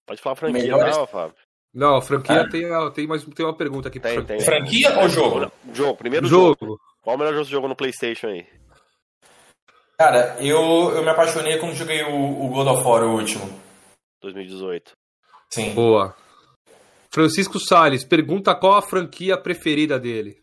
[0.06, 0.96] Pode falar franquia, Melhores...
[0.96, 1.36] não, Fábio.
[1.72, 2.48] Não, franquia ah.
[2.48, 2.62] tem,
[2.92, 3.98] tem, mais, tem uma pergunta aqui.
[3.98, 4.38] Tem, tem.
[4.40, 5.50] Franquia ou jogo?
[5.72, 6.56] Jogo, primeiro jogo.
[6.60, 6.80] jogo.
[7.02, 8.46] Qual o melhor jogo no PlayStation aí?
[9.96, 13.48] Cara, eu, eu me apaixonei quando joguei o, o God of War, o último.
[14.20, 14.92] 2018.
[15.50, 15.72] Sim.
[15.74, 16.16] Boa.
[17.10, 20.42] Francisco Salles, pergunta qual a franquia preferida dele.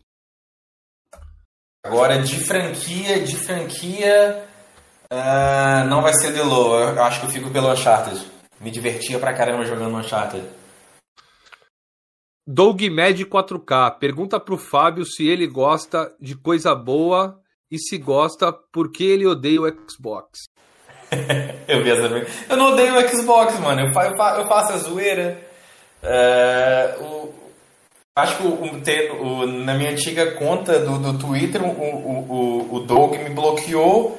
[1.84, 4.48] Agora, de franquia, de franquia.
[5.10, 6.78] ah, não vai ser The Low.
[6.78, 8.24] Eu acho que eu fico pelo Uncharted.
[8.60, 10.48] Me divertia pra caramba jogando Uncharted.
[12.46, 17.41] Doug Med 4K, pergunta pro Fábio se ele gosta de coisa boa
[17.72, 20.38] e se gosta porque ele odeia o Xbox.
[21.66, 22.26] Eu vi essa.
[22.48, 23.80] Eu não odeio o Xbox, mano.
[23.80, 25.38] Eu, eu eu faço a zoeira.
[26.02, 27.32] É, o-
[28.16, 33.12] acho que o, o- na minha antiga conta do, do Twitter, o, o, o, Doug
[33.16, 34.18] me bloqueou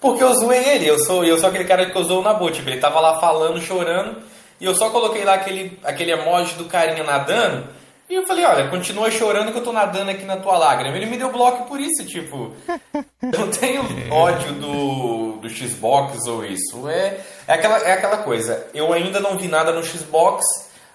[0.00, 0.86] porque eu zoei ele.
[0.88, 2.50] Eu sou, eu sou aquele cara que eu zoo na boa.
[2.52, 4.18] Tipo, ele tava lá falando, chorando,
[4.60, 7.66] e eu só coloquei lá aquele, aquele emoji do carinha nadando.
[8.14, 10.96] E eu falei, olha, continua chorando que eu tô nadando aqui na tua lágrima.
[10.96, 12.54] Ele me deu bloco por isso, tipo.
[13.20, 13.82] Eu não tenho
[14.12, 16.88] ódio do, do Xbox ou isso.
[16.88, 18.70] É, é, aquela, é aquela coisa.
[18.72, 20.44] Eu ainda não vi nada no Xbox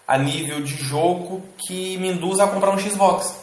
[0.08, 3.38] a nível de jogo que me induz a comprar um Xbox.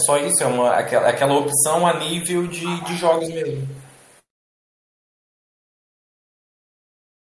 [0.00, 3.66] Só isso, é uma, aquela, aquela opção a nível de, de jogos mesmo.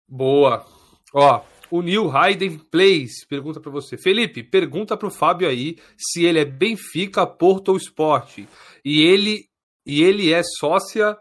[0.05, 0.65] Boa.
[1.13, 1.41] Ó,
[1.77, 3.97] o Neil Hayden Plays pergunta pra você.
[3.97, 8.39] Felipe, pergunta pro Fábio aí se ele é Benfica, Porto ou Sport.
[8.83, 9.45] E ele,
[9.85, 11.17] e ele é sócia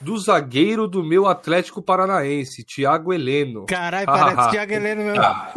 [0.00, 3.66] do zagueiro do meu Atlético Paranaense, Thiago Heleno.
[3.66, 4.50] Caralho, parece ah.
[4.50, 5.22] Thiago Heleno mesmo.
[5.22, 5.52] Ah.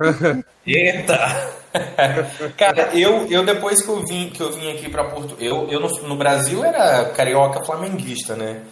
[0.66, 1.62] Eita!
[2.56, 5.36] Cara, eu, eu depois que eu vim, que eu vim aqui pra Porto.
[5.38, 8.62] Eu, eu no, no Brasil era carioca flamenguista, né?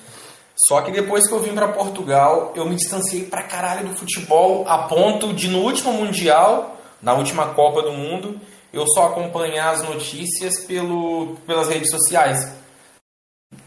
[0.69, 4.69] Só que depois que eu vim pra Portugal, eu me distanciei pra caralho do futebol,
[4.69, 8.39] a ponto de no último Mundial, na última Copa do Mundo,
[8.73, 12.53] eu só acompanhar as notícias pelo, pelas redes sociais.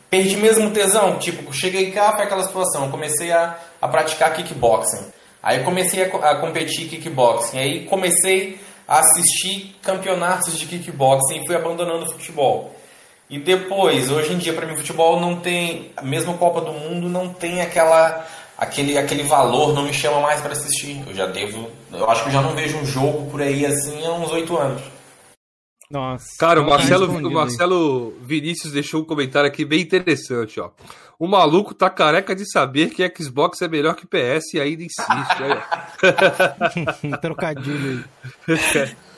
[0.10, 5.12] Perdi mesmo tesão, tipo, cheguei cá, foi aquela situação, comecei a, a praticar kickboxing.
[5.42, 11.56] Aí comecei a, a competir kickboxing, aí comecei a assistir campeonatos de kickboxing e fui
[11.56, 12.76] abandonando o futebol.
[13.34, 17.34] E depois, hoje em dia, para mim, futebol não tem, mesmo Copa do Mundo, não
[17.34, 18.24] tem aquela,
[18.56, 21.04] aquele, aquele valor, não me chama mais para assistir.
[21.08, 24.06] Eu já devo, eu acho que eu já não vejo um jogo por aí assim
[24.06, 24.84] há uns oito anos.
[25.90, 26.28] Nossa.
[26.38, 27.32] Cara, o Marcelo, o.
[27.32, 30.70] Marcelo Vinícius deixou um comentário aqui bem interessante, ó.
[31.18, 35.42] O maluco tá careca de saber que Xbox é melhor que PS e ainda insiste.
[35.42, 37.18] Aí, ó.
[37.18, 38.06] Trocadilho
[38.48, 38.96] aí.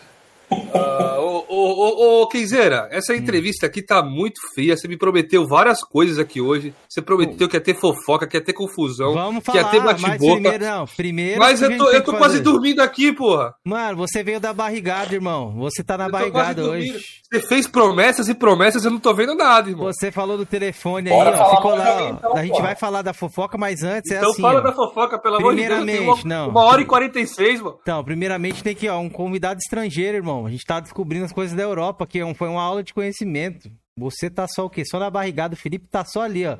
[0.51, 4.75] Ah, ô, ô, Kenzeira, essa entrevista aqui tá muito fria.
[4.75, 6.73] Você me prometeu várias coisas aqui hoje.
[6.87, 10.01] Você prometeu que ia ter fofoca, que ia ter confusão, Vamos que ia falar, ter
[10.01, 11.39] mas primeiro, não, primeiro...
[11.39, 13.53] Mas eu tô, eu tô quase dormindo aqui, porra.
[13.63, 15.53] Mano, você veio da barrigada, irmão.
[15.57, 16.93] Você tá na barrigada hoje.
[17.39, 19.85] Você fez promessas e promessas, eu não tô vendo nada, irmão.
[19.85, 21.55] Você falou do telefone Bora aí, ó.
[21.55, 22.09] Ficou lá, alguém, ó.
[22.15, 22.63] então, a gente porra.
[22.63, 24.41] vai falar da fofoca, mas antes é Então assim.
[24.41, 24.61] fala ó.
[24.61, 25.75] da fofoca, pelo amor de Deus.
[25.75, 26.49] Primeiramente, não.
[26.49, 27.77] uma hora e 46, mano.
[27.81, 30.45] Então, primeiramente tem que, ó, um convidado estrangeiro, irmão.
[30.45, 33.69] A gente tá descobrindo as coisas da Europa, que é foi uma aula de conhecimento.
[33.97, 34.83] Você tá só o quê?
[34.85, 35.53] Só na barrigada.
[35.53, 36.57] O Felipe tá só ali, ó.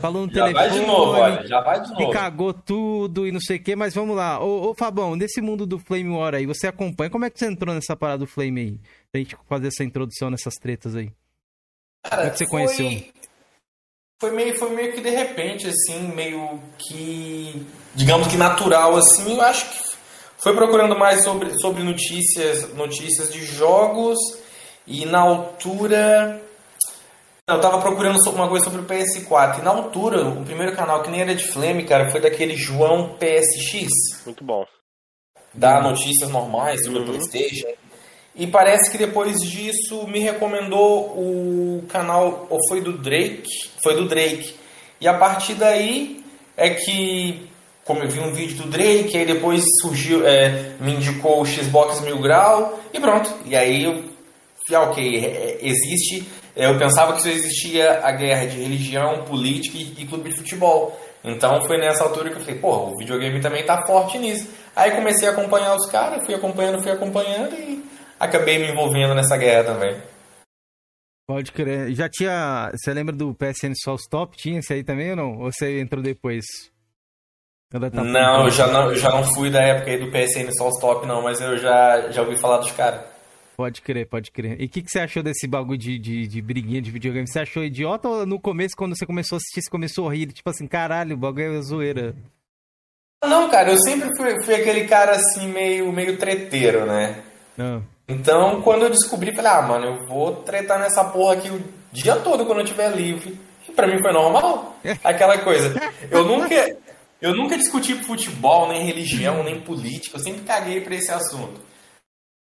[0.00, 0.54] Falou no Já telefone.
[0.68, 2.12] vai de novo, olha, já vai de E novo.
[2.12, 4.38] cagou tudo e não sei o que, mas vamos lá.
[4.40, 7.10] Ô, ô Fabão, nesse mundo do Flame War aí, você acompanha?
[7.10, 8.80] Como é que você entrou nessa parada do Flame aí?
[9.10, 11.10] Pra gente fazer essa introdução nessas tretas aí.
[12.04, 13.12] Cara, Como é que você foi- conheceu?
[14.20, 19.40] Foi meio, foi meio que de repente, assim, meio que, digamos que natural, assim, eu
[19.42, 19.96] acho que
[20.38, 24.16] foi procurando mais sobre, sobre notícias, notícias de jogos
[24.86, 26.40] e na altura...
[27.48, 31.02] Eu tava procurando sobre uma coisa sobre o PS4 e na altura, o primeiro canal
[31.02, 33.88] que nem era de Flame, cara, foi daquele João PSX
[34.26, 34.66] Muito bom.
[35.54, 37.08] dar notícias normais sobre o Uhum.
[37.08, 37.68] PlayStation.
[38.36, 43.48] E parece que depois disso me recomendou o canal, ou foi do Drake?
[43.82, 44.54] Foi do Drake.
[45.00, 46.22] E a partir daí
[46.54, 47.48] é que,
[47.82, 52.00] como eu vi um vídeo do Drake, aí depois surgiu, é, me indicou o Xbox
[52.02, 53.34] Mil Grau e pronto.
[53.46, 54.04] E aí eu
[54.74, 56.28] ah, ok, é, existe.
[56.58, 61.00] Eu pensava que só existia a guerra de religião, política e, e clube de futebol.
[61.22, 64.50] Então foi nessa altura que eu falei, porra, o videogame também tá forte nisso.
[64.74, 67.84] Aí comecei a acompanhar os caras, fui acompanhando, fui acompanhando e
[68.18, 70.02] acabei me envolvendo nessa guerra também.
[71.28, 71.94] Pode crer.
[71.94, 72.72] Já tinha.
[72.74, 74.36] Você lembra do PSN Só Stop?
[74.36, 75.38] Tinha esse aí também ou não?
[75.38, 76.44] Ou você entrou depois?
[77.70, 81.06] Tá não, eu já não, já não fui da época aí do PSN Só Stop,
[81.06, 83.17] não, mas eu já, já ouvi falar dos caras.
[83.58, 84.60] Pode crer, pode crer.
[84.60, 87.26] E o que, que você achou desse bagulho de, de, de briguinha de videogame?
[87.26, 90.28] Você achou idiota ou no começo, quando você começou a assistir, você começou a rir?
[90.28, 92.14] Tipo assim, caralho, o bagulho é zoeira.
[93.24, 97.20] Não, cara, eu sempre fui, fui aquele cara assim, meio, meio treteiro, né?
[97.56, 97.82] Não.
[98.06, 101.60] Então, quando eu descobri, falei, ah, mano, eu vou tretar nessa porra aqui o
[101.90, 103.40] dia todo quando eu tiver livre.
[103.74, 104.78] Pra mim foi normal.
[105.02, 105.74] Aquela coisa.
[106.08, 106.76] Eu nunca,
[107.20, 110.16] eu nunca discuti futebol, nem religião, nem política.
[110.16, 111.66] Eu sempre caguei pra esse assunto.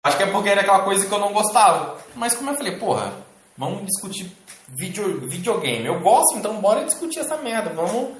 [0.03, 1.97] Acho que é porque era aquela coisa que eu não gostava.
[2.15, 3.13] Mas como eu falei, porra,
[3.57, 4.31] vamos discutir
[4.67, 5.85] video, videogame.
[5.85, 7.71] Eu gosto, então bora discutir essa merda.
[7.71, 8.17] Vamos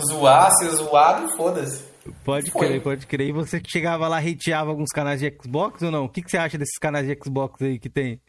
[0.00, 1.88] zoar, ser zoado e foda-se.
[2.24, 2.66] Pode Foi.
[2.66, 3.28] crer, pode crer.
[3.28, 6.04] E você que chegava lá, hateava alguns canais de Xbox ou não?
[6.04, 8.20] O que, que você acha desses canais de Xbox aí que tem?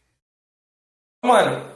[1.24, 1.72] Mano,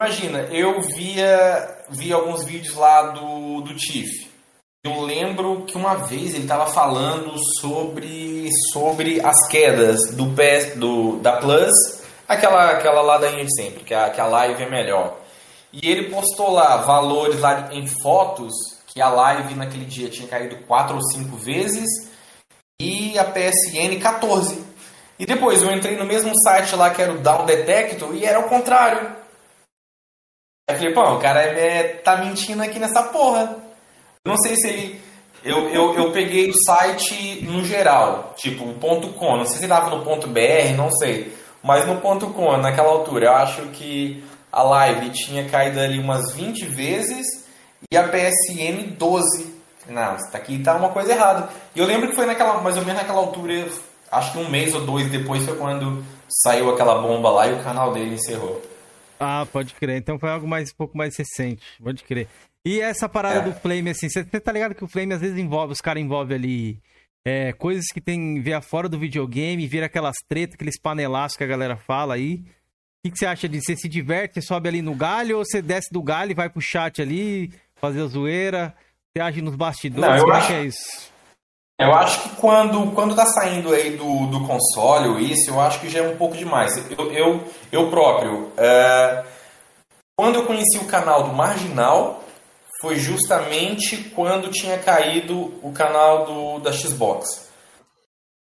[0.00, 4.25] imagina, eu via, via alguns vídeos lá do, do Tiff.
[4.86, 11.16] Eu lembro que uma vez ele tava falando sobre, sobre as quedas do PS, do,
[11.16, 11.72] da Plus,
[12.28, 15.18] aquela, aquela ladainha de sempre, que a, que a live é melhor.
[15.72, 18.52] E ele postou lá valores lá em fotos
[18.86, 22.08] que a live naquele dia tinha caído 4 ou 5 vezes
[22.80, 24.64] e a PSN 14.
[25.18, 28.38] E depois eu entrei no mesmo site lá que era o Down Detector e era
[28.38, 29.16] o contrário.
[30.70, 33.65] Eu falei, pô, o cara é, tá mentindo aqui nessa porra.
[34.26, 35.00] Não sei se ele.
[35.44, 39.66] Eu, eu, eu peguei o site no geral, tipo o ponto .com, não sei se
[39.68, 41.32] dava no ponto .br, não sei.
[41.62, 46.34] Mas no ponto .com, naquela altura, eu acho que a live tinha caído ali umas
[46.34, 47.24] 20 vezes
[47.88, 49.54] e a PSN 12.
[49.88, 51.48] Não, isso aqui tá uma coisa errada.
[51.76, 53.68] E eu lembro que foi naquela, mais ou menos naquela altura,
[54.10, 57.62] acho que um mês ou dois depois foi quando saiu aquela bomba lá e o
[57.62, 58.60] canal dele encerrou.
[59.18, 59.98] Ah, pode crer.
[59.98, 61.62] Então foi algo mais um pouco mais recente.
[61.82, 62.28] Pode crer.
[62.66, 63.42] E essa parada É.
[63.42, 66.36] do Flame, assim, você tá ligado que o Flame às vezes envolve, os caras envolvem
[66.36, 66.78] ali
[67.24, 71.46] é, coisas que tem ver fora do videogame, vira aquelas tretas, aqueles panelaços que a
[71.46, 72.34] galera fala aí.
[72.34, 72.44] O
[73.04, 73.66] que, que você acha disso?
[73.66, 76.48] Você se diverte, você sobe ali no galho ou você desce do galho e vai
[76.50, 78.74] pro chat ali, fazer a zoeira?
[79.16, 80.08] Você age nos bastidores?
[80.10, 81.10] Não, eu Como é acho- que é isso?
[81.78, 85.78] Eu acho que quando, quando tá saindo aí do, do console ou isso, eu acho
[85.80, 86.72] que já é um pouco demais.
[86.98, 89.24] Eu, eu, eu próprio, é,
[90.18, 92.24] quando eu conheci o canal do Marginal,
[92.86, 97.50] foi justamente quando tinha caído o canal do, da Xbox.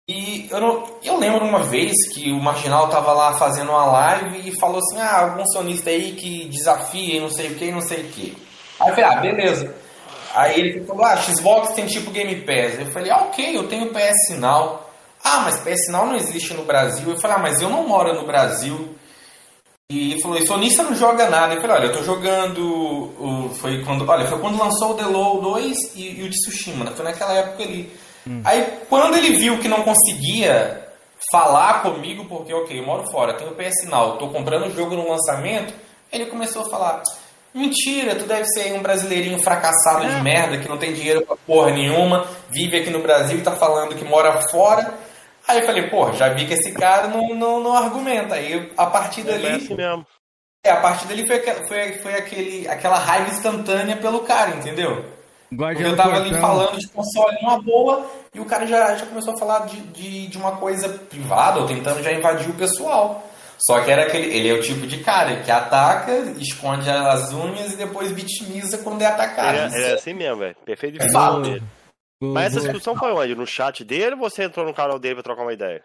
[0.09, 4.48] E eu, não, eu lembro uma vez que o Marginal tava lá fazendo uma live
[4.48, 7.81] e falou assim, ah, algum sonista aí que desafia e não sei o que, não
[7.81, 8.36] sei o que.
[8.81, 9.74] Aí eu falei, ah, beleza.
[10.35, 12.81] Aí ele falou, ah, Xbox tem tipo Game Pass.
[12.81, 14.93] Eu falei, ah, ok, eu tenho PS Sinal.
[15.23, 17.09] Ah, mas PS Sinal não existe no Brasil.
[17.09, 18.93] Eu falei, ah, mas eu não moro no Brasil.
[19.93, 21.55] E ele falou, e sonista não joga nada.
[21.55, 22.62] Eu falei, olha, eu tô jogando.
[22.62, 24.09] O, foi quando.
[24.09, 26.93] Olha, foi quando lançou o The Low 2 e, e o de Tsushima, né?
[26.97, 27.93] Foi naquela época ali.
[28.43, 30.89] Aí quando ele viu que não conseguia
[31.31, 35.09] falar comigo, porque, ok, eu moro fora, tenho PS Sinal, tô comprando o jogo no
[35.09, 35.74] lançamento,
[36.10, 37.02] ele começou a falar.
[37.55, 41.70] Mentira, tu deve ser um brasileirinho fracassado de merda que não tem dinheiro pra porra
[41.70, 44.94] nenhuma, vive aqui no Brasil e tá falando que mora fora.
[45.53, 48.35] Aí eu falei, porra, já vi que esse cara não, não, não argumenta.
[48.37, 49.47] Aí a partir É dali.
[49.49, 50.07] assim mesmo.
[50.65, 55.05] É, a partir dali foi, aquela- foi, foi aquele, aquela raiva instantânea pelo cara, entendeu?
[55.49, 59.05] Porque Guardião eu tava ali falando de console uma boa e o cara já, já
[59.05, 63.23] começou a falar de, de, de uma coisa privada ou tentando já invadir o pessoal.
[63.59, 66.11] Só que era aquele, ele é o tipo de cara que ataca,
[66.41, 69.57] esconde as unhas e depois vitimiza quando é atacado.
[69.74, 70.57] Ele, é- é assim mesmo, velho.
[70.65, 71.43] Perfeito É definição fato.
[71.43, 71.62] dele.
[72.27, 73.35] Mas essa vou- discussão foi onde?
[73.35, 75.82] No chat dele ou você entrou no canal dele pra trocar uma ideia?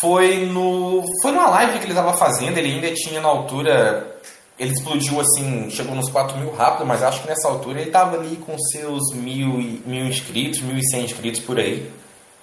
[0.00, 1.02] Foi no.
[1.22, 4.16] Foi numa live que ele tava fazendo, ele ainda tinha na altura.
[4.58, 8.16] Ele explodiu assim, chegou nos 4 mil rápido, mas acho que nessa altura ele tava
[8.16, 11.90] ali com seus mil, e- mil inscritos, mil e cem inscritos por aí.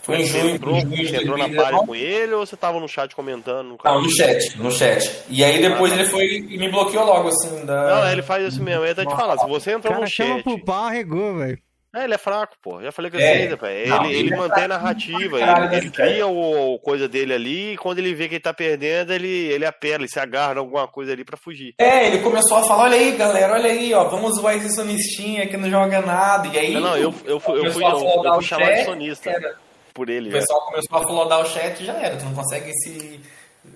[0.02, 1.56] Foi em junho, entrou, em junho você entrou na 2019.
[1.56, 3.68] página com ele ou você tava no chat comentando?
[3.70, 5.24] No Não, no chat, no chat.
[5.30, 7.96] E aí depois ele foi e me bloqueou logo, assim, da...
[8.02, 8.82] Não, ele faz isso mesmo.
[8.82, 10.44] Eu ia até te falar, se você entrou cara no chama chat.
[10.44, 11.60] pro pau, arregou, velho.
[11.96, 12.82] É, ele é fraco, pô.
[12.84, 13.20] Já falei com É.
[13.48, 13.90] vocês, velho.
[13.90, 17.34] Não, Ele, ele ele é mantém a narrativa, ele, ele cria o, o coisa dele
[17.34, 20.54] ali, e quando ele vê que ele tá perdendo, ele, ele apela, ele se agarra
[20.54, 21.74] em alguma coisa ali pra fugir.
[21.80, 25.48] É, ele começou a falar, olha aí, galera, olha aí, ó, vamos zoar esse sonistinha
[25.48, 26.48] que não joga nada.
[26.48, 28.44] E aí Não, não, eu, eu, fui- eu fui, começou a eu, eu flodar fui
[28.44, 29.56] o chamado de sonista era-
[29.92, 30.30] por ele.
[30.30, 30.38] o já.
[30.40, 32.16] pessoal começou a flodar o chat e já era.
[32.18, 33.20] Tu não consegue se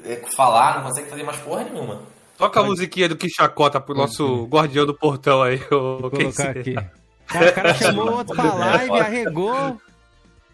[0.06, 2.02] é, falar, não consegue fazer mais porra nenhuma.
[2.38, 5.60] Toca a musiquinha do que chacota pro nosso guardião do portão aí.
[5.72, 6.76] ô, Vou quem colocar aqui.
[7.28, 9.82] Cara, o cara chamou o outro pra live, arregou.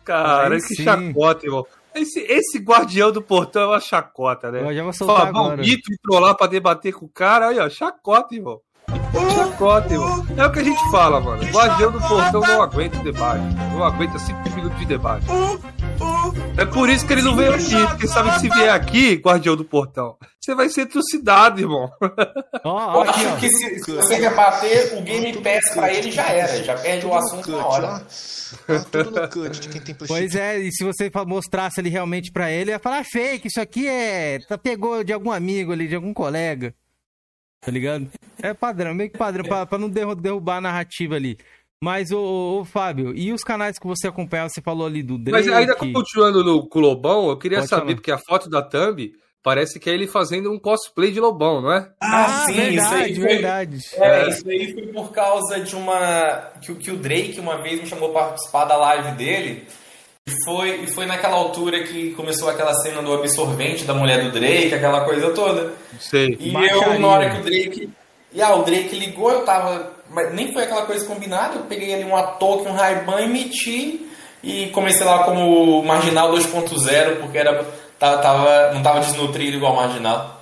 [0.03, 0.83] Cara, Aí que sim.
[0.83, 1.65] chacota, irmão.
[1.93, 4.61] Esse, esse guardião do portão é uma chacota, né?
[4.61, 5.55] Eu já vou soltar Fala, agora.
[5.57, 8.59] maldito entrou lá pra debater com o cara, aí ó, chacota, irmão.
[9.13, 10.25] Chacota, irmão.
[10.37, 11.43] É o que a gente fala, mano.
[11.51, 13.43] Guardião do portão não aguenta o debate.
[13.73, 15.25] Não aguenta 5 minutos de debate.
[16.57, 19.55] É por isso que ele não veio aqui, porque sabe que se vier aqui, guardião
[19.55, 21.89] do portão, você vai ser trucidado, irmão.
[22.63, 23.35] Ó, aqui, acho ó.
[23.37, 27.13] que se, se você rebater, o Game Pass pra ele já era, já perde o
[27.13, 28.01] assunto na hora.
[28.91, 30.07] Tudo no cut de quem tem PlayStation.
[30.07, 33.47] Pois é, e se você mostrasse ali realmente pra ele, ele ia falar "Ah, fake,
[33.47, 34.39] isso aqui é.
[34.47, 36.73] tá- Pegou de algum amigo ali, de algum colega.
[37.61, 38.09] Tá ligado?
[38.41, 41.37] É padrão, meio que padrão, pra, pra não derrubar a narrativa ali.
[41.81, 44.49] Mas, ô, ô, Fábio, e os canais que você acompanha?
[44.49, 45.47] Você falou ali do Drake...
[45.47, 47.95] Mas ainda continuando no com o Lobão, eu queria Pode saber, falar.
[47.95, 51.71] porque a foto da Thumb parece que é ele fazendo um cosplay de Lobão, não
[51.71, 51.89] é?
[52.01, 53.79] Ah, ah sim, verdade, isso aí foi, verdade.
[53.93, 56.51] É, é, isso aí foi por causa de uma...
[56.61, 59.67] Que, que o Drake uma vez me chamou pra participar da live dele...
[60.29, 64.31] E foi, e foi naquela altura que começou aquela cena do absorvente da mulher do
[64.31, 65.73] Drake, aquela coisa toda.
[65.99, 66.37] Sei.
[66.39, 67.89] E eu, na hora que o Drake.
[68.31, 69.91] E ah, o Drake ligou, eu tava.
[70.09, 74.05] Mas nem foi aquela coisa combinada, eu peguei ali uma toque, um Ray-Ban e meti.
[74.43, 77.65] E comecei lá como Marginal 2.0, porque era,
[77.97, 80.39] tava, tava, não tava desnutrido igual Marginal.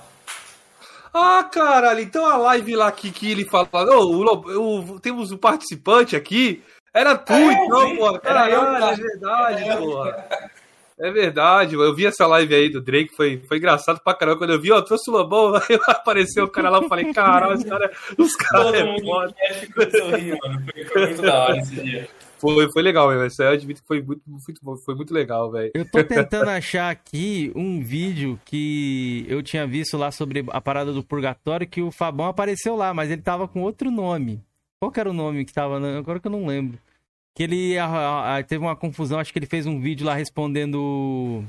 [1.12, 6.62] Ah, caralho, então a live lá que, que ele fala, oh, temos um participante aqui,
[6.98, 8.18] era tu, é, então, pô.
[8.18, 10.28] Caralho, é verdade, porra.
[11.00, 14.38] É verdade, eu vi essa live aí do Drake, foi, foi engraçado pra caramba.
[14.38, 17.54] Quando eu vi, ó, trouxe o Lobão, aí apareceu o cara lá, eu falei, caralho,
[17.54, 19.34] os caras os cara é foda.
[20.92, 22.08] Foi muito da hora esse dia.
[22.38, 23.24] Foi, foi legal, meu.
[23.26, 25.70] Isso aí eu admito que foi muito, muito, foi muito legal, velho.
[25.72, 30.92] Eu tô tentando achar aqui um vídeo que eu tinha visto lá sobre a parada
[30.92, 34.42] do purgatório, que o Fabão apareceu lá, mas ele tava com outro nome.
[34.80, 35.78] Qual que era o nome que tava?
[35.98, 36.78] Agora que eu não lembro.
[37.38, 41.44] Que ele a, a, teve uma confusão, acho que ele fez um vídeo lá respondendo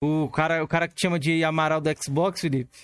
[0.00, 2.78] o, o cara, o cara que chama de Amaral do Xbox, Felipe.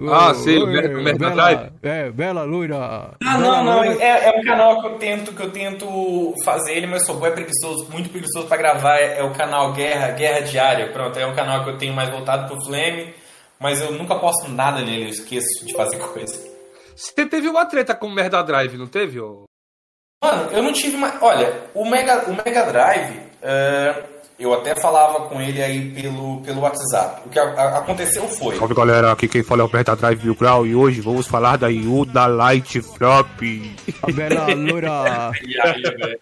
[0.00, 1.72] Ah, sim, o Mega Drive.
[1.82, 2.76] É, Bela Loira.
[2.76, 6.76] Ah, Bela não, não, é, é, um canal que eu tento, que eu tento fazer
[6.76, 8.98] ele, mas sou é preguiçoso, muito preguiçoso para gravar.
[8.98, 10.92] É, é, o canal Guerra, Guerra Diária.
[10.92, 13.12] Pronto, é um canal que eu tenho mais voltado pro Flame,
[13.58, 16.48] mas eu nunca posto nada nele, eu esqueço de fazer coisa.
[16.94, 19.18] Você teve uma treta com o Mega Drive, não teve?
[20.22, 21.14] Mano, eu não tive mais.
[21.20, 24.02] Olha, o Mega, o Mega Drive, uh,
[24.38, 27.22] eu até falava com ele aí pelo, pelo WhatsApp.
[27.26, 28.56] O que a, a, aconteceu foi.
[28.56, 31.58] Salve galera, aqui quem fala é o Mega Drive Bill Grau e hoje vamos falar
[31.58, 33.40] da Yuda Light Flop.
[34.14, 35.32] Bela Lura.
[35.36, 36.18] aí,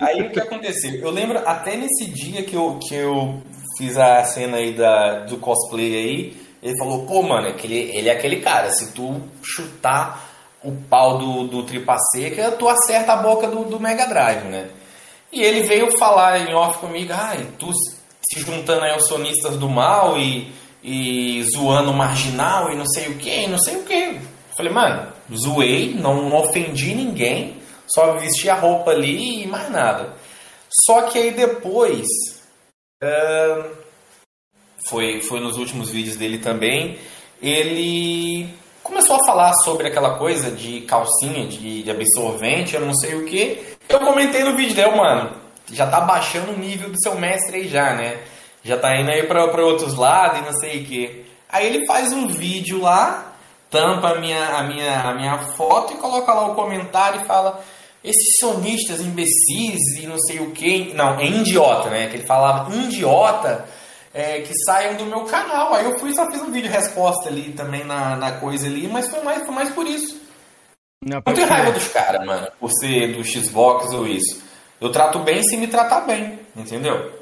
[0.00, 0.94] aí o que aconteceu?
[0.96, 3.42] Eu lembro até nesse dia que eu, que eu
[3.78, 6.36] fiz a cena aí da, do cosplay aí.
[6.60, 10.35] Ele falou, pô, mano, aquele, ele é aquele cara, se tu chutar
[10.66, 14.68] o pau do, do tripa seca, tu acerta a boca do, do Mega Drive, né?
[15.32, 19.68] E ele veio falar em off comigo, ai, tu se juntando aí aos sonistas do
[19.68, 20.52] mal e,
[20.82, 24.20] e zoando marginal e não sei o que, não sei o que.
[24.56, 30.14] Falei, mano, zoei, não, não ofendi ninguém, só vesti a roupa ali e mais nada.
[30.84, 32.06] Só que aí depois.
[33.04, 33.86] Uh,
[34.88, 36.98] foi, foi nos últimos vídeos dele também,
[37.42, 38.48] ele
[39.06, 43.24] começou a falar sobre aquela coisa de calcinha, de, de absorvente, eu não sei o
[43.24, 43.64] que.
[43.88, 45.30] Eu comentei no vídeo dele, mano,
[45.72, 48.18] já tá baixando o nível do seu mestre aí já, né?
[48.64, 51.24] Já tá indo aí pra, pra outros lados e não sei o que.
[51.48, 53.32] Aí ele faz um vídeo lá,
[53.70, 57.62] tampa a minha, a minha, a minha foto e coloca lá o comentário e fala
[58.02, 60.92] esses sonistas imbecis e não sei o que.
[60.94, 62.08] Não, é idiota, né?
[62.08, 63.64] Que ele falava idiota
[64.16, 65.74] é, que saiam do meu canal.
[65.74, 69.10] Aí eu fui só fiz um vídeo resposta ali também na, na coisa ali, mas
[69.10, 70.18] foi mais, foi mais por isso.
[71.04, 74.42] Não, não tenho raiva dos caras, mano, por ser do Xbox ou isso.
[74.80, 77.12] Eu trato bem se me tratar bem, entendeu?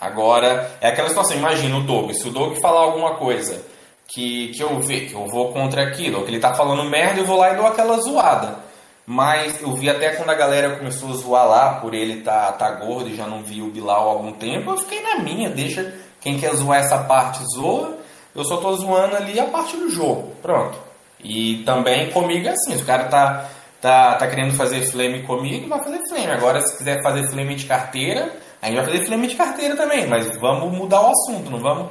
[0.00, 3.62] Agora, é aquela situação, imagina o Doug, se o Doug falar alguma coisa
[4.06, 7.20] que, que eu ver, que eu vou contra aquilo, ou que ele tá falando merda,
[7.20, 8.56] eu vou lá e dou aquela zoada.
[9.04, 12.70] Mas eu vi até quando a galera começou a zoar lá por ele tá, tá
[12.72, 15.94] gordo e já não vi o Bilal há algum tempo, eu fiquei na minha, deixa,
[16.20, 17.98] quem quer zoar essa parte, zoa.
[18.34, 20.32] Eu só tô zoando ali a parte do jogo.
[20.42, 20.78] Pronto.
[21.22, 22.76] E também comigo é assim.
[22.76, 23.48] Se o cara tá,
[23.80, 26.30] tá, tá querendo fazer flame comigo, vai fazer flame.
[26.30, 30.06] Agora, se quiser fazer flame de carteira, aí vai fazer flame de carteira também.
[30.06, 31.50] Mas vamos mudar o assunto.
[31.50, 31.90] Não vamos.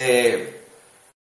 [0.00, 0.54] É,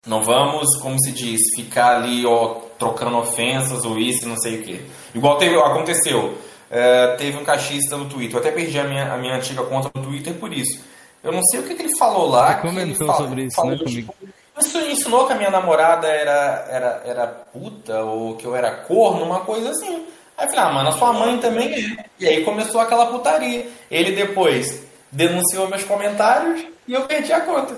[0.05, 4.63] não vamos, como se diz, ficar ali ó, trocando ofensas ou isso, não sei o
[4.65, 4.85] que.
[5.15, 6.37] Igual teve, aconteceu.
[6.69, 8.35] É, teve um cachista no Twitter.
[8.35, 10.83] Eu até perdi a minha, a minha antiga conta no Twitter por isso.
[11.23, 12.55] Eu não sei o que, que ele falou lá.
[12.55, 14.15] Você comentou fala, sobre isso, né, comigo?
[14.59, 19.25] Isso ensinou que a minha namorada era, era, era puta ou que eu era corno,
[19.25, 20.07] uma coisa assim.
[20.37, 22.05] Aí eu falei, ah, mano, a sua mãe também é.
[22.19, 23.67] E aí começou aquela putaria.
[23.91, 27.77] Ele depois denunciou meus comentários e eu perdi a conta.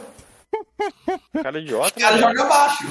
[1.43, 1.93] Cara idiota.
[1.97, 2.23] O cara né?
[2.23, 2.87] joga baixo.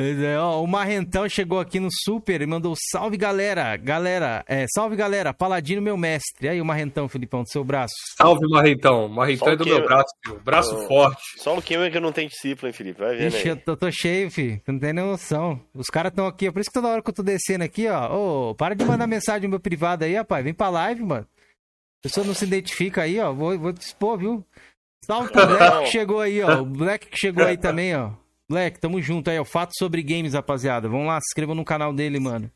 [0.00, 4.64] Pois é, ó, o Marrentão chegou aqui no Super e mandou salve galera, galera, é,
[4.74, 6.48] salve galera, Paladino meu mestre.
[6.48, 7.92] Aí o Marrentão, Filipão, do seu braço.
[8.16, 10.40] Salve Marrentão, Marrentão é do meu braço, filho.
[10.42, 11.20] braço forte.
[11.36, 13.76] Só o Kim é que não tem discípulo, hein, Felipe, vai ver, Ixi, eu tô,
[13.76, 15.60] tô, cheio, filho, não tem nem noção.
[15.74, 18.48] Os caras estão aqui, por isso que toda hora que eu tô descendo aqui, ó,
[18.48, 21.26] ô, para de mandar mensagem no meu privado aí, rapaz, vem pra live, mano.
[21.98, 24.42] A pessoa não se identifica aí, ó, vou, vou te expor, viu?
[25.04, 28.12] Salve pro Black que chegou aí, ó, o Black que chegou aí também, ó.
[28.50, 29.44] Black, tamo junto aí, ó.
[29.44, 30.88] Fatos sobre games, rapaziada.
[30.88, 32.50] Vamos lá, se inscrevam no canal dele, mano.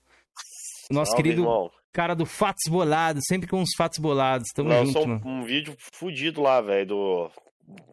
[0.90, 1.70] O nosso Salve, querido irmão.
[1.92, 4.48] cara do Fatos Bolados, sempre com os fatos bolados.
[4.52, 5.22] Tamo Lançou junto, um, mano.
[5.24, 7.30] um vídeo fudido lá, velho, do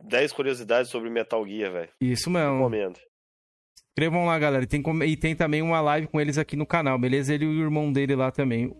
[0.05, 1.89] 10 curiosidades sobre Metal Gear, velho.
[2.01, 2.57] Isso mesmo.
[2.57, 2.99] Recomendo.
[3.91, 4.63] Inscrevam lá, galera.
[4.63, 7.35] E tem, e tem também uma live com eles aqui no canal, beleza?
[7.35, 8.75] Ele e o irmão dele lá também.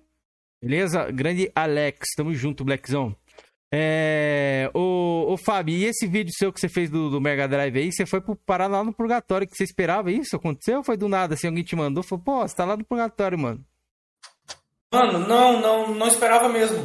[0.59, 1.11] Beleza?
[1.11, 2.07] Grande Alex.
[2.17, 3.15] Tamo junto, Blackzão.
[3.73, 4.69] É...
[4.73, 7.91] Ô, ô Fábio, e esse vídeo seu que você fez do, do Mega Drive aí,
[7.91, 10.35] você foi pro parar lá no Purgatório, que você esperava isso?
[10.35, 11.35] Aconteceu foi do nada?
[11.35, 12.03] Assim, alguém te mandou?
[12.03, 13.63] Falou, pô, você tá lá no Purgatório, mano.
[14.93, 16.77] Mano, não, não, não esperava mesmo.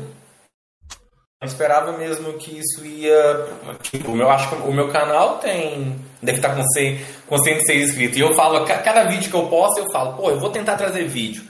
[1.43, 3.47] Não esperava mesmo que isso ia.
[3.83, 5.97] Tipo, eu acho que o meu canal tem.
[6.23, 8.17] Deve estar com, 100, com 106 inscritos.
[8.17, 10.77] E eu falo, ca- cada vídeo que eu posto, eu falo, pô, eu vou tentar
[10.77, 11.43] trazer vídeo.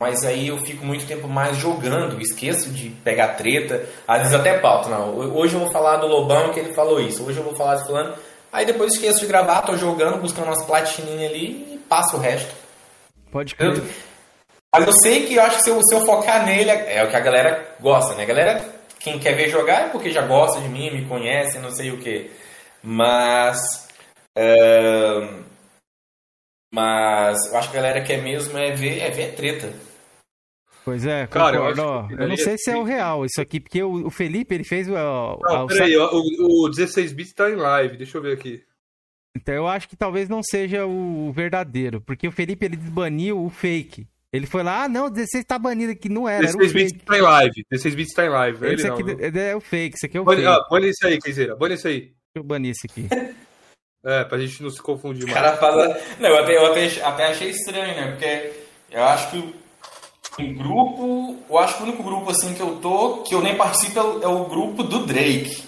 [0.00, 4.58] Mas aí eu fico muito tempo mais jogando, esqueço de pegar treta, às vezes até
[4.58, 4.88] pauta.
[4.88, 7.76] Não, hoje eu vou falar do Lobão que ele falou isso, hoje eu vou falar
[7.76, 8.14] de fulano.
[8.52, 12.52] Aí depois esqueço de gravar, tô jogando, buscando umas platininhas ali e passo o resto.
[13.30, 13.84] Pode Eu- crer.
[14.74, 17.08] mas eu sei que eu acho que se eu, se eu focar nele, é o
[17.10, 18.22] que a galera gosta, né?
[18.24, 18.64] A galera,
[19.00, 21.98] quem quer ver jogar é porque já gosta de mim, me conhece, não sei o
[21.98, 22.30] que.
[22.82, 23.88] Mas.
[24.36, 25.42] ahn,
[26.74, 29.72] mas eu acho que a galera quer mesmo é ver, é ver treta.
[30.84, 33.82] Pois é, Cara, eu que Eu não sei se é o real isso aqui, porque
[33.82, 34.92] o, Felipe, ele fez o...
[34.92, 38.62] o- Não, peraí, o, o 16 bits tá em live, deixa eu ver aqui.
[39.36, 43.48] Então eu acho que talvez não seja o verdadeiro, porque o Felipe ele baniu o
[43.48, 44.06] fake.
[44.32, 46.92] Ele foi lá, ah, não, 16 tá banido aqui, não era, era o 16 bits
[46.92, 47.04] fake.
[47.06, 48.64] tá em live, 16 bits tá em live.
[48.66, 49.40] Ele Esse não, aqui não.
[49.42, 50.52] é o fake, esse aqui é o Bane, fake.
[50.52, 52.00] ah, bane isso aí, Kenzeira, bane isso aí.
[52.00, 53.06] Deixa eu banir esse aqui.
[54.04, 55.40] É, pra gente não se confundir O mais.
[55.40, 55.96] cara fala.
[56.20, 58.10] Não, eu até, eu até, até achei estranho, né?
[58.10, 58.52] Porque
[58.90, 59.54] eu acho que o-
[60.40, 61.36] um grupo.
[61.48, 64.02] Eu acho que o único grupo assim que eu tô, que eu nem participo, é
[64.02, 65.64] o, é o grupo do Drake.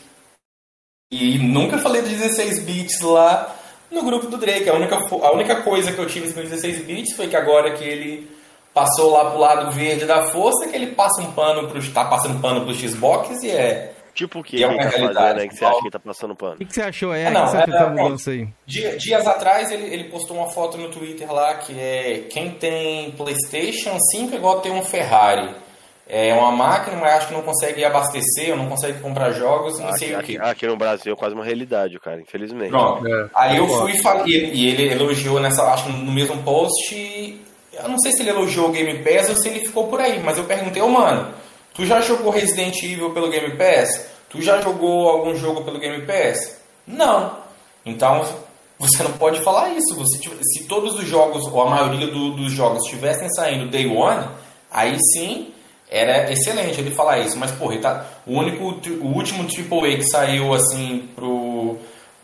[1.13, 3.55] E nunca falei de 16 bits lá
[3.91, 4.69] no grupo do Drake.
[4.69, 7.85] A única, a única coisa que eu tive com 16 bits foi que agora que
[7.85, 8.29] ele
[8.75, 11.93] passou lá pro lado verde da força, que ele passa um pano pro.
[11.93, 13.93] tá passando pano pro Xbox e é.
[14.17, 15.49] Tipo o que é ele uma tá realidade, fazendo, né?
[15.49, 16.55] Que você acha que ele tá passando pano?
[16.55, 17.15] O que, que você achou?
[17.15, 18.49] É, não, o que você achou é, é, mudança aí?
[18.67, 23.13] Dia- dias atrás ele, ele postou uma foto no Twitter lá que é quem tem
[23.13, 25.51] PlayStation 5 é igual ter um Ferrari.
[26.09, 30.09] É uma máquina, mas acho que não consegue abastecer, não consegue comprar jogos, não sei
[30.09, 30.39] Aqui, o aqui, que.
[30.39, 32.71] aqui no Brasil é quase uma realidade, cara, infelizmente.
[32.71, 33.05] Pronto.
[33.07, 36.41] É, Aí eu fui e falei, e e ele elogiou nessa, acho que no mesmo
[36.45, 37.41] post.
[37.73, 40.21] Eu não sei se ele elogiou o Game Pass ou se ele ficou por aí,
[40.23, 41.35] mas eu perguntei, ô mano,
[41.77, 44.07] tu já jogou Resident Evil pelo Game Pass?
[44.31, 46.57] Tu já jogou algum jogo pelo Game Pass?
[46.87, 47.37] Não.
[47.85, 48.25] Então
[48.79, 49.95] você não pode falar isso.
[49.95, 54.27] Você, se todos os jogos, ou a maioria do- dos jogos, estivessem saindo Day One,
[54.71, 55.53] aí sim
[55.89, 57.39] era excelente ele falar isso.
[57.39, 61.79] Mas, porra, tá, o único, o último AAA que saiu assim pro.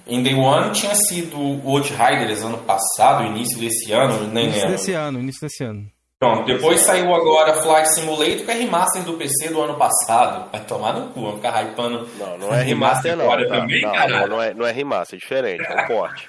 [0.04, 4.92] Em Day One tinha sido o Outriders ano passado, início desse ano, nem Início desse
[4.92, 5.86] ano, início desse ano.
[6.22, 10.48] Pronto, depois saiu agora Flight Simulator, que é remaster do PC do ano passado.
[10.52, 12.08] Vai tomar no cu, vai ficar hypando.
[12.16, 13.24] Não, não é remaster, não.
[13.24, 16.28] agora Não, também, não, não, não é, não é remaster, é diferente, é um porte.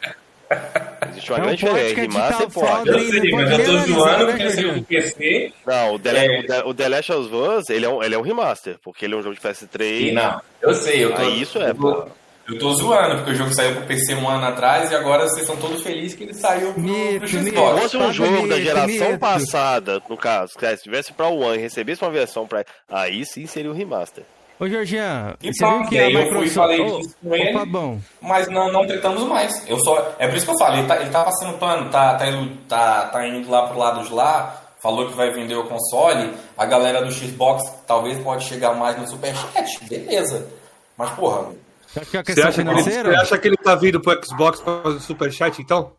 [1.11, 1.91] Existe uma É um grande diferença.
[1.91, 2.69] é Remaster e porte.
[2.69, 4.73] foda, Eu sei, mas eu tô zoando né, porque saiu Jorginho?
[4.79, 5.53] do PC.
[5.65, 6.39] Não, o The, É.
[6.39, 9.05] o The- o The Last of Us, ele é, um, ele é um remaster, porque
[9.05, 10.09] ele é um jogo de PS3.
[10.09, 11.21] E não, eu sei, eu tô.
[11.21, 12.07] Aí isso é, eu tô, pô.
[12.47, 15.41] Eu tô zoando, porque o jogo saiu pro PC um ano atrás e agora vocês
[15.41, 17.49] estão todos felizes que ele saiu pro, pro Se.
[17.49, 17.81] Xbox.
[17.81, 21.61] fosse Tá um jogo da geração passada, no caso, que se tivesse pra One e
[21.61, 22.65] recebesse uma versão pra.
[22.89, 24.23] Aí sim seria o remaster.
[24.59, 26.53] Ô, Georgian, E você viu que e a aí eu fui e Microsoft...
[26.53, 27.53] falei Ô, disso com ele.
[27.53, 29.67] Fabão, Mas não, não tretamos mais.
[29.67, 32.15] Eu só, é por isso que eu falo, ele tá, ele tá passando pano, tá,
[32.15, 35.65] tá, indo, tá, tá indo lá pro lado de lá, falou que vai vender o
[35.65, 40.47] console, a galera do Xbox talvez pode chegar mais no Superchat, beleza.
[40.95, 41.47] Mas porra,
[41.93, 43.09] você acha que é a Você acha, que ele, financeira?
[43.09, 45.95] você acha que ele tá vindo pro Xbox pra fazer superchat, então?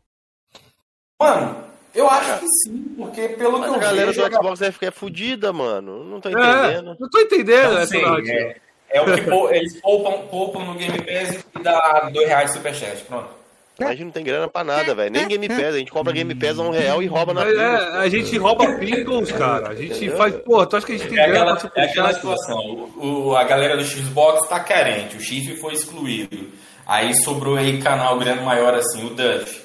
[1.20, 1.64] mano,
[1.94, 4.28] eu acho que sim, porque pelo Mas que a eu galera vejo...
[4.28, 6.04] do Xbox deve ficar fudida, mano.
[6.04, 6.96] Não tô É, entendendo.
[6.98, 8.60] não tô entendendo Não essa é,
[8.90, 13.04] é o que eles poupam, poupam no Game Pass e dá dois reais de Superchat,
[13.04, 13.43] pronto.
[13.80, 15.10] A gente não tem grana pra nada, velho.
[15.10, 15.74] Nem Game Pass.
[15.74, 17.62] A gente compra Game Pass a um real e rouba na Mas, fila.
[17.62, 19.70] é, a gente rouba Pringles, cara.
[19.70, 20.34] A gente faz.
[20.36, 22.58] Pô, tu acha que a gente tem É grana aquela, pra é aquela situação.
[22.96, 26.50] O, o- a galera do Xbox tá carente, o chifre foi excluído.
[26.86, 29.60] Aí sobrou aí canal grande maior assim, o Duff,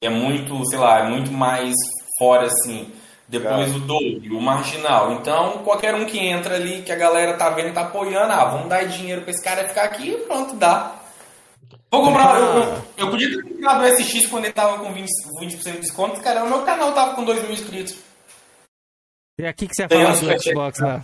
[0.00, 1.74] que é muito, sei lá, é muito mais
[2.18, 2.90] fora assim.
[3.28, 5.12] Depois o Doug, o Marginal.
[5.12, 8.44] Então, qualquer um que entra ali, que a galera tá vendo e tá apoiando, ah,
[8.46, 10.96] vamos dar dinheiro pra esse cara ficar aqui e pronto, dá.
[11.90, 12.38] Vou comprar.
[12.38, 15.06] Eu, eu, eu podia ter comprado o SX quando ele tava com 20%,
[15.40, 17.96] 20 de desconto, cara, o meu canal tava com 2 mil inscritos.
[19.40, 20.50] E aqui que você ia Tem falar uns do superchat.
[20.50, 21.02] Xbox lá.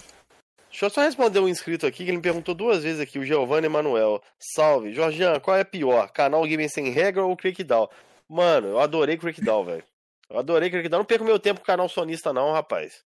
[0.70, 3.24] Deixa eu só responder um inscrito aqui que ele me perguntou duas vezes aqui, o
[3.24, 4.22] Giovanni Emanuel.
[4.38, 4.92] Salve.
[4.92, 6.10] Jorgian, qual é pior?
[6.12, 7.88] Canal Gaming Sem Regra ou Clickdown?
[8.28, 9.84] Mano, eu adorei Crackdown, velho.
[10.28, 10.98] Eu adorei Crackdown.
[11.00, 13.02] Não perco meu tempo com o canal sonista, não, rapaz.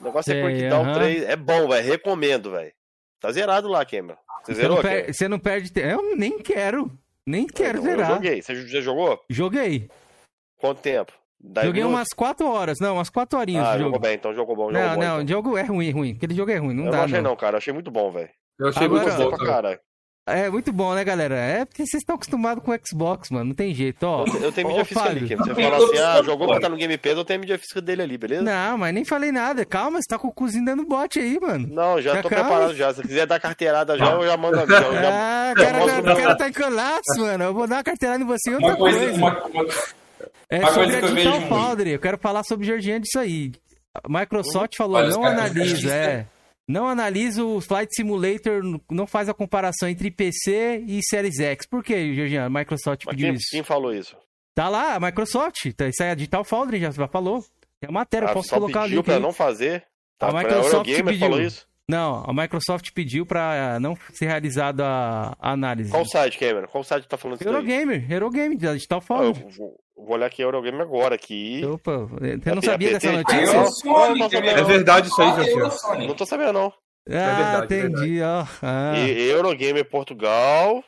[0.00, 0.94] O negócio é, É, Crackdown aham.
[0.94, 1.22] 3.
[1.22, 1.86] É bom, velho.
[1.86, 2.72] Recomendo, velho.
[3.20, 4.16] Tá zerado lá, Cameron.
[4.44, 5.88] Você Você zerou, não, per- você não perde tempo.
[5.88, 6.90] Eu nem quero.
[7.26, 8.14] Nem quero Então, Eu zerar.
[8.14, 8.40] joguei.
[8.42, 9.20] Você já jogou?
[9.28, 9.90] Joguei.
[10.58, 11.12] Quanto tempo?
[11.40, 11.98] Dez Joguei minutos?
[12.00, 12.78] umas 4 horas.
[12.80, 13.98] Não, umas 4 horinhas Ah, jogou jogo.
[14.00, 14.72] bem, então jogou bom.
[14.72, 15.24] Jogou Não, bom, não, então.
[15.24, 16.12] o jogo é ruim, ruim.
[16.16, 16.74] Aquele jogo é ruim.
[16.74, 17.36] Não eu dá, não achei não.
[17.36, 17.54] cara.
[17.54, 18.30] Eu achei muito bom, velho.
[18.58, 19.78] Eu achei Agora- muito bom caralho.
[20.30, 21.34] É muito bom, né, galera?
[21.36, 23.46] É porque vocês estão acostumados com o Xbox, mano.
[23.46, 24.24] Não tem jeito, ó.
[24.26, 25.36] Eu, eu tenho mídia física ali, Kim.
[25.36, 27.80] Você fala assim, ah, jogou pra tá no Game Pass, eu tenho a mídia física
[27.80, 28.42] dele ali, beleza?
[28.42, 29.64] Não, mas nem falei nada.
[29.64, 31.66] Calma, você tá com o cozinho dando bote aí, mano.
[31.68, 32.44] Não, já Já tô calma.
[32.44, 32.92] preparado já.
[32.94, 35.10] Se quiser dar carteirada já, eu já mando a já, eu já...
[35.10, 37.44] Ah, o cara, mostro o cara tá em colapso, mano.
[37.44, 39.14] Eu vou dar uma carteirada em você e outra Uma coisa, coisa.
[39.14, 39.64] uma, uma-
[40.50, 41.90] É uma sobre coisa a que eu Digital vejo Foundry.
[41.90, 43.52] Eu quero falar sobre Georgian disso aí.
[43.94, 46.26] A Microsoft falou, Olha, não caras- analisa, é.
[46.68, 51.66] Não analisa o Flight Simulator, não faz a comparação entre PC e Series X.
[51.66, 52.44] Por que, Georgian?
[52.44, 53.46] A Microsoft Mas pediu quem, isso.
[53.50, 54.14] quem falou isso?
[54.54, 55.72] Tá lá, a Microsoft.
[55.74, 57.42] Tá, isso aí é a Digital Foundry, já falou.
[57.80, 59.84] É matéria, eu Ah, posso colocar o pediu pra não fazer?
[60.20, 61.18] A Tá, pra Microsoft pediu.
[61.18, 61.66] falou isso?
[61.88, 65.90] Não, a Microsoft pediu pra não ser realizada a a análise.
[65.90, 66.66] Qual site, Cameron?
[66.68, 67.54] Qual site tá falando isso daí?
[67.54, 69.46] Eurogamer, Eurogamer, da Digital Ah, eu Foundry.
[69.98, 71.62] Vou, olhar aqui Eurogamer agora aqui.
[71.64, 73.42] Opa, você não Tem sabia dessa notícia?
[74.24, 74.50] Entendeu?
[74.50, 75.58] É verdade isso aí, Ah, Jorginho.
[75.58, 76.06] Eurosony.
[76.06, 76.72] Não tô sabendo, não.
[77.10, 78.44] Ah, verdade, é entendi, ó.
[78.62, 78.94] Ah.
[78.98, 80.84] E- Eurogamer Portugal.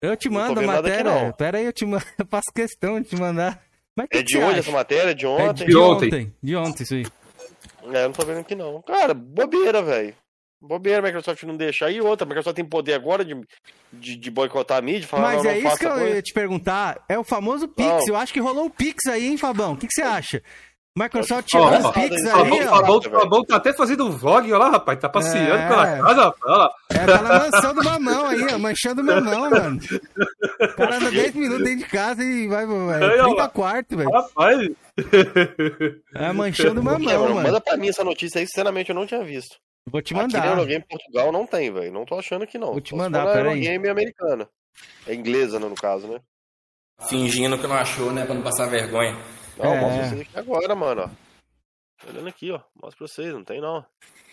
[0.00, 1.32] Eu te mando a aqui, matéria.
[1.36, 2.04] Pera aí, eu te mando.
[2.18, 3.60] Eu faço questão de te mandar.
[3.96, 4.58] Mas que É de hoje acha?
[4.60, 5.12] essa matéria?
[5.14, 5.64] De É ontem?
[5.66, 6.06] de De ontem.
[6.06, 6.34] ontem.
[6.40, 7.06] De ontem, isso aí.
[7.92, 8.80] É, eu não tô vendo aqui não.
[8.82, 10.14] Cara, bobeira, velho.
[10.60, 11.90] Bobeira a Microsoft não deixar.
[11.90, 13.34] E outra, a Microsoft tem poder agora de,
[13.92, 16.08] de, de boicotar a mídia, falar Mas não, não é isso faça que eu coisa.
[16.16, 16.98] ia te perguntar.
[17.08, 17.88] É o famoso Pix.
[17.88, 18.08] Não.
[18.08, 19.74] Eu acho que rolou o Pix aí, hein, Fabão?
[19.74, 20.42] O que, que você acha?
[20.98, 22.76] Microsoft tirou ó, o Pix aí, ó, ó.
[22.80, 24.98] Fabão, Fabão tá até fazendo um vlog, olha lá, rapaz.
[24.98, 25.68] Tá passeando É.
[25.68, 26.42] pela casa, rapaz.
[26.44, 26.70] Olha lá.
[26.90, 28.58] É, tá na mansão do mamão aí, ó.
[28.58, 29.78] Manchando o mamão, mano.
[30.60, 33.48] O cara anda 10 minutos dentro de casa e vai, vai Aí, ó 30 lá.
[33.48, 34.10] quarto, velho.
[34.10, 34.68] Rapaz.
[36.16, 37.34] É manchando o mamão, mano.
[37.36, 39.56] manda pra mim essa notícia aí, sinceramente eu não tinha visto.
[39.86, 40.46] Vou te Aqui na mandar.
[40.48, 41.92] Eurogame Portugal não tem, velho.
[41.92, 42.72] Não tô achando que não.
[42.72, 43.64] Vou te mandar, for na pera aí.
[43.66, 44.48] Eurogame americana.
[45.06, 46.20] É inglesa, né, no caso, né?
[47.08, 48.24] Fingindo que não achou, né?
[48.24, 49.16] Pra não passar vergonha.
[49.56, 49.80] Não, É.
[49.80, 51.08] mostra vocês aqui agora, mano, ó.
[52.04, 52.60] Tô Olhando aqui, ó.
[52.80, 53.84] Mostra pra vocês, não tem não.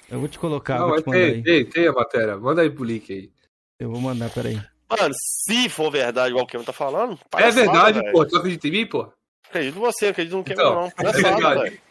[0.10, 1.44] Eu vou te colocar, Não, vou te mandar tem, aí.
[1.44, 2.38] tem, tem a matéria.
[2.38, 3.32] Manda aí pro link aí.
[3.80, 4.56] Eu vou mandar, peraí.
[4.90, 7.20] Mano, se for verdade, igual o Cameron tá falando.
[7.38, 8.12] É verdade, velho.
[8.12, 8.26] pô.
[8.26, 9.12] Tu acredita em mim, pô?
[9.48, 10.88] Acredito em você, acredito no Então, Cameron, não.
[11.10, 11.82] é Palhaçada, velho.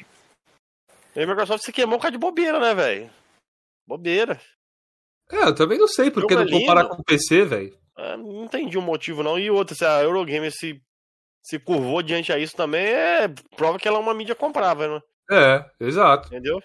[1.17, 3.11] E a Microsoft se queimou por causa de bobeira, né, velho?
[3.87, 4.41] Bobeira.
[5.31, 7.77] É, eu também não sei porque não é comparar com o PC, velho.
[7.97, 9.39] É, não entendi o motivo, não.
[9.39, 10.81] E outra, se a Eurogamer se,
[11.43, 15.01] se curvou diante a isso também, é prova que ela é uma mídia comprável, né?
[15.31, 16.29] É, exato.
[16.29, 16.61] Entendeu?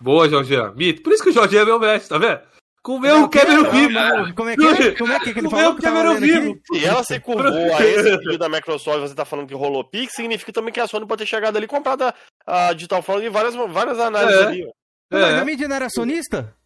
[0.00, 0.74] Boa, Jorginho.
[0.74, 1.02] Mito.
[1.02, 2.40] Por isso que o Jorginho é meu mestre, tá vendo?
[2.80, 4.34] Comeu o Cameron vivo.
[4.34, 4.94] Como é que é?
[4.94, 6.58] Como é que, que ele Comeu falou o que tava Cameron vivo.
[6.72, 10.14] Se ela se curvou a esse pedido da Microsoft, você tá falando que rolou Pix,
[10.14, 13.26] significa também que a Sony pode ter chegado ali e comprado a, a Digital Foundry
[13.26, 14.44] em várias, várias análises É.
[14.46, 14.64] ali.
[14.64, 14.70] ó.
[15.10, 15.44] Mas a É.
[15.44, 16.56] mídia não era acionista?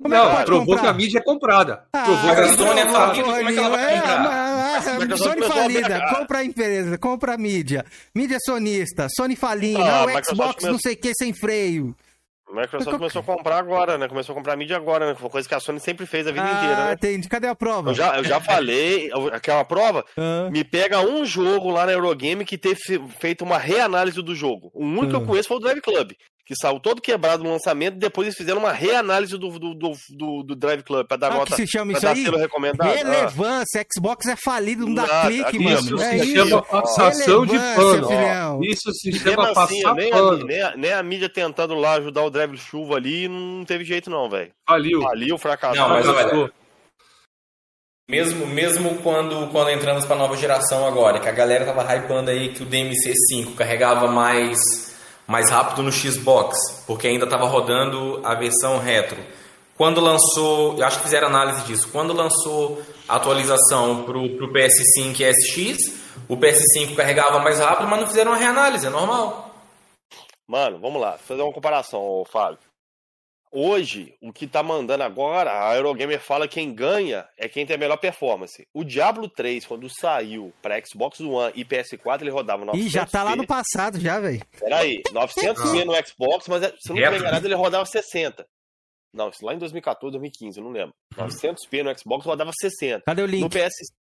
[0.00, 0.82] Como é que Não, pode provou comprar?
[0.82, 1.84] que a mídia é comprada.
[1.92, 4.76] Ah, Provou a Sony é falida, como é que ela vai é, comprar?
[4.76, 7.84] ah, Sony falida, compra a empresa, compra a mídia.
[8.14, 11.94] Mídia sonista, Sony falindo, Ah, Xbox não sei o que sem freio.
[12.48, 14.06] A Microsoft começou a comprar agora, né?
[14.08, 15.14] Começou a comprar mídia agora, né?
[15.14, 16.92] Foi coisa que a Sony sempre fez a vida inteira, Ah, né?
[16.92, 17.26] entendi.
[17.26, 17.90] Cadê a prova?
[17.90, 22.44] Eu já, eu já falei, aquela prova, Ah, me pega um jogo lá na Eurogame
[22.44, 24.70] que teve fe- feito uma reanálise do jogo.
[24.74, 26.12] O único que eu conheço foi o Drive Club,
[26.54, 29.92] que saiu todo quebrado no lançamento e depois eles fizeram uma reanálise do, do, do,
[30.10, 31.46] do- do Drive Club pra dar o nota.
[31.54, 32.22] que se chama pra isso dar aí?
[32.24, 32.88] selo recomendado.
[32.88, 33.86] Ah, Relevância.
[33.94, 35.78] Xbox é falido, não dá Nada, clique, aqui, mano.
[35.80, 36.48] Isso é se isso.
[36.48, 38.06] chama passação de pano.
[38.08, 38.60] filhão.
[38.62, 40.44] Isso se E chama assim, passar nem a, pano.
[40.46, 44.08] nem, a, nem a mídia tentando lá ajudar o Drive Chuva ali, não teve jeito
[44.10, 44.50] não, velho.
[44.68, 45.02] Valeu.
[45.02, 45.76] Faliu, fracassou.
[45.76, 46.50] Não, mas olha.
[48.10, 52.52] Mesmo, mesmo quando, quando entramos pra nova geração agora, que a galera tava hypando aí
[52.52, 54.58] que o DMC5 carregava mais,
[55.32, 59.16] mais rápido no Xbox, porque ainda tava rodando a versão retro.
[59.78, 65.20] Quando lançou, eu acho que fizeram análise disso, quando lançou a atualização pro, pro PS5
[65.20, 69.54] e SX, o PS5 carregava mais rápido, mas não fizeram uma reanálise, é normal.
[70.46, 72.58] Mano, vamos lá, fazer uma comparação, Fábio.
[73.54, 77.76] Hoje, o que tá mandando agora, a Eurogamer fala que quem ganha é quem tem
[77.76, 78.66] a melhor performance.
[78.72, 82.78] O Diablo 3, quando saiu pra Xbox One e PS4, ele rodava 900p.
[82.78, 84.40] Ih, já tá lá no passado, já, velho.
[84.58, 88.46] Peraí, 900p no Xbox, mas é- se eu não me enganado, ele rodava 60.
[89.14, 90.94] Não, isso lá em 2014, 2015, eu não lembro.
[91.14, 93.02] 900p no Xbox rodava 60.
[93.04, 93.50] Cadê o No link?
[93.52, 93.92] PS,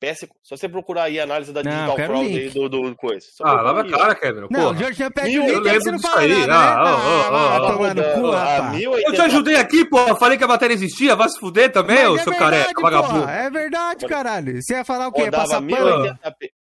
[0.00, 2.38] PS, só você procurar aí a análise da Não, Digital link.
[2.38, 3.26] aí do, do, do coisa.
[3.36, 4.48] Só Ah, lava a cara, Cameron.
[4.50, 4.76] Não, o.
[4.76, 6.28] Jorge pede Mil, o eu link, lembro você não fala aí.
[6.28, 6.54] nada, né?
[6.54, 7.72] Ah, ó, Ah, ó, vai ó.
[7.72, 8.76] tomar no cu, a rapaz.
[8.78, 10.16] 1080 Eu te ajudei aqui, porra.
[10.16, 11.16] Falei que a matéria existia.
[11.16, 13.28] Vai se fuder também, ô é seu verdade, careca, vagabundo.
[13.28, 14.62] É verdade, caralho.
[14.62, 15.22] Você ia falar o quê?
[15.24, 16.18] Rodava Passar pano?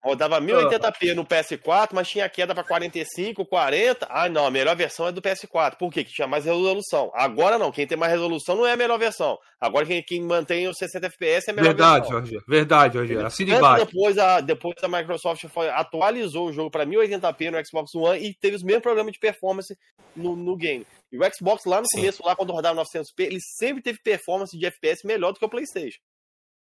[0.04, 0.10] 1080p.
[0.10, 4.08] Rodava 1080p no PS4, mas tinha queda para 45, 40.
[4.10, 5.78] Ah, não, a melhor versão é do PS4.
[5.78, 6.04] Por quê?
[6.04, 7.12] Que tinha mais resolução.
[7.14, 9.38] Agora não, quem tem mais resolução não é a melhor versão.
[9.60, 12.20] Agora quem, quem mantém os 60 FPS é a melhor Verdade, versão.
[12.20, 12.44] Rogério.
[12.48, 13.26] Verdade, Rogério.
[13.26, 13.86] Assim de baixo.
[13.86, 18.34] depois a, depois a Microsoft foi- atualizou o jogo para 1080p no Xbox One e
[18.34, 19.74] teve os mesmos problemas de performance
[20.16, 20.86] no, no game.
[21.12, 21.98] E o Xbox lá no Sim.
[22.00, 25.50] começo, lá quando rodava 900p, ele sempre teve performance de FPS melhor do que o
[25.50, 26.00] PlayStation.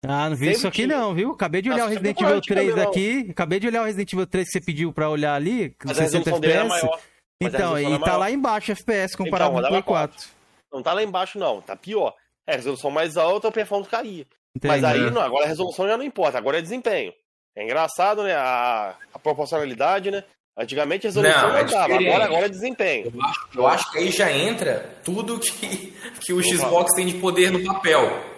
[0.07, 0.97] Ah, não vi Sempre isso aqui tinha.
[0.97, 1.31] não, viu?
[1.31, 2.91] Acabei de olhar Nossa, o Resident Evil pode 3 também, não.
[2.91, 3.27] aqui.
[3.31, 5.99] Acabei de olhar o Resident Evil 3 que você pediu pra olhar ali, com Mas
[5.99, 6.69] a 60 resolução dele é FPS.
[6.83, 6.99] maior.
[7.41, 8.17] Mas a Então, e é tá maior.
[8.17, 10.27] lá embaixo FPS comparado Então, com o rodava Play 4.
[10.73, 11.61] Não tá lá embaixo, não.
[11.61, 12.13] Tá pior.
[12.47, 14.25] É, a resolução mais alta, a performance caía.
[14.63, 15.03] Mas Entendi.
[15.05, 17.11] aí, não, agora a resolução já não importa, agora é desempenho.
[17.57, 18.33] É engraçado, né?
[18.35, 20.23] A, a proporcionalidade, né?
[20.57, 23.11] Antigamente a resolução Não, não, é agora, agora é desempenho.
[23.13, 27.15] Eu acho, eu acho que aí já entra tudo que, que o Xbox tem de
[27.15, 28.34] poder no papel.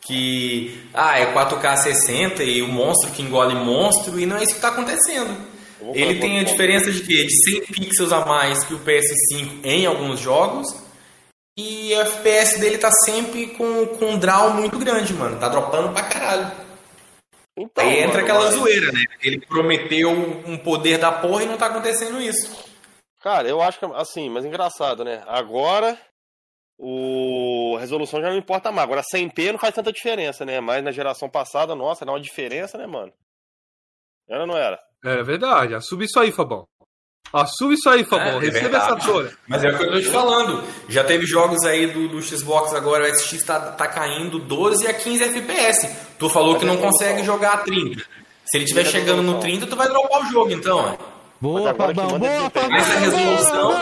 [0.00, 4.52] Que, ah, é 4K 60 e o monstro que engole monstro, e não é isso
[4.52, 5.36] que está acontecendo.
[5.80, 7.24] vou Ele tem a diferença de quê?
[7.24, 10.66] De 100 pixels a mais que o PS5 em alguns jogos.
[11.58, 15.40] E o FPS dele tá sempre com, com um draw muito grande, mano.
[15.40, 16.52] Tá dropando pra caralho.
[17.58, 19.02] Então, Aí entra mano, aquela zoeira, né?
[19.20, 22.64] Ele prometeu um poder da porra e não tá acontecendo isso.
[23.20, 25.24] Cara, eu acho que assim, mas engraçado, né?
[25.26, 25.98] Agora
[26.78, 28.84] o a resolução já não importa mais.
[28.84, 30.60] Agora 100p não faz tanta diferença, né?
[30.60, 33.12] Mas na geração passada, nossa, dá uma diferença, né, mano?
[34.28, 34.78] Era ou não era?
[35.04, 35.74] É verdade.
[35.74, 36.64] Assume isso aí, Fabão.
[37.32, 38.26] Assume isso aí, Fabão.
[38.40, 38.84] É, é Receba verdade.
[39.00, 39.38] essa dor.
[39.46, 40.64] Mas é o que eu tô te falando.
[40.88, 44.94] Já teve jogos aí do, do Xbox agora, o SX tá, tá caindo 12 a
[44.94, 45.96] 15 FPS.
[46.18, 48.00] Tu falou Mas que não é consegue jogar a 30.
[48.00, 49.42] Se ele estiver é chegando no normal.
[49.42, 50.78] 30, tu vai dropar o jogo, então.
[50.98, 51.18] ó.
[51.40, 52.18] Boa, Fabão.
[52.18, 52.50] Boa.
[52.50, 52.70] Fabão.
[52.70, 53.72] Mas a resolução-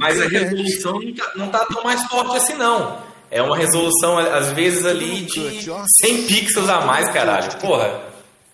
[0.00, 3.02] Mas a resolução não tá, não tá tão mais forte assim, não.
[3.30, 5.62] É uma resolução, às vezes, ali de
[6.02, 7.54] 100 pixels a mais, caralho.
[7.58, 8.00] Porra.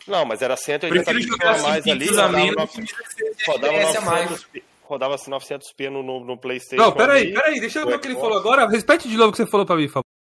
[0.07, 2.71] Não, mas era 180 Prefiro pixels a 100 mais ali, a rodava, menos
[3.47, 4.31] rodava FPS a mais.
[4.31, 6.83] 900p, rodava 900p no, no, no PlayStation.
[6.83, 7.61] Não, peraí, peraí.
[7.61, 8.69] Deixa eu ver o que ele falou agora.
[8.69, 10.14] Repete de novo o que você falou pra mim, Fabão.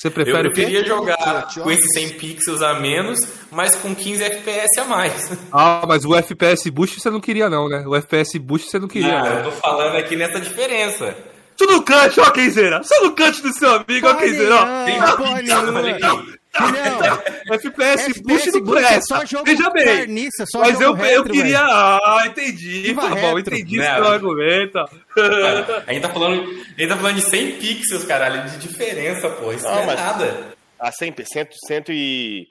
[0.00, 0.54] Você Eu prefere quê?
[0.54, 3.18] preferia jogar com esses 100 pixels a menos,
[3.50, 5.30] mas com 15 FPS a mais.
[5.52, 7.84] Ah, mas o FPS boost você não queria, não, né?
[7.86, 9.40] O FPS boost você não queria, Ah, né?
[9.40, 11.14] eu tô falando aqui nessa diferença.
[11.54, 12.80] Tu no cante, ó, Kenzeira.
[12.82, 14.84] Só no cante do seu amigo, ó, Porra Kenzeira, ó.
[14.86, 16.90] Tem porra pixels, moleque.
[16.90, 17.22] Filhão,
[17.54, 19.02] FPS, boost FPS não boost é presta.
[19.02, 19.84] só jogo Veja bem.
[19.84, 21.60] carniça, só Mas eu, jogo eu retro, queria.
[21.60, 23.34] Ah, entendi, Viva Fabão.
[23.34, 23.54] retro.
[23.54, 23.94] Entendi Né?
[23.94, 24.78] seu argumento.
[25.86, 29.52] A gente tá falando, a gente tá falando de 100 pixels, caralho, de diferença, pô.
[29.52, 30.56] Isso não, Não, é mas- nada.
[30.78, 32.46] A 100, 100, 100 e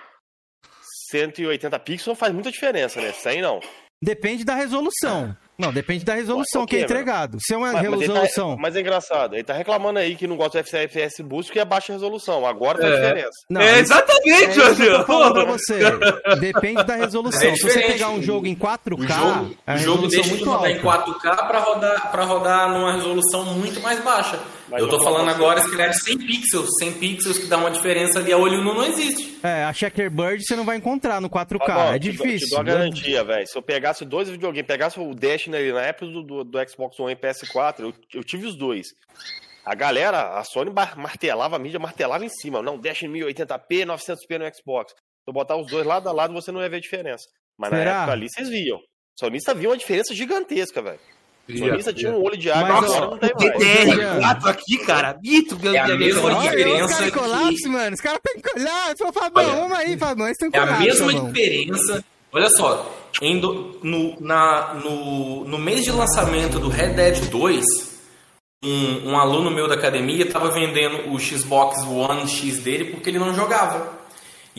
[1.12, 3.12] 180 pixels não faz muita diferença, né?
[3.12, 3.60] 100 não.
[4.02, 5.36] Depende da resolução.
[5.60, 7.38] Não, depende da resolução que é entregado.
[7.42, 8.56] Se é uma Mas, mas ele resolução.
[8.56, 11.60] tá, mas é engraçado, ele tá reclamando aí que não gosta do FPS Boost porque
[11.60, 12.46] é baixa resolução.
[12.46, 12.96] Agora faz É.
[12.96, 13.30] diferença.
[13.50, 15.80] Não, é isso- é exatamente, isso que eu tô falando pra você.
[16.40, 17.50] Depende da resolução.
[17.50, 20.24] É Se você pegar um jogo em 4K, O jogo, a o jogo resolução deixa
[20.24, 20.72] de muito rodar alta.
[20.72, 24.40] em 4K pra rodar, pra rodar numa resolução muito mais baixa.
[24.70, 26.70] Mas eu tô falando agora, se calhar, de 100 pixels.
[26.80, 29.40] 100 pixels que dá uma diferença ali a olho nu não existe.
[29.44, 31.66] É, a Checkerbird você não vai encontrar no 4K.
[31.66, 32.48] Tá bom, é te dou- difícil.
[32.48, 33.48] Te dou a garantia, velho.
[33.48, 37.00] Se eu pegasse dois videogames, pegasse o Destiny ali na época do, do, do Xbox
[37.00, 38.88] One e PS4, eu, eu tive os dois.
[39.66, 42.62] A galera, a Sony martelava a mídia, martelava em cima.
[42.62, 44.92] Não, Destiny 1080p, 900p no Xbox.
[44.94, 44.98] Se
[45.28, 47.26] eu botar os dois lado a lado, você não ia ver diferença.
[47.58, 47.92] Mas na Será?
[47.98, 48.80] época ali, vocês viam.
[49.20, 51.00] Sonista viu uma diferença gigantesca, velho.
[51.58, 53.60] Sonista tinha um olho de Mas, água, ó, agora não tem O mais.
[53.64, 55.18] DDR4 aqui, cara.
[55.22, 56.00] Mito, meu É a Deus.
[56.00, 57.94] mesma Olha, Olha, diferença os caras em que- colapso, mano.
[57.96, 59.04] Os caras estão em colapso.
[59.08, 60.26] Ô, Fabão, Olha, vamos aí, Fabão.
[60.28, 61.32] Eles estão em É a colapso, mesma Fabão.
[61.32, 62.06] diferença.
[62.32, 67.66] Olha só, em do- no, na- no, no mês de lançamento do Red Dead 2,
[68.64, 73.18] um, um aluno meu da academia estava vendendo o Xbox One X dele porque ele
[73.20, 73.98] não jogava.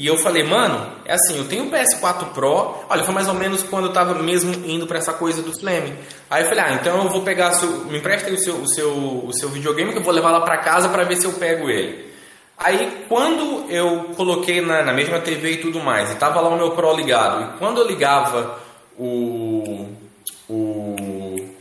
[0.01, 2.75] E eu falei, mano, é assim, eu tenho o PS4 Pro.
[2.89, 5.95] Olha, foi mais ou menos quando eu tava mesmo indo pra essa coisa do Flame.
[6.31, 8.91] Aí eu falei, ah, então eu vou pegar, seu, me empresta o seu, o, seu,
[9.27, 11.69] o seu videogame que eu vou levar lá pra casa pra ver se eu pego
[11.69, 12.11] ele.
[12.57, 16.57] Aí quando eu coloquei na, na mesma TV e tudo mais, e tava lá o
[16.57, 18.59] meu Pro ligado, e quando eu ligava
[18.99, 19.87] o,
[20.49, 20.97] o,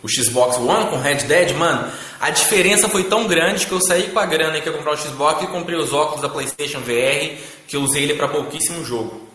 [0.09, 4.09] o Xbox One com Red Dead, mano, a diferença foi tão grande que eu saí
[4.09, 7.37] com a grana que eu comprar o Xbox e comprei os óculos da PlayStation VR,
[7.67, 9.27] que eu usei ele pra pouquíssimo jogo.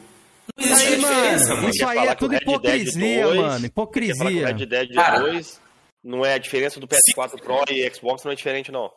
[0.58, 1.70] Não existe Aí, diferença, mano, mano.
[1.70, 3.58] isso aí é tudo Red Dead hipocrisia, 2, mano.
[3.60, 4.24] Ia Hipocrisia.
[4.24, 5.18] o Red Dead Cara.
[5.20, 5.60] 2
[6.04, 8.90] não é a diferença do PS4 Pro e Xbox não é diferente, não.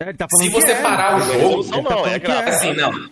[0.00, 0.82] É, tá Se você que é.
[0.82, 2.48] parar o tá jogo, não, não, é que é.
[2.48, 3.10] Assim, não.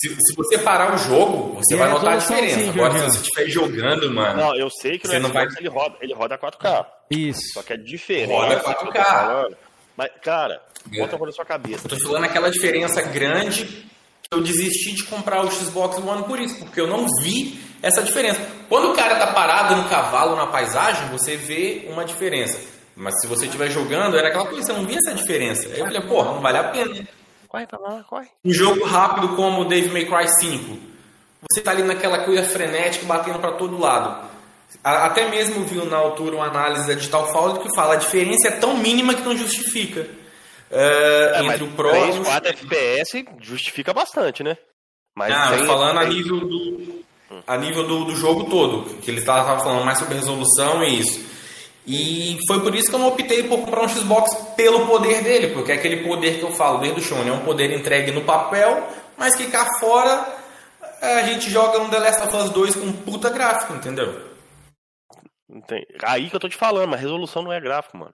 [0.00, 2.58] Se, se você parar o jogo, você E vai a notar a diferença.
[2.60, 5.60] sim, Agora, se você estiver jogando, mano, Não, eu sei que Você não Xbox vai-
[5.62, 6.86] ele, roda, ele roda 4K.
[7.10, 7.52] Isso.
[7.52, 8.30] Só que é diferente.
[8.32, 9.04] Roda isso que eu tô 4K.
[9.04, 9.56] falando.
[9.96, 10.62] Mas, cara,
[10.92, 10.98] É.
[11.00, 11.86] bota a coisa na sua cabeça.
[11.86, 13.90] eu tô falando aquela diferença grande
[14.32, 18.40] eu desisti de comprar o Xbox One por isso, porque eu não vi essa diferença.
[18.68, 22.58] Quando o cara tá parado no cavalo, na paisagem, você vê uma diferença.
[22.94, 25.66] Mas se você estiver jogando, era aquela coisa, você não via essa diferença.
[25.68, 27.08] Aí eu falei, porra, não vale a pena.
[27.50, 28.28] Corre pra lá, corre.
[28.44, 30.78] Um jogo rápido como Dave May Cry 5,
[31.50, 34.28] você tá ali naquela coisa frenética, batendo para todo lado.
[34.84, 38.52] Até mesmo viu na altura uma análise da Digital Foundry que fala a diferença é
[38.52, 40.02] tão mínima que não justifica.
[40.70, 44.56] Uh, É, entre mas o Pro 3, e o 4 FPS justifica bastante, né?
[45.16, 47.00] Mas Ah, tem- falando a nível do
[47.46, 51.20] a nível do, do jogo todo, que ele estava falando mais sobre resolução e isso.
[51.92, 55.48] E foi por isso que eu não optei por comprar um Xbox pelo poder dele,
[55.54, 58.22] porque é aquele poder que eu falo desde o show, é um poder entregue no
[58.22, 58.86] papel,
[59.16, 60.36] mas que cá fora
[61.02, 64.30] a gente joga um The Last of Us 2 com puta gráfico, entendeu?
[65.66, 68.12] Tem- Aí que eu tô te falando, mas resolução não é gráfico, mano.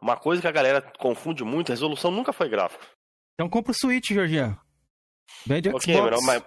[0.00, 2.84] Uma coisa que a galera confunde muito, resolução nunca foi gráfico.
[3.34, 4.56] Então compra o Switch, Jorginho.
[5.46, 6.24] Vende o Ok, Xbox.
[6.24, 6.42] mas,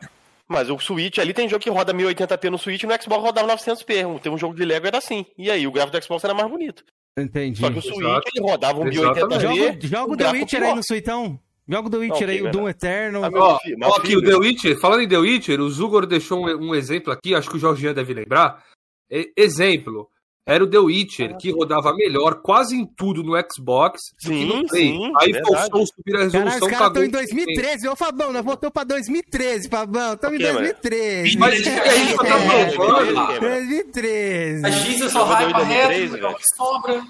[0.47, 3.55] mas o Switch ali tem jogo que roda 1080p no Switch e no Xbox rodava
[3.55, 4.19] 900p.
[4.19, 5.25] Tem um jogo de Lego era assim.
[5.37, 6.83] E aí, o gráfico do Xbox era mais bonito.
[7.17, 7.59] Entendi.
[7.59, 8.29] Só que o Switch Exato.
[8.35, 9.45] ele rodava um Exatamente.
[9.45, 9.57] 1080p.
[9.57, 11.39] Joga, joga o The Witcher aí no Suitão.
[11.67, 12.51] Joga o The Witcher aí, o.
[12.51, 13.23] Doom Eterno.
[13.23, 16.05] Ah, Ó, filho, meu ó aqui, o The Witcher, falando em The Witcher, o Zugor
[16.05, 18.63] deixou um, um exemplo aqui, acho que o Jorginho deve lembrar.
[19.09, 20.09] E- exemplo,
[20.45, 24.53] era o The Witcher, que rodava melhor quase em tudo no Xbox do que no
[24.59, 24.87] Sim, Play.
[24.91, 27.87] sim, Aí forçou o subir a Caralho, resolução, os caras estão em o 2013.
[27.87, 30.13] Ô, Fabão, nós voltamos pra 2013, Fabão.
[30.13, 30.65] Estamos em Ok, mano.
[30.65, 31.37] 2013.
[31.37, 32.29] Mas isso aí que eu tô É,
[32.71, 32.97] falando.
[32.97, 33.39] beleza, mano.
[33.39, 34.65] 2013.
[34.65, 37.03] A Giza só Eu em reto, é que sobra.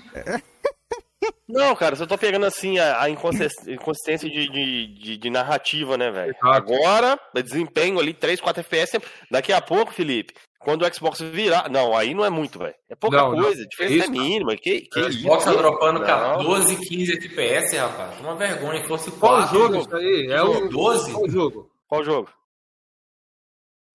[1.47, 5.97] Não, cara, você tá pegando assim a, a inconsist- inconsistência de, de, de- de narrativa,
[5.97, 6.35] né, velho?
[6.41, 8.99] Agora, desempenho ali, 3, 4 FPS.
[9.31, 10.33] Daqui a pouco, Felipe,
[10.63, 11.69] quando o Xbox virar.
[11.69, 12.73] Não, aí não é muito, velho.
[12.89, 13.43] É pouca Não, não.
[13.43, 14.05] coisa, a diferença Isso.
[14.05, 14.55] é mínima.
[14.55, 15.19] Que, que O isso?
[15.19, 16.05] Xbox tá dropando Não.
[16.05, 18.17] 14, 15 FPS, rapaz.
[18.17, 19.57] Toma vergonha, se fosse Qual 4.
[19.57, 20.27] jogo isso aí?
[20.31, 21.11] É o 12?
[21.13, 21.71] Qual jogo?
[21.87, 22.29] Qual jogo?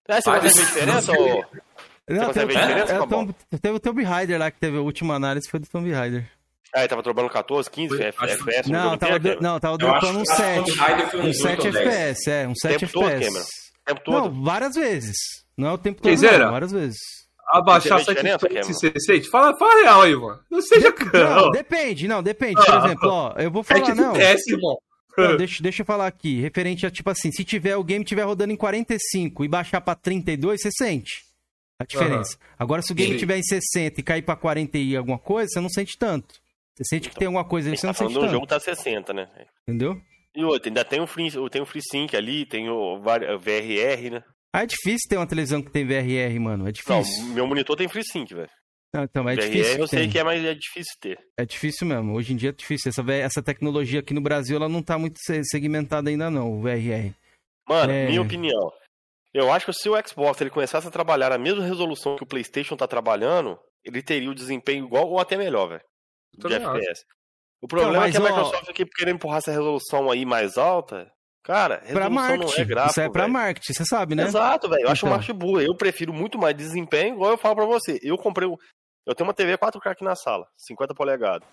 [0.09, 1.45] É, você Vai, consegue ver a diferença, ô?
[2.09, 3.27] Não, a diferença, é, Fabão?
[3.27, 6.31] Tom- teve o Tomb Raider lá, que teve a última análise, foi do Tomb Raider.
[6.75, 9.77] Ah, ele tava trabalhando 14, 15 Foi- F- acho que- FPS Não, tava, não, tava
[9.79, 10.79] dropando um que a Tomb 7.
[10.79, 11.87] Raider foi Um uns 7 8 ou 10.
[11.87, 13.68] FPS, é, um 7 tempo todo, FPS.
[13.93, 14.31] O tempo todo.
[14.33, 15.17] Não, várias vezes.
[15.57, 16.99] Não é o tempo todo, não, várias vezes.
[17.51, 19.31] Abaixar Você vê a diferença, 760.
[19.31, 20.39] Fala, fala real aí, mano.
[20.51, 21.51] Não seja Não, cão.
[21.51, 22.57] depende, não, depende.
[22.57, 22.85] Por Ah.
[22.85, 24.15] exemplo, ó, eu vou falar, 7 não.
[24.15, 24.77] FPS, irmão.
[25.17, 28.23] Não, deixa, deixa eu falar aqui, referente a, tipo assim, se tiver o game tiver
[28.23, 31.23] rodando em 45 e baixar pra 32, você sente
[31.81, 32.37] a diferença.
[32.59, 33.19] Agora, se o game Sim.
[33.19, 36.35] tiver em 60 e cair pra 40 e alguma coisa, você não sente tanto.
[36.77, 38.33] Você sente que tem alguma coisa A ali, gente você tá não falando sente tanto,
[38.33, 39.27] jogo que tá 60, né?
[39.67, 40.01] entendeu?
[40.39, 44.23] E outro, ainda tem o Free, tem o Free Sync ali, tem o VRR, né?
[44.55, 47.25] Ah, é difícil ter uma televisão que tem VRR, mano, é Não, difícil.
[47.35, 48.49] meu monitor tem Free Sync, velho.
[48.95, 49.79] Não, então, é VRR difícil.
[49.81, 50.11] eu sei tem.
[50.11, 51.19] que é, mas é difícil ter.
[51.39, 52.15] É difícil mesmo.
[52.15, 52.89] Hoje em dia é difícil.
[52.89, 56.63] Essa, essa tecnologia aqui no Brasil, ela não tá muito se- segmentada ainda não, o
[56.63, 57.13] VRR.
[57.69, 58.07] Mano, É.
[58.07, 58.73] minha opinião.
[59.35, 62.27] Eu acho que se o Xbox ele começasse a trabalhar a mesma resolução que o
[62.27, 65.83] PlayStation tá trabalhando, ele teria o desempenho igual ou até melhor, velho.
[66.33, 67.03] De Também acho.
[67.61, 71.11] O problema é que a ó, Microsoft aqui querendo empurrar essa resolução aí mais alta.
[71.45, 72.45] Cara, Pra resolução marketing.
[72.57, 72.91] não é gráfico.
[72.91, 73.33] Isso é pra velho.
[73.33, 74.25] marketing, você sabe, né?
[74.25, 74.83] Exato, velho.
[74.83, 75.17] Eu acho Então.
[75.17, 75.63] marketing burra.
[75.63, 77.99] Eu prefiro muito mais desempenho, igual eu falo pra você.
[78.03, 78.49] Eu comprei.
[78.49, 78.57] um-
[79.07, 81.49] Eu tenho uma TV 4K aqui na sala, 50 polegadas.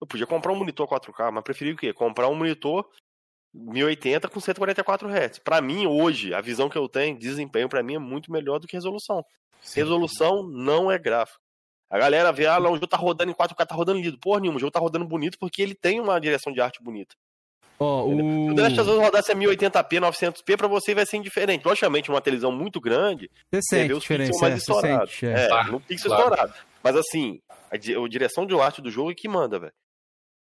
[0.00, 1.92] Eu podia comprar um monitor 4K, mas preferi o quê?
[1.94, 2.86] Comprar um monitor
[3.54, 5.38] 1080 com 144 Hz.
[5.38, 8.66] Pra mim, hoje, a visão que eu tenho, desempenho pra mim é muito melhor do
[8.66, 9.24] que resolução.
[9.74, 11.38] Resolução não é gráfico.
[11.92, 14.18] A galera vê, ah, não, o jogo tá rodando em 4K, tá rodando lindo.
[14.18, 17.14] Porra nenhuma, o jogo tá rodando bonito porque ele tem uma direção de arte bonita.
[17.78, 18.46] Ó, Se o...
[18.50, 21.66] o The Last of Us rodasse a 1080p, 900p, pra você vai ser indiferente.
[21.66, 24.64] Logicamente, uma televisão muito grande, Você você vê sente a os diferença, pixels é, mais
[24.64, 25.10] você estourados.
[25.12, 25.26] sente.
[25.26, 25.44] É.
[25.44, 26.22] É, Claro, no pixel claro.
[26.30, 26.54] estourado.
[26.82, 27.40] Mas assim,
[27.70, 29.72] a, di- a direção de arte do jogo é que manda, velho.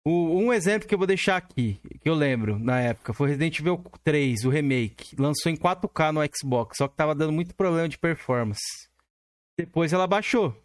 [0.05, 3.61] O- um exemplo que eu vou deixar aqui, que eu lembro na época, foi Resident
[3.61, 5.15] Evil 3, o remake.
[5.19, 8.89] Lançou em 4K no Xbox, só que tava dando muito problema de performance.
[9.57, 10.57] Depois ela baixou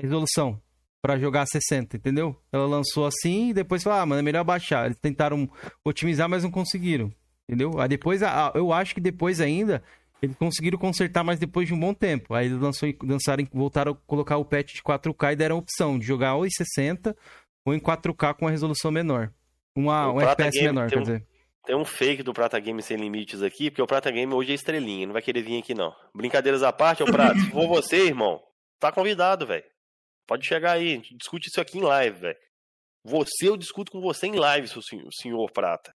[0.00, 0.60] resolução
[1.00, 2.36] pra jogar a 60, entendeu?
[2.52, 4.86] Ela lançou assim e depois falou, ah, mano, é melhor baixar.
[4.86, 5.48] Eles tentaram
[5.84, 7.12] otimizar, mas não conseguiram,
[7.48, 7.80] entendeu?
[7.80, 8.20] Aí depois,
[8.54, 9.82] eu acho que depois ainda,
[10.20, 12.34] eles conseguiram consertar, mas depois de um bom tempo.
[12.34, 15.98] Aí eles lançou, lançaram, voltaram a colocar o patch de 4K e deram a opção
[15.98, 17.16] de jogar ou em 60
[17.64, 19.30] ou em 4K com uma resolução menor.
[19.76, 21.26] Uma, um FPS Game menor, quer um- dizer.
[21.64, 24.54] Tem um fake do Prata Game Sem Limites aqui, porque o Prata Game hoje é
[24.54, 25.92] estrelinha, não vai querer vir aqui não.
[26.14, 28.40] Brincadeiras à parte, ô Prata, se for você, irmão,
[28.80, 29.64] tá convidado, velho.
[30.28, 32.36] Pode chegar aí, a gente discute isso aqui em live, velho.
[33.04, 35.90] Você, eu discuto com você em live, seu senhor, senhor Prata.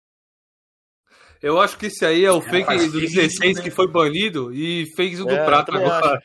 [1.42, 3.64] Eu acho que esse aí é o fake do fake 16 né?
[3.64, 6.20] que foi banido e fez o do É, Prata agora.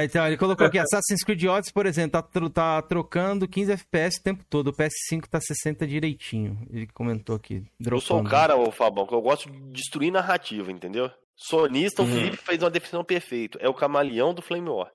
[0.00, 4.18] É, então, ele colocou aqui, Assassin's Creed Odyssey, por exemplo, tá, tá trocando 15 FPS
[4.18, 6.66] o tempo todo, o PS5 tá 60 direitinho.
[6.70, 7.64] Ele comentou aqui.
[7.80, 11.10] Eu sou o cara, ô Fabão, que eu gosto de destruir narrativa, entendeu?
[11.36, 12.12] Sonista, o Uhum.
[12.12, 13.58] Felipe fez uma definição perfeita.
[13.62, 14.90] É o camaleão do Flame War.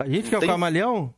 [0.00, 1.12] A gente que é o Tem- camaleão?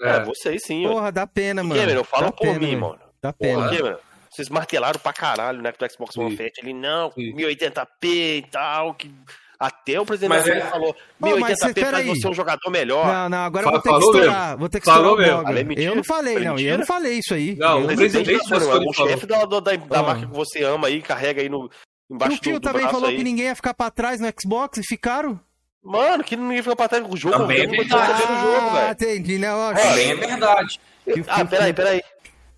[0.00, 0.24] É, É.
[0.24, 0.90] vocês sim, ó.
[0.92, 1.80] Porra, dá pena, mano.
[1.80, 2.98] Cameron, fala dá por pena, mim, mano.
[3.22, 3.76] Dá Porra, pena.
[3.76, 3.98] Cameron,
[4.30, 6.36] vocês martelaram pra caralho, né, que o Xbox One.
[6.36, 6.52] Fat.
[6.62, 7.34] Ele, não, Sim.
[7.34, 9.12] 1080p e tal, que...
[9.60, 12.06] Até o presidente Mas da é- falou, mas 1080p faz peraí.
[12.06, 13.04] você um jogador melhor.
[13.04, 14.56] Não, não, agora eu Fa- vou ter que falou estourar.
[14.56, 15.68] Vou ter que Falou estourar o mesmo.
[15.68, 15.90] mentira?
[15.90, 16.58] Eu não falei, não.
[16.60, 17.56] Eu não falei isso aí.
[17.56, 19.10] Não, eu o presidente mano, Sony o falou.
[19.10, 20.02] chefe da, da, da, Ah.
[20.04, 21.68] marca que você ama aí, carrega aí no,
[22.08, 23.16] E embaixo o Phil do, do também falou aí.
[23.16, 25.40] que ninguém ia ficar pra trás no Xbox e ficaram.
[25.82, 27.36] Mano, que ninguém fica pra trás com o jogo.
[27.38, 28.12] Também é verdade.
[28.22, 28.92] o jogo, Ah, velho.
[28.92, 29.54] entendi, né?
[29.54, 30.80] Ó, Também é verdade.
[31.06, 32.02] o Ah, peraí, peraí.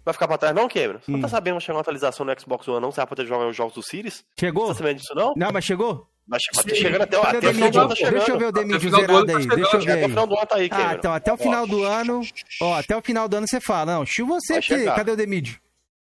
[0.04, 0.98] Vai ficar pra trás não, Cameron?
[0.98, 1.22] Você não Hum.
[1.22, 2.90] tá sabendo que chegou uma atualização no Xbox One não?
[2.90, 4.24] Você vai poder jogar os jogos do Series?
[4.38, 4.68] Chegou?
[4.68, 5.32] Tá sabendo disso não?
[5.36, 6.06] Não, mas chegou?
[6.26, 8.14] Mas tá chegando até, até o o final do ano tá chegando.
[8.14, 9.46] Deixa eu ver o do zerado ano tá aí.
[9.46, 10.08] Deixa eu Até ver o aí.
[10.10, 12.20] final do ano tá aí, Ah, então até o final do ano.
[12.62, 13.92] Ó, até o final do ano você fala.
[13.92, 14.60] Não, chuva você.
[14.86, 15.58] Cadê o Demídio?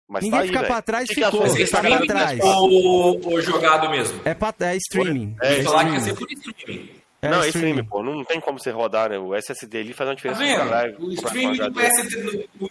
[0.09, 0.71] Mas Ninguém tá aí, fica velho.
[0.73, 1.27] pra trás, é ficou.
[1.27, 2.39] as Mas é coisas Tá que pra tá trás.
[2.41, 4.21] ou, ou jogado mesmo?
[4.23, 5.35] É, pra, é streaming.
[5.41, 6.01] É, É falaram que ia streaming.
[6.01, 6.13] ser
[6.43, 6.89] por streaming.
[7.21, 7.69] É não, é streaming.
[7.81, 8.03] stream, pô.
[8.03, 9.17] Não tem como você rodar, né?
[9.19, 10.39] O SSD ali faz uma Tá diferença.
[10.39, 10.55] vendo?
[10.55, 11.73] pra caralho O streaming, do.
[11.73, 12.17] PS,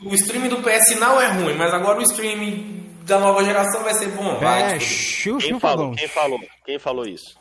[0.00, 3.92] o streaming do PS não é ruim, mas agora o streaming da nova geração vai
[3.94, 4.36] ser bom.
[4.38, 5.60] Vai, É, tipo, Quem falou?
[5.60, 5.90] Fabão.
[5.94, 6.40] Quem falou?
[6.64, 7.36] Quem falou isso?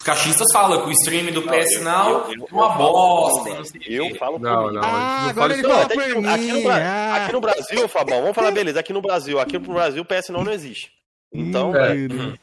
[0.00, 3.50] Os cachistas falam que o streaming do PS Now é uma bosta.
[3.86, 4.74] eu- falo por Não, mim.
[4.76, 4.82] não.
[4.82, 6.68] Ah, não agora ele fala por no- aqui, no, mim.
[6.70, 7.14] Ah.
[7.16, 10.30] aqui no Brasil, Fabão, vamos falar, beleza, aqui no Brasil, aqui no Brasil o PS
[10.32, 10.90] não, não existe.
[11.30, 11.90] Então, É.
[11.92, 12.34] é Hum,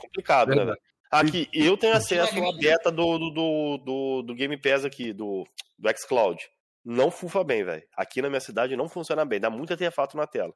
[0.00, 0.76] complicado, né, velho?
[1.08, 5.46] Aqui, eu tenho acesso à beta do, do, do, do, do Game Pass aqui, do,
[5.78, 6.42] do xCloud.
[6.84, 7.84] Não fufa bem, velho.
[7.96, 10.52] Aqui na minha cidade não funciona bem, dá muito artefato na tela.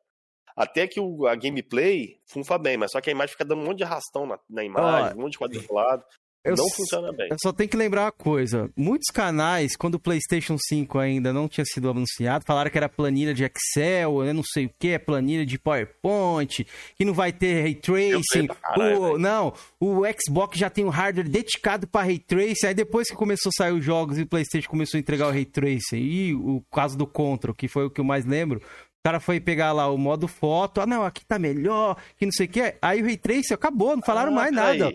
[0.57, 3.67] Até que o, a gameplay funfa bem, mas só que a imagem fica dando um
[3.67, 6.05] monte de arrastão na, na imagem, um monte de quadro pro lado.
[6.43, 7.29] Eu não funciona bem.
[7.31, 8.71] Eu só tenho que lembrar uma coisa.
[8.75, 13.35] Muitos canais, quando o PlayStation 5 ainda não tinha sido anunciado, falaram que era planilha
[13.35, 17.75] de Excel, eu não sei o que, planilha de PowerPoint, que não vai ter ray
[17.75, 18.47] tracing.
[18.47, 22.69] caralho, O- não, o Xbox já tem um hardware dedicado para ray tracing.
[22.69, 25.31] Aí depois que começou a sair os jogos e o PlayStation começou a entregar o
[25.33, 28.63] ray tracing, e o caso do Control, que foi o que eu mais lembro,
[29.01, 32.33] o cara foi pegar lá o modo foto, ah não, aqui tá melhor, que não
[32.33, 32.75] sei o que.
[32.83, 34.93] Aí o ray tracing acabou, não falaram Ah, mais nada.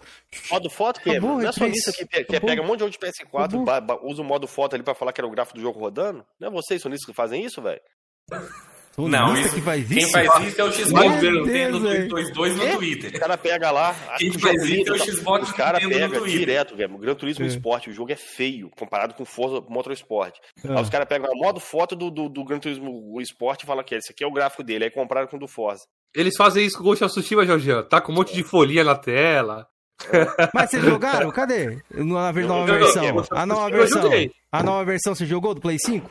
[0.51, 2.48] Modo foto, que Acabou, Não é só isso que, que Acabou.
[2.48, 4.08] pega um monte de jogo de PS4, Acabou.
[4.11, 6.24] usa o modo foto ali pra falar que era o gráfico do jogo rodando?
[6.40, 7.82] Não é vocês, sonistas, que fazem isso, velho?
[8.98, 10.11] Não, isso, que faz quem isso?
[10.11, 12.15] faz isso é o Xbox Nintendo velho.
[12.15, 12.72] 22 no?
[12.77, 13.11] Twitter.
[13.15, 16.40] O cara pega lá, Quem o faz jogo isso é o Xbox os pegam Twitter.
[16.40, 16.98] direto, velho.
[16.98, 17.48] Gran Turismo É.
[17.49, 20.35] Sport, o jogo é feio comparado com Forza Motorsport.
[20.64, 20.75] Ah.
[20.77, 23.83] Aí os caras pegam a modo foto do, do, do Gran Turismo Sport e falam
[23.83, 25.83] que esse aqui é o gráfico dele, aí compraram com o do Forza.
[26.15, 27.83] Eles fazem isso com o Ghost of Tsushima, Jorginho.
[27.83, 29.67] Tá com um monte de folhinha na tela.
[30.53, 31.32] Mas vocês jogaram?
[31.32, 31.82] Cadê?
[31.91, 33.03] Na nova versão.
[33.32, 34.09] A nova versão.
[34.51, 36.09] A nova versão você jogou do Play 5?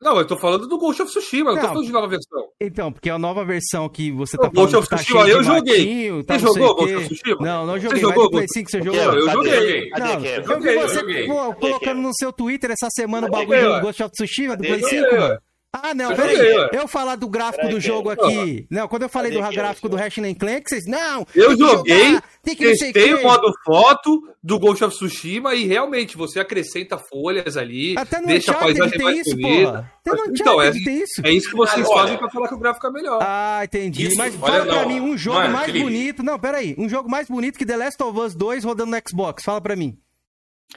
[0.00, 1.68] Não, eu tô falando do Ghost of Tsushima, não, tô Não.
[1.70, 2.44] falando de nova versão.
[2.60, 5.22] Então, porque a nova versão que você O tá Ghost falando of que tá Tsushima,
[5.24, 5.78] cheio eu joguei.
[5.78, 6.74] matinho, tá Você não jogou.
[6.76, 7.36] Ghost of Tsushima?
[7.40, 8.00] Não, não Você joguei.
[8.00, 9.00] jogou mas do Play Ghost 5 você jogou?
[9.00, 9.06] é?
[9.06, 9.90] eu joguei.
[9.90, 10.12] Não, é?
[10.14, 11.26] eu vi Joguei, eu você joguei.
[11.26, 12.02] pô, Cadê, colocando é?
[12.02, 13.80] no seu Twitter essa semana o bagulho do?
[13.80, 15.18] Ghost of Tsushima do Play quem 5, é?
[15.18, 15.38] mano.
[15.70, 16.36] Ah, não, Eu peraí.
[16.38, 16.70] ué.
[16.72, 17.80] Eu falar do gráfico Peraí, do é?
[17.80, 18.66] jogo aqui.
[18.70, 19.50] Não, quando eu falei do é?
[19.52, 20.86] gráfico do Ratchet Clank, vocês.
[20.86, 21.26] Não!
[21.34, 26.16] Eu joguei, jogar, tem que Testei o modo foto do Ghost of Tsushima e realmente
[26.16, 29.66] você acrescenta folhas ali, Até no deixa a Uncharted paisagem tem mais isso, bonita.
[29.70, 29.92] porra.
[30.00, 31.20] Até no Então, é, isso.
[31.26, 33.18] é isso que vocês fazem pra falar que o gráfico é melhor.
[33.22, 34.06] Ah, entendi.
[34.06, 34.88] Isso, Mas fala pra não.
[34.88, 35.84] mim um jogo Mano, mais Felipe.
[35.84, 36.22] bonito.
[36.22, 36.74] Não, peraí.
[36.78, 39.44] Um jogo mais bonito que The Last of Us 2 rodando no Xbox.
[39.44, 39.98] Fala pra mim.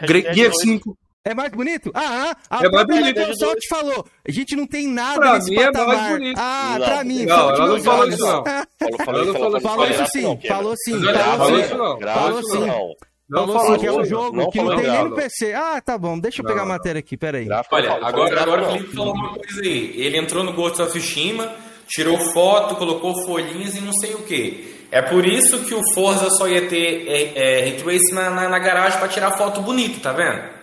[0.06, 0.60] Gear dois.
[0.62, 0.98] 5.
[1.24, 1.92] É mais bonito?
[1.94, 3.06] Ah, ah, a É mais bonito.
[3.20, 4.06] Microsoft falou.
[4.28, 6.10] A gente não tem nada Pra nesse mim é mais patamar.
[6.14, 6.38] bonito.
[6.40, 7.26] Ah, Não, pra mim.
[7.26, 8.44] não, fala de ela não falou isso, não.
[8.44, 12.00] Falou, falou, falou- Falou isso sim, falou sim, falou isso não.
[12.00, 12.60] Falou sim.
[12.66, 12.96] não.
[13.34, 15.54] Falou falou que é um jogo não que não falou tem nem no PC.
[15.54, 16.20] Ah, tá bom.
[16.20, 17.48] Deixa eu pegar a matéria aqui, peraí.
[17.48, 18.72] Olha, falou, agora, agora o.
[18.72, 19.94] Felipe falou uma coisa aí.
[20.02, 21.50] Ele entrou no Ghost of Tsushima,
[21.88, 24.88] tirou foto, colocou folhinhas e não sei o que.
[24.92, 27.78] É por isso que o Forza só ia ter é, é,
[28.12, 30.61] na, na, na garagem pra tirar foto bonito, tá vendo?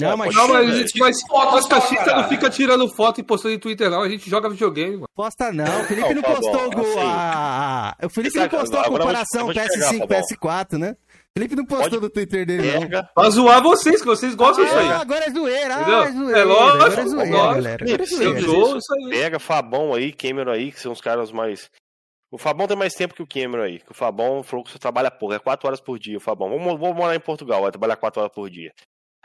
[0.00, 2.88] Não, mas Não, mas, Chega, gente, mas tira foto as só, caixistas não ficam tirando
[2.94, 4.02] foto e postando em Twitter, não.
[4.02, 5.08] A gente joga videogame, mano.
[5.14, 5.80] posta não.
[5.80, 6.98] O Felipe Não, não tá postou bom, o assim.
[7.02, 7.96] a...
[8.04, 10.14] O Felipe não postou a vou comparação eu vou te pegar, PS5 tá bom.
[10.14, 10.96] PS4, né?
[11.00, 12.80] O Felipe não postou Pode- no Twitter dele, não.
[12.80, 13.08] Pega.
[13.14, 14.88] Pra zoar vocês, que vocês gostam disso aí.
[14.88, 15.76] Ah, agora é zoeira.
[15.76, 16.38] Ah, é zoeira.
[16.40, 17.54] É lógico, agora é zoeira, lógico.
[17.54, 17.84] galera.
[17.84, 18.40] Agora é zoeira.
[18.40, 19.10] Zoou isso aí.
[19.10, 21.70] Pega Fabão aí, Cameron aí, que são os caras mais.
[22.32, 23.78] O Fabão tem mais tempo que o Cameron aí.
[23.80, 26.48] Que o Fabão falou que você trabalha pouco, é 4 horas por dia, o Fabão.
[26.50, 28.72] Vamos, vamos morar em Portugal, vai trabalhar 4 horas por dia.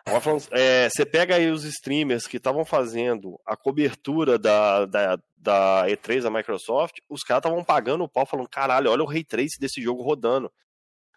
[0.08, 5.85] Falando, é, você pega aí os streamers que estavam fazendo a cobertura da, da, da
[5.88, 9.59] E3 da Microsoft, os caras estavam pagando o pau falando, caralho, olha o Ray Trace
[9.59, 10.51] desse jogo rodando.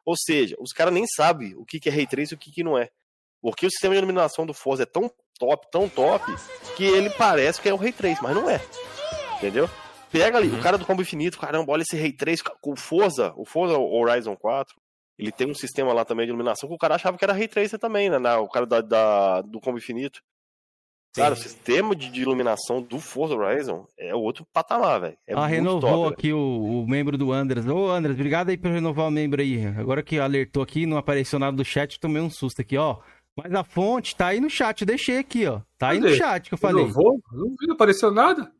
[0.06, 2.50] Ou seja, os caras nem sabem o que, que é Ray Trace e o que,
[2.50, 2.88] que não é.
[3.42, 6.24] Porque o sistema de iluminação do Forza é tão top, tão top,
[6.74, 8.60] que ele parece que é o Ray 3, mas não é.
[9.36, 9.68] Entendeu?
[10.10, 10.58] Pega ali, uhum.
[10.58, 13.78] o cara do Combo Infinito, caramba, olha esse Ray 3 com o Forza, o Forza
[13.78, 14.74] Horizon 4.
[15.18, 17.48] Ele tem um sistema lá também de iluminação que o cara achava que era Ray
[17.48, 18.36] Tracer também, né?
[18.36, 20.20] o cara da, da, do Combo Infinito.
[21.14, 25.18] Cara, o sistema de, de, iluminação do Forza Horizon é outro patamar, velho.
[25.26, 27.66] É ah, renovou top, aqui o, o, membro do Andras.
[27.66, 29.66] Ô, Andras, obrigado aí por renovar o membro aí.
[29.66, 32.98] Agora que alertou aqui, não apareceu nada do chat, tomei um susto aqui, ó.
[33.36, 35.60] Mas a fonte tá aí no chat, eu deixei aqui, ó.
[35.76, 36.10] Tá aí Cadê?
[36.10, 36.84] no chat que eu falei.
[36.84, 37.20] Renovou?
[37.32, 38.52] Não vi, não apareceu nada.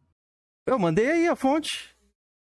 [0.67, 1.97] Eu mandei aí a fonte.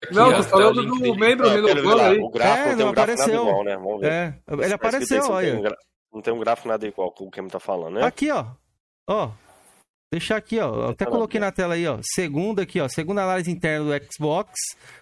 [0.03, 2.17] Aqui, não, tô falando do membro renovando aí.
[2.19, 3.47] O gráfico é, não, um apareceu.
[3.47, 3.75] Igual, né?
[3.77, 4.11] Vamos ver.
[4.11, 5.53] É, ele apareceu, olha.
[5.53, 5.75] Não tem, um
[6.13, 8.03] não tem um gráfico nada igual com o que ele tá falando, né?
[8.03, 8.45] Aqui, ó.
[9.07, 9.31] Ó,
[10.13, 10.89] Deixar aqui, ó.
[10.89, 11.97] Até coloquei na tela aí, ó.
[12.03, 12.89] Segunda aqui, ó.
[12.89, 14.51] Segunda análise interna do Xbox.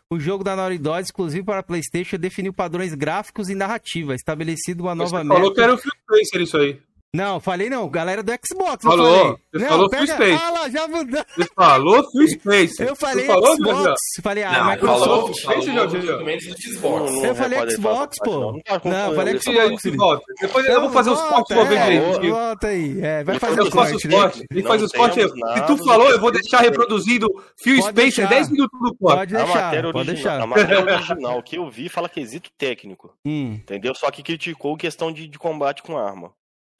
[0.08, 4.94] O jogo da Naughty Dog, exclusivo para PlayStation, definiu padrões gráficos e narrativa, estabelecido uma
[4.94, 5.34] nova Você meta.
[5.34, 6.80] falou que era o Phil Spencer isso aí.
[7.11, 8.83] Não, falei não, galera do Xbox.
[8.83, 10.05] Falou, você não, falou pega...
[10.05, 10.43] Full Space.
[10.43, 11.25] Ah lá, já mudou.
[11.35, 12.83] Você falou Full Space.
[12.83, 13.83] Eu falei falou, Xbox.
[13.83, 15.41] Não, falei, ah, não, Microsoft.
[15.41, 17.23] Falou, falou do Xbox.
[17.23, 18.61] eu falei Xbox, pô.
[18.85, 20.23] Não, eu falei Xbox.
[20.39, 22.29] Depois eu vou fazer os cortes uma vez aí.
[22.29, 23.01] Volta aí.
[23.01, 24.43] É, vai fazer os cortes.
[24.51, 25.31] Ele faz os cortes.
[25.31, 29.17] Se tu falou, eu vou deixar reproduzido Phil Space 10 minutos no corte.
[29.17, 30.41] Pode deixar, pode deixar.
[30.41, 33.15] A matéria original que eu vi fala quesito técnico.
[33.25, 33.95] Entendeu?
[33.95, 36.31] Só que criticou questão de combate com arma.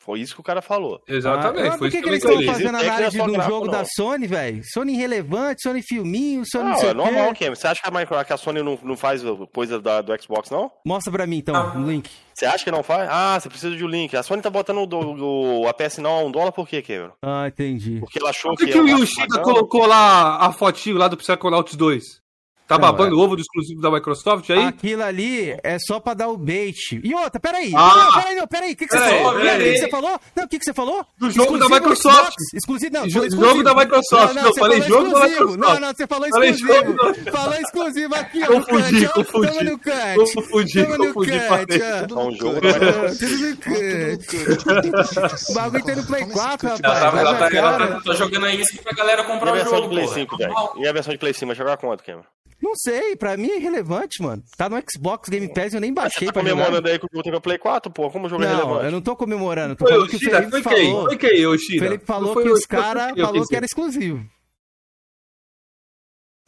[0.10, 1.00] Foi isso que o cara falou.
[1.08, 1.68] Exatamente.
[1.68, 3.74] Ah, por que, que eles estão fazendo análise de um jogo não.
[3.74, 4.64] da Sony, velho?
[4.66, 7.50] Sony irrelevante, Sony filminho, Sony não, não sei é normal, Kim.
[7.50, 9.22] Você acha que a, Microsoft, que a Sony não, não faz
[9.54, 10.72] coisa da, do Xbox, não?
[10.84, 12.10] Mostra pra mim, então, o um link.
[12.34, 13.08] Você acha que não faz?
[13.08, 14.18] Ah, você precisa de um link.
[14.18, 17.12] A Sony tá botando o, a PS não a um dólar por quê, Kevin?
[17.22, 18.00] Ah, entendi.
[18.00, 18.72] Porque ela achou por que...
[18.72, 22.20] Por que, que o Yoshida colocou lá a fotinho lá do Psychonauts 2?
[22.70, 23.26] Tá não, babando o é...
[23.26, 24.66] ovo do exclusivo da Microsoft aí?
[24.66, 27.02] Aquilo ali é só pra dar o bait.
[27.04, 27.74] E outra, peraí.
[27.76, 28.74] Ah, não, peraí, não, peraí.
[28.74, 29.34] O que, que você falou?
[29.34, 30.20] O que, você falou?
[30.36, 31.06] Não, o que, que você falou?
[31.18, 32.36] Do jogo exclusivo da Microsoft.
[32.54, 33.06] Exclusivo, não.
[33.08, 33.44] Exclusivo.
[33.44, 34.36] Jogo da Microsoft.
[34.36, 35.58] Não, não, não falei jogo da Microsoft.
[35.58, 37.32] Não, não, você falou exclusivo.
[37.32, 38.46] Falou exclusivo aqui, ó.
[38.46, 39.48] Confundi, confundi.
[39.48, 40.16] Tamo no cut.
[40.16, 40.86] Confundi, confundi.
[40.88, 42.54] No no cut.
[45.50, 47.52] O bagulho tem no Play 4, rapaz.
[47.52, 49.90] Ela tá jogando aí isso pra galera comprar o jogo.
[50.78, 52.26] E a versão de Play 5 vai jogar quanto, Cameron?
[52.62, 54.44] Não sei, pra mim é irrelevante, mano.
[54.58, 57.24] Tá no Xbox Game Pass, eu nem baixei você tá comemorando aí que o jogo
[57.24, 58.12] tem Play 4, pô?
[58.12, 58.86] Como o jogo não, é relevante?
[58.86, 59.76] eu não tô comemorando.
[59.76, 60.78] Tô foi falando que o Felipe foi falou.
[60.78, 60.92] Quem?
[60.92, 61.86] Foi quem, Yoshida?
[61.86, 64.26] O Felipe falou que os caras falou que era exclusivo.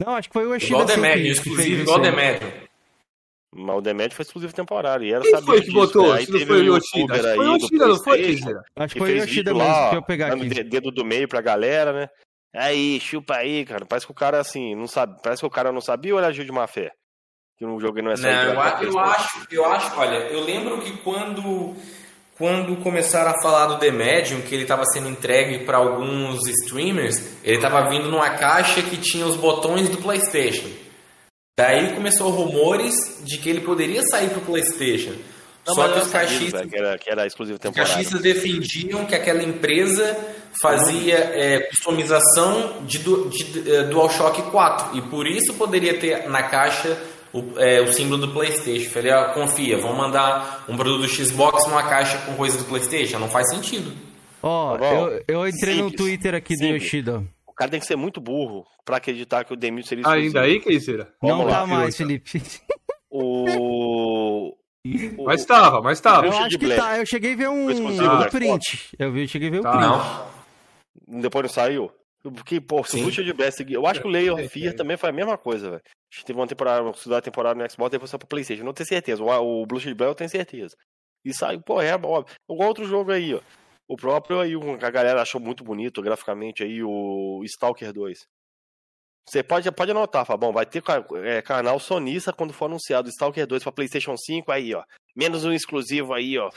[0.04, 0.72] Não, acho que foi o Yoshida.
[0.72, 2.52] Igual o Demédio, exclusivo, igual o Demédio.
[3.54, 5.06] Mas o Demédio foi exclusivo temporário.
[5.06, 6.14] E era Quem foi que disso, botou?
[6.14, 6.24] Né?
[6.24, 7.14] Se não foi o Yoshida.
[7.14, 8.38] Foi o Yoshida, não foi,
[8.76, 10.62] Acho que foi o Yoshida mesmo, deixa eu pegar aqui.
[10.64, 12.08] dedo do meio pra galera, né?
[12.54, 13.86] Aí, chupa aí, cara.
[13.86, 15.16] Parece que o cara, assim, não sabe.
[15.22, 16.92] Parece que o cara não sabia ou ele agiu de má fé?
[17.56, 18.22] Que no jogo não é só.
[18.22, 21.74] Não, eu, eu acho, eu acho, olha, eu lembro que quando.
[22.38, 27.38] Quando começaram a falar do The Medium, que ele estava sendo entregue para alguns streamers,
[27.44, 30.68] ele estava vindo numa caixa que tinha os botões do PlayStation.
[31.56, 35.14] Daí começou rumores de que ele poderia sair para o PlayStation.
[35.66, 37.88] Não, Só que os caixistas, que era, que era exclusivo temporário.
[37.88, 40.16] Os caixistas defendiam que aquela empresa
[40.60, 46.42] fazia é, customização de, de, de é, DualShock 4 e por isso poderia ter na
[46.42, 47.00] caixa
[47.32, 48.90] o, é, o símbolo do PlayStation.
[48.90, 53.20] Falei, ah, confia, vão mandar um produto do Xbox numa caixa com coisa do PlayStation.
[53.20, 53.92] Não faz sentido.
[54.42, 56.80] Ó, oh, tá eu, eu entrei simples, no Twitter aqui simples.
[56.80, 57.24] do Yoshida.
[57.46, 60.26] O cara tem que ser muito burro pra acreditar que o Demil seria exclusivo.
[60.26, 61.08] Ainda aí, Keisera?
[61.22, 62.42] Não tá mais, Felipe.
[63.14, 64.56] O...
[65.24, 66.26] Mas tava, mas tava.
[66.26, 66.98] Eu acho que tá.
[66.98, 68.96] Eu cheguei a ver um, um print.
[68.98, 69.70] Eu vi, cheguei a ver um tá.
[69.70, 69.86] print.
[71.06, 71.20] Não.
[71.20, 71.92] Depois não saiu?
[72.22, 73.64] Porque, pô, se o Lucha de Blast.
[73.68, 75.82] Eu acho que o Layer of Fear também foi a mesma coisa, velho.
[75.84, 78.64] A gente teve uma temporada, uma cidade temporada no Xbox, depois saiu pro PlayStation.
[78.64, 79.22] Não tenho certeza.
[79.22, 80.76] O, o Blue de Blast eu tenho certeza.
[81.24, 82.34] E saiu, pô, é óbvio.
[82.48, 83.40] Igual outro jogo aí, ó.
[83.88, 88.26] O próprio aí, a galera achou muito bonito graficamente aí, o Stalker 2.
[89.28, 90.82] Você pode, pode anotar, Fabão, vai ter
[91.24, 94.82] é, canal sonista quando for anunciado Stalker 2 para PlayStation 5 aí, ó.
[95.14, 96.50] Menos um exclusivo aí, ó,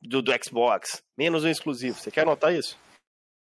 [0.00, 1.02] do, do Xbox.
[1.16, 1.98] Menos um exclusivo.
[1.98, 2.78] Você quer anotar isso?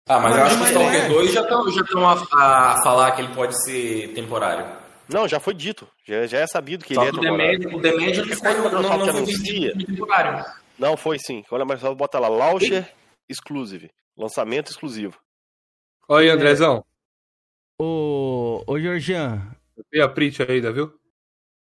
[0.08, 3.22] Ah, mas eu acho que o Stalker 2 já estão já a, a, falar que
[3.22, 4.86] ele pode ser temporário.
[5.08, 5.86] Não, já foi dito.
[6.04, 7.76] Já, já é sabido que Só ele é temporário.
[7.76, 10.44] O The Medium não saiu, não, não, não foi temporário.
[10.78, 11.42] Não, foi sim.
[11.48, 12.92] Quando a Microsoft bota lá, Launcher
[13.28, 13.90] Exclusive.
[14.16, 15.18] Lançamento exclusivo.
[16.08, 16.84] Olha aí, Andrezão.
[17.78, 19.42] Ô, ô Georgian.
[19.90, 20.92] Tem a print ainda, viu?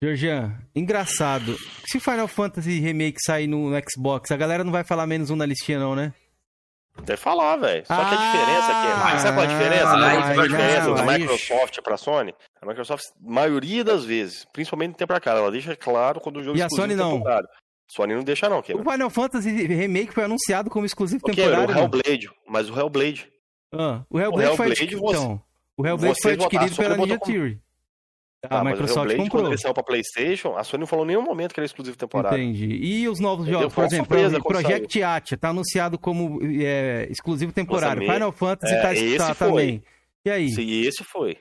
[0.02, 1.57] Georgian, engraçado.
[1.86, 5.35] Se Final Fantasy Remake sair no, no, Xbox, a galera não vai falar menos um
[5.36, 6.15] na listinha, não, né?
[7.02, 7.85] Deve falar, velho.
[7.86, 9.05] Só que a diferença é que.
[9.05, 9.89] Mas sabe qual a diferença?
[9.89, 12.35] Ah, sabe qual a diferença da Microsoft pra Sony?
[12.60, 16.43] A Microsoft, maioria das vezes, principalmente no tempo pra cá, ela deixa claro quando o
[16.44, 17.23] jogo E a Sony não.
[17.91, 18.91] Sony não deixa não, O Cameron.
[18.93, 21.75] Final Fantasy Remake foi anunciado como exclusivo O Cameron, temporário.
[21.75, 23.33] o Hellblade, mas o Hellblade.
[23.73, 25.01] Ah, o Hellblade O foi Hellblade, adquirido.
[25.01, 25.43] você- Então,
[25.79, 27.61] o Hellblade vocês foi adquirido pela Ninja Theory.
[28.41, 29.43] Tá, A mas o Microsoft Hellblade, comprou.
[29.43, 31.97] quando ele saiu pra Playstation, a Sony não falou em nenhum momento que era exclusivo
[31.97, 32.39] temporário.
[32.39, 32.67] Entendi.
[32.67, 33.63] E os novos Entendeu?
[33.63, 38.01] jogos, por exemplo, quando Project Atia, tá anunciado como é, exclusivo temporário.
[38.03, 38.13] Lançamento.
[38.15, 38.75] Final Fantasy
[39.15, 39.83] É, tá, tá também.
[40.25, 40.47] E aí?
[40.57, 41.39] E esse foi.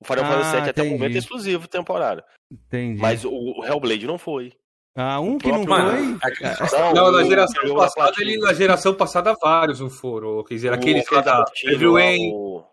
[0.00, 0.98] O Final Ah, Fantasy VII até o entendi.
[0.98, 2.22] momento é exclusivo temporário.
[2.52, 3.00] Entendi.
[3.00, 4.52] Mas o, o Hellblade não foi.
[4.96, 6.02] Ah, um o que não próprio- foi.
[6.02, 10.44] Mano, Não, na o- geração o da passada, ele, na geração passada vários não foram.
[10.44, 12.30] Quer dizer, O- aqueles aquele lá da Platinum, Evil lá, Rain.
[12.32, 12.64] o- o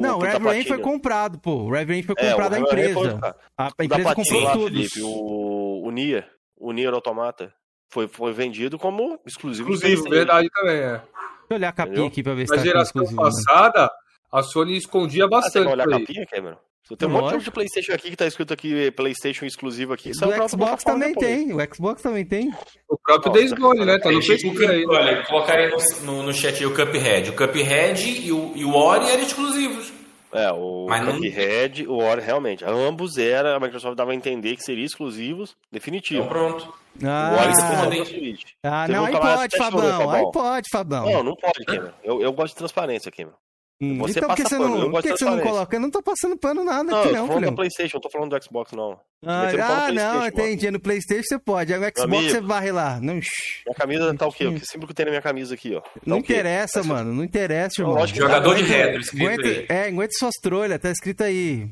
[0.00, 1.52] Não, o da Red Rain foi comprado, pô.
[1.64, 3.36] O Red Rain foi É, comprado a foi- empresa.
[3.56, 4.64] A, da empresa comprou lá, tudo.
[4.76, 7.52] Felipe, o, o Nier, o Nier Automata,
[7.90, 9.72] foi, foi vendido como exclusivo.
[9.72, 10.90] Exclusivo, verdade também, é.
[10.98, 11.04] Deixa
[11.50, 12.08] eu olhar a capinha Entendeu?
[12.08, 13.22] aqui pra ver se Na tá geração exclusivo.
[13.22, 13.88] né?
[14.32, 15.68] A Sony escondia Ah, você bastante.
[15.72, 16.56] olhar a isso capinha, Cameron?
[16.98, 17.44] Tem um monte de jogo Lógico.
[17.44, 20.14] de Playstation aqui que tá escrito aqui Playstation exclusivo aqui.
[20.14, 21.26] saiu pra O Xbox também depois.
[21.26, 21.52] tem.
[21.54, 22.50] O Xbox também tem.
[22.88, 23.98] O próprio Days Gone, né?
[23.98, 24.86] Tá no Facebook aí.
[24.86, 25.76] olha, colocaria no,
[26.06, 27.28] no, no chat aí o Cuphead.
[27.30, 29.92] O Cuphead e o, e o Ori eram exclusivos.
[30.32, 32.64] É, o Mas não- Cuphead, o Ori, realmente.
[32.64, 36.20] Ambos era, a Microsoft dava a entender que seriam exclusivos, definitivo.
[36.24, 36.64] Então pronto.
[37.02, 38.42] o Ori depois Ah, Switch.
[38.62, 40.10] ah Teve não, um aí pode, Fabão.
[40.10, 41.04] Aí pode, Fabão.
[41.12, 41.92] Não, não pode, Cameron.
[42.02, 43.36] Eu, eu gosto de transparência, Cameron.
[43.80, 45.76] Hum, você então por que você pano, não, eu por que de você não coloca?
[45.76, 47.52] Eu não tô passando pano nada Não, aqui eu tô não, falando filhão.
[47.52, 49.00] do Playstation, não tô falando do Xbox, não.
[49.24, 50.68] Ah, no ah, não, entendi.
[50.72, 51.72] No Playstation você pode.
[51.72, 52.28] Aí no Xbox amigo.
[52.30, 52.96] você varre lá.
[53.00, 54.46] Não, Minha camisa tá o quê?
[54.48, 55.80] O que símbolo que tem na minha camisa aqui, ó?
[55.80, 57.14] Tá não interessa, Tá mano.
[57.14, 58.00] Não interessa, Não, irmão.
[58.00, 59.34] lógico que Jogador de Aguenta- retro, escrito aí.
[59.58, 61.70] Aguenta, é, aguenta suas trolhas, tá escrito aí.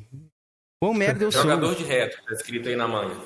[0.80, 1.42] Bom merda eu sou.
[1.42, 3.16] Jogador de retro, tá escrito aí na manga.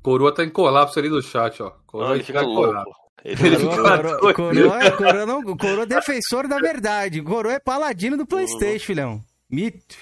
[0.00, 1.70] Coroa tá em colapso ali no chat, ó.
[1.86, 2.90] Coroa Não, ele fica em louco.
[3.24, 7.20] Ele Ele Coroa, coroa, coroa, coroa, não, coroa defensor da verdade.
[7.22, 9.24] Coroa é paladino do Playstation, filhão.
[9.50, 9.96] Mito.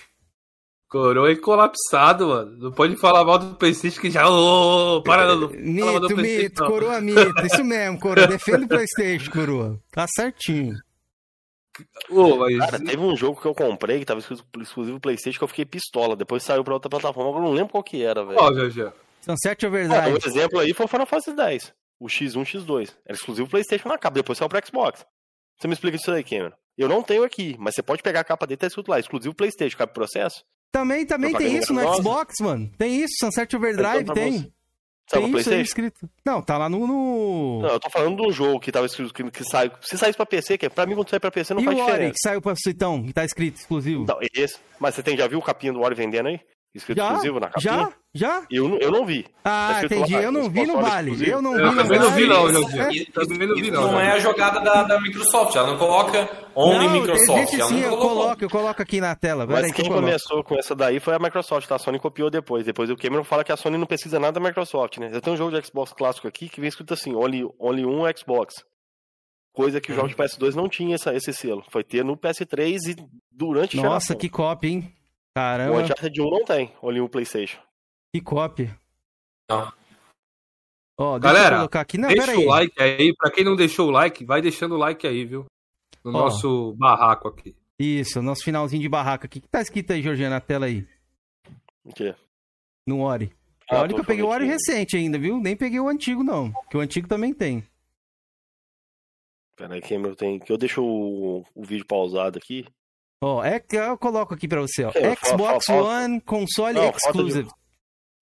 [0.88, 2.56] Coroa é colapsado, mano.
[2.58, 4.28] Não pode falar mal do Playstation que já.
[4.28, 5.48] Ô, ô, para, não.
[5.50, 6.70] mal do Mito, mito, não.
[6.70, 7.46] coroa mito.
[7.46, 8.26] Isso mesmo, coroa.
[8.26, 9.80] Defende o Playstation, coroa.
[9.90, 10.76] Tá certinho.
[12.08, 12.56] Ô, mas.
[12.58, 16.14] Cara, teve um jogo que eu comprei que tava exclusivo Playstation que eu fiquei pistola.
[16.16, 18.38] Depois saiu pra outra plataforma, eu não lembro qual que era, velho.
[18.38, 18.92] Ó, GG.
[19.22, 20.12] Sunset Ah, Overdrive.
[20.12, 21.72] um exemplo aí foi o Final Fantasy X.
[21.98, 22.92] O X1, X2.
[23.06, 25.04] Era exclusivo Playstation na capa, depois saiu pro Xbox.
[25.58, 26.52] Você me explica isso aí, Cameron.
[26.76, 29.34] Eu não tenho aqui, mas você pode pegar a capa dele, tá escrito lá, exclusivo
[29.34, 30.44] Playstation, cabe processo?
[30.70, 31.80] Também, também tem isso no.
[31.94, 32.70] Xbox, mano.
[32.76, 34.52] Tem isso, Sunset Overdrive, Então tá tem.
[35.08, 35.60] Tem aí Playstation?
[35.62, 36.10] escrito.
[36.24, 36.84] Não, tá lá no...
[36.86, 37.60] no...
[37.62, 40.26] Não, eu tô falando do jogo que tava escrito, que, que sai, se saísse pra
[40.26, 42.12] PC, que é- pra mim quando sai pra PC não e faz o Ori, diferença.
[42.14, 44.04] que saiu pra Suitão, que tá escrito exclusivo.
[44.06, 44.58] Não, esse.
[44.80, 46.40] Mas você tem, já viu o capinha do Ori vendendo aí?
[46.74, 47.06] Escrito já?
[47.06, 47.72] exclusivo na capinha?
[47.72, 47.92] Já?
[48.16, 48.44] Já?
[48.50, 49.24] Eu, não- eu não vi.
[49.44, 50.14] Ah, entendi.
[50.14, 51.10] Eu não vi no console vale.
[51.10, 51.36] exclusivo.
[51.36, 52.28] Eu não Eu vi no também não vi, vale.
[52.28, 52.90] não, Isso- Jorginho.
[53.02, 53.92] isso- Também não vi, isso não.
[53.92, 55.54] não é a jogada da, da Microsoft.
[55.56, 57.38] Ela não coloca Only Não, Microsoft.
[57.50, 59.46] Gente, ela sim, não eu coloco, eu coloco aqui na tela.
[59.46, 60.02] Mas aí que eu quem coloco.
[60.06, 61.76] começou com essa daí foi a Microsoft, tá?
[61.76, 62.64] A Sony copiou depois.
[62.64, 65.10] Depois o Cameron fala que a Sony não pesquisa nada da Microsoft, né?
[65.12, 68.02] Eu tenho um jogo de Xbox clássico aqui que vem escrito assim, Only, only um
[68.16, 68.54] Xbox.
[69.54, 71.64] Coisa que o jogo de PS2 não tinha essa, esse selo.
[71.70, 72.96] Foi ter no PS3 e
[73.32, 74.16] durante a Nossa, geração.
[74.16, 74.92] que cópia, hein?
[75.34, 77.58] O Caramba, Uncharted 1 não tem, Only um Playstation.
[78.18, 78.78] Que cópia.
[79.50, 79.72] Não.
[80.98, 81.98] Ó, deixa Galera, eu colocar aqui.
[81.98, 82.44] Não, Deixa pera aí.
[82.44, 83.14] o like aí.
[83.14, 85.44] Pra quem não deixou o like, vai deixando o like aí, viu?
[86.02, 86.12] No Ó.
[86.12, 87.54] nosso barraco aqui.
[87.78, 89.38] Isso, nosso finalzinho de barraca aqui.
[89.38, 90.86] O que tá escrito aí, Georgiana, na tela aí?
[91.84, 92.14] O quê?
[92.88, 93.30] No Ori.
[93.70, 95.38] Ah, Olha que eu peguei o Ori recente ainda, viu?
[95.38, 96.52] Nem peguei o antigo, não.
[96.70, 97.62] Que o antigo também tem.
[99.56, 100.38] Peraí, Cameron, tem...
[100.38, 102.66] que eu deixo o, o vídeo pausado aqui.
[103.22, 104.92] Ó, é que eu coloco aqui pra você, ó.
[104.92, 105.00] Que?
[105.26, 107.50] Xbox Fa- fa- One Console Não, foto de- Exclusive.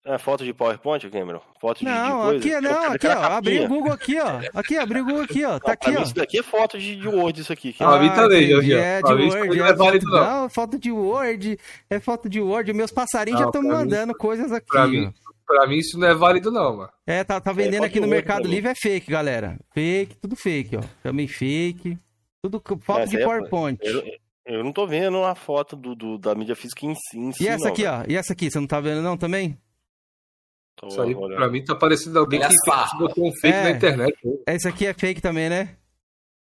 [0.06, 1.40] É foto de PowerPoint, Cameron?
[1.58, 2.36] Foto de, de Não, coisa?
[2.38, 3.22] aqui, Eu não, aqui, ó.
[3.22, 3.68] Abri o.
[3.68, 4.40] Google aqui, ó.
[4.52, 5.58] Aqui, abri o Google aqui, ó.
[5.58, 6.02] Tá Não, aqui, ó.
[6.02, 7.72] Isso daqui é foto de, de Word, isso aqui.
[7.72, 8.82] Pra mim também, Georgiano.
[8.82, 10.42] É de Word, não é é válido, foto, não.
[10.42, 11.58] não, foto de Word,
[11.88, 12.70] é foto de Word.
[12.74, 15.10] Meus passarinhos Não, já estão mim- mandando coisas aqui, Pra mim,
[15.46, 16.90] pra mim isso não é válido, não, mano.
[17.06, 18.46] É, tá, tá é vendendo foto aqui no de Word Mercado.
[18.46, 19.56] Livre, é fake, galera.
[19.72, 20.80] Fake, tudo fake, ó.
[21.02, 21.98] Também fake.
[22.42, 23.78] Tudo foto de aí é- PowerPoint.
[23.82, 24.02] Eu,
[24.46, 27.18] eu não tô vendo a foto do, do- da mídia física em si.
[27.18, 27.94] Em si E essa não, aqui, velho.
[27.94, 28.04] ó.
[28.06, 29.56] E essa aqui, você não tá vendo não também?
[30.76, 31.36] Tô Isso aí, olhando.
[31.38, 32.98] pra mim, tá parecendo alguém Olha que só.
[32.98, 33.62] botou um fake É.
[33.62, 34.14] na internet.
[34.22, 34.42] pô.
[34.46, 35.76] Essa aqui é fake também, né?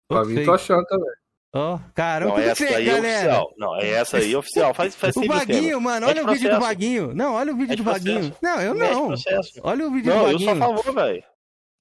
[0.08, 0.46] Pra mim, fake.
[0.46, 1.10] tô achando também.
[1.56, 3.18] Ó, caramba, Não, tudo essa fake, aí é galera.
[3.28, 3.54] oficial.
[3.56, 4.74] Não, é essa aí é oficial.
[4.74, 6.60] Faz, faz O Vaguinho, mano, É olha o vídeo do.
[6.60, 7.14] Vaguinho.
[7.14, 8.36] Não, olha o vídeo É de do Vaguinho.
[8.42, 9.14] Não, eu não.
[9.62, 10.76] Olha o vídeo do Não, eu sou a Vaguinho.
[10.82, 11.24] favor, velho.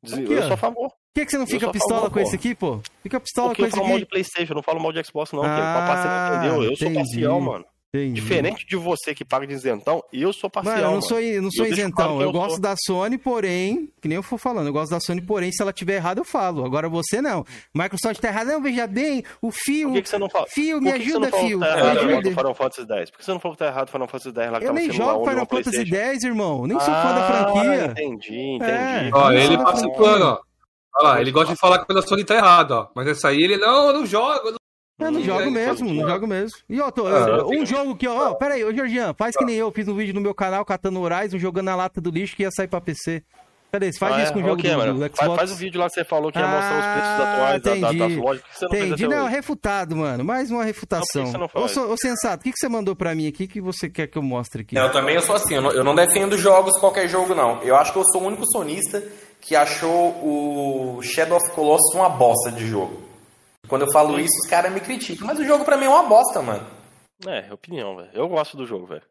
[0.06, 0.90] Aqui, Eu sou a favor.
[0.90, 2.82] Por que, que você não Eu fica sou pistola favor, com esse aqui, pô?
[3.02, 4.04] Fica pistola Porque com eu esse falo mal aqui.
[4.06, 5.44] de Playstation, eu não falo mal de Xbox, não.
[5.44, 6.64] Ah, pra você não entendeu.
[6.72, 7.10] Eu sou entendi.
[7.12, 7.66] parcial, mano.
[7.96, 8.14] Entendi.
[8.14, 10.76] Diferente de você que paga de isentão, eu sou parcial.
[10.78, 11.92] Mano, eu não sou, eu não sou Eu isentão.
[12.08, 12.60] claro que Eu, eu gosto sou.
[12.60, 15.72] da Sony, porém, que nem eu for falando, eu gosto da Sony, porém, se ela
[15.72, 16.66] tiver errada, eu falo.
[16.66, 17.46] Agora você não.
[17.72, 19.90] Microsoft tá errada, não, veja bem, o fio.
[19.90, 20.48] Por que, que você não fala?
[20.50, 21.60] Fio, me que que ajuda, fio.
[21.60, 22.30] que tá Me errado ajuda.
[22.32, 23.12] Final Fantasy X?
[23.12, 24.68] Por que você não falou que tá errado o Final Fantasy X lá que Eu
[24.70, 25.96] tava nem jogo Final Fantasy PlayStation?
[26.14, 26.66] X, irmão.
[26.66, 27.86] Nem sou fã da Ah, franquia.
[27.92, 28.72] Entendi, entendi.
[28.72, 29.10] É.
[29.14, 30.40] Ó, Eu ele passa o pano, ó.
[30.96, 32.88] Olha lá, ele gosta de falar quando a Sony tá errada, ó.
[32.96, 34.34] Mas essa aí ele, não, eu não jogo.
[34.48, 34.58] eu não-
[35.00, 36.58] Eu não jogo é, mesmo, faz não o jogo mesmo.
[36.70, 39.36] E ó, tô, Ah, eu- um jogo que, ó, ó, pera aí, ô Georgian, faz
[39.36, 42.12] que nem eu, fiz um vídeo no meu canal catando Horizon, jogando na lata do
[42.12, 43.24] lixo que ia sair pra PC.
[43.72, 43.92] Cadê?
[43.92, 44.34] Você faz Ah, isso é?
[44.34, 44.94] com o jogo Ok, do, mano.
[44.94, 45.36] do Faz, Xbox.
[45.36, 47.72] faz o vídeo lá que você falou que ia mostrar os preços Ah, atuais da-
[47.72, 47.98] da- entendi.
[47.98, 48.44] das lojas.
[48.52, 49.36] Você não Entendi, não, hoje?
[49.36, 50.24] refutado, mano.
[50.24, 51.24] Mais uma refutação.
[51.24, 51.72] Não, não ô, faz?
[51.72, 54.16] so- ô, Sensato, o que, que você mandou pra mim aqui que você quer que
[54.16, 54.76] eu mostre aqui?
[54.78, 57.64] Eu também eu sou assim, eu não, eu não defendo jogos, qualquer jogo não.
[57.64, 59.04] Eu acho que eu sou o único sonista
[59.42, 63.02] que achou o Shadow of Colossus uma bosta de jogo.
[63.74, 65.26] Quando eu falo isso, os caras me criticam.
[65.26, 66.64] Mas o jogo pra mim é uma bosta, mano.
[67.26, 68.10] É, opinião, velho.
[68.14, 69.02] Eu gosto do jogo, velho.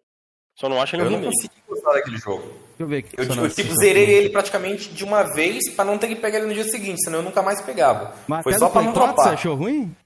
[0.57, 1.35] Só não acho ele um Eu não remake.
[1.37, 2.43] consegui gostar daquele jogo.
[2.43, 3.09] Deixa eu ver aqui.
[3.19, 6.15] Eu, se eu, não- tipo, zerei ele praticamente de uma vez pra não ter que
[6.15, 8.15] pegar ele no dia seguinte, senão eu nunca mais pegava.
[8.29, 9.35] Mas Foi só pra Play não 4 você dropar.
[9.35, 9.97] achou ruim?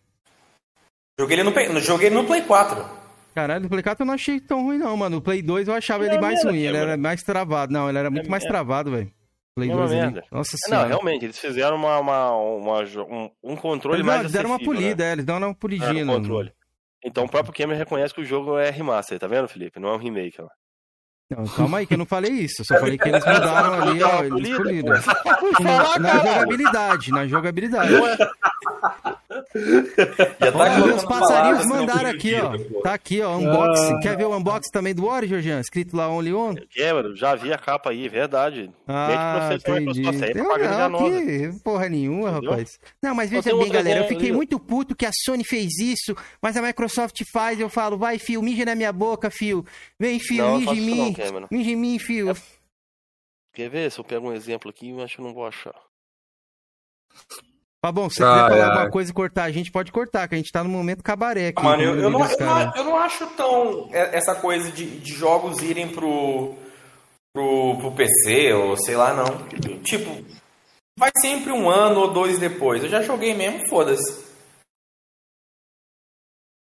[1.20, 2.88] Joguei ele, no, Play- joguei ele no Play 4.
[3.34, 5.16] Caralho, no Play 4 eu não achei tão ruim, não, mano.
[5.16, 7.70] No Play 2 eu achava ele É mais ruim, ele era mais travado.
[7.72, 8.54] Não, ele era muito É mais merda.
[8.58, 9.10] travado, velho.
[9.56, 10.22] Play É uma 2 ali.
[10.30, 10.88] Nossa Não, senhora.
[10.88, 15.02] realmente, eles fizeram uma, uma, uma um, um controle Eles mais deram- deram uma polida,
[15.04, 15.10] né?
[15.10, 16.04] é, eles deram uma É, polidinha.
[16.04, 16.52] no- controle.
[17.02, 19.80] Então o próprio Cameron reconhece que o jogo é remaster, tá vendo, Felipe?
[19.80, 20.46] Não é um remake, ó.
[21.30, 22.60] Não, calma aí, que eu não falei isso.
[22.60, 24.22] Eu só falei que eles mudaram ali, ó.
[24.24, 24.94] Eles poliram.
[25.60, 27.92] Na, na jogabilidade, na jogabilidade.
[30.40, 32.50] Já tá Olha, meus passarinhos mandaram aqui, ó.
[32.56, 32.80] pô.
[32.82, 34.00] Tá aqui, ó, unboxing.
[34.00, 35.60] Quer ver o unboxing também do Ori, Georgian?
[35.60, 36.54] Escrito lá Only On?
[36.74, 38.70] Cameron, já vi a capa aí, verdade.
[38.86, 40.30] Ah, Mente profissional, entendi.
[40.30, 42.50] É propaganda não, que porra nenhuma, Entendeu?
[42.50, 42.78] rapaz.
[43.02, 44.36] Não, mas veja bem, galera, eu fiquei ali.
[44.36, 48.42] muito puto que a Sony fez isso, mas a Microsoft faz, eu falo, vai, fio,
[48.42, 49.64] mija na minha boca, fio.
[49.98, 51.12] Vem, fio, Não, mija em não, mim.
[51.12, 51.46] Cameron.
[51.50, 52.34] Mija em mim, fio.
[53.54, 53.90] Quer ver?
[53.90, 55.74] Se eu pego um exemplo aqui, eu acho que eu não vou achar.
[57.82, 60.26] Tá bom, se você Ai, quiser falar alguma coisa e cortar, a gente pode cortar,
[60.28, 61.62] que a gente tá no momento cabaré aqui.
[61.62, 65.62] Mano, eu, eu não, eu, não, eu não acho tão essa coisa de, de jogos
[65.62, 66.54] irem pro,
[67.32, 69.46] pro, pro PC ou sei lá, não.
[69.82, 70.24] Tipo,
[70.98, 72.82] vai sempre um ano ou dois depois.
[72.82, 74.26] Eu já joguei mesmo, foda-se.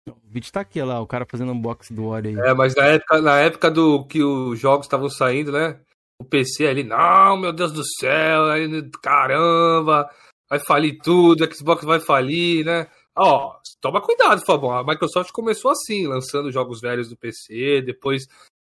[0.10, 2.50] O vídeo tá aqui, ó lá, o cara fazendo unboxing do Ori aí.
[2.50, 5.80] É, mas na época, na época do que os jogos estavam saindo, né?
[6.20, 10.10] O PC ali, não, meu Deus do céu, aí, caramba,
[10.50, 12.88] vai falir tudo, a Xbox vai falir, né?
[13.16, 14.72] Ó, toma cuidado, Fabão.
[14.72, 18.26] A Microsoft começou assim, lançando jogos velhos do PC, depois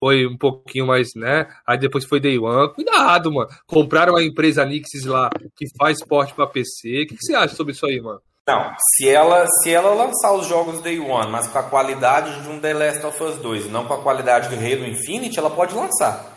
[0.03, 1.47] foi um pouquinho mais, né?
[1.67, 2.75] Aí depois foi Day One.
[2.75, 3.49] Cuidado, mano.
[3.67, 7.05] Compraram a empresa Nixis lá, que faz porte pra PC.
[7.05, 8.21] O que, que você acha sobre isso aí, mano?
[8.47, 12.49] Não, se ela, se ela lançar os jogos Day One, mas com a qualidade de
[12.51, 15.49] um The Last of Us 2 e não com a qualidade do Halo Infinite, ela
[15.49, 16.31] pode lançar.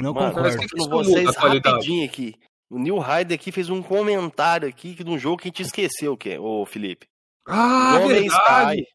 [0.00, 0.58] Não Mano, concordo.
[0.58, 1.74] que- que com muda vocês a qualidade?
[1.76, 2.34] rapidinho aqui.
[2.70, 6.16] O Neil Hyde aqui fez um comentário aqui de um jogo que a gente esqueceu,
[6.16, 7.06] que é, ô Felipe.
[7.46, 8.32] Ah, No Man's.
[8.32, 8.86] Sky.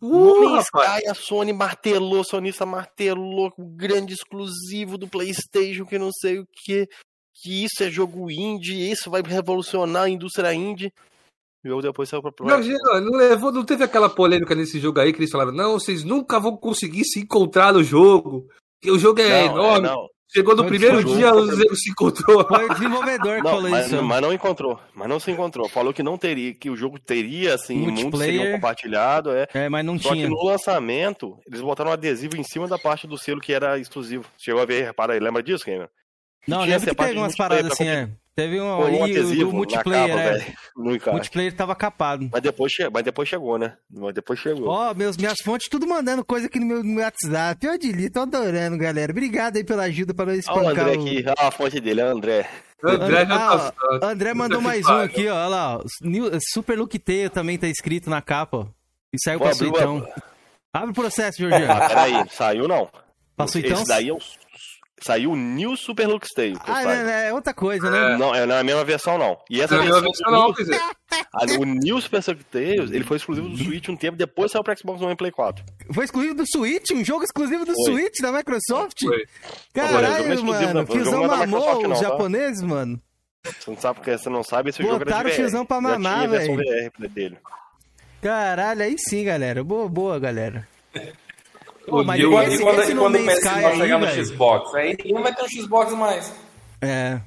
[0.00, 0.60] Uh, No.
[0.60, 6.38] Sky, a Sony martelou, a sonista martelou o grande exclusivo do Playstation, que não sei
[6.38, 6.88] o que.
[7.40, 10.92] Que isso é jogo indie, isso vai revolucionar a indústria indie.
[11.64, 14.78] O jogo depois saiu pra Pro Não, não, não levou, não teve aquela polêmica nesse
[14.80, 18.48] jogo aí que eles falaram, não, vocês nunca vão conseguir se encontrar no jogo.
[18.80, 19.86] Porque o jogo é Não, enorme.
[19.88, 20.08] é, não.
[20.30, 22.46] Chegou no primeiro dia, os nego se encontrou.
[22.46, 24.02] Foi o desenvolvedor que Não, falou mas, isso.
[24.02, 24.78] mas não encontrou.
[24.94, 25.68] Mas não se encontrou.
[25.68, 29.48] Falou que não teria, que o jogo teria, assim, muitos seriam compartilhado, é.
[29.54, 30.26] É, mas não Só tinha.
[30.26, 33.78] que no lançamento, eles botaram um adesivo em cima da parte do selo que era
[33.78, 34.26] exclusivo.
[34.36, 35.88] Chegou a ver, repara aí, lembra disso, Cameron?
[36.46, 38.08] Não, lembro que teve de umas paradas assim, é.
[38.38, 40.54] Teve um, um adesivo do na multiplayer, capa, é.
[40.76, 42.28] O multiplayer tava capado.
[42.30, 43.76] Mas depois, mas depois chegou, né?
[43.90, 44.68] Mas depois chegou.
[44.68, 47.66] Ó, meus, minhas fontes tudo mandando coisa aqui no meu, no meu WhatsApp.
[47.66, 49.10] Ô, Dili, tô adorando, galera.
[49.10, 51.00] Obrigado aí pela ajuda Olha o espancar André o...
[51.02, 52.48] aqui, olha a fonte dele, é o André.
[52.84, 54.06] André Ah, tá.
[54.06, 55.34] André mandou mais um aqui, ó.
[55.34, 55.76] Olha lá.
[55.78, 55.82] ó.
[56.52, 58.56] Super Look Tail também tá escrito na capa.
[58.58, 58.66] ó.
[59.12, 60.08] E saiu Vou pra o- Suitão.
[60.72, 61.72] Abre o processo, Jorginho.
[61.72, 62.88] Ah, peraí, saiu não.
[63.36, 63.78] Pra Suitão?
[63.78, 64.18] Esse daí é o...
[65.00, 66.56] Saiu o New Super Lux Tale.
[66.66, 68.16] Ah, é, é outra coisa, né?
[68.16, 69.38] Não, é na mesma versão, não.
[69.48, 70.80] E essa Não é a mesma versão, versão, não, quer dizer.
[71.32, 74.64] a- o New Super Lux Tale, ele foi exclusivo do Switch um tempo, depois saiu
[74.64, 75.64] pro Xbox One e Play 4.
[75.92, 76.90] Foi exclusivo do Switch?
[76.92, 77.84] Um jogo exclusivo do Foi.
[77.84, 78.98] Switch da Microsoft?
[79.02, 79.16] Foi.
[79.18, 79.20] O
[79.76, 80.72] não é Caralho, mano.
[80.74, 80.82] não.
[80.82, 82.02] O não é da mamou os não, tá?
[82.02, 83.00] japoneses, mano.
[83.44, 85.36] Você não sabe porque você não sabe, esse jogo era Botaram de o VR.
[85.36, 87.38] Fiozão pra Já mamar, versão velho.
[88.20, 89.62] Caralho, aí sim, galera.
[89.62, 90.66] Boa, boa, galera.
[91.88, 93.64] O Pô, mas E esse- e quando, esse e No quando o PS Sky vai
[93.72, 94.24] aí, chegar no velho.
[94.26, 94.74] Xbox?
[94.74, 96.34] Aí não vai ter um Xbox mais.
[96.82, 97.20] É.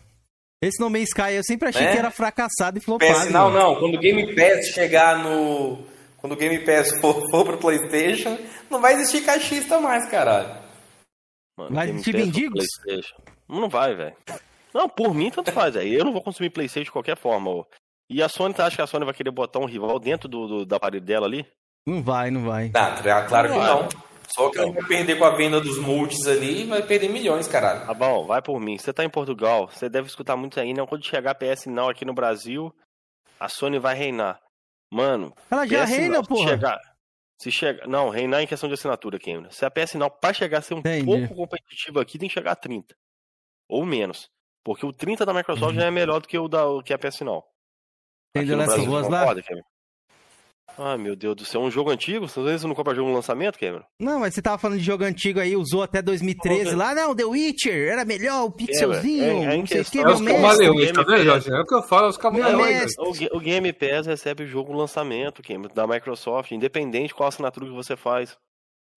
[0.64, 1.92] Esse No Man's Sky eu sempre achei Né?
[1.94, 3.12] que era fracassado e flopado.
[3.12, 3.60] PS, não, mano.
[3.60, 3.76] não.
[3.80, 5.80] Quando o Game Pass chegar no.
[6.18, 8.38] quando o Game Pass for, for pro PlayStation,
[8.70, 10.50] não vai existir caixista mais, caralho.
[11.58, 12.66] Mano, vai existir mendigos?
[13.50, 14.16] Não vai, velho.
[14.74, 15.92] Não, por mim tanto faz, velho.
[15.94, 17.50] Eu não vou consumir PlayStation de qualquer forma.
[17.50, 17.66] Ó.
[18.10, 20.48] E a Sony, você acha que a Sony vai querer botar um rival dentro do,
[20.48, 21.46] do, do aparelho dela ali?
[21.88, 22.70] Não vai, não vai.
[22.70, 22.92] Tá,
[23.28, 23.90] claro que não.
[24.34, 27.48] Só que ela vai perder com a venda dos multis ali e vai perder milhões,
[27.48, 27.86] caralho.
[27.86, 28.78] Tá bom, vai por mim.
[28.78, 30.86] Você tá em Portugal, você deve escutar muito aí, né?
[30.86, 32.74] Quando chegar a PS Now aqui no Brasil,
[33.40, 34.40] a Sony vai reinar.
[34.92, 35.34] Mano.
[35.50, 36.42] Ela já PS reina, Now, porra.
[36.42, 36.80] Se chegar,
[37.42, 37.88] se chegar.
[37.88, 39.50] Não, reinar em questão de assinatura, Cameron.
[39.50, 41.06] Se a PS Now, pra chegar a ser um Entendi.
[41.06, 42.96] pouco competitivo aqui, tem que chegar a 30.
[43.70, 44.30] Ou menos.
[44.64, 45.80] Porque o 30 da Microsoft uhum.
[45.80, 47.44] já é melhor do que o da que a PS Now.
[48.34, 49.26] Tem The Last of Us lá?
[50.78, 52.28] Ah, meu Deus do céu, um jogo antigo?
[52.28, 53.84] Você não compra jogo no lançamento, Cameron?
[54.00, 56.96] Não, mas você tava falando de jogo antigo aí, usou até 2013 lá.
[56.96, 60.94] Não, The Witcher, era melhor, o pixelzinho, é, é não sei o que, meu mestre.
[60.94, 61.52] tá vendo, Jorge?
[61.52, 62.94] É o que eu falo, os camaleões.
[62.98, 67.30] O, o Game Pass recebe o jogo no lançamento, Cameron, da Microsoft, independente de qual
[67.30, 68.38] assinatura que você faz.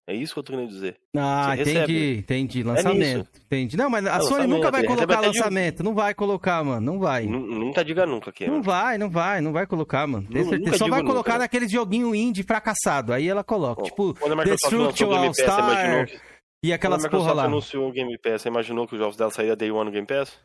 [0.07, 0.99] É isso que eu tô querendo dizer.
[1.16, 2.60] Ah, entendi, entendi.
[2.60, 3.28] É lançamento.
[3.33, 3.76] É entendi.
[3.76, 5.83] Não, mas a é Sony nunca vai colocar lançamento.
[5.83, 6.81] Não vai colocar, mano.
[6.92, 7.24] Não vai.
[7.24, 8.47] nunca diga nunca, aqui.
[8.47, 10.28] Não vai, não vai, não vai colocar, mano.
[10.31, 10.76] Tem certeza.
[10.76, 11.44] Só vai colocar nunca.
[11.44, 13.15] naqueles joguinhos indie fracassado.
[13.15, 13.81] Aí ela coloca.
[13.81, 16.07] Pô, tipo, Destruction All Star.
[16.07, 16.20] Que...
[16.65, 17.33] E aquelas porra lá.
[17.33, 19.86] Quando a anunciou o Game Pass, você imaginou que os jogos dela saíram Day One
[19.86, 20.39] no Game Pass?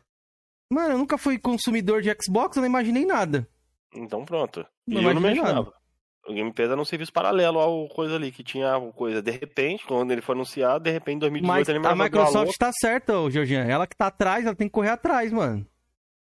[0.72, 3.48] Mano, eu nunca fui consumidor de Xbox, eu não imaginei nada.
[3.94, 4.64] Então pronto.
[4.86, 5.52] E não eu não imaginava.
[5.52, 5.79] Nada.
[6.26, 9.22] O Game Pass era um serviço paralelo ao coisa ali, que tinha coisa.
[9.22, 13.12] De repente, quando ele foi anunciado, de repente em 2018 Mas a Microsoft tá certa,
[13.30, 13.64] Georgian.
[13.64, 15.66] Ela que tá atrás, ela tem que correr atrás, mano.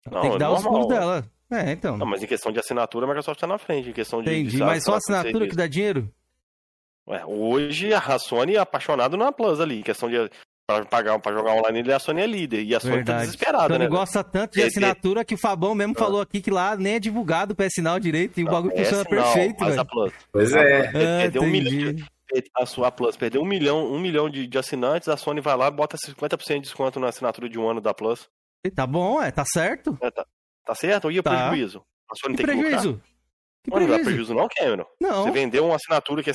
[0.10, 0.72] Não, tem que é dar normal.
[0.72, 1.32] os pulos dela.
[1.52, 1.98] É, então.
[1.98, 3.90] Não, mas em questão de assinatura, a Microsoft tá na frente.
[3.90, 4.30] Em questão de.
[4.30, 6.10] Entendi, de, mas só assinatura que dá dinheiro?
[7.08, 9.80] Ué, hoje a Sony é apaixonada na Plus ali.
[9.80, 10.30] Em questão de
[10.70, 12.64] Pra, pagar, pra jogar online, a Sony é líder.
[12.64, 13.18] E a Sony tá Verdade.
[13.18, 13.90] tá desesperada, Sony né?
[13.90, 16.00] gosta tanto de assinatura que o Fabão mesmo ah.
[16.00, 18.78] falou aqui que lá nem é divulgado o PS Sinal direito e não, o bagulho
[18.78, 20.14] funciona não, perfeito, velho.
[20.32, 20.90] Pois é.
[20.90, 21.96] Ah, perdeu um milhão.
[22.56, 25.70] A sua Plus perdeu um milhão, um milhão de, de assinantes, a Sony vai lá
[25.70, 28.30] e bota 50% de desconto na assinatura de um ano da Plus.
[28.64, 29.98] E tá bom, é, tá certo.
[30.00, 30.24] É, tá,
[30.64, 31.10] tá certo?
[31.10, 31.50] E o tá.
[31.50, 31.82] prejuízo?
[32.12, 33.02] A Sony que tem prejuízo?
[33.04, 33.19] que
[33.64, 34.86] que não dá prejuízo não, Cameron?
[35.00, 35.24] Não.
[35.24, 36.34] Você vendeu uma assinatura que é,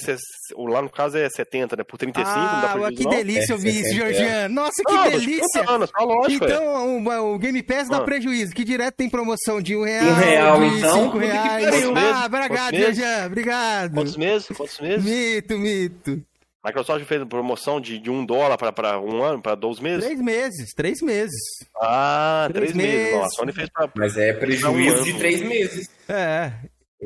[0.56, 1.84] lá no caso é 70, né?
[1.84, 4.54] Por 35, ah, não dá prejuízo que delícia é, ouvir isso, Georgiano.
[4.54, 5.60] Nossa, que não, delícia.
[5.60, 8.02] Contando, tá lógico, então o, o, Game Pass dá ah.
[8.02, 11.04] prejuízo, que direto tem promoção de um real, um real de então?
[11.04, 11.66] cinco reais.
[11.96, 13.94] Ah, obrigado, Georgiano, obrigado.
[13.94, 14.48] Quantos meses?
[14.56, 15.04] Quantos meses?
[15.04, 16.22] Mito, mito.
[16.64, 20.04] Microsoft fez promoção de, de um dólar para um ano, para 12 meses?
[20.04, 21.40] Três meses, três meses.
[21.78, 22.94] Ah, três, três meses.
[22.94, 23.14] meses.
[23.14, 23.90] Não, a Sony fez pra...
[23.94, 25.90] Mas é prejuízo um de três meses.
[26.08, 26.52] É.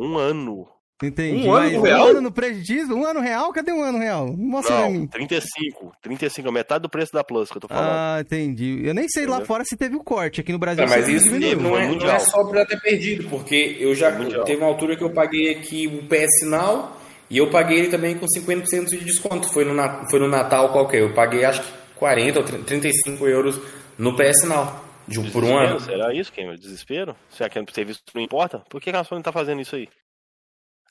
[0.00, 0.66] Um ano.
[1.02, 1.46] Entendi.
[1.46, 2.06] Um ano real?
[2.06, 2.92] Um ano no prejuízo?
[2.92, 3.52] Um ano real?
[3.52, 4.34] Cadê um ano real?
[4.36, 5.06] Mostra não, pra mim.
[5.06, 5.92] 35.
[6.02, 7.88] 35, metade do preço da Plus que eu tô falando.
[7.88, 8.80] Ah, entendi.
[8.84, 9.40] Eu nem sei Entendeu?
[9.40, 10.40] lá fora se teve o um corte.
[10.40, 13.76] Aqui no Brasil não, mas isso não é, não é só pra ter perdido, porque
[13.78, 14.10] eu já
[14.44, 16.96] teve uma altura que eu paguei aqui o PS Now
[17.30, 19.52] e eu paguei ele também com 50% de desconto.
[19.52, 19.74] Foi no,
[20.10, 21.02] foi no Natal qualquer.
[21.02, 23.60] Eu paguei acho que 40 ou 35 euros
[23.96, 24.87] no PS Now.
[25.08, 25.80] De, por um ano.
[25.80, 26.54] Será isso, Quem?
[26.54, 27.16] Desespero?
[27.30, 28.60] Será que o serviço não importa?
[28.68, 29.88] Por que a Sony tá fazendo isso aí?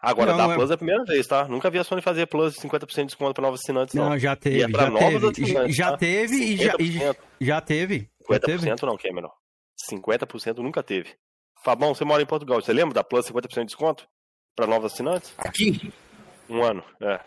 [0.02, 0.56] Agora, não, da é...
[0.56, 1.48] Plus é a primeira vez, tá?
[1.48, 4.10] Nunca vi a Sony fazer Plus 50% de desconto para novos assinantes, não.
[4.10, 5.98] Não, já teve, é já, teve já tá?
[5.98, 6.74] teve e já,
[7.40, 8.10] já teve.
[8.30, 8.86] 50% teve.
[8.86, 9.32] não, Cameron.
[9.92, 11.10] 50% nunca teve.
[11.64, 14.08] Fabão, você mora em Portugal, você lembra da Plus 50% de desconto
[14.56, 15.34] para novos assinantes?
[15.38, 15.92] Aqui?
[16.50, 17.20] Um ano, é.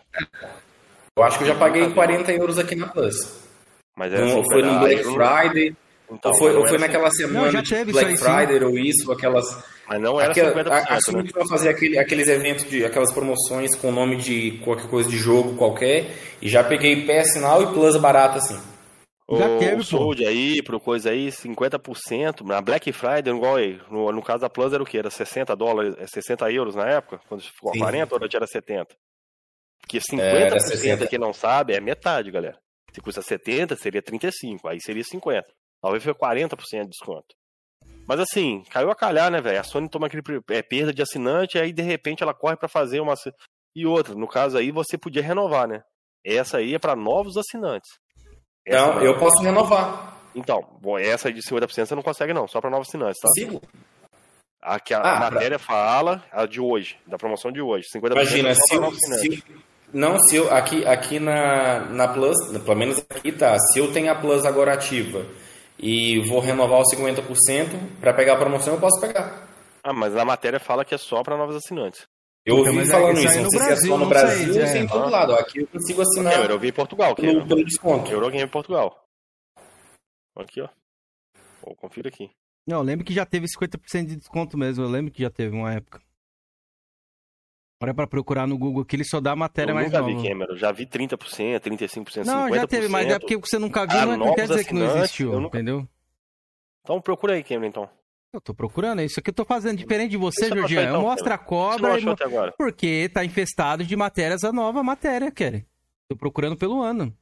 [1.17, 3.47] Eu acho que eu já paguei 40 euros aqui na Plus.
[3.95, 5.75] Mas é assim, foi no Black Friday,
[6.11, 6.77] então, ou foi, ou foi assim.
[6.79, 9.45] naquela semana não, de Black Friday ou isso, aquelas
[9.87, 10.71] mas não era Aquela, 50%.
[10.71, 11.45] A, a Sony né?
[11.49, 15.57] fazer aquele, aqueles eventos, de aquelas promoções com o nome de qualquer coisa de jogo
[15.57, 16.11] qualquer.
[16.41, 18.57] E já peguei PS Now e Plus barato assim.
[19.29, 22.41] Já o teve, Sold aí, pro coisa aí, 50%.
[22.45, 24.97] Na Black Friday, igual aí, no, no caso da Plus era o que?
[24.97, 27.19] Era 60 dólares, 60 é, euros na época?
[27.27, 27.79] Quando ficou Sim.
[27.79, 28.95] 40 ou era 70?
[29.81, 32.57] Porque 50% é, quem não sabe é metade, galera.
[32.93, 35.45] Se custa 70, seria 35, aí seria 50.
[35.81, 37.35] Talvez foi 40% de desconto.
[38.07, 39.59] Mas assim, caiu a calhar, né, velho?
[39.59, 42.99] A Sony toma aquele é, perda de assinante, aí de repente ela corre para fazer
[42.99, 43.13] uma.
[43.75, 45.81] E outra, no caso aí você podia renovar, né?
[46.23, 47.89] Essa aí é para novos assinantes.
[48.65, 50.17] Essa não, eu posso renovar.
[50.35, 53.27] Então, bom, essa aí de 50% você não consegue, não, só para novos assinantes, tá?
[53.27, 53.61] Consigo.
[54.61, 55.67] Aqui a, ah, matéria pra...
[55.67, 57.87] fala, a de hoje, da promoção de hoje.
[57.95, 59.43] 50% Imagina, é se, eu, se,
[59.91, 64.11] não, se eu, aqui, aqui na, na Plus, pelo menos aqui tá, se eu tenho
[64.11, 65.25] a Plus agora ativa
[65.81, 69.47] e vou renovar os 50%, para pegar a promoção eu posso pegar.
[69.83, 72.07] Ah, mas a matéria fala que é só para novos assinantes.
[72.45, 74.77] Eu ouvi então, falando isso, não sei Brasil, se é só no Brasil ou se
[74.77, 75.33] é em todo lado.
[75.33, 76.49] Aqui eu consigo assinar.
[76.49, 77.15] Eu vi em Portugal.
[77.15, 78.11] Pelo, pelo desconto.
[78.11, 79.05] Eu vi em Portugal.
[80.35, 80.69] Aqui, ó.
[81.63, 82.31] Vou confira aqui.
[82.65, 84.83] Não, eu lembro que já teve 50% de desconto mesmo.
[84.83, 86.01] Eu lembro que já teve uma época.
[87.81, 90.13] Olha pra procurar no Google que ele só dá a matéria eu mais nunca nova.
[90.21, 90.55] vi, Cameron.
[90.55, 92.55] Já vi 30%, 35%, Não, 50%.
[92.55, 94.73] já teve, mas é porque você nunca viu, Ah, não, é- não quer dizer que
[94.73, 95.87] não existiu, eu nunca- entendeu?
[96.81, 97.89] Então procura aí, Cameron, então.
[98.33, 99.77] Eu tô procurando, é isso que eu tô fazendo.
[99.77, 100.79] Diferente de você, eu não Jorginho.
[100.79, 102.53] achei, Eu então, mostro a não cobra achou até agora?
[102.57, 105.65] porque tá infestado de matérias a nova matéria, Kelly.
[106.07, 107.13] Tô procurando pelo ano.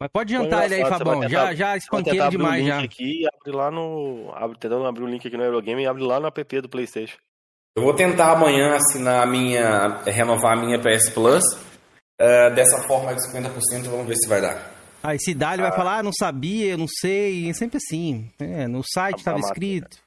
[0.00, 1.22] Mas pode jantar ele aí, Fabão.
[1.22, 2.82] Já, tentar- já Vou espanquei abrir o demais link já.
[2.82, 4.32] aqui abre lá no...
[4.34, 7.16] Abre, tentando abrir o link aqui no Eurogame e abre lá no app do Playstation.
[7.76, 10.02] Eu vou tentar amanhã assinar a minha.
[10.04, 11.42] renovar a minha PS Plus.
[12.20, 14.72] eh, dessa forma de 50%, vamos ver se vai dar.
[15.02, 17.50] Aí se dá, ele vai falar, ah, não sabia, eu não sei.
[17.50, 18.30] É sempre assim.
[18.38, 19.98] É, no site A- tava a escrito.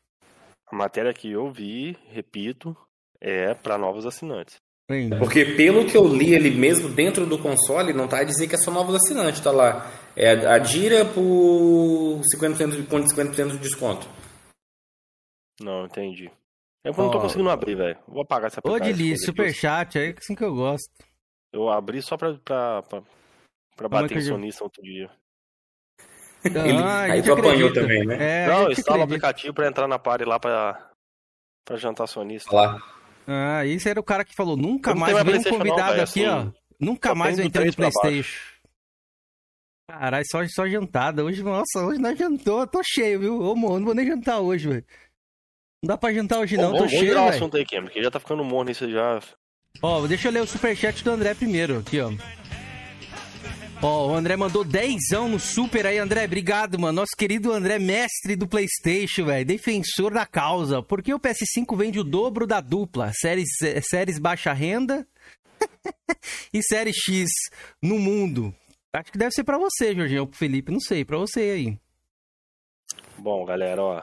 [0.71, 2.75] A matéria que eu vi, repito,
[3.21, 4.55] é para novos assinantes.
[4.89, 5.19] Ainda.
[5.19, 8.55] Porque pelo que eu li ali mesmo dentro do console, não tá a dizer que
[8.55, 9.91] é só novos assinantes, tá lá.
[10.15, 14.07] É a Dira por 50%, de- com 50% de desconto.
[15.61, 16.31] Não, entendi.
[16.88, 17.98] É eu não tô conseguindo abrir, velho.
[18.07, 19.19] Vou apagar essa Ô, aplicagem Dili, aqui.
[19.25, 20.90] superchat, aí que assim que eu gosto.
[21.53, 23.01] Eu abri só pra, pra, pra,
[23.75, 25.09] pra é bater eu já- sonista outro dia.
[26.45, 28.43] Ele- Ah, a aí tu apanhou também, né?
[28.45, 30.91] É, não, instala o aplicativo pra entrar na party lá pra,
[31.66, 32.56] pra jantar sonista.
[32.56, 32.82] Lá.
[33.27, 35.43] Ah, esse era o cara que falou, nunca Eu não mais tenho vem um mais
[35.43, 36.67] PlayStation não, convidado velho, aqui, assim, ó.
[36.80, 38.57] Nunca mais do entrar no 3 pra Playstation.
[39.90, 41.24] Caralho, só, só jantada.
[41.25, 42.61] Hoje, nossa, hoje nós jantou.
[42.61, 43.41] Eu tô cheio, viu?
[43.41, 44.85] Ô, mano, não vou nem jantar hoje, velho.
[45.83, 46.72] Não dá pra jantar hoje, não.
[46.72, 47.30] Bom, tô vamos cheio, velho.
[47.30, 49.19] assunto aí, Cameron, que já tá ficando morno isso já.
[49.81, 52.11] Ó, deixa eu ler o superchat do André primeiro, aqui, ó.
[53.80, 56.25] Ó, o André mandou dezão no super aí, André.
[56.25, 57.01] Obrigado, mano.
[57.01, 59.45] Nosso querido André, mestre do PlayStation, velho.
[59.45, 60.81] Defensor da causa.
[60.81, 63.11] Por que o PS5 vende o dobro da dupla?
[63.14, 65.07] Séries, eh, séries baixa renda
[66.51, 67.30] e série X
[67.80, 68.51] no mundo.
[68.91, 70.72] Acho que deve ser pra você, Jorginho, ou pro Felipe.
[70.72, 71.77] Não sei, pra você aí.
[73.19, 74.01] Bom, galera, ó.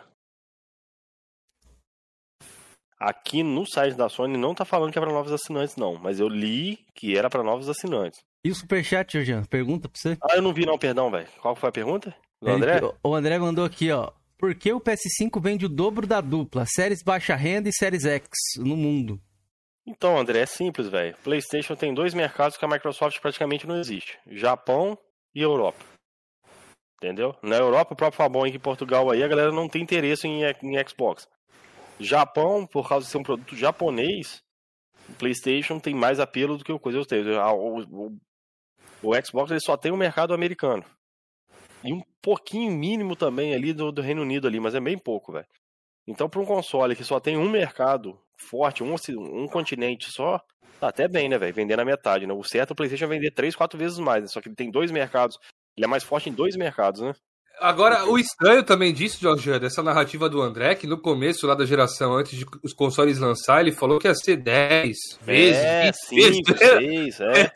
[3.06, 5.96] Aqui no site da Sony não tá falando que é pra novos assinantes, não.
[5.96, 8.20] Mas eu li que era pra novos assinantes.
[8.44, 9.46] E o superchat, Jorginho?
[9.48, 10.16] Pergunta pra você.
[10.22, 11.26] Ah, eu não vi não, perdão, velho.
[11.42, 12.14] Qual foi a pergunta?
[12.40, 12.80] Do Ele- André?
[13.02, 14.10] o André mandou aqui, ó.
[14.38, 16.64] Por que o PS5 vende o dobro da dupla?
[16.66, 19.20] Séries baixa renda e séries X no mundo.
[19.86, 21.14] Então, André, é simples, velho.
[21.22, 24.96] PlayStation tem dois mercados que a Microsoft praticamente não existe: Japão
[25.34, 25.84] e Europa.
[26.96, 27.34] Entendeu?
[27.42, 30.42] Na Europa, o próprio Fabão aqui em Portugal aí, a galera não tem interesse em,
[30.42, 31.28] em Xbox.
[32.00, 34.42] Japão, por causa de ser um produto japonês,
[35.08, 36.98] o PlayStation tem mais apelo do que o coisa.
[36.98, 38.18] Ou seja, a- O, o,
[39.02, 40.84] o Xbox ele só tem o mercado americano.
[41.82, 45.32] E um pouquinho mínimo também ali do, do Reino Unido ali, mas é bem pouco,
[45.32, 45.46] velho.
[46.06, 50.38] Então, para um console que só tem um mercado forte, um, oci- um continente só,
[50.80, 51.54] tá até bem, né, velho?
[51.54, 52.32] Vender na metade, né?
[52.34, 54.28] O certo é o PlayStation vender três, quatro vezes mais, né?
[54.28, 55.38] Só que ele tem dois mercados.
[55.76, 57.12] Ele é mais forte em dois mercados, né?
[57.60, 61.64] Agora, o estranho também disso, Jorge, dessa narrativa do André, que no começo lá da
[61.64, 66.42] geração, antes de os consoles lançar, ele falou que ia ser 10 vezes, é, 20
[66.42, 67.16] cinco, vezes.
[67.16, 67.52] seis, é.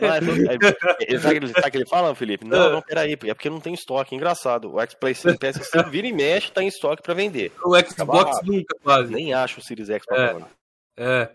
[0.00, 2.44] Não, é, é, é, sabe ele- sabe que ele fala, Felipe?
[2.46, 4.72] Não, não, peraí, é porque não tem estoque, engraçado.
[4.72, 5.36] O X-PlayStation
[5.84, 7.52] PS5 vira e mexe, tá em estoque pra vender.
[7.64, 9.12] O Xbox nunca quase.
[9.12, 10.48] Nem acho o Series X pra
[10.96, 11.02] É.
[11.04, 11.30] É.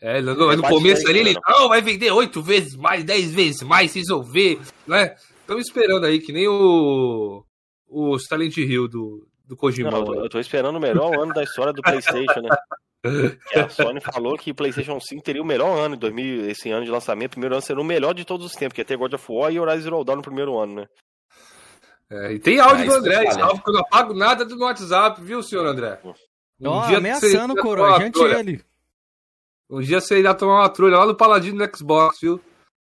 [0.00, 3.62] É, no, no É começo ali ele não, vai vender 8 vezes mais, 10 vezes
[3.62, 5.16] mais, se resolver, né?
[5.40, 7.42] Estamos esperando aí, que nem o.
[7.88, 9.90] O Silent Hill do, do Kojima.
[9.90, 12.50] Não, eu, tô, eu tô esperando o melhor ano da história do PlayStation, né?
[13.52, 16.70] Que a Sony falou que o PlayStation 5 teria o melhor ano em 2000, esse
[16.70, 17.32] ano de lançamento.
[17.32, 19.52] Primeiro ano seria o melhor de todos os tempos, que ia ter God of War
[19.52, 20.86] e Horizon Zero Dawn no primeiro ano, né?
[22.10, 24.56] É, e tem áudio Ah, do André, é óbvio que eu não apago nada do
[24.56, 26.00] meu WhatsApp, viu, senhor André?
[26.60, 28.64] Um Ó, dia ameaçando você o coroa, gente ele.
[29.68, 32.40] Um dia você irá tomar uma trolha lá no Paladino do Xbox, viu?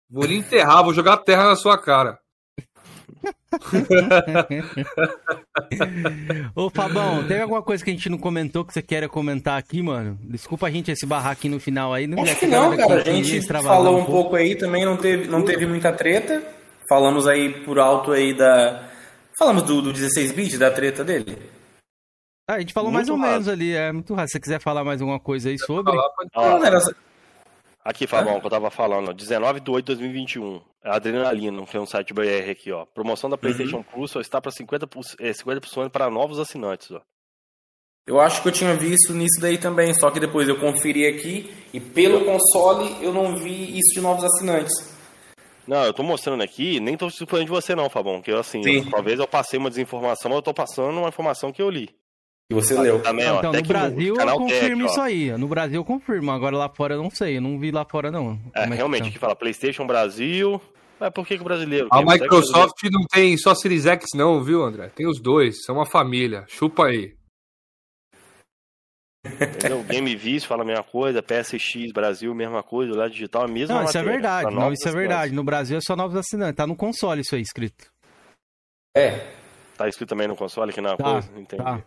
[0.09, 2.19] Vou lhe enterrar, vou jogar terra na sua cara.
[6.55, 9.83] Ô, Fabão, teve alguma coisa que a gente não comentou que você queira comentar aqui,
[9.83, 10.19] mano?
[10.23, 12.07] Desculpa a gente esse barrar aqui no final aí.
[12.07, 13.01] Não Acho que não, cara.
[13.03, 16.43] A gente falou um pouco aí também, não teve, não teve muita treta.
[16.89, 18.89] Falamos aí por alto aí da.
[19.39, 21.37] Falamos do, do 16-bit, da treta dele.
[22.49, 23.33] Ah, a gente falou Muito mais ou raso.
[23.33, 24.29] menos ali, é muito raro.
[24.29, 25.93] Se você quiser falar mais alguma coisa aí sobre.
[25.93, 26.79] Falar, Não, era-
[27.89, 30.61] Aqui, Fabão, que eu tava falando, ó, 19 de 8 de 2021.
[30.83, 32.85] Adrenalina, que é um site BR aqui, ó.
[32.85, 37.01] Promoção da PlayStation Plus só está para 50%, é, 50% para novos assinantes, ó.
[38.05, 41.53] Eu acho que eu tinha visto nisso daí também, só que depois eu conferi aqui
[41.73, 44.73] e pelo console eu não vi isso de novos assinantes.
[45.67, 48.61] Não, eu tô mostrando aqui, nem tô supondo de você não, Fabão, que eu, assim,
[48.79, 51.89] eu- talvez eu passei uma desinformação, mas eu tô passando uma informação que eu li.
[52.51, 53.03] E você leu.
[53.03, 55.31] Também, Não, ó, então, no Brasil eu canal confirmo Tech, isso aí.
[55.37, 56.31] No Brasil eu confirmo.
[56.31, 57.39] Agora lá fora eu não sei.
[57.39, 58.39] Eu não vi lá fora, não.
[58.55, 59.09] É, que realmente, tá.
[59.09, 60.61] aqui fala PlayStation Brasil.
[61.01, 61.89] Mas por que, que o brasileiro?
[61.91, 64.89] A que o Microsoft não tem só Series X, não, viu, André?
[64.89, 66.45] Tem os dois, são uma família.
[66.49, 67.15] Chupa aí.
[69.27, 69.83] Entendeu?
[69.91, 73.85] Game Vice fala a mesma coisa, PSX Brasil, mesma coisa, lá digital, a mesma Não,
[73.85, 74.55] isso é matéria, verdade.
[74.55, 74.95] Não, isso é assinantes.
[74.95, 75.33] verdade.
[75.35, 76.57] No Brasil é só novos assinantes.
[76.57, 77.91] Tá no console isso aí escrito.
[78.97, 79.33] É,
[79.77, 81.29] Tá escrito também no console aqui na Tá, coisa?
[81.37, 81.63] Entendi.
[81.63, 81.83] tá.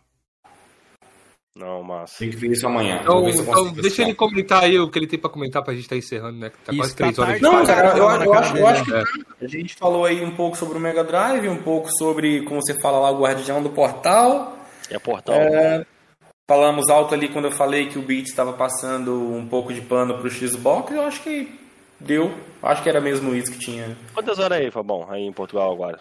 [1.55, 2.17] Não, mas.
[2.17, 2.99] tem que ver isso amanhã.
[3.01, 5.97] Então, então deixa ele comentar aí o que ele tem pra comentar pra gente estar
[5.97, 6.49] encerrando, né?
[6.49, 8.57] Que tá Isso, quase tá três horas de tarde Não, cara, eu, caramba eu acho,
[8.57, 9.05] eu acho dele,
[9.39, 12.61] que a gente falou aí um pouco sobre o Mega Drive, um pouco sobre, como
[12.61, 14.57] você fala lá, o Guardião do Portal.
[14.89, 15.35] É portal.
[15.35, 15.85] É,
[16.47, 20.17] falamos alto ali quando eu falei que o Beat estava passando um pouco de pano
[20.17, 20.91] pro Xbox.
[20.91, 21.59] Eu acho que
[21.99, 22.33] deu.
[22.63, 23.97] Acho que era mesmo isso que tinha.
[24.13, 25.99] Quantas horas aí, Fabão, aí em Portugal agora?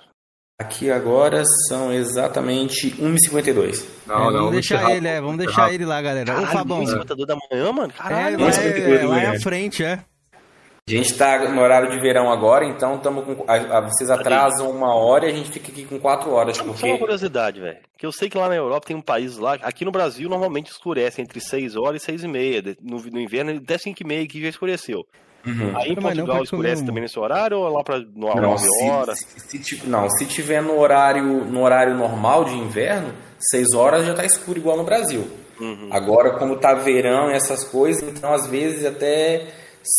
[0.60, 3.84] Aqui agora são exatamente 1h52.
[4.04, 4.96] Não, É, não, vamos deixar encerrar.
[4.96, 5.20] ele, é.
[5.20, 5.72] Vamos deixar Encerrar.
[5.74, 6.32] ele lá, galera.
[6.32, 6.84] Ô, Caralho, Fabão.
[6.86, 7.92] 52 da manhã, mano?
[7.94, 10.00] É, Caralho, é é, doido, lá é à frente, é.
[10.34, 13.44] A gente tá no horário de verão agora, então estamos com.
[13.46, 16.64] a- a- vocês atrasam uma hora e a gente fica aqui com quatro horas, Só
[16.64, 16.98] uma porque.
[16.98, 17.76] curiosidade, velho.
[17.96, 19.54] Que eu sei que lá na Europa tem um país lá.
[19.62, 22.62] Aqui no Brasil normalmente escurece entre 6 horas e 6 e meia.
[22.82, 25.06] No, no inverno até 5 e meia que já escureceu.
[25.46, 25.72] Uhum.
[25.76, 28.58] Aí em Mas não, Portugal escurece também nesse horário ou lá pra no, Não, 9
[28.64, 29.18] se, horas?
[29.20, 34.04] se- se ti- não, se tiver no horário, no horário normal de inverno, 6 horas
[34.04, 35.26] já tá escuro igual no Brasil.
[35.60, 35.88] Uhum.
[35.90, 39.46] Agora, como tá verão e essas coisas, então às vezes até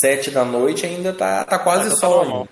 [0.01, 2.49] 7 da noite ainda tá, tá quase Ah, tá sol ainda.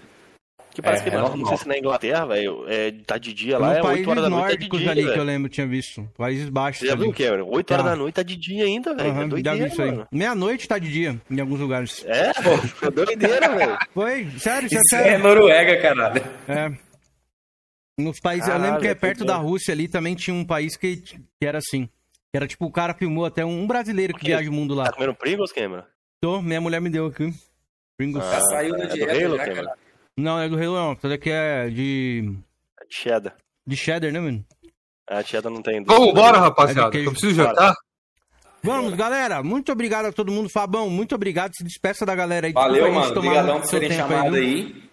[0.78, 1.48] Que parece É, que é não, normal.
[1.48, 4.30] sei se na Inglaterra, velho, é, tá de dia lá, é 8 países horas da
[4.30, 6.08] noite, tá de dia, ali que eu lembro, tinha visto.
[6.16, 6.82] Países baixos.
[6.82, 7.48] Você já viu, Cameron?
[7.50, 7.90] 8 horas Já.
[7.92, 9.10] da noite tá de dia ainda, velho.
[9.10, 9.90] Aham, é já doideira, vi isso aí.
[9.92, 10.08] mano.
[10.12, 12.06] Meia-noite tá de dia, em alguns lugares.
[12.06, 13.78] É, pô, doideira, velho.
[13.92, 15.24] Foi, sério, isso é Isso é sério.
[15.24, 16.24] Noruega, caralho.
[16.48, 16.72] É.
[17.98, 20.46] Nos países, eu lembro Caralho, que é é perto da Rússia ali também tinha um
[20.46, 21.86] país que, que era assim.
[22.32, 24.84] Que era tipo, o cara filmou até um, um brasileiro que viaja o mundo lá.
[24.86, 25.82] Tá comendo Pringles, Cameron?
[26.22, 27.34] Tô, minha mulher me deu aqui.
[27.98, 28.24] Pringles.
[28.24, 29.74] Ah, Já saiu da é do dieta, Halo, já, cara.
[30.18, 30.94] Não, é do não.
[30.94, 32.34] Essa daqui é de.
[32.82, 33.36] É de cheddar.
[33.66, 34.44] de cheddar, né, mano?
[35.10, 35.84] A cheddar não tem.
[35.84, 36.90] Vamos embora, É rapaziada.
[36.90, 37.08] queijo.
[37.08, 37.76] Eu preciso jantar.
[38.64, 39.44] Vamos, galera.
[39.44, 40.50] Muito obrigado a todo mundo.
[40.50, 41.54] Fabão, muito obrigado.
[41.56, 42.54] Se despeça da galera aí.
[42.54, 43.18] Valeu, mano.
[43.18, 44.42] Obrigadão por terem tempo chamado viu?
[44.42, 44.88] aí.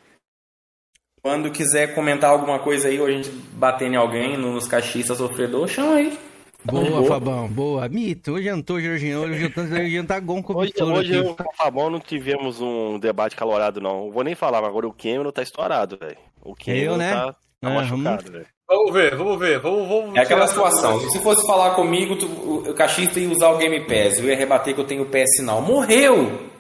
[1.23, 5.67] Quando quiser comentar alguma coisa aí, ou a gente bater em alguém, nos cachistas sofredor,
[5.67, 6.19] chama aí.
[6.65, 7.05] Boa, Boa.
[7.07, 7.49] Fabão.
[7.49, 7.89] Boa.
[7.89, 8.33] Mito.
[8.33, 9.20] Hoje jantou, Jorginho.
[9.20, 11.26] Hoje jantou, hoje jantar gon com Hoje, o hoje aqui.
[11.28, 14.07] eu e o Fabão não tivemos um debate calorado, não.
[14.07, 16.17] Não vou nem falar, mas agora o Cameron tá estourado, velho.
[16.43, 17.12] O Cameron Eu, né?
[17.12, 18.47] tá, tá É, machucado, velho.
[18.67, 19.60] Vamos ver, vamos ver.
[19.60, 20.99] Vamos, vamos É aquela situação.
[21.10, 24.18] Se fosse falar comigo, tu- o, o cachista ia usar o Game Pass.
[24.18, 25.60] Eu ia rebater que eu tenho o PS Now.
[25.60, 26.53] Morreu!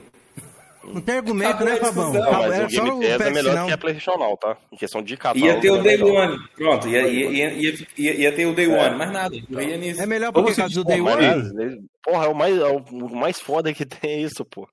[0.92, 2.12] Não tem argumento, Acabou né, Fabão?
[2.12, 3.66] Não, Acabou, mas era o Game só o Pass é melhor não.
[3.66, 4.56] que a PlayStation Now, tá?
[4.72, 5.46] Em questão de catálogo.
[5.46, 6.28] Ia ter o é Day melhor.
[6.30, 6.48] One.
[6.56, 8.96] Pronto, ia, ia, ia, ia, ia- ia ter o Day One.
[8.96, 9.34] Mais nada.
[9.50, 10.00] Eu ia nisso.
[10.02, 11.26] É melhor Vamos causa do se Day Pô, One.
[11.26, 14.68] mas, Porra, é o mais, é o mais foda que tem é isso, pô.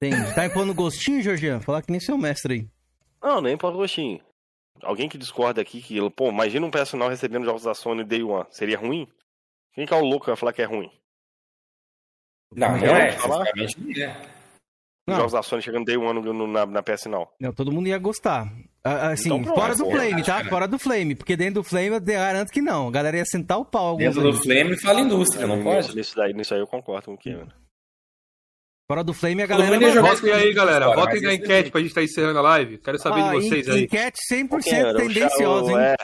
[0.00, 0.10] Tem.
[0.34, 1.60] Tá impondo gostinho, Jorginho?
[1.60, 2.66] Falar que nem seu mestre aí.
[3.22, 4.20] Não, nem pra gostinho.
[4.82, 8.46] Alguém que discorda aqui que, pô, imagina um personal recebendo jogos da Sony Day One.
[8.50, 9.06] Seria ruim?
[9.74, 10.90] Quem que é o louco que vai falar que é ruim?
[12.54, 13.12] Não, não Não, é.
[13.12, 13.44] falar?
[13.56, 13.62] Não
[14.04, 14.31] é.
[15.08, 15.16] Os Não.
[15.16, 17.28] jogos da Sony chegando Day One no, na, na PS Now.
[17.40, 18.46] Não, todo mundo ia gostar.
[18.84, 19.90] Ah, Assim, Então pronto, fora do.
[19.90, 20.44] Flame, tá?
[20.44, 21.14] Fora do Flame.
[21.16, 22.86] Porque dentro do Flame eu garanto que não.
[22.86, 24.32] A galera ia sentar o pau Dentro do.
[24.32, 25.94] Flame fala indústria, não pode?
[25.96, 27.48] nisso, daí, nisso aí eu concordo com o Cameron.
[28.88, 30.84] Fora do Flame a galera jogar Votem aí, galera.
[30.86, 32.78] Fora, Votem na enquete pra gente estar encerrando a live.
[32.78, 33.82] Quero saber Ah, de vocês en- aí.
[33.84, 35.78] Enquete 100% Cameron, o tendenciosa, hein?
[35.78, 35.96] É,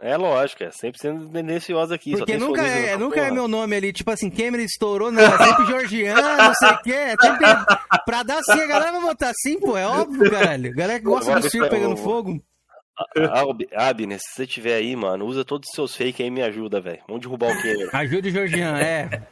[0.00, 2.10] é lógico, é sempre sendo tendenciosa aqui.
[2.12, 5.38] Porque tem nunca é, nunca é meu nome ali, tipo assim, Cameron estourou, não, é
[5.38, 6.92] sempre Georgiano, não sei o quê.
[6.92, 7.46] É sempre...
[8.04, 10.70] Pra dar sim, a galera vai votar sim, pô, é óbvio, caralho.
[10.70, 12.42] A galera que gosta do circo pegando fogo.
[13.16, 16.42] Ab- Abner, se você tiver aí, mano, usa todos os seus fake aí e me
[16.42, 17.00] ajuda, velho.
[17.08, 17.90] Vamos derrubar o Cameron.
[17.92, 19.22] Ajude o Georgiano, é.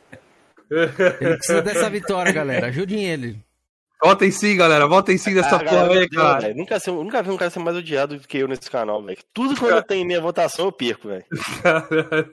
[0.71, 2.69] Ele precisa dessa vitória, galera.
[2.69, 3.39] Ajudem ele.
[4.05, 4.87] Votem sim, galera.
[4.89, 6.41] Votem sim nessa Ah, porra galera, aí, cara.
[6.41, 9.01] velho, Nunca, sei- nunca vi um cara ser mais odiado do que eu nesse canal,
[9.03, 9.19] velho.
[9.33, 11.25] Tudo quando eu tenho minha votação, eu perco, velho.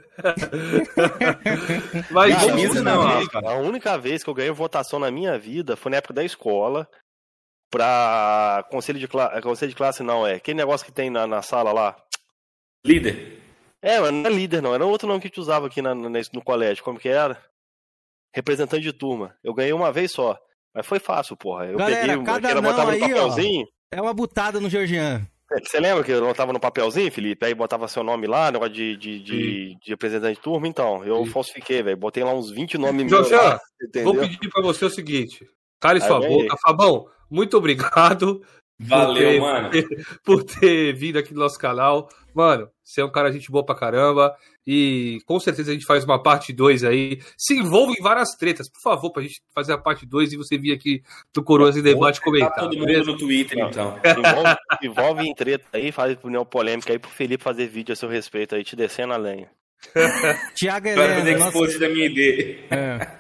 [2.12, 3.50] Mas A Não, vamos única isso não, vez- cara.
[3.52, 6.88] A única vez que eu ganhei votação na minha vida foi na época da escola.
[7.72, 9.42] Pra conselho de classe.
[9.42, 10.36] Conselho de classe não, é.
[10.36, 11.96] Aquele negócio que tem na, na sala lá.
[12.84, 13.40] Líder.
[13.80, 14.74] É, mas não é líder, não.
[14.74, 16.84] Era outro nome que a gente usava aqui na- na- no colégio.
[16.84, 17.38] Como que era?
[18.36, 19.36] Representante de turma.
[19.44, 20.36] Eu ganhei uma vez só.
[20.74, 21.66] Mas foi fácil, porra.
[21.66, 23.08] Eu Galera, peguei, cada que era, não botava no aí, ó.
[23.08, 23.66] papelzinho.
[23.92, 25.28] É uma butada no Georgiano.
[25.64, 27.44] Você lembra que eu botava no papelzinho, Felipe?
[27.44, 30.68] Aí botava seu nome lá, negócio de, de, de, de representante de turma.
[30.68, 31.32] Então, eu Sim.
[31.32, 31.98] falsifiquei, velho.
[31.98, 33.30] Botei lá uns 20 nomes meus.
[34.04, 35.48] Vou pedir pra você o seguinte.
[35.80, 36.56] Cale Aí sua boca.
[36.62, 38.42] Fabão, muito obrigado
[38.80, 39.70] Valeu, ter- mano.
[40.24, 42.08] por ter vindo aqui no nosso canal.
[42.34, 44.34] Mano, você é um cara gente boa pra caramba.
[44.66, 47.20] E com certeza a gente faz uma parte 2 aí.
[47.38, 48.70] Se envolve em várias tretas.
[48.70, 51.02] Por favor, pra gente fazer a parte 2 e você vir aqui
[51.34, 52.54] do Coroas em Debate Tá comentar.
[52.56, 53.12] todo mundo beleza?
[53.12, 54.00] no Twitter, então.
[54.06, 58.08] Envolve, envolve em treta aí, faz opinião polêmica aí pro Felipe fazer vídeo a seu
[58.08, 59.50] respeito aí, te descendo a lenha.
[60.56, 61.48] Tiago Helena, nosso...
[61.48, 62.60] expose da minha ideia.
[62.70, 63.20] é.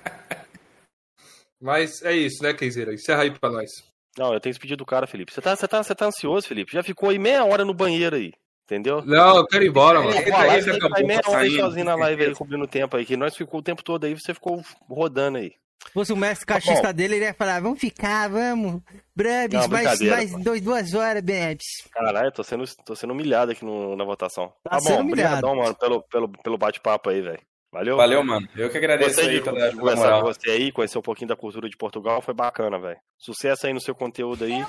[1.62, 2.94] Mas é isso, né, Keizeira?
[2.94, 3.84] Encerra aí pra nós.
[4.19, 5.33] Não, eu tenho que pedir do cara, Felipe.
[5.33, 6.73] Você tá, você, tá, você tá ansioso, Felipe?
[6.73, 8.33] Já ficou aí meia hora no banheiro aí.
[8.65, 9.01] Entendeu?
[9.06, 10.11] Não, eu quero ir embora, mano.
[10.11, 13.06] A live você tá meia hora aí sozinho na live aí, cobrindo o tempo aí.
[13.06, 15.53] Que nós ficou o tempo todo aí, você ficou rodando aí.
[15.88, 18.81] Se fosse o mestre cachista tá dele, ele ia falar, vamos ficar, vamos.
[19.15, 21.65] Brabs, mais, mais dois, duas horas, Brabs.
[21.89, 24.51] Caralho, tô sendo, tô sendo humilhado aqui no, na votação.
[24.61, 27.39] Tá, tá bom, obrigadão, mano, pelo, pelo, pelo bate-papo aí, velho.
[27.72, 27.98] Valeu?
[27.98, 28.48] Valeu, mano.
[28.56, 31.69] Eu que agradeço aí de pela, conversar com você aí, conhecer um pouquinho da cultura
[31.69, 32.98] de Portugal, foi bacana, velho.
[33.17, 34.65] Sucesso aí no seu conteúdo aí.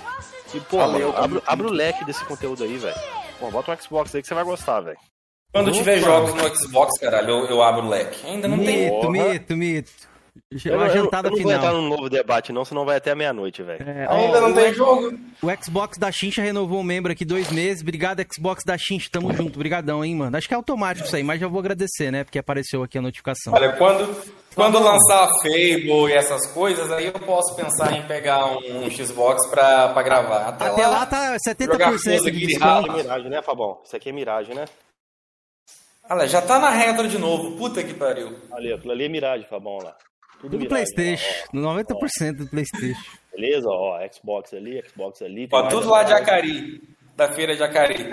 [0.55, 2.97] E, pô, Valeu, mano, abre, abre o leque desse conteúdo aí, velho.
[3.39, 4.99] Pô, bota um Xbox aí que você vai gostar, velho.
[5.53, 5.79] Quando Opa.
[5.79, 8.25] tiver jogos no Xbox, caralho, eu, eu abro o leque.
[8.27, 8.91] Ainda não mito, tem.
[8.91, 9.93] Mito, mito, mito.
[10.65, 11.61] Eu, uma jantada eu, eu não final.
[11.61, 13.89] vou entrar num novo debate, não, senão vai até meia-noite, velho.
[13.89, 15.17] É, Ainda não tem jogo.
[15.43, 17.83] O Xbox da Xincha renovou um membro aqui dois meses.
[17.83, 19.09] Obrigado, Xbox da Xincha.
[19.11, 19.57] Tamo junto.
[19.57, 20.37] Obrigadão, hein, mano.
[20.37, 22.25] Acho que é automático isso aí, mas já vou agradecer, né?
[22.25, 23.53] Porque apareceu aqui a notificação.
[23.53, 24.17] Olha, quando,
[24.55, 28.91] quando lançar a Fable e essas coisas, aí eu posso pensar em pegar um, um
[28.91, 30.49] Xbox pra, pra gravar.
[30.49, 32.89] Até, até lá, lá tá 70% de desconto.
[32.89, 33.81] Isso é Mirage, né, Fabão?
[33.85, 34.65] Isso aqui é Mirage, né?
[36.09, 37.57] Olha, já tá na retro de novo.
[37.57, 38.37] Puta que pariu.
[38.53, 39.95] Ali, aquilo ali é Mirage, Fabão, lá.
[40.41, 41.49] Tudo, Tudo Playstation.
[41.55, 43.11] Ó, 90% do Playstation.
[43.35, 43.69] Beleza?
[43.69, 45.49] Ó, Xbox ali, Xbox ali.
[45.53, 46.83] Ó, tudo lá de Acari.
[47.17, 48.09] Da feira de Acari.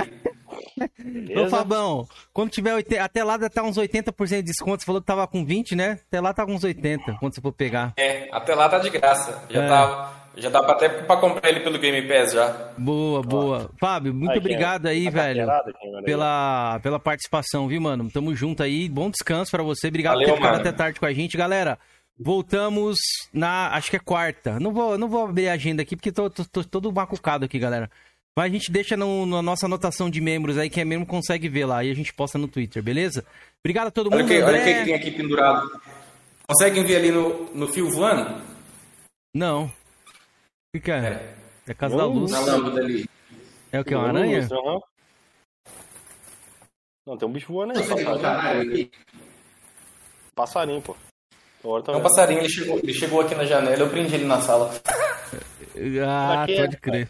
[0.97, 1.41] Beleza?
[1.41, 4.81] Ô, Fabão, quando tiver 80, até lá deve estar uns 80% de desconto.
[4.81, 5.99] Você falou que tava com 20, né?
[6.07, 7.93] Até lá tá com uns 80, quando você for pegar.
[7.97, 9.43] É, até lá tá de graça.
[9.49, 9.67] Já é.
[9.67, 10.13] tá.
[10.37, 12.71] Já dá até pra comprar ele pelo Game Pass já.
[12.77, 13.71] Boa, boa.
[13.79, 15.47] Fábio, muito Ai, obrigado aí, tá velho,
[16.05, 18.07] pela, pela participação, viu, mano?
[18.11, 18.87] Tamo junto aí.
[18.87, 19.87] Bom descanso pra você.
[19.87, 21.35] Obrigado Valeu, por ter ficado até tarde com a gente.
[21.35, 21.79] Galera,
[22.19, 22.97] Voltamos
[23.31, 23.69] na.
[23.69, 24.59] Acho que é quarta.
[24.59, 27.59] Não vou, não vou abrir a agenda aqui porque tô, tô, tô todo macucado aqui,
[27.59, 27.89] galera.
[28.35, 31.49] Mas a gente deixa no, na nossa anotação de membros aí, que é mesmo consegue
[31.49, 31.83] ver lá.
[31.83, 33.25] E a gente posta no Twitter, beleza?
[33.63, 34.19] Obrigado a todo mundo.
[34.19, 35.69] Olha o que, olha que tem aqui pendurado.
[36.47, 38.41] Conseguem ver ali no, no fio voando?
[39.33, 39.65] Não.
[40.75, 40.97] O que, é?
[40.97, 41.35] É,
[41.67, 42.31] é Casa da Luz.
[42.31, 43.09] Na lâmpada ali.
[43.71, 43.93] É o que?
[43.93, 44.47] Uma aranha?
[44.51, 44.81] Uhum.
[47.05, 47.87] Não, tem um bicho voando aí.
[47.87, 48.89] Passarinho.
[50.35, 50.95] passarinho, pô.
[51.87, 54.73] É um passarinho, ele chegou, ele chegou aqui na janela, eu prendi ele na sala.
[56.03, 57.07] Ah, pode crer.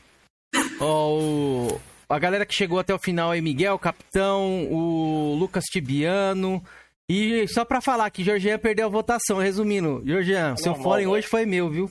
[0.82, 1.82] Oh, o...
[2.10, 6.62] A galera que chegou até o final aí, Miguel, Capitão, o Lucas Tibiano.
[7.10, 11.46] E só pra falar que Georgian perdeu a votação, resumindo, Georgian, seu fórum hoje foi
[11.46, 11.90] meu, viu?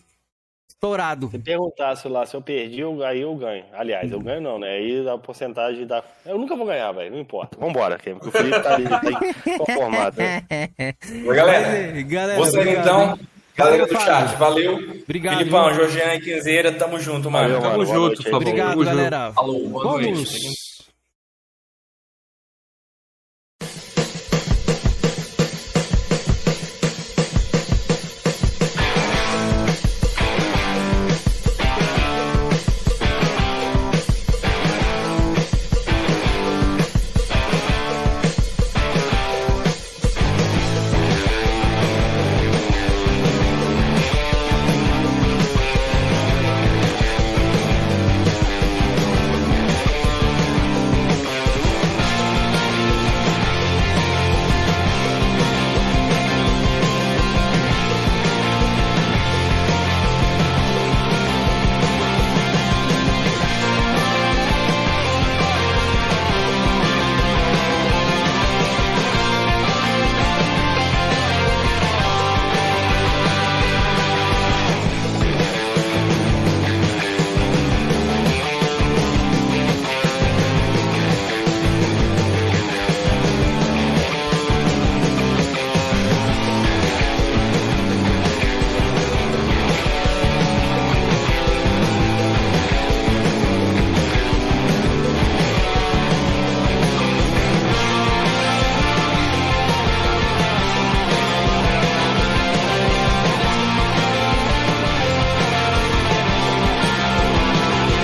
[0.77, 1.29] Estourado.
[1.31, 3.65] Se perguntasse lá se eu perdi, eu, aí eu ganho.
[3.73, 4.69] Aliás, eu ganho não, né?
[4.69, 6.03] Aí a porcentagem da.
[6.25, 7.11] Eu nunca vou ganhar, velho.
[7.11, 7.59] Não importa.
[7.59, 9.01] Vambora, porque o Felipe tá ali, tá
[9.59, 10.17] conformado.
[10.19, 10.43] Né?
[11.27, 12.03] Oi, galera.
[12.03, 13.19] galera Você então.
[13.57, 14.75] Galera do chat, valeu.
[15.03, 15.39] Obrigado.
[15.39, 17.49] Filipão, Jorgiane e Quinzeira, tamo junto, mano.
[17.49, 17.87] Valeu, tamo mano.
[17.87, 18.37] junto, por favor.
[18.37, 19.33] Obrigado, galera.
[19.33, 20.03] Falou, boa Vamos.
[20.07, 20.76] noite.